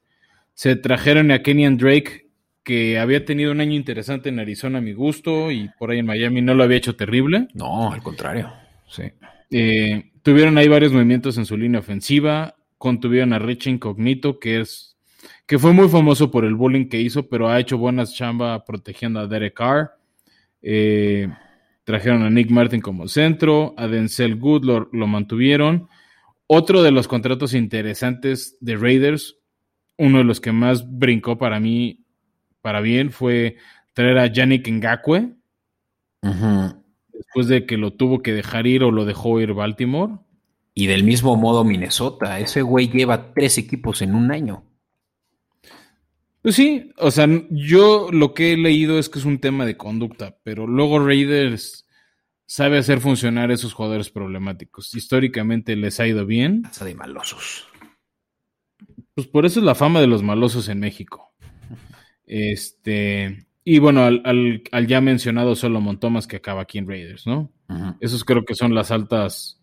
Se 0.53 0.75
trajeron 0.75 1.31
a 1.31 1.41
Kenyan 1.41 1.77
Drake, 1.77 2.27
que 2.63 2.99
había 2.99 3.23
tenido 3.23 3.53
un 3.53 3.61
año 3.61 3.73
interesante 3.73 4.27
en 4.27 4.39
Arizona 4.39 4.79
a 4.79 4.81
mi 4.81 4.91
gusto 4.91 5.49
y 5.49 5.69
por 5.79 5.91
ahí 5.91 5.99
en 5.99 6.07
Miami 6.07 6.41
no 6.41 6.55
lo 6.55 6.63
había 6.63 6.77
hecho 6.77 6.97
terrible. 6.97 7.47
No, 7.53 7.93
al 7.93 8.01
contrario. 8.01 8.51
Sí. 8.89 9.03
Eh, 9.49 10.11
tuvieron 10.23 10.57
ahí 10.57 10.67
varios 10.67 10.91
movimientos 10.91 11.37
en 11.37 11.45
su 11.45 11.55
línea 11.55 11.79
ofensiva. 11.79 12.54
Contuvieron 12.77 13.33
a 13.33 13.39
Rich 13.39 13.67
Incognito, 13.67 14.39
que 14.39 14.61
es 14.61 14.95
que 15.45 15.59
fue 15.59 15.73
muy 15.73 15.89
famoso 15.89 16.31
por 16.31 16.45
el 16.45 16.55
bullying 16.55 16.87
que 16.87 16.99
hizo, 16.99 17.27
pero 17.27 17.49
ha 17.49 17.59
hecho 17.59 17.77
buenas 17.77 18.15
chamba 18.15 18.63
protegiendo 18.65 19.19
a 19.19 19.27
Derek 19.27 19.53
Carr. 19.53 19.97
Eh, 20.61 21.29
trajeron 21.83 22.23
a 22.23 22.29
Nick 22.29 22.49
Martin 22.49 22.81
como 22.81 23.07
centro, 23.07 23.75
a 23.77 23.87
Denzel 23.87 24.37
Good 24.37 24.65
lo, 24.91 25.07
mantuvieron. 25.07 25.87
Otro 26.47 26.81
de 26.81 26.91
los 26.91 27.07
contratos 27.07 27.53
interesantes 27.53 28.57
de 28.59 28.75
Raiders, 28.75 29.37
uno 29.97 30.19
de 30.19 30.23
los 30.23 30.41
que 30.41 30.51
más 30.51 30.85
brincó 30.97 31.37
para 31.37 31.59
mí, 31.59 32.05
para 32.61 32.81
bien, 32.81 33.11
fue 33.11 33.57
traer 33.93 34.17
a 34.17 34.27
Yannick 34.27 34.67
Ngakwe, 34.67 35.31
después 37.13 37.47
de 37.47 37.65
que 37.65 37.77
lo 37.77 37.93
tuvo 37.93 38.21
que 38.21 38.33
dejar 38.33 38.65
ir 38.65 38.83
o 38.83 38.91
lo 38.91 39.05
dejó 39.05 39.39
ir 39.39 39.53
Baltimore. 39.53 40.13
Y 40.77 40.87
del 40.87 41.05
mismo 41.05 41.37
modo 41.37 41.63
Minnesota, 41.63 42.39
ese 42.39 42.61
güey 42.61 42.89
lleva 42.89 43.33
tres 43.33 43.57
equipos 43.57 44.01
en 44.01 44.13
un 44.13 44.31
año. 44.31 44.65
Pues 46.41 46.53
sí, 46.53 46.91
o 46.97 47.09
sea, 47.09 47.27
yo 47.49 48.09
lo 48.11 48.33
que 48.33 48.53
he 48.53 48.57
leído 48.57 48.99
es 48.99 49.09
que 49.09 49.17
es 49.17 49.25
un 49.25 49.39
tema 49.39 49.65
de 49.65 49.77
conducta, 49.77 50.37
pero 50.43 50.67
luego 50.67 50.99
Raiders 50.99 51.87
sabe 52.45 52.77
hacer 52.77 52.99
funcionar 52.99 53.51
esos 53.51 53.73
jugadores 53.73 54.09
problemáticos. 54.09 54.93
Históricamente 54.93 55.77
les 55.77 55.99
ha 55.99 56.07
ido 56.07 56.25
bien. 56.25 56.63
Casa 56.63 56.85
de 56.85 56.93
malosos. 56.93 57.67
Pues 59.15 59.27
por 59.27 59.45
eso 59.45 59.61
es 59.61 59.65
la 59.65 59.75
fama 59.75 60.01
de 60.01 60.07
los 60.07 60.23
malosos 60.23 60.67
en 60.67 60.81
México. 60.81 61.33
Este, 62.25 63.47
y 63.63 63.79
bueno, 63.79 64.03
al, 64.03 64.87
ya 64.87 64.99
mencionado 64.99 65.55
Solomon 65.55 65.99
Thomas 65.99 66.27
que 66.27 66.35
acaba 66.35 66.63
aquí 66.63 66.77
en 66.77 66.87
Raiders, 66.87 67.25
¿no? 67.25 67.51
Esos 68.01 68.23
creo 68.25 68.45
que 68.45 68.55
son 68.55 68.75
las 68.75 68.91
altas 68.91 69.61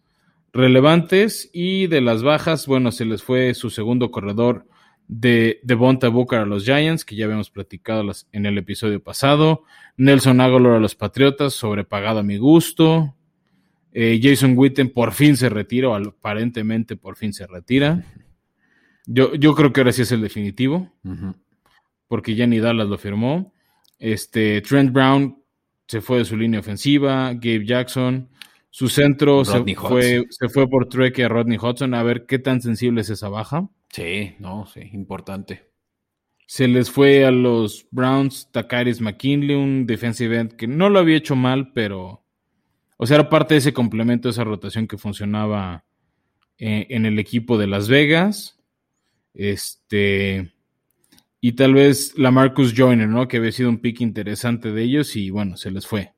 relevantes. 0.52 1.50
Y 1.52 1.86
de 1.86 2.00
las 2.00 2.22
bajas, 2.22 2.66
bueno, 2.66 2.92
se 2.92 3.04
les 3.04 3.22
fue 3.22 3.54
su 3.54 3.70
segundo 3.70 4.10
corredor 4.10 4.66
de 5.08 5.60
Devonta 5.62 6.08
Booker 6.08 6.40
a 6.40 6.46
los 6.46 6.64
Giants, 6.64 7.04
que 7.04 7.16
ya 7.16 7.26
habíamos 7.26 7.50
platicado 7.50 8.10
en 8.32 8.46
el 8.46 8.58
episodio 8.58 9.02
pasado. 9.02 9.64
Nelson 9.96 10.40
Aguilar 10.40 10.74
a 10.74 10.80
los 10.80 10.94
Patriotas, 10.94 11.52
sobrepagado 11.54 12.20
a 12.20 12.22
mi 12.22 12.38
gusto. 12.38 13.14
Eh, 13.92 14.18
Jason 14.22 14.54
Witten 14.56 14.90
por 14.90 15.12
fin 15.12 15.36
se 15.36 15.48
retira, 15.50 15.90
o 15.90 15.94
aparentemente 15.94 16.96
por 16.96 17.16
fin 17.16 17.32
se 17.32 17.46
retira. 17.46 18.04
Yo, 19.06 19.34
yo 19.34 19.52
creo 19.56 19.72
que 19.72 19.80
ahora 19.80 19.90
sí 19.90 20.02
es 20.02 20.12
el 20.12 20.20
definitivo, 20.20 20.88
porque 22.06 22.36
ya 22.36 22.46
ni 22.46 22.60
Dallas 22.60 22.86
lo 22.86 22.96
firmó. 22.98 23.52
Este, 23.98 24.60
Trent 24.60 24.92
Brown 24.92 25.42
se 25.88 26.00
fue 26.00 26.18
de 26.18 26.24
su 26.24 26.36
línea 26.36 26.60
ofensiva, 26.60 27.32
Gabe 27.32 27.66
Jackson, 27.66 28.28
su 28.74 28.88
centro 28.88 29.44
se 29.44 29.62
fue, 29.74 30.24
se 30.30 30.48
fue, 30.48 30.66
por 30.66 30.88
Trek 30.88 31.20
a 31.20 31.28
Rodney 31.28 31.58
Hudson, 31.58 31.92
a 31.92 32.02
ver 32.02 32.24
qué 32.24 32.38
tan 32.38 32.62
sensible 32.62 33.02
es 33.02 33.10
esa 33.10 33.28
baja. 33.28 33.68
Sí, 33.90 34.34
no, 34.38 34.64
sí, 34.64 34.80
importante. 34.94 35.70
Se 36.46 36.66
les 36.68 36.90
fue 36.90 37.26
a 37.26 37.30
los 37.30 37.86
Browns 37.90 38.50
Takaris 38.50 39.02
McKinley, 39.02 39.54
un 39.54 39.86
defensive 39.86 40.38
end 40.38 40.52
que 40.54 40.66
no 40.66 40.88
lo 40.88 41.00
había 41.00 41.18
hecho 41.18 41.36
mal, 41.36 41.72
pero, 41.74 42.24
o 42.96 43.06
sea, 43.06 43.16
era 43.16 43.28
parte 43.28 43.52
de 43.52 43.58
ese 43.58 43.74
complemento, 43.74 44.30
esa 44.30 44.42
rotación 44.42 44.88
que 44.88 44.96
funcionaba 44.96 45.84
eh, 46.56 46.86
en 46.88 47.04
el 47.04 47.18
equipo 47.18 47.58
de 47.58 47.66
Las 47.66 47.90
Vegas. 47.90 48.58
Este, 49.34 50.50
y 51.42 51.52
tal 51.52 51.74
vez 51.74 52.16
la 52.16 52.30
Marcus 52.30 52.72
Joyner, 52.74 53.06
¿no? 53.06 53.28
Que 53.28 53.36
había 53.36 53.52
sido 53.52 53.68
un 53.68 53.82
pick 53.82 54.00
interesante 54.00 54.72
de 54.72 54.82
ellos 54.82 55.14
y 55.14 55.28
bueno, 55.28 55.58
se 55.58 55.70
les 55.70 55.86
fue. 55.86 56.14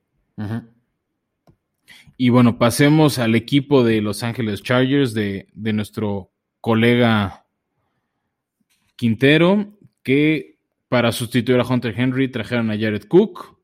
Y 2.17 2.29
bueno, 2.29 2.57
pasemos 2.57 3.19
al 3.19 3.35
equipo 3.35 3.83
de 3.83 4.01
Los 4.01 4.23
Ángeles 4.23 4.63
Chargers 4.63 5.13
de, 5.13 5.47
de 5.53 5.73
nuestro 5.73 6.31
colega 6.61 7.45
Quintero, 8.95 9.77
que 10.01 10.59
para 10.87 11.11
sustituir 11.11 11.59
a 11.59 11.65
Hunter 11.65 11.93
Henry 11.97 12.29
trajeron 12.29 12.71
a 12.71 12.77
Jared 12.77 13.03
Cook. 13.07 13.55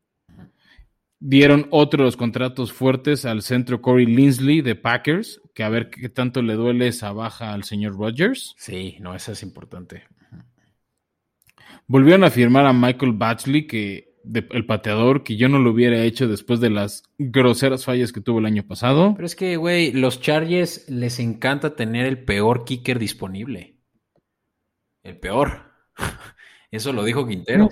Dieron 1.20 1.68
otros 1.70 2.18
contratos 2.18 2.74
fuertes 2.74 3.26
al 3.26 3.44
centro 3.44 3.82
Corey 3.82 4.08
Linsley 4.08 4.62
de 4.62 4.76
Packers, 4.76 5.40
que 5.54 5.64
a 5.64 5.70
ver 5.70 5.90
qué 5.90 6.10
tanto 6.10 6.42
le 6.42 6.56
duele 6.56 6.88
esa 6.88 7.14
baja 7.14 7.54
al 7.54 7.64
señor 7.64 7.96
Rodgers. 7.96 8.56
Sí, 8.58 8.98
no, 9.00 9.14
eso 9.14 9.32
es 9.32 9.44
importante. 9.44 10.04
Volvieron 11.88 12.24
a 12.24 12.32
firmar 12.32 12.66
a 12.66 12.74
Michael 12.74 13.14
Batchley, 13.14 13.68
que 13.68 14.11
el 14.24 14.66
pateador, 14.66 15.24
que 15.24 15.36
yo 15.36 15.50
no 15.50 15.60
lo 15.60 15.72
hubiera 15.72 16.04
hecho 16.04 16.28
después 16.28 16.60
de 16.60 16.70
las 16.70 17.04
groseras 17.18 17.86
fallas 17.86 18.12
que 18.12 18.22
tuvo 18.22 18.40
el 18.40 18.46
año 18.46 18.64
pasado. 18.64 19.14
Pero 19.16 19.26
es 19.26 19.36
que, 19.36 19.58
güey, 19.58 19.92
los 19.92 20.22
Chargers 20.22 20.90
les 20.90 21.20
encanta 21.20 21.76
tener 21.76 22.06
el 22.06 22.24
peor 22.24 22.66
kicker 22.66 23.00
disponible. 23.00 23.76
El 25.04 25.18
peor. 25.18 25.72
Eso 26.72 26.94
lo 26.94 27.04
dijo 27.04 27.28
Quintero. 27.28 27.70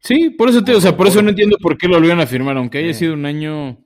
Sí, 0.00 0.30
por 0.30 0.50
eso 0.50 0.62
te, 0.62 0.74
o 0.74 0.80
sea, 0.82 0.98
por 0.98 1.06
eso 1.06 1.22
no 1.22 1.30
entiendo 1.30 1.56
por 1.56 1.78
qué 1.78 1.88
lo 1.88 1.94
volvieron 1.94 2.20
a 2.20 2.26
firmar, 2.26 2.58
aunque 2.58 2.76
haya 2.76 2.92
sido 2.92 3.14
un 3.14 3.24
año 3.24 3.82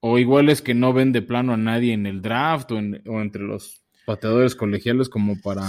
o 0.00 0.18
igual 0.18 0.50
es 0.50 0.60
que 0.60 0.74
no 0.74 0.92
ven 0.92 1.12
de 1.12 1.22
plano 1.22 1.54
a 1.54 1.56
nadie 1.56 1.94
en 1.94 2.04
el 2.04 2.20
draft 2.20 2.72
o, 2.72 2.74
o 2.74 3.20
entre 3.22 3.42
los 3.42 3.82
pateadores 4.04 4.54
colegiales 4.54 5.08
como 5.08 5.40
para 5.40 5.62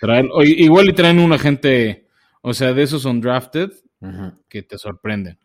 traer, 0.00 0.28
o, 0.32 0.42
igual 0.42 0.88
y 0.88 0.92
traen 0.92 1.18
un 1.18 1.32
agente, 1.32 2.07
o 2.42 2.54
sea, 2.54 2.72
de 2.72 2.82
esos 2.82 3.04
undrafted 3.04 3.70
que 4.48 4.62
te 4.62 4.78
sorprenden. 4.78 5.38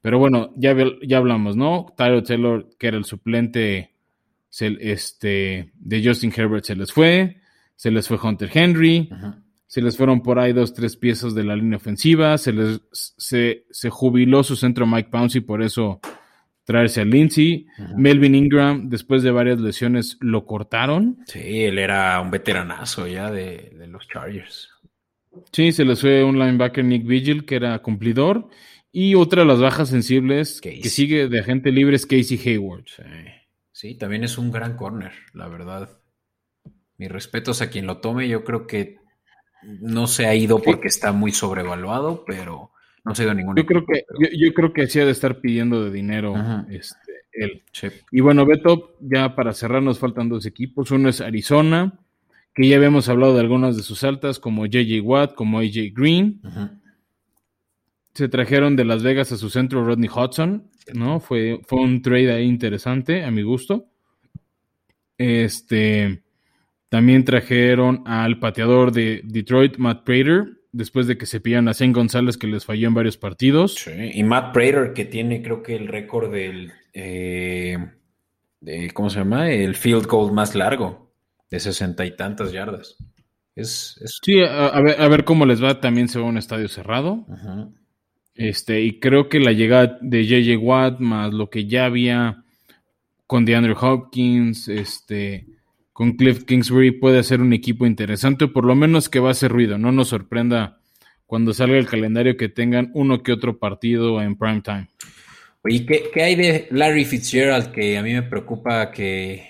Pero 0.00 0.18
bueno, 0.18 0.52
ya, 0.56 0.74
ya 1.02 1.18
hablamos, 1.18 1.56
¿no? 1.56 1.92
Tyler 1.96 2.22
Taylor, 2.22 2.70
que 2.78 2.88
era 2.88 2.96
el 2.96 3.04
suplente 3.04 3.90
este, 4.58 5.72
de 5.74 6.04
Justin 6.04 6.32
Herbert, 6.34 6.64
se 6.64 6.76
les 6.76 6.92
fue. 6.92 7.40
Se 7.76 7.90
les 7.90 8.08
fue 8.08 8.18
Hunter 8.22 8.50
Henry. 8.52 9.10
Se 9.66 9.80
les 9.80 9.96
fueron 9.96 10.22
por 10.22 10.38
ahí 10.38 10.52
dos, 10.52 10.74
tres 10.74 10.96
piezas 10.96 11.34
de 11.34 11.44
la 11.44 11.56
línea 11.56 11.76
ofensiva. 11.76 12.38
Se 12.38 12.52
les 12.52 12.80
se, 12.92 13.66
se 13.70 13.90
jubiló 13.90 14.42
su 14.42 14.56
centro 14.56 14.86
Mike 14.86 15.10
Pouncey, 15.10 15.42
por 15.42 15.62
eso 15.62 16.00
traerse 16.70 17.00
a 17.00 17.04
Lindsay. 17.04 17.66
Melvin 17.96 18.34
Ingram, 18.34 18.88
después 18.88 19.22
de 19.22 19.30
varias 19.30 19.60
lesiones, 19.60 20.16
lo 20.20 20.46
cortaron. 20.46 21.18
Sí, 21.26 21.64
él 21.64 21.78
era 21.78 22.20
un 22.20 22.30
veteranazo 22.30 23.06
ya 23.06 23.30
de, 23.30 23.72
los 23.88 24.06
Chargers. 24.08 24.69
Sí, 25.52 25.72
se 25.72 25.84
les 25.84 26.00
fue 26.00 26.24
un 26.24 26.38
linebacker 26.38 26.84
Nick 26.84 27.06
Vigil, 27.06 27.44
que 27.44 27.56
era 27.56 27.78
cumplidor. 27.80 28.48
Y 28.92 29.14
otra 29.14 29.42
de 29.42 29.48
las 29.48 29.60
bajas 29.60 29.88
sensibles 29.88 30.60
que 30.60 30.82
sigue 30.82 31.28
de 31.28 31.40
agente 31.40 31.70
libre 31.70 31.96
es 31.96 32.06
Casey 32.06 32.40
Hayward. 32.44 32.86
Sí. 33.72 33.94
también 33.94 34.24
es 34.24 34.36
un 34.36 34.50
gran 34.50 34.76
corner, 34.76 35.12
la 35.32 35.48
verdad. 35.48 36.00
Mis 36.98 37.10
respetos 37.10 37.62
a 37.62 37.70
quien 37.70 37.86
lo 37.86 37.98
tome. 37.98 38.28
Yo 38.28 38.44
creo 38.44 38.66
que 38.66 38.96
no 39.62 40.06
se 40.06 40.26
ha 40.26 40.34
ido 40.34 40.58
porque 40.58 40.88
está 40.88 41.12
muy 41.12 41.32
sobrevaluado, 41.32 42.24
pero 42.26 42.72
no 43.04 43.14
se 43.14 43.22
ha 43.22 43.26
ido 43.26 43.34
ningún. 43.34 43.56
Yo 43.56 43.64
creo 43.64 43.84
que, 43.86 44.04
yo, 44.36 44.52
creo 44.52 44.72
que 44.72 44.86
sí 44.88 44.98
ha 44.98 45.06
de 45.06 45.12
estar 45.12 45.40
pidiendo 45.40 45.84
de 45.84 45.90
dinero 45.92 46.34
este, 46.68 47.12
él. 47.32 47.62
Y 48.10 48.20
bueno, 48.20 48.44
Beto, 48.44 48.96
ya 49.00 49.36
para 49.36 49.52
cerrar 49.52 49.82
nos 49.82 50.00
faltan 50.00 50.28
dos 50.28 50.46
equipos. 50.46 50.90
Uno 50.90 51.08
es 51.08 51.20
Arizona, 51.20 52.00
que 52.60 52.68
ya 52.68 52.76
habíamos 52.76 53.08
hablado 53.08 53.34
de 53.34 53.40
algunas 53.40 53.76
de 53.76 53.82
sus 53.82 54.04
altas, 54.04 54.38
como 54.38 54.66
JJ 54.66 55.00
Watt, 55.02 55.34
como 55.34 55.58
AJ 55.60 55.92
Green. 55.94 56.40
Se 58.14 58.28
trajeron 58.28 58.76
de 58.76 58.84
Las 58.84 59.02
Vegas 59.02 59.32
a 59.32 59.36
su 59.36 59.50
centro 59.50 59.84
Rodney 59.84 60.08
Hudson, 60.08 60.70
¿no? 60.92 61.20
Fue, 61.20 61.60
fue 61.66 61.80
un 61.80 62.02
trade 62.02 62.32
ahí 62.32 62.46
interesante, 62.46 63.24
a 63.24 63.30
mi 63.30 63.42
gusto. 63.42 63.86
Este. 65.16 66.22
También 66.88 67.24
trajeron 67.24 68.02
al 68.04 68.40
pateador 68.40 68.90
de 68.90 69.20
Detroit, 69.24 69.76
Matt 69.76 70.02
Prater, 70.02 70.60
después 70.72 71.06
de 71.06 71.16
que 71.16 71.26
se 71.26 71.40
pillan 71.40 71.68
a 71.68 71.74
Zane 71.74 71.92
González 71.92 72.36
que 72.36 72.48
les 72.48 72.64
falló 72.64 72.88
en 72.88 72.94
varios 72.94 73.16
partidos. 73.16 73.74
Sí, 73.74 73.92
y 74.12 74.22
Matt 74.24 74.52
Prater 74.52 74.92
que 74.92 75.04
tiene 75.04 75.40
creo 75.40 75.62
que 75.62 75.76
el 75.76 75.86
récord 75.86 76.32
del, 76.32 76.72
eh, 76.92 77.78
¿cómo 78.92 79.08
se 79.08 79.20
llama? 79.20 79.50
El 79.50 79.76
field 79.76 80.06
goal 80.06 80.32
más 80.32 80.56
largo, 80.56 81.09
de 81.50 81.60
sesenta 81.60 82.04
y 82.06 82.16
tantas 82.16 82.52
yardas. 82.52 82.96
Es, 83.56 84.00
Sí, 84.22 84.40
a, 84.42 84.80
ver, 84.80 85.24
cómo 85.24 85.44
les 85.44 85.62
va, 85.62 85.80
también 85.80 86.08
se 86.08 86.18
va 86.18 86.26
a 86.26 86.28
un 86.28 86.38
estadio 86.38 86.68
cerrado. 86.68 87.26
Este, 88.34 88.80
y 88.82 89.00
creo 89.00 89.28
que 89.28 89.40
la 89.40 89.52
llegada 89.52 89.98
de 90.00 90.24
JJ 90.24 90.56
Watt, 90.58 91.00
más 91.00 91.32
lo 91.32 91.50
que 91.50 91.66
ya 91.66 91.84
había 91.84 92.44
con 93.26 93.44
DeAndre 93.44 93.74
Hopkins, 93.78 94.68
este 94.68 95.46
con 95.92 96.16
Cliff 96.16 96.44
Kingsbury 96.44 96.92
puede 96.92 97.22
ser 97.22 97.42
un 97.42 97.52
equipo 97.52 97.84
interesante, 97.84 98.46
o 98.46 98.52
por 98.54 98.64
lo 98.64 98.74
menos 98.74 99.10
que 99.10 99.20
va 99.20 99.28
a 99.28 99.32
hacer 99.32 99.52
ruido, 99.52 99.76
no 99.76 99.92
nos 99.92 100.08
sorprenda 100.08 100.80
cuando 101.26 101.52
salga 101.52 101.76
el 101.76 101.86
calendario 101.86 102.38
que 102.38 102.48
tengan 102.48 102.90
uno 102.94 103.22
que 103.22 103.32
otro 103.32 103.58
partido 103.58 104.22
en 104.22 104.36
prime 104.36 104.62
time. 104.62 104.88
Oye, 105.62 105.84
¿qué, 105.84 106.22
hay 106.22 106.36
de 106.36 106.68
Larry 106.70 107.04
Fitzgerald 107.04 107.70
que 107.70 107.98
a 107.98 108.02
mí 108.02 108.14
me 108.14 108.22
preocupa 108.22 108.90
que, 108.90 109.49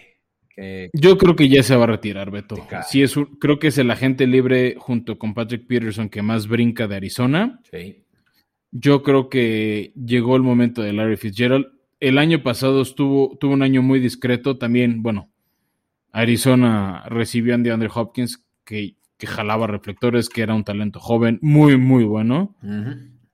Yo 0.92 1.16
creo 1.18 1.36
que 1.36 1.48
ya 1.48 1.62
se 1.62 1.76
va 1.76 1.84
a 1.84 1.88
retirar, 1.88 2.30
Beto. 2.30 2.56
Sí, 2.88 3.02
es 3.02 3.14
creo 3.38 3.58
que 3.58 3.68
es 3.68 3.78
el 3.78 3.90
agente 3.90 4.26
libre 4.26 4.76
junto 4.78 5.18
con 5.18 5.34
Patrick 5.34 5.66
Peterson 5.66 6.08
que 6.08 6.22
más 6.22 6.48
brinca 6.48 6.86
de 6.86 6.96
Arizona. 6.96 7.60
Sí. 7.70 8.04
Yo 8.72 9.02
creo 9.02 9.28
que 9.28 9.92
llegó 9.94 10.36
el 10.36 10.42
momento 10.42 10.82
de 10.82 10.92
Larry 10.92 11.16
Fitzgerald. 11.16 11.66
El 11.98 12.18
año 12.18 12.42
pasado 12.42 12.82
estuvo, 12.82 13.36
tuvo 13.38 13.52
un 13.52 13.62
año 13.62 13.82
muy 13.82 14.00
discreto, 14.00 14.56
también, 14.56 15.02
bueno, 15.02 15.30
Arizona 16.12 17.04
recibió 17.08 17.54
a 17.54 17.58
DeAndre 17.58 17.90
Hopkins, 17.92 18.44
que, 18.64 18.96
jalaba 19.22 19.66
reflectores, 19.66 20.30
que 20.30 20.40
era 20.40 20.54
un 20.54 20.64
talento 20.64 20.98
joven, 20.98 21.38
muy, 21.42 21.76
muy 21.76 22.04
bueno. 22.04 22.56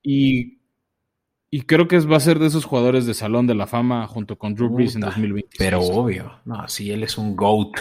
y, 0.02 0.55
y, 1.50 1.62
creo 1.62 1.88
que 1.88 1.98
va 2.00 2.16
a 2.16 2.20
ser 2.20 2.38
de 2.38 2.46
esos 2.46 2.64
jugadores 2.64 3.06
de 3.06 3.14
Salón 3.14 3.46
de 3.46 3.54
la 3.54 3.66
Fama 3.66 4.06
junto 4.06 4.36
con 4.36 4.54
Drew 4.54 4.68
Brees 4.68 4.94
en 4.94 5.02
2020. 5.02 5.56
Pero 5.58 5.80
obvio, 5.80 6.40
no, 6.44 6.66
sí, 6.68 6.90
él 6.90 7.02
es 7.02 7.16
un 7.18 7.36
GOAT. 7.36 7.78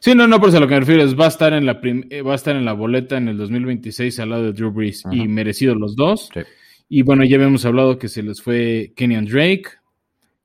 Sí, 0.00 0.14
no, 0.14 0.26
no, 0.26 0.40
por 0.40 0.48
eso 0.48 0.58
a 0.58 0.60
lo 0.60 0.66
que 0.66 0.74
me 0.74 0.80
refiero 0.80 1.02
es, 1.02 1.18
va 1.18 1.26
a 1.26 1.28
estar 1.28 1.52
en 1.52 1.66
la, 1.66 1.80
eh, 1.82 2.22
va 2.22 2.32
a 2.32 2.36
estar 2.36 2.56
en 2.56 2.64
la 2.64 2.72
boleta 2.72 3.16
en 3.16 3.28
el 3.28 3.36
2026 3.36 4.18
al 4.20 4.30
lado 4.30 4.42
de 4.44 4.52
Drew 4.52 4.72
Brees 4.72 5.04
y 5.10 5.28
merecidos 5.28 5.76
los 5.76 5.94
dos. 5.96 6.30
Y 6.88 7.02
bueno, 7.02 7.24
ya 7.24 7.36
habíamos 7.36 7.64
hablado 7.64 7.98
que 7.98 8.08
se 8.08 8.22
les 8.22 8.42
fue 8.42 8.92
Kenyan 8.96 9.26
Drake. 9.26 9.64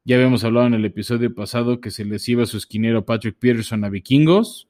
Ya 0.06 0.16
habíamos 0.16 0.44
hablado 0.44 0.68
en 0.68 0.76
el 0.76 0.86
episodio 0.86 1.34
pasado 1.36 1.82
que 1.82 1.92
se 1.92 2.06
les 2.06 2.30
iba 2.30 2.46
su 2.46 2.58
esquinero 2.58 3.04
Patrick 3.04 3.36
Peterson 3.38 3.84
a 3.84 3.90
Vikingos. 3.90 4.70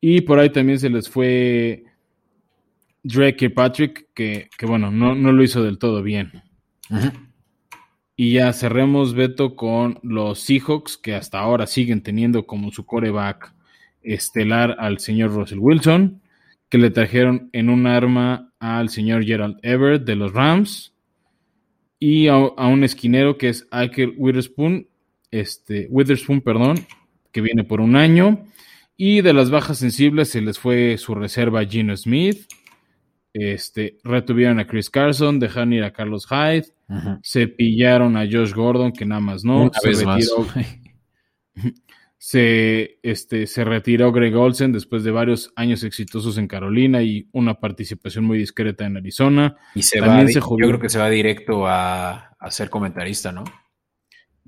Y 0.00 0.22
por 0.22 0.38
ahí 0.38 0.50
también 0.50 0.78
se 0.78 0.90
les 0.90 1.08
fue 1.08 1.84
Drake 3.02 3.46
y 3.46 3.48
Patrick, 3.48 4.08
que, 4.14 4.48
bueno, 4.66 4.90
no, 4.90 5.14
lo 5.14 5.42
hizo 5.42 5.62
del 5.62 5.78
todo 5.78 6.02
bien. 6.02 6.42
Y 8.16 8.34
ya 8.34 8.52
cerremos, 8.52 9.14
Beto, 9.14 9.56
con 9.56 9.98
los 10.02 10.40
Seahawks, 10.40 10.96
que 10.96 11.14
hasta 11.14 11.40
ahora 11.40 11.66
siguen 11.66 12.02
teniendo 12.02 12.46
como 12.46 12.70
su 12.70 12.84
coreback 12.84 13.54
estelar 14.02 14.76
al 14.78 14.98
señor 14.98 15.32
Russell 15.32 15.58
Wilson, 15.58 16.20
que 16.68 16.78
le 16.78 16.90
trajeron 16.90 17.50
en 17.52 17.70
un 17.70 17.86
arma 17.86 18.52
al 18.58 18.88
señor 18.88 19.24
Gerald 19.24 19.58
Everett 19.62 20.04
de 20.04 20.16
los 20.16 20.32
Rams 20.32 20.92
y 22.04 22.26
a, 22.26 22.36
un 22.36 22.82
esquinero 22.82 23.38
que 23.38 23.48
es 23.48 23.68
Iker 23.70 24.14
Witherspoon, 24.16 24.88
este, 25.30 25.86
Witherspoon, 25.88 26.40
perdón, 26.40 26.84
que 27.30 27.40
viene 27.40 27.62
por 27.62 27.80
un 27.80 27.94
año. 27.94 28.44
Y 28.96 29.20
de 29.20 29.32
las 29.32 29.50
bajas 29.50 29.78
sensibles 29.78 30.28
se 30.28 30.40
les 30.40 30.58
fue 30.58 30.98
su 30.98 31.14
reserva 31.14 31.64
Gino 31.64 31.96
Smith. 31.96 32.46
Este, 33.34 33.98
retuvieron 34.04 34.58
a 34.58 34.66
Chris 34.66 34.90
Carson, 34.90 35.40
dejaron 35.40 35.72
ir 35.72 35.84
a 35.84 35.92
Carlos 35.92 36.26
Hyde, 36.26 36.66
se 37.22 37.48
pillaron 37.48 38.16
a 38.16 38.26
Josh 38.30 38.52
Gordon, 38.52 38.92
que 38.92 39.06
nada 39.06 39.20
más 39.20 39.44
no, 39.44 39.70
se 39.72 39.92
retiró. 39.92 40.46
se, 42.18 42.98
este, 43.02 43.46
se 43.46 43.64
retiró 43.64 44.12
Greg 44.12 44.36
Olsen 44.36 44.72
después 44.72 45.02
de 45.02 45.10
varios 45.10 45.50
años 45.56 45.82
exitosos 45.82 46.36
en 46.36 46.46
Carolina 46.46 47.02
y 47.02 47.26
una 47.32 47.54
participación 47.54 48.24
muy 48.24 48.38
discreta 48.38 48.84
en 48.84 48.98
Arizona. 48.98 49.56
Y 49.74 49.82
se 49.82 50.00
va, 50.00 50.22
yo 50.24 50.40
creo 50.40 50.78
que 50.78 50.90
se 50.90 50.98
va 50.98 51.08
directo 51.08 51.66
a, 51.66 52.36
a, 52.38 52.50
ser 52.50 52.68
comentarista, 52.68 53.32
¿no? 53.32 53.44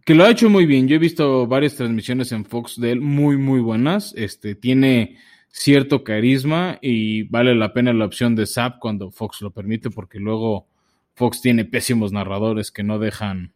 Que 0.05 0.14
lo 0.14 0.24
ha 0.24 0.30
hecho 0.30 0.51
muy 0.51 0.66
bien. 0.66 0.87
Yo 0.87 0.97
he 0.97 0.99
visto 1.01 1.47
varias 1.47 1.76
transmisiones 1.76 2.30
en 2.32 2.45
Fox 2.45 2.78
de 2.78 2.93
él 2.93 3.01
muy, 3.01 3.39
muy 3.39 3.61
buenas. 3.61 4.12
Este, 4.14 4.55
tiene 4.55 5.16
cierto 5.55 6.03
carisma 6.03 6.79
y 6.83 7.23
vale 7.29 7.55
la 7.55 7.73
pena 7.73 7.93
la 7.93 8.07
opción 8.07 8.35
de 8.35 8.45
Zap 8.45 8.81
cuando 8.81 9.13
Fox 9.13 9.41
lo 9.41 9.53
permite, 9.53 9.89
porque 9.89 10.19
luego 10.19 10.67
Fox 11.15 11.41
tiene 11.41 11.65
pésimos 11.65 12.11
narradores 12.11 12.73
que 12.73 12.83
no 12.83 12.99
dejan, 12.99 13.53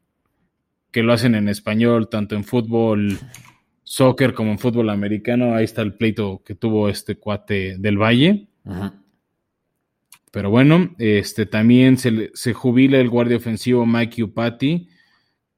que 0.92 1.02
lo 1.02 1.12
hacen 1.12 1.34
en 1.34 1.48
español, 1.48 2.08
tanto 2.08 2.36
en 2.36 2.44
fútbol 2.44 3.18
soccer 3.82 4.32
como 4.32 4.52
en 4.52 4.60
fútbol 4.60 4.90
americano. 4.90 5.56
Ahí 5.56 5.64
está 5.64 5.82
el 5.82 5.94
pleito 5.94 6.40
que 6.44 6.54
tuvo 6.54 6.88
este 6.88 7.16
cuate 7.16 7.76
del 7.78 7.98
Valle. 7.98 8.46
Pero 10.30 10.50
bueno, 10.50 10.94
este 10.98 11.46
también 11.46 11.96
se, 11.96 12.30
se, 12.32 12.52
jubila 12.52 13.00
el 13.00 13.08
guardia 13.08 13.38
ofensivo 13.38 13.86
Mike 13.86 14.22
Upati, 14.22 14.88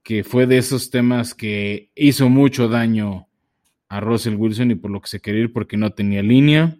que 0.02 0.24
fue 0.24 0.46
de 0.46 0.56
esos 0.56 0.90
temas 0.90 1.34
que 1.34 1.90
hizo 1.94 2.30
mucho 2.30 2.68
daño 2.68 3.28
a 3.90 4.00
Russell 4.00 4.36
Wilson 4.36 4.70
y 4.70 4.76
por 4.76 4.90
lo 4.90 5.00
que 5.00 5.08
se 5.08 5.20
quería 5.20 5.42
ir 5.42 5.52
porque 5.52 5.76
no 5.76 5.90
tenía 5.90 6.22
línea. 6.22 6.78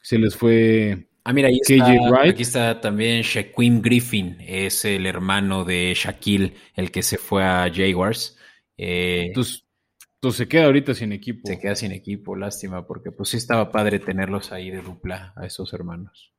Se 0.00 0.18
les 0.18 0.36
fue. 0.36 1.06
Ah, 1.24 1.32
mira, 1.32 1.48
ahí 1.48 1.58
está, 1.62 2.20
aquí 2.24 2.42
está 2.42 2.80
también 2.80 3.22
Shaquem 3.22 3.80
Griffin, 3.80 4.36
es 4.40 4.84
el 4.84 5.06
hermano 5.06 5.64
de 5.64 5.94
Shaquille, 5.94 6.52
el 6.74 6.90
que 6.90 7.04
se 7.04 7.16
fue 7.16 7.44
a 7.44 7.70
Jaguars. 7.72 8.36
Eh, 8.76 9.26
Entonces, 9.28 9.64
entonces 10.16 10.38
se 10.38 10.48
queda 10.48 10.64
ahorita 10.64 10.94
sin 10.94 11.12
equipo. 11.12 11.42
Se 11.44 11.60
queda 11.60 11.76
sin 11.76 11.92
equipo, 11.92 12.34
lástima, 12.34 12.86
porque 12.88 13.12
pues 13.12 13.28
sí 13.28 13.36
estaba 13.36 13.70
padre 13.70 14.00
tenerlos 14.00 14.50
ahí 14.50 14.70
de 14.70 14.82
dupla 14.82 15.32
a 15.36 15.46
esos 15.46 15.72
hermanos. 15.72 16.32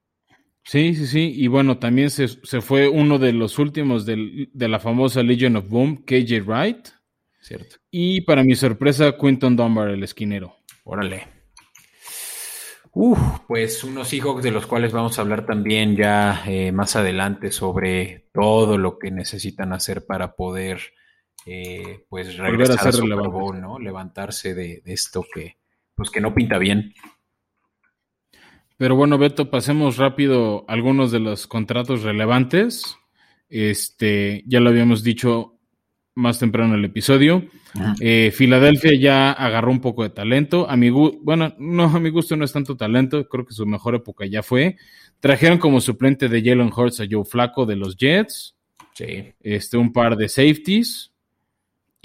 Sí, 0.65 0.95
sí, 0.95 1.07
sí. 1.07 1.33
Y 1.33 1.47
bueno, 1.47 1.77
también 1.77 2.09
se, 2.09 2.27
fue 2.27 2.89
uno 2.89 3.19
de 3.19 3.31
los 3.31 3.57
últimos 3.57 4.05
de 4.05 4.67
la 4.67 4.79
famosa 4.79 5.23
Legion 5.23 5.55
of 5.55 5.69
Boom, 5.69 6.03
KJ 6.03 6.41
Wright. 6.45 6.89
Cierto. 7.43 7.75
Y 7.91 8.21
para 8.21 8.41
mi 8.41 8.55
sorpresa, 8.55 9.17
Quinton 9.19 9.57
Dunbar, 9.57 9.89
el 9.89 10.01
esquinero. 10.01 10.55
Órale. 10.85 11.27
Uf, 12.93 13.19
pues 13.47 13.83
unos 13.83 14.07
Seahawks 14.07 14.43
de 14.43 14.51
los 14.51 14.65
cuales 14.65 14.93
vamos 14.93 15.17
a 15.17 15.23
hablar 15.23 15.45
también 15.45 15.95
ya 15.95 16.43
eh, 16.47 16.71
más 16.71 16.95
adelante 16.95 17.51
sobre 17.51 18.29
todo 18.31 18.77
lo 18.77 18.97
que 18.97 19.11
necesitan 19.11 19.73
hacer 19.73 20.05
para 20.05 20.35
poder 20.35 20.79
eh, 21.45 22.05
pues 22.07 22.37
regresar 22.37 22.87
a, 22.87 22.91
ser 22.91 23.03
¿no? 23.03 23.77
Levantarse 23.77 24.53
de, 24.53 24.81
esto 24.85 25.25
que, 25.33 25.57
pues 25.95 26.11
que 26.11 26.21
no 26.21 26.33
pinta 26.33 26.57
bien. 26.59 26.93
Pero 28.77 28.95
bueno, 28.95 29.17
Beto, 29.17 29.49
pasemos 29.49 29.97
rápido 29.97 30.63
algunos 30.69 31.11
de 31.11 31.19
los 31.19 31.45
contratos 31.47 32.03
relevantes. 32.03 32.95
Este, 33.49 34.43
ya 34.47 34.59
lo 34.59 34.69
habíamos 34.69 35.03
dicho 35.03 35.52
más 36.15 36.39
temprano 36.39 36.75
el 36.75 36.85
episodio. 36.85 37.45
Eh, 37.99 38.31
Filadelfia 38.33 38.91
ya 38.99 39.31
agarró 39.31 39.71
un 39.71 39.81
poco 39.81 40.03
de 40.03 40.09
talento. 40.09 40.69
A 40.69 40.77
mi 40.77 40.89
bueno, 40.89 41.53
no, 41.57 41.85
a 41.85 41.99
mi 41.99 42.09
gusto 42.09 42.35
no 42.35 42.45
es 42.45 42.51
tanto 42.51 42.77
talento, 42.77 43.27
creo 43.27 43.45
que 43.45 43.53
su 43.53 43.65
mejor 43.65 43.95
época 43.95 44.25
ya 44.25 44.43
fue. 44.43 44.77
Trajeron 45.19 45.57
como 45.57 45.81
suplente 45.81 46.29
de 46.29 46.41
Jalen 46.41 46.71
Hurts 46.75 46.99
a 47.01 47.05
Joe 47.09 47.25
Flaco 47.25 47.65
de 47.65 47.75
los 47.75 47.97
Jets. 47.97 48.55
Sí. 48.93 49.33
Este, 49.41 49.77
un 49.77 49.91
par 49.91 50.15
de 50.15 50.29
safeties. 50.29 51.11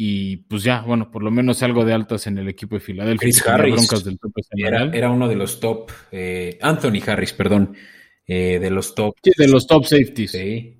Y 0.00 0.36
pues 0.36 0.62
ya, 0.62 0.82
bueno, 0.82 1.10
por 1.10 1.24
lo 1.24 1.30
menos 1.32 1.60
algo 1.64 1.84
de 1.84 1.92
altas 1.92 2.28
en 2.28 2.38
el 2.38 2.48
equipo 2.48 2.76
de 2.76 2.80
Filadelfia. 2.80 3.18
Chris 3.18 3.46
Harris. 3.46 3.90
era, 4.92 5.10
uno 5.10 5.26
de 5.26 5.34
los 5.34 5.58
top, 5.58 5.90
eh, 6.12 6.56
Anthony 6.62 7.00
Harris, 7.04 7.32
perdón, 7.32 7.74
eh, 8.24 8.60
de 8.60 8.70
los 8.70 8.94
top. 8.94 9.16
Sí, 9.20 9.32
de 9.36 9.48
los 9.48 9.66
top 9.66 9.84
safeties. 9.84 10.30
Sí. 10.30 10.77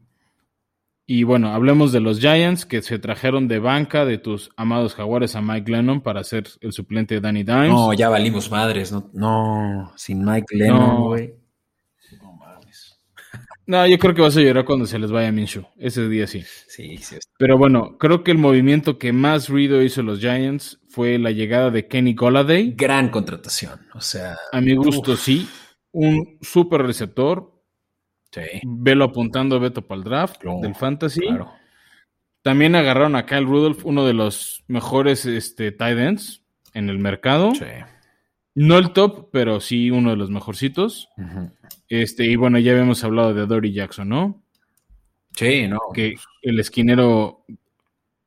Y 1.11 1.23
bueno, 1.23 1.55
hablemos 1.55 1.91
de 1.91 2.01
los 2.01 2.21
Giants 2.21 2.67
que 2.67 2.83
se 2.83 2.99
trajeron 2.99 3.49
de 3.49 3.61
banca 3.61 4.05
de 4.05 4.19
tus 4.19 4.51
amados 4.57 4.95
jaguares 4.95 5.37
a 5.37 5.41
Mike 5.41 5.73
Lennon 5.73 6.03
para 6.03 6.23
ser 6.23 6.47
el 6.61 6.75
suplente 6.75 7.15
de 7.15 7.23
Danny 7.23 7.45
Dimes. 7.45 7.71
No, 7.71 7.95
ya 7.95 8.11
valimos 8.11 8.51
madres, 8.51 8.93
no, 8.93 9.09
no 9.15 9.91
sin 9.97 10.23
Mike 10.23 10.55
Lennon, 10.55 11.05
güey. 11.05 11.35
No, 13.67 13.87
yo 13.87 13.99
creo 13.99 14.15
que 14.15 14.23
vas 14.23 14.35
a 14.35 14.41
llorar 14.41 14.65
cuando 14.65 14.87
se 14.87 14.99
les 14.99 15.11
vaya 15.11 15.31
Minshew. 15.31 15.63
Ese 15.77 16.09
día 16.09 16.27
sí. 16.27 16.43
Sí, 16.69 16.97
sí. 16.99 17.17
Pero 17.39 17.59
bueno, 17.59 17.99
creo 17.99 18.25
que 18.25 18.31
el 18.31 18.39
movimiento 18.39 18.99
que 18.99 19.13
más 19.13 19.51
ruido 19.51 19.83
hizo 19.83 20.03
los 20.03 20.21
Giants 20.21 20.81
fue 20.89 21.19
la 21.19 21.33
llegada 21.33 21.71
de 21.71 21.87
Kenny 21.87 22.15
Golladay. 22.15 22.73
Gran 22.75 23.11
contratación. 23.11 23.81
O 23.95 24.01
sea. 24.01 24.39
A 24.53 24.61
mi 24.63 24.75
gusto, 24.75 25.17
sí. 25.17 25.47
Un 25.93 26.39
súper 26.41 26.83
receptor. 26.83 27.58
Sí. 28.31 28.61
Velo 28.65 29.05
apuntando 29.05 29.57
a 29.57 29.59
Beto 29.59 29.87
para 29.87 29.99
el 29.99 30.05
draft 30.05 30.43
del 30.43 30.75
Fantasy. 30.75 31.21
Claro. 31.21 31.53
También 32.43 32.77
agarraron 32.77 33.17
a 33.17 33.27
Kyle 33.27 33.45
Rudolph, 33.45 33.85
uno 33.85 34.07
de 34.07 34.15
los 34.15 34.65
mejores 34.69 35.27
este, 35.27 35.73
tight 35.73 35.99
ends 35.99 36.43
en 36.75 36.89
el 36.89 36.99
mercado. 36.99 37.53
Sí. 37.55 37.67
No 38.55 38.79
el 38.79 38.93
top, 38.93 39.29
pero 39.33 39.61
sí 39.61 39.91
uno 39.91 40.11
de 40.11 40.17
los 40.17 40.31
mejorcitos. 40.31 41.09
Este, 41.89 42.25
y 42.27 42.37
bueno, 42.37 42.59
ya 42.59 42.73
habíamos 42.73 43.05
hablado 43.05 43.33
de 43.33 43.47
Dory 43.47 43.73
Jackson, 43.73 44.09
¿no? 44.09 44.43
Sí, 45.33 45.69
no. 45.69 45.79
Que 45.95 46.17
el 46.43 46.59
esquinero 46.59 47.45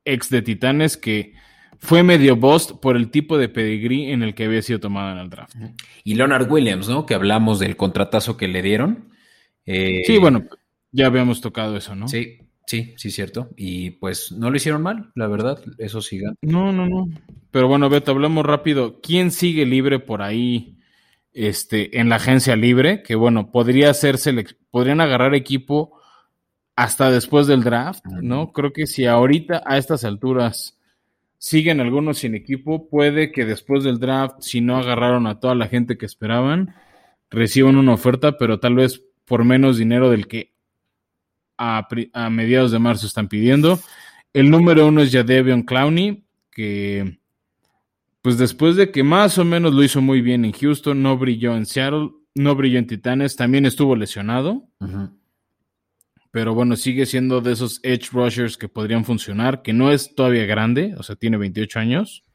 ex 0.06 0.30
de 0.30 0.42
Titanes 0.42 0.98
que 0.98 1.34
fue 1.80 2.04
medio 2.04 2.36
bust 2.36 2.72
por 2.80 2.96
el 2.96 3.12
tipo 3.12 3.38
de 3.38 3.50
pedigrí 3.50 4.12
en 4.12 4.24
el 4.24 4.36
que 4.36 4.46
había 4.46 4.62
sido 4.62 4.80
tomado 4.80 5.12
en 5.12 5.18
el 5.18 5.30
draft. 5.30 5.56
Y 6.04 6.16
Leonard 6.16 6.50
Williams, 6.50 6.88
¿no? 6.88 7.06
Que 7.06 7.16
hablamos 7.16 7.60
del 7.60 7.76
contratazo 7.76 8.38
que 8.38 8.48
le 8.48 8.62
dieron. 8.62 9.11
Eh, 9.66 10.04
sí, 10.06 10.18
bueno, 10.18 10.46
ya 10.92 11.08
habíamos 11.08 11.42
tocado 11.42 11.78
eso, 11.78 11.96
¿no? 11.96 12.08
Sí, 12.08 12.40
sí, 12.66 12.94
sí, 12.98 13.12
cierto. 13.12 13.50
Y 13.56 13.92
pues 13.92 14.32
no 14.32 14.50
lo 14.50 14.58
hicieron 14.58 14.82
mal, 14.82 15.12
la 15.16 15.28
verdad, 15.28 15.62
eso 15.78 16.02
sí. 16.02 16.22
No, 16.42 16.72
no, 16.72 16.88
no. 16.88 17.10
Pero 17.52 17.68
bueno, 17.68 17.90
Beto, 17.90 18.12
hablamos 18.12 18.46
rápido. 18.46 19.00
¿Quién 19.02 19.32
sigue 19.32 19.66
libre 19.66 20.00
por 20.00 20.22
ahí? 20.22 20.78
este, 21.34 22.00
en 22.00 22.10
la 22.10 22.18
agencia 22.18 22.56
libre, 22.56 23.04
que 23.04 23.16
bueno, 23.16 23.52
podría 23.52 23.94
ser 23.94 24.18
podrían 24.70 25.02
agarrar 25.02 25.34
equipo 25.36 26.00
hasta 26.76 27.12
después 27.12 27.48
del 27.48 27.64
draft, 27.64 28.06
¿no? 28.06 28.52
Creo 28.52 28.74
que 28.74 28.88
si 28.88 29.06
ahorita 29.06 29.64
a 29.66 29.78
estas 29.78 30.04
alturas 30.04 30.80
siguen 31.38 31.80
algunos 31.80 32.20
sin 32.20 32.36
equipo, 32.36 32.90
puede 32.90 33.32
que 33.32 33.46
después 33.46 33.84
del 33.84 34.00
draft, 34.00 34.42
si 34.42 34.62
no 34.62 34.78
agarraron 34.78 35.28
a 35.28 35.40
toda 35.40 35.56
la 35.56 35.68
gente 35.68 35.98
que 35.98 36.06
esperaban, 36.06 36.76
reciban 37.30 37.78
una 37.78 37.94
oferta, 37.94 38.38
pero 38.38 38.60
tal 38.60 38.76
vez 38.76 39.04
por 39.32 39.46
menos 39.46 39.78
dinero 39.78 40.10
del 40.10 40.28
que 40.28 40.54
a, 41.58 41.88
a 42.12 42.30
mediados 42.30 42.74
de 42.74 42.80
marzo 42.80 43.08
están 43.08 43.30
pidiendo. 43.30 43.80
El 44.34 44.52
número 44.52 44.86
uno 44.86 45.02
es 45.02 45.10
Jadevion 45.10 45.64
Clowney, 45.64 46.26
que 46.52 47.18
pues 48.22 48.38
después 48.38 48.76
de 48.76 48.92
que 48.92 49.04
más 49.04 49.38
o 49.38 49.46
menos 49.46 49.74
lo 49.74 49.84
hizo 49.84 50.02
muy 50.02 50.20
bien 50.20 50.44
en 50.44 50.52
Houston, 50.52 51.02
no 51.02 51.18
brilló 51.18 51.56
en 51.56 51.66
Seattle, 51.66 52.10
no 52.36 52.56
brilló 52.56 52.78
en 52.78 52.88
Titanes, 52.88 53.38
también 53.38 53.66
estuvo 53.66 53.96
lesionado. 53.96 54.68
Pero 56.32 56.54
bueno, 56.54 56.76
sigue 56.76 57.06
siendo 57.06 57.40
de 57.40 57.54
esos 57.54 57.80
edge 57.84 58.10
rushers 58.12 58.58
que 58.58 58.68
podrían 58.68 59.06
funcionar, 59.06 59.62
que 59.62 59.72
no 59.72 59.94
es 59.94 60.14
todavía 60.14 60.46
grande, 60.46 60.94
o 60.98 61.04
sea, 61.04 61.16
tiene 61.16 61.38
28 61.38 61.80
años. 61.80 62.26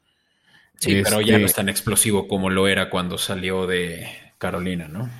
Sí, 0.76 1.02
pero 1.04 1.20
ya 1.20 1.38
no 1.38 1.44
es 1.44 1.50
este 1.50 1.60
tan 1.60 1.68
explosivo 1.68 2.26
como 2.26 2.48
lo 2.48 2.66
era 2.68 2.88
cuando 2.88 3.18
salió 3.18 3.66
de 3.66 4.08
Carolina, 4.38 4.88
¿no? 4.88 5.10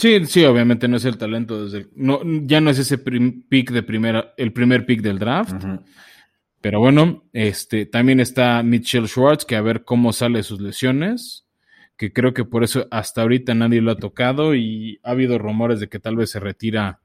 Sí, 0.00 0.24
sí, 0.24 0.42
obviamente 0.46 0.88
no 0.88 0.96
es 0.96 1.04
el 1.04 1.18
talento 1.18 1.62
desde 1.62 1.88
no, 1.94 2.20
ya 2.24 2.62
no 2.62 2.70
es 2.70 2.78
ese 2.78 2.96
pick 2.96 3.70
de 3.70 3.82
primera, 3.82 4.32
el 4.38 4.50
primer 4.50 4.86
pick 4.86 5.02
del 5.02 5.18
draft. 5.18 5.62
Pero 6.62 6.80
bueno, 6.80 7.24
este 7.34 7.84
también 7.84 8.18
está 8.18 8.62
Mitchell 8.62 9.06
Schwartz, 9.06 9.44
que 9.44 9.56
a 9.56 9.60
ver 9.60 9.84
cómo 9.84 10.14
sale 10.14 10.42
sus 10.42 10.58
lesiones, 10.58 11.46
que 11.98 12.14
creo 12.14 12.32
que 12.32 12.46
por 12.46 12.64
eso 12.64 12.88
hasta 12.90 13.20
ahorita 13.20 13.54
nadie 13.54 13.82
lo 13.82 13.90
ha 13.90 13.96
tocado 13.96 14.54
y 14.54 14.98
ha 15.02 15.10
habido 15.10 15.36
rumores 15.36 15.80
de 15.80 15.90
que 15.90 16.00
tal 16.00 16.16
vez 16.16 16.30
se 16.30 16.40
retira 16.40 17.00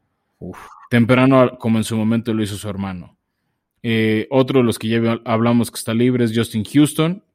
temprano 0.90 1.58
como 1.60 1.80
en 1.80 1.84
su 1.84 1.98
momento 1.98 2.34
lo 2.34 2.44
hizo 2.44 2.56
su 2.56 2.70
hermano. 2.70 3.18
Eh, 3.84 4.26
otro 4.30 4.62
de 4.62 4.66
los 4.66 4.80
que 4.80 4.88
ya 4.88 5.20
hablamos 5.26 5.70
que 5.70 5.80
está 5.80 5.94
libre 5.94 6.24
es 6.24 6.32
Justin 6.34 6.64
Houston, 6.64 7.26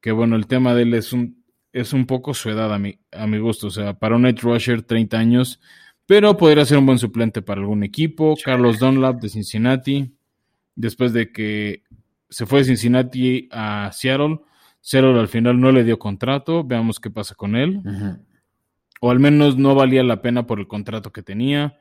que 0.00 0.12
bueno, 0.12 0.34
el 0.36 0.46
tema 0.46 0.74
de 0.74 0.84
él 0.84 0.94
es 0.94 1.12
un 1.12 1.43
es 1.74 1.92
un 1.92 2.06
poco 2.06 2.32
su 2.34 2.48
edad 2.50 2.72
a 2.72 2.78
mi, 2.78 3.00
a 3.10 3.26
mi 3.26 3.38
gusto. 3.38 3.66
O 3.66 3.70
sea, 3.70 3.94
para 3.98 4.14
un 4.14 4.24
edge 4.26 4.40
rusher, 4.42 4.82
30 4.82 5.18
años, 5.18 5.60
pero 6.06 6.36
podría 6.36 6.64
ser 6.64 6.78
un 6.78 6.86
buen 6.86 6.98
suplente 6.98 7.42
para 7.42 7.60
algún 7.60 7.82
equipo. 7.82 8.36
Carlos 8.42 8.78
Dunlap 8.78 9.20
de 9.20 9.28
Cincinnati, 9.28 10.14
después 10.76 11.12
de 11.12 11.32
que 11.32 11.82
se 12.30 12.46
fue 12.46 12.60
de 12.60 12.66
Cincinnati 12.66 13.48
a 13.50 13.90
Seattle, 13.92 14.40
Seattle 14.80 15.18
al 15.18 15.26
final 15.26 15.60
no 15.60 15.72
le 15.72 15.82
dio 15.82 15.98
contrato. 15.98 16.62
Veamos 16.62 17.00
qué 17.00 17.10
pasa 17.10 17.34
con 17.34 17.56
él. 17.56 17.82
O 19.00 19.10
al 19.10 19.18
menos 19.18 19.58
no 19.58 19.74
valía 19.74 20.04
la 20.04 20.22
pena 20.22 20.46
por 20.46 20.60
el 20.60 20.68
contrato 20.68 21.12
que 21.12 21.24
tenía. 21.24 21.80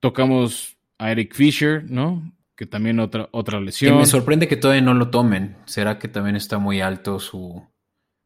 Tocamos 0.00 0.76
a 0.98 1.10
Eric 1.10 1.34
Fisher, 1.34 1.84
¿no? 1.88 2.34
Que 2.54 2.66
también 2.66 3.00
otra, 3.00 3.30
otra 3.32 3.60
lesión. 3.60 3.96
me 3.96 4.04
sorprende 4.04 4.46
que 4.46 4.56
todavía 4.56 4.82
no 4.82 4.92
lo 4.92 5.08
tomen. 5.08 5.56
¿Será 5.64 5.98
que 5.98 6.08
también 6.08 6.36
está 6.36 6.58
muy 6.58 6.80
alto 6.80 7.18
su, 7.18 7.64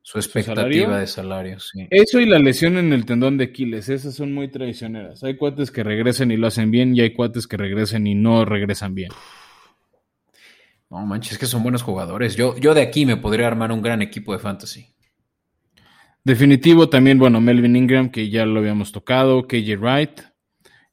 su 0.02 0.18
expectativa 0.18 0.98
de 0.98 1.06
salario, 1.06 1.60
sí. 1.60 1.86
Eso 1.90 2.20
y 2.20 2.26
la 2.26 2.40
lesión 2.40 2.76
en 2.76 2.92
el 2.92 3.06
tendón 3.06 3.38
de 3.38 3.44
Aquiles, 3.44 3.88
esas 3.88 4.14
son 4.14 4.34
muy 4.34 4.48
traicioneras. 4.48 5.22
Hay 5.22 5.36
cuates 5.36 5.70
que 5.70 5.84
regresen 5.84 6.32
y 6.32 6.36
lo 6.36 6.48
hacen 6.48 6.72
bien 6.72 6.96
y 6.96 7.00
hay 7.00 7.12
cuates 7.12 7.46
que 7.46 7.56
regresen 7.56 8.06
y 8.08 8.16
no 8.16 8.44
regresan 8.44 8.94
bien. 8.94 9.12
No 10.90 11.06
manches, 11.06 11.32
es 11.32 11.38
que 11.38 11.46
son 11.46 11.62
buenos 11.62 11.82
jugadores. 11.82 12.36
Yo, 12.36 12.56
yo 12.58 12.74
de 12.74 12.82
aquí 12.82 13.06
me 13.06 13.16
podría 13.16 13.46
armar 13.46 13.70
un 13.70 13.80
gran 13.80 14.02
equipo 14.02 14.32
de 14.32 14.40
fantasy. 14.40 14.88
Definitivo 16.24 16.88
también, 16.88 17.18
bueno, 17.18 17.40
Melvin 17.40 17.76
Ingram, 17.76 18.10
que 18.10 18.28
ya 18.28 18.44
lo 18.44 18.60
habíamos 18.60 18.92
tocado, 18.92 19.46
KJ 19.46 19.76
Wright. 19.76 20.20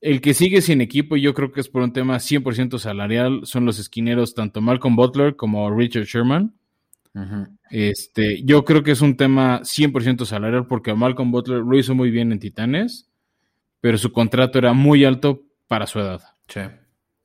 El 0.02 0.22
que 0.22 0.34
sigue 0.34 0.62
sin 0.62 0.82
equipo, 0.82 1.18
yo 1.18 1.34
creo 1.34 1.52
que 1.52 1.60
es 1.60 1.68
por 1.68 1.82
un 1.82 1.92
tema 1.94 2.16
100% 2.16 2.78
salarial, 2.78 3.42
son 3.44 3.66
los 3.66 3.80
esquineros 3.80 4.34
tanto 4.34 4.62
Malcolm 4.62 4.96
Butler 4.96 5.36
como 5.36 5.70
Richard 5.76 6.06
Sherman. 6.06 6.59
Este, 7.70 8.42
yo 8.44 8.64
creo 8.66 8.84
que 8.84 8.92
es 8.92 9.02
un 9.02 9.18
tema 9.18 9.62
100% 9.62 10.26
salarial 10.26 10.68
porque 10.68 10.94
Malcolm 10.94 11.32
Butler 11.32 11.60
lo 11.60 11.78
hizo 11.78 11.96
muy 11.96 12.12
bien 12.12 12.32
en 12.32 12.40
Titanes, 12.40 13.10
pero 13.82 13.98
su 13.98 14.12
contrato 14.12 14.58
era 14.60 14.74
muy 14.74 15.06
alto 15.06 15.44
para 15.68 15.88
su 15.88 16.00
edad. 16.00 16.22
Sí, 16.48 16.62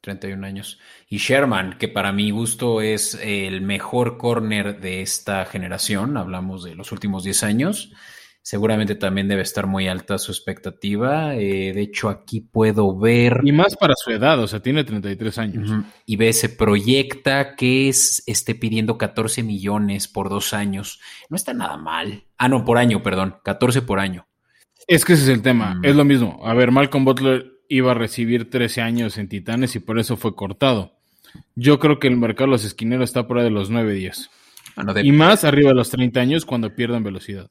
31 0.01 0.47
años. 0.47 0.79
Y 1.09 1.19
Sherman, 1.19 1.79
que 1.79 1.89
para 1.89 2.13
mi 2.13 2.31
gusto 2.31 2.81
es 2.81 3.19
el 3.23 3.63
mejor 3.63 4.17
corner 4.19 4.81
de 4.81 5.03
esta 5.03 5.45
generación, 5.47 6.17
hablamos 6.17 6.65
de 6.65 6.75
los 6.75 6.93
últimos 6.93 7.25
10 7.25 7.43
años. 7.43 7.93
Seguramente 8.45 8.95
también 8.95 9.27
debe 9.27 9.41
estar 9.41 9.67
muy 9.67 9.89
alta 9.89 10.19
su 10.19 10.31
expectativa. 10.31 11.35
Eh, 11.35 11.73
de 11.73 11.81
hecho, 11.81 12.11
aquí 12.11 12.43
puedo 12.43 12.95
ver. 12.95 13.41
Y 13.43 13.53
más 13.53 13.75
para 13.75 13.95
su 13.97 14.11
edad, 14.11 14.39
o 14.39 14.47
sea, 14.47 14.61
tiene 14.61 14.85
33 14.85 15.39
años. 15.39 15.71
Y 16.05 16.17
ve, 16.17 16.31
se 16.35 16.51
proyecta 16.51 17.57
que 17.57 17.89
es, 17.89 18.23
esté 18.27 18.55
pidiendo 18.55 18.99
14 18.99 19.43
millones 19.43 20.09
por 20.09 20.29
dos 20.29 20.53
años. 20.53 21.01
No 21.31 21.37
está 21.37 21.55
nada 21.55 21.79
mal. 21.79 22.25
Ah, 22.37 22.51
no, 22.51 22.67
por 22.67 22.77
año, 22.77 23.03
perdón. 23.03 23.37
14 23.45 23.81
por 23.81 23.99
año. 23.99 24.27
Es 24.87 25.07
que 25.07 25.15
ese 25.15 25.23
es 25.23 25.31
el 25.31 25.41
tema. 25.41 25.81
Es 25.83 25.97
lo 25.97 26.05
mismo. 26.05 26.43
A 26.45 26.53
ver, 26.53 26.71
Malcolm 26.71 27.07
Butler 27.07 27.63
iba 27.71 27.93
a 27.93 27.95
recibir 27.95 28.51
13 28.51 28.83
años 28.83 29.17
en 29.17 29.31
Titanes 29.31 29.75
y 29.75 29.79
por 29.79 29.99
eso 29.99 30.19
fue 30.19 30.37
cortado. 30.37 30.99
Yo 31.55 31.79
creo 31.79 31.99
que 31.99 32.09
el 32.09 32.19
mercado 32.19 32.49
de 32.49 32.51
los 32.53 32.65
esquineros 32.67 33.09
está 33.09 33.27
por 33.27 33.39
ahí 33.39 33.45
de 33.45 33.51
los 33.51 33.71
9-10. 34.77 35.05
Y 35.05 35.13
más 35.13 35.45
arriba 35.45 35.71
de 35.71 35.77
los 35.77 35.91
30 35.91 36.21
años 36.21 36.45
cuando 36.45 36.75
pierden 36.75 37.03
velocidad. 37.03 37.49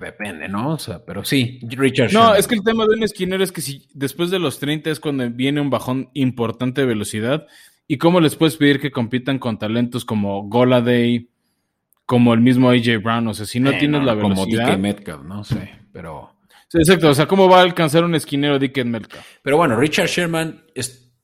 Depende, 0.00 0.48
¿no? 0.48 0.70
O 0.72 0.78
sea, 0.78 1.04
pero 1.04 1.24
sí, 1.24 1.60
Richard. 1.62 2.12
No, 2.12 2.34
es 2.34 2.46
que 2.46 2.54
el 2.54 2.62
tema 2.62 2.84
de 2.86 2.94
un 2.94 3.02
esquinero 3.02 3.42
es 3.42 3.52
que 3.52 3.60
si 3.60 3.88
después 3.94 4.30
de 4.30 4.38
los 4.38 4.58
30 4.58 4.90
es 4.90 5.00
cuando 5.00 5.28
viene 5.30 5.60
un 5.60 5.70
bajón 5.70 6.10
importante 6.14 6.82
de 6.82 6.86
velocidad. 6.86 7.46
¿Y 7.86 7.98
cómo 7.98 8.20
les 8.20 8.34
puedes 8.34 8.56
pedir 8.56 8.80
que 8.80 8.90
compitan 8.90 9.38
con 9.38 9.58
talentos 9.58 10.06
como 10.06 10.48
Goladay, 10.48 11.28
como 12.06 12.32
el 12.32 12.40
mismo 12.40 12.70
AJ 12.70 13.02
Brown? 13.02 13.28
O 13.28 13.34
sea, 13.34 13.44
si 13.44 13.60
no 13.60 13.70
eh, 13.70 13.76
tienes 13.78 14.02
la 14.04 14.14
velocidad. 14.14 14.64
Como 14.64 14.76
DK 14.76 14.80
Metcalf, 14.80 15.22
no 15.22 15.44
sé, 15.44 15.70
pero. 15.92 16.34
exacto, 16.72 17.10
o 17.10 17.14
sea, 17.14 17.26
¿cómo 17.26 17.48
va 17.48 17.58
a 17.58 17.62
alcanzar 17.62 18.04
un 18.04 18.14
esquinero 18.14 18.58
DK 18.58 18.84
Metcalf? 18.84 19.26
Pero 19.42 19.58
bueno, 19.58 19.76
Richard 19.76 20.08
Sherman 20.08 20.64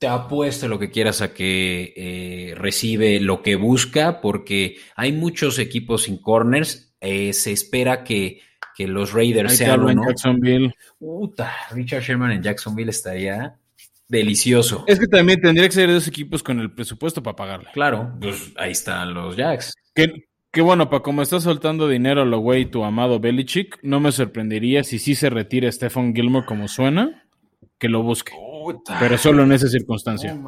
te 0.00 0.08
apuesto 0.08 0.66
lo 0.66 0.78
que 0.78 0.90
quieras 0.90 1.20
a 1.20 1.34
que 1.34 1.92
eh, 1.94 2.54
recibe 2.56 3.20
lo 3.20 3.42
que 3.42 3.56
busca, 3.56 4.22
porque 4.22 4.78
hay 4.96 5.12
muchos 5.12 5.58
equipos 5.58 6.04
sin 6.04 6.16
corners. 6.16 6.94
Eh, 7.02 7.34
se 7.34 7.52
espera 7.52 8.02
que, 8.02 8.40
los 8.78 9.12
Raiders 9.12 9.58
sean 9.58 9.82
uno. 9.82 10.06
Jacksonville. 10.06 10.72
Puta, 10.98 11.52
Richard 11.72 12.00
Sherman 12.00 12.32
en 12.32 12.42
Jacksonville 12.42 12.88
estaría 12.88 13.58
delicioso. 14.08 14.84
Es 14.86 14.98
que 14.98 15.06
también 15.06 15.38
tendría 15.38 15.68
que 15.68 15.74
ser 15.74 15.92
dos 15.92 16.08
equipos 16.08 16.42
con 16.42 16.60
el 16.60 16.72
presupuesto 16.72 17.22
para 17.22 17.36
pagarle. 17.36 17.68
Claro, 17.74 18.16
pues 18.18 18.52
ahí 18.56 18.72
están 18.72 19.12
los 19.12 19.36
Jacks. 19.36 19.74
Que, 19.94 20.62
bueno, 20.62 20.88
para 20.88 21.02
como 21.02 21.20
está 21.20 21.40
soltando 21.40 21.88
dinero 21.88 22.24
lo 22.24 22.38
güey 22.38 22.64
tu 22.64 22.82
amado 22.82 23.20
Belichick, 23.20 23.78
no 23.82 24.00
me 24.00 24.12
sorprendería 24.12 24.82
si 24.82 24.98
sí 24.98 25.14
se 25.14 25.28
retira 25.28 25.70
Stephen 25.70 26.14
Gilmore 26.14 26.46
como 26.46 26.66
suena, 26.66 27.26
que 27.78 27.90
lo 27.90 28.02
busque. 28.02 28.32
Pero 28.98 29.18
solo 29.18 29.42
en 29.44 29.52
esa 29.52 29.68
circunstancia. 29.68 30.38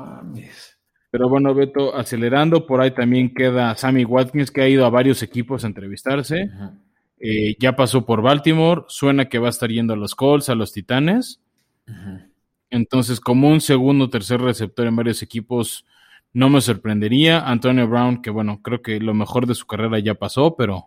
Pero 1.11 1.29
bueno, 1.29 1.55
Beto, 1.55 1.95
acelerando, 1.95 2.67
por 2.67 2.81
ahí 2.81 2.93
también 2.93 3.35
queda 3.35 3.77
Sammy 3.77 4.05
Watkins, 4.05 4.51
que 4.51 4.63
ha 4.63 4.69
ido 4.69 4.87
a 4.87 4.91
varios 4.91 5.23
equipos 5.23 5.63
a 5.63 5.67
entrevistarse. 5.67 6.49
Eh, 7.21 7.55
ya 7.61 7.77
pasó 7.77 8.07
por 8.07 8.23
Baltimore, 8.23 8.85
suena 8.89 9.29
que 9.29 9.39
va 9.39 9.49
a 9.49 9.51
estar 9.51 9.71
yendo 9.71 9.93
a 9.93 9.97
los 9.97 10.15
Colts, 10.15 10.49
a 10.49 10.55
los 10.55 10.73
Titanes. 10.73 11.41
Entonces, 12.71 13.21
como 13.21 13.51
un 13.51 13.61
segundo 13.61 14.07
o 14.07 14.11
tercer 14.11 14.41
receptor 14.41 14.87
en 14.87 14.97
varios 14.97 15.23
equipos, 15.23 15.85
no 16.33 16.49
me 16.49 16.63
sorprendería. 16.63 17.41
Antonio 17.41 17.87
Brown, 17.87 18.23
que 18.23 18.31
bueno, 18.31 18.63
creo 18.63 18.81
que 18.81 18.99
lo 18.99 19.13
mejor 19.13 19.47
de 19.47 19.55
su 19.55 19.67
carrera 19.67 19.99
ya 19.99 20.15
pasó, 20.15 20.57
pero 20.57 20.87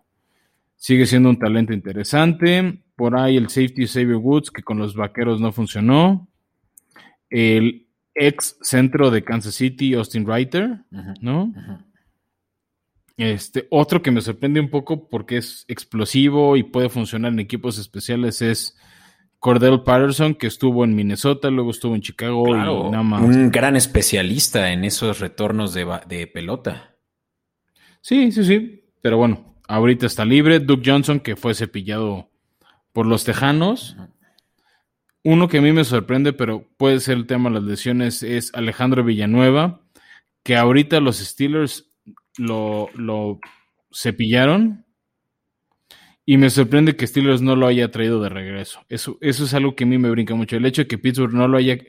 sigue 0.76 1.06
siendo 1.06 1.30
un 1.30 1.38
talento 1.38 1.72
interesante. 1.72 2.82
Por 2.96 3.16
ahí 3.16 3.38
el 3.38 3.50
safety 3.50 3.86
Xavier 3.86 4.16
Woods, 4.16 4.50
que 4.50 4.64
con 4.64 4.80
los 4.80 4.96
vaqueros 4.96 5.40
no 5.40 5.52
funcionó 5.52 6.28
el 7.30 7.88
ex 8.14 8.58
centro 8.62 9.12
de 9.12 9.24
Kansas 9.24 9.56
City, 9.56 9.94
Austin 9.94 10.26
Reiter, 10.26 10.80
¿no? 11.22 11.54
Este, 13.18 13.68
otro 13.70 14.02
que 14.02 14.12
me 14.12 14.22
sorprende 14.22 14.60
un 14.60 14.70
poco 14.70 15.08
porque 15.10 15.38
es 15.38 15.66
explosivo 15.68 16.58
y 16.58 16.64
puede 16.64 16.90
funcionar 16.90 17.32
en 17.32 17.40
equipos 17.40 17.78
especiales 17.78 18.42
es 18.42 18.78
Cordell 19.40 19.84
Patterson, 19.84 20.36
que 20.36 20.48
estuvo 20.48 20.84
en 20.84 20.96
Minnesota, 20.96 21.50
luego 21.50 21.72
estuvo 21.72 21.96
en 21.96 22.02
Chicago 22.02 22.48
y 22.50 22.54
nada 22.54 23.04
más. 23.04 23.22
Un 23.22 23.52
gran 23.52 23.76
especialista 23.76 24.72
en 24.72 24.84
esos 24.84 25.20
retornos 25.20 25.74
de, 25.74 26.30
pelota. 26.34 26.96
Sí, 28.02 28.32
sí, 28.32 28.44
sí. 28.44 28.84
Pero 29.02 29.18
bueno, 29.18 29.56
ahorita 29.68 30.08
está 30.08 30.26
libre. 30.26 30.60
Duke 30.60 30.90
Johnson, 30.90 31.20
que 31.20 31.36
fue 31.36 31.54
cepillado 31.54 32.32
por 32.92 33.06
los 33.06 33.24
Tejanos. 33.24 33.96
Uno 35.28 35.48
que 35.48 35.58
a 35.58 35.62
mí 35.62 35.72
me 35.72 35.84
sorprende, 35.84 36.34
pero 36.34 36.68
puede 36.78 37.00
ser 37.00 37.18
el 37.18 37.26
tema 37.26 37.50
de 37.50 37.56
las 37.56 37.64
lesiones, 37.64 38.22
es 38.22 38.54
Alejandro 38.54 39.04
Villanueva, 39.04 39.82
que 40.44 40.56
ahorita 40.56 41.00
los 41.00 41.18
Steelers 41.18 41.90
lo, 42.38 43.40
cepillaron. 43.92 44.86
Y 46.28 46.38
me 46.38 46.52
sorprende 46.52 46.96
que 46.96 47.08
Steelers 47.08 47.42
no 47.42 47.56
lo 47.56 47.66
haya 47.66 47.90
traído 47.90 48.22
de 48.22 48.30
regreso. 48.30 48.82
Eso, 48.88 49.18
eso 49.20 49.46
es 49.46 49.56
algo 49.56 49.76
que 49.76 49.86
a 49.86 49.88
mí 49.88 49.98
me 49.98 50.12
brinca 50.12 50.36
mucho. 50.36 50.58
El 50.58 50.66
hecho 50.68 50.84
de 50.84 50.88
que 50.88 51.00
Pittsburgh 51.00 51.34
no 51.34 51.48
lo 51.48 51.58
haya, 51.58 51.80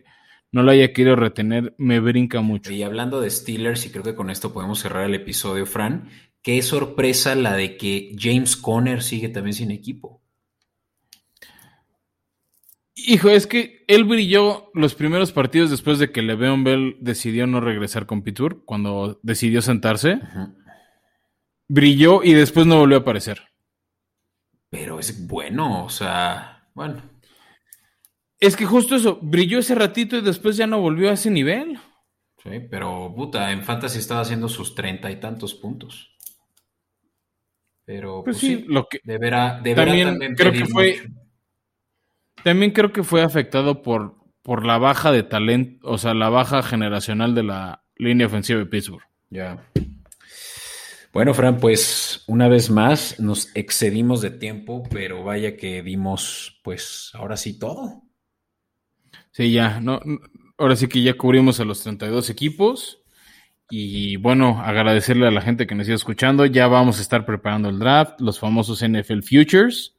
no 0.50 0.62
lo 0.62 0.70
haya 0.70 0.94
querido 0.94 1.14
retener 1.14 1.74
me 1.76 2.00
brinca 2.00 2.40
mucho. 2.40 2.72
Y 2.72 2.84
hablando 2.84 3.20
de 3.20 3.28
Steelers, 3.28 3.84
y 3.84 3.90
creo 3.90 4.02
que 4.02 4.14
con 4.14 4.30
esto 4.30 4.54
podemos 4.54 4.78
cerrar 4.78 5.04
el 5.04 5.14
episodio, 5.14 5.66
Fran, 5.66 6.08
qué 6.40 6.62
sorpresa 6.62 7.34
la 7.34 7.54
de 7.54 7.76
que 7.76 8.16
James 8.18 8.56
Conner 8.56 9.02
sigue 9.02 9.28
también 9.28 9.52
sin 9.52 9.70
equipo. 9.72 10.22
Hijo, 12.98 13.28
es 13.28 13.46
que 13.46 13.84
él 13.88 14.04
brilló 14.04 14.70
los 14.72 14.94
primeros 14.94 15.30
partidos 15.30 15.70
después 15.70 15.98
de 15.98 16.10
que 16.10 16.22
Le'Veon 16.22 16.64
Bell 16.64 16.96
decidió 17.00 17.46
no 17.46 17.60
regresar 17.60 18.06
con 18.06 18.22
Pitur, 18.22 18.64
cuando 18.64 19.20
decidió 19.22 19.60
sentarse. 19.60 20.18
Brilló 21.68 22.22
y 22.24 22.32
después 22.32 22.66
no 22.66 22.78
volvió 22.78 22.96
a 22.96 23.00
aparecer. 23.00 23.42
Pero 24.70 24.98
es 24.98 25.26
bueno, 25.26 25.84
o 25.84 25.90
sea, 25.90 26.70
bueno. 26.74 27.02
Es 28.40 28.56
que 28.56 28.64
justo 28.64 28.96
eso, 28.96 29.18
brilló 29.20 29.58
ese 29.58 29.74
ratito 29.74 30.16
y 30.16 30.22
después 30.22 30.56
ya 30.56 30.66
no 30.66 30.80
volvió 30.80 31.10
a 31.10 31.14
ese 31.14 31.30
nivel. 31.30 31.78
Sí, 32.42 32.60
pero 32.70 33.12
puta, 33.14 33.52
en 33.52 33.62
Fantasy 33.62 33.98
estaba 33.98 34.22
haciendo 34.22 34.48
sus 34.48 34.74
treinta 34.74 35.10
y 35.10 35.20
tantos 35.20 35.54
puntos. 35.54 36.16
Pero 37.84 38.24
pues, 38.24 38.38
pues 38.38 38.52
sí, 38.52 38.64
lo 38.66 38.88
que 38.88 39.00
deberá, 39.04 39.62
también, 39.62 40.34
creo 40.34 40.52
que 40.52 40.64
fue 40.64 41.08
También 42.44 42.72
creo 42.72 42.92
que 42.92 43.02
fue 43.02 43.22
afectado 43.22 43.82
por, 43.82 44.16
por 44.42 44.64
la 44.64 44.78
baja 44.78 45.12
de 45.12 45.22
talento, 45.22 45.88
o 45.88 45.98
sea, 45.98 46.14
la 46.14 46.28
baja 46.28 46.62
generacional 46.62 47.34
de 47.34 47.42
la 47.42 47.84
línea 47.96 48.26
ofensiva 48.26 48.58
de 48.58 48.66
Pittsburgh. 48.66 49.02
Ya. 49.30 49.58
Bueno, 51.12 51.32
Fran, 51.32 51.58
pues 51.58 52.24
una 52.26 52.46
vez 52.46 52.70
más 52.70 53.18
nos 53.18 53.50
excedimos 53.56 54.20
de 54.20 54.30
tiempo, 54.30 54.82
pero 54.90 55.24
vaya 55.24 55.56
que 55.56 55.82
dimos, 55.82 56.60
pues 56.62 57.10
ahora 57.14 57.36
sí 57.36 57.58
todo. 57.58 58.02
Sí, 59.32 59.50
ya, 59.50 59.80
no, 59.80 60.00
ahora 60.58 60.76
sí 60.76 60.88
que 60.88 61.02
ya 61.02 61.14
cubrimos 61.14 61.58
a 61.60 61.64
los 61.64 61.82
32 61.82 62.30
equipos. 62.30 63.02
Y 63.68 64.16
bueno, 64.16 64.60
agradecerle 64.62 65.26
a 65.26 65.32
la 65.32 65.40
gente 65.40 65.66
que 65.66 65.74
nos 65.74 65.86
sigue 65.86 65.96
escuchando. 65.96 66.46
Ya 66.46 66.68
vamos 66.68 66.98
a 66.98 67.02
estar 67.02 67.26
preparando 67.26 67.68
el 67.68 67.78
draft, 67.78 68.20
los 68.20 68.38
famosos 68.38 68.84
NFL 68.86 69.22
Futures. 69.22 69.96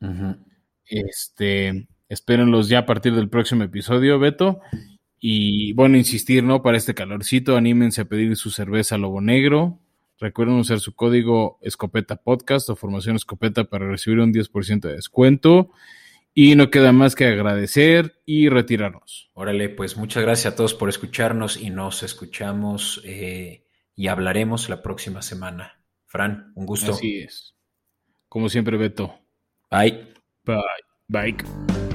Este, 0.85 1.87
espérenlos 2.09 2.69
ya 2.69 2.79
a 2.79 2.85
partir 2.85 3.13
del 3.13 3.29
próximo 3.29 3.63
episodio, 3.63 4.19
Beto. 4.19 4.61
Y 5.19 5.73
bueno, 5.73 5.97
insistir, 5.97 6.43
¿no? 6.43 6.61
Para 6.61 6.77
este 6.77 6.93
calorcito, 6.93 7.57
anímense 7.57 8.01
a 8.01 8.05
pedir 8.05 8.35
su 8.35 8.51
cerveza 8.51 8.97
Lobo 8.97 9.21
Negro. 9.21 9.79
Recuerden 10.19 10.55
usar 10.55 10.79
su 10.79 10.95
código 10.95 11.59
Escopeta 11.61 12.15
Podcast 12.15 12.69
o 12.69 12.75
Formación 12.75 13.15
Escopeta 13.15 13.65
para 13.65 13.87
recibir 13.87 14.19
un 14.19 14.33
10% 14.33 14.81
de 14.81 14.95
descuento. 14.95 15.71
Y 16.33 16.55
no 16.55 16.69
queda 16.69 16.91
más 16.91 17.15
que 17.15 17.25
agradecer 17.25 18.21
y 18.25 18.49
retirarnos. 18.49 19.31
Órale, 19.33 19.69
pues 19.69 19.97
muchas 19.97 20.21
gracias 20.21 20.53
a 20.53 20.55
todos 20.55 20.75
por 20.75 20.87
escucharnos 20.87 21.57
y 21.57 21.71
nos 21.71 22.03
escuchamos 22.03 23.01
eh, 23.05 23.63
y 23.95 24.07
hablaremos 24.07 24.69
la 24.69 24.83
próxima 24.83 25.23
semana. 25.23 25.83
Fran, 26.05 26.51
un 26.55 26.67
gusto. 26.67 26.91
Así 26.91 27.17
es. 27.17 27.55
Como 28.29 28.49
siempre, 28.49 28.77
Beto. 28.77 29.15
Bye. 29.71 30.13
Bye. 30.45 30.57
Bye. 31.07 31.86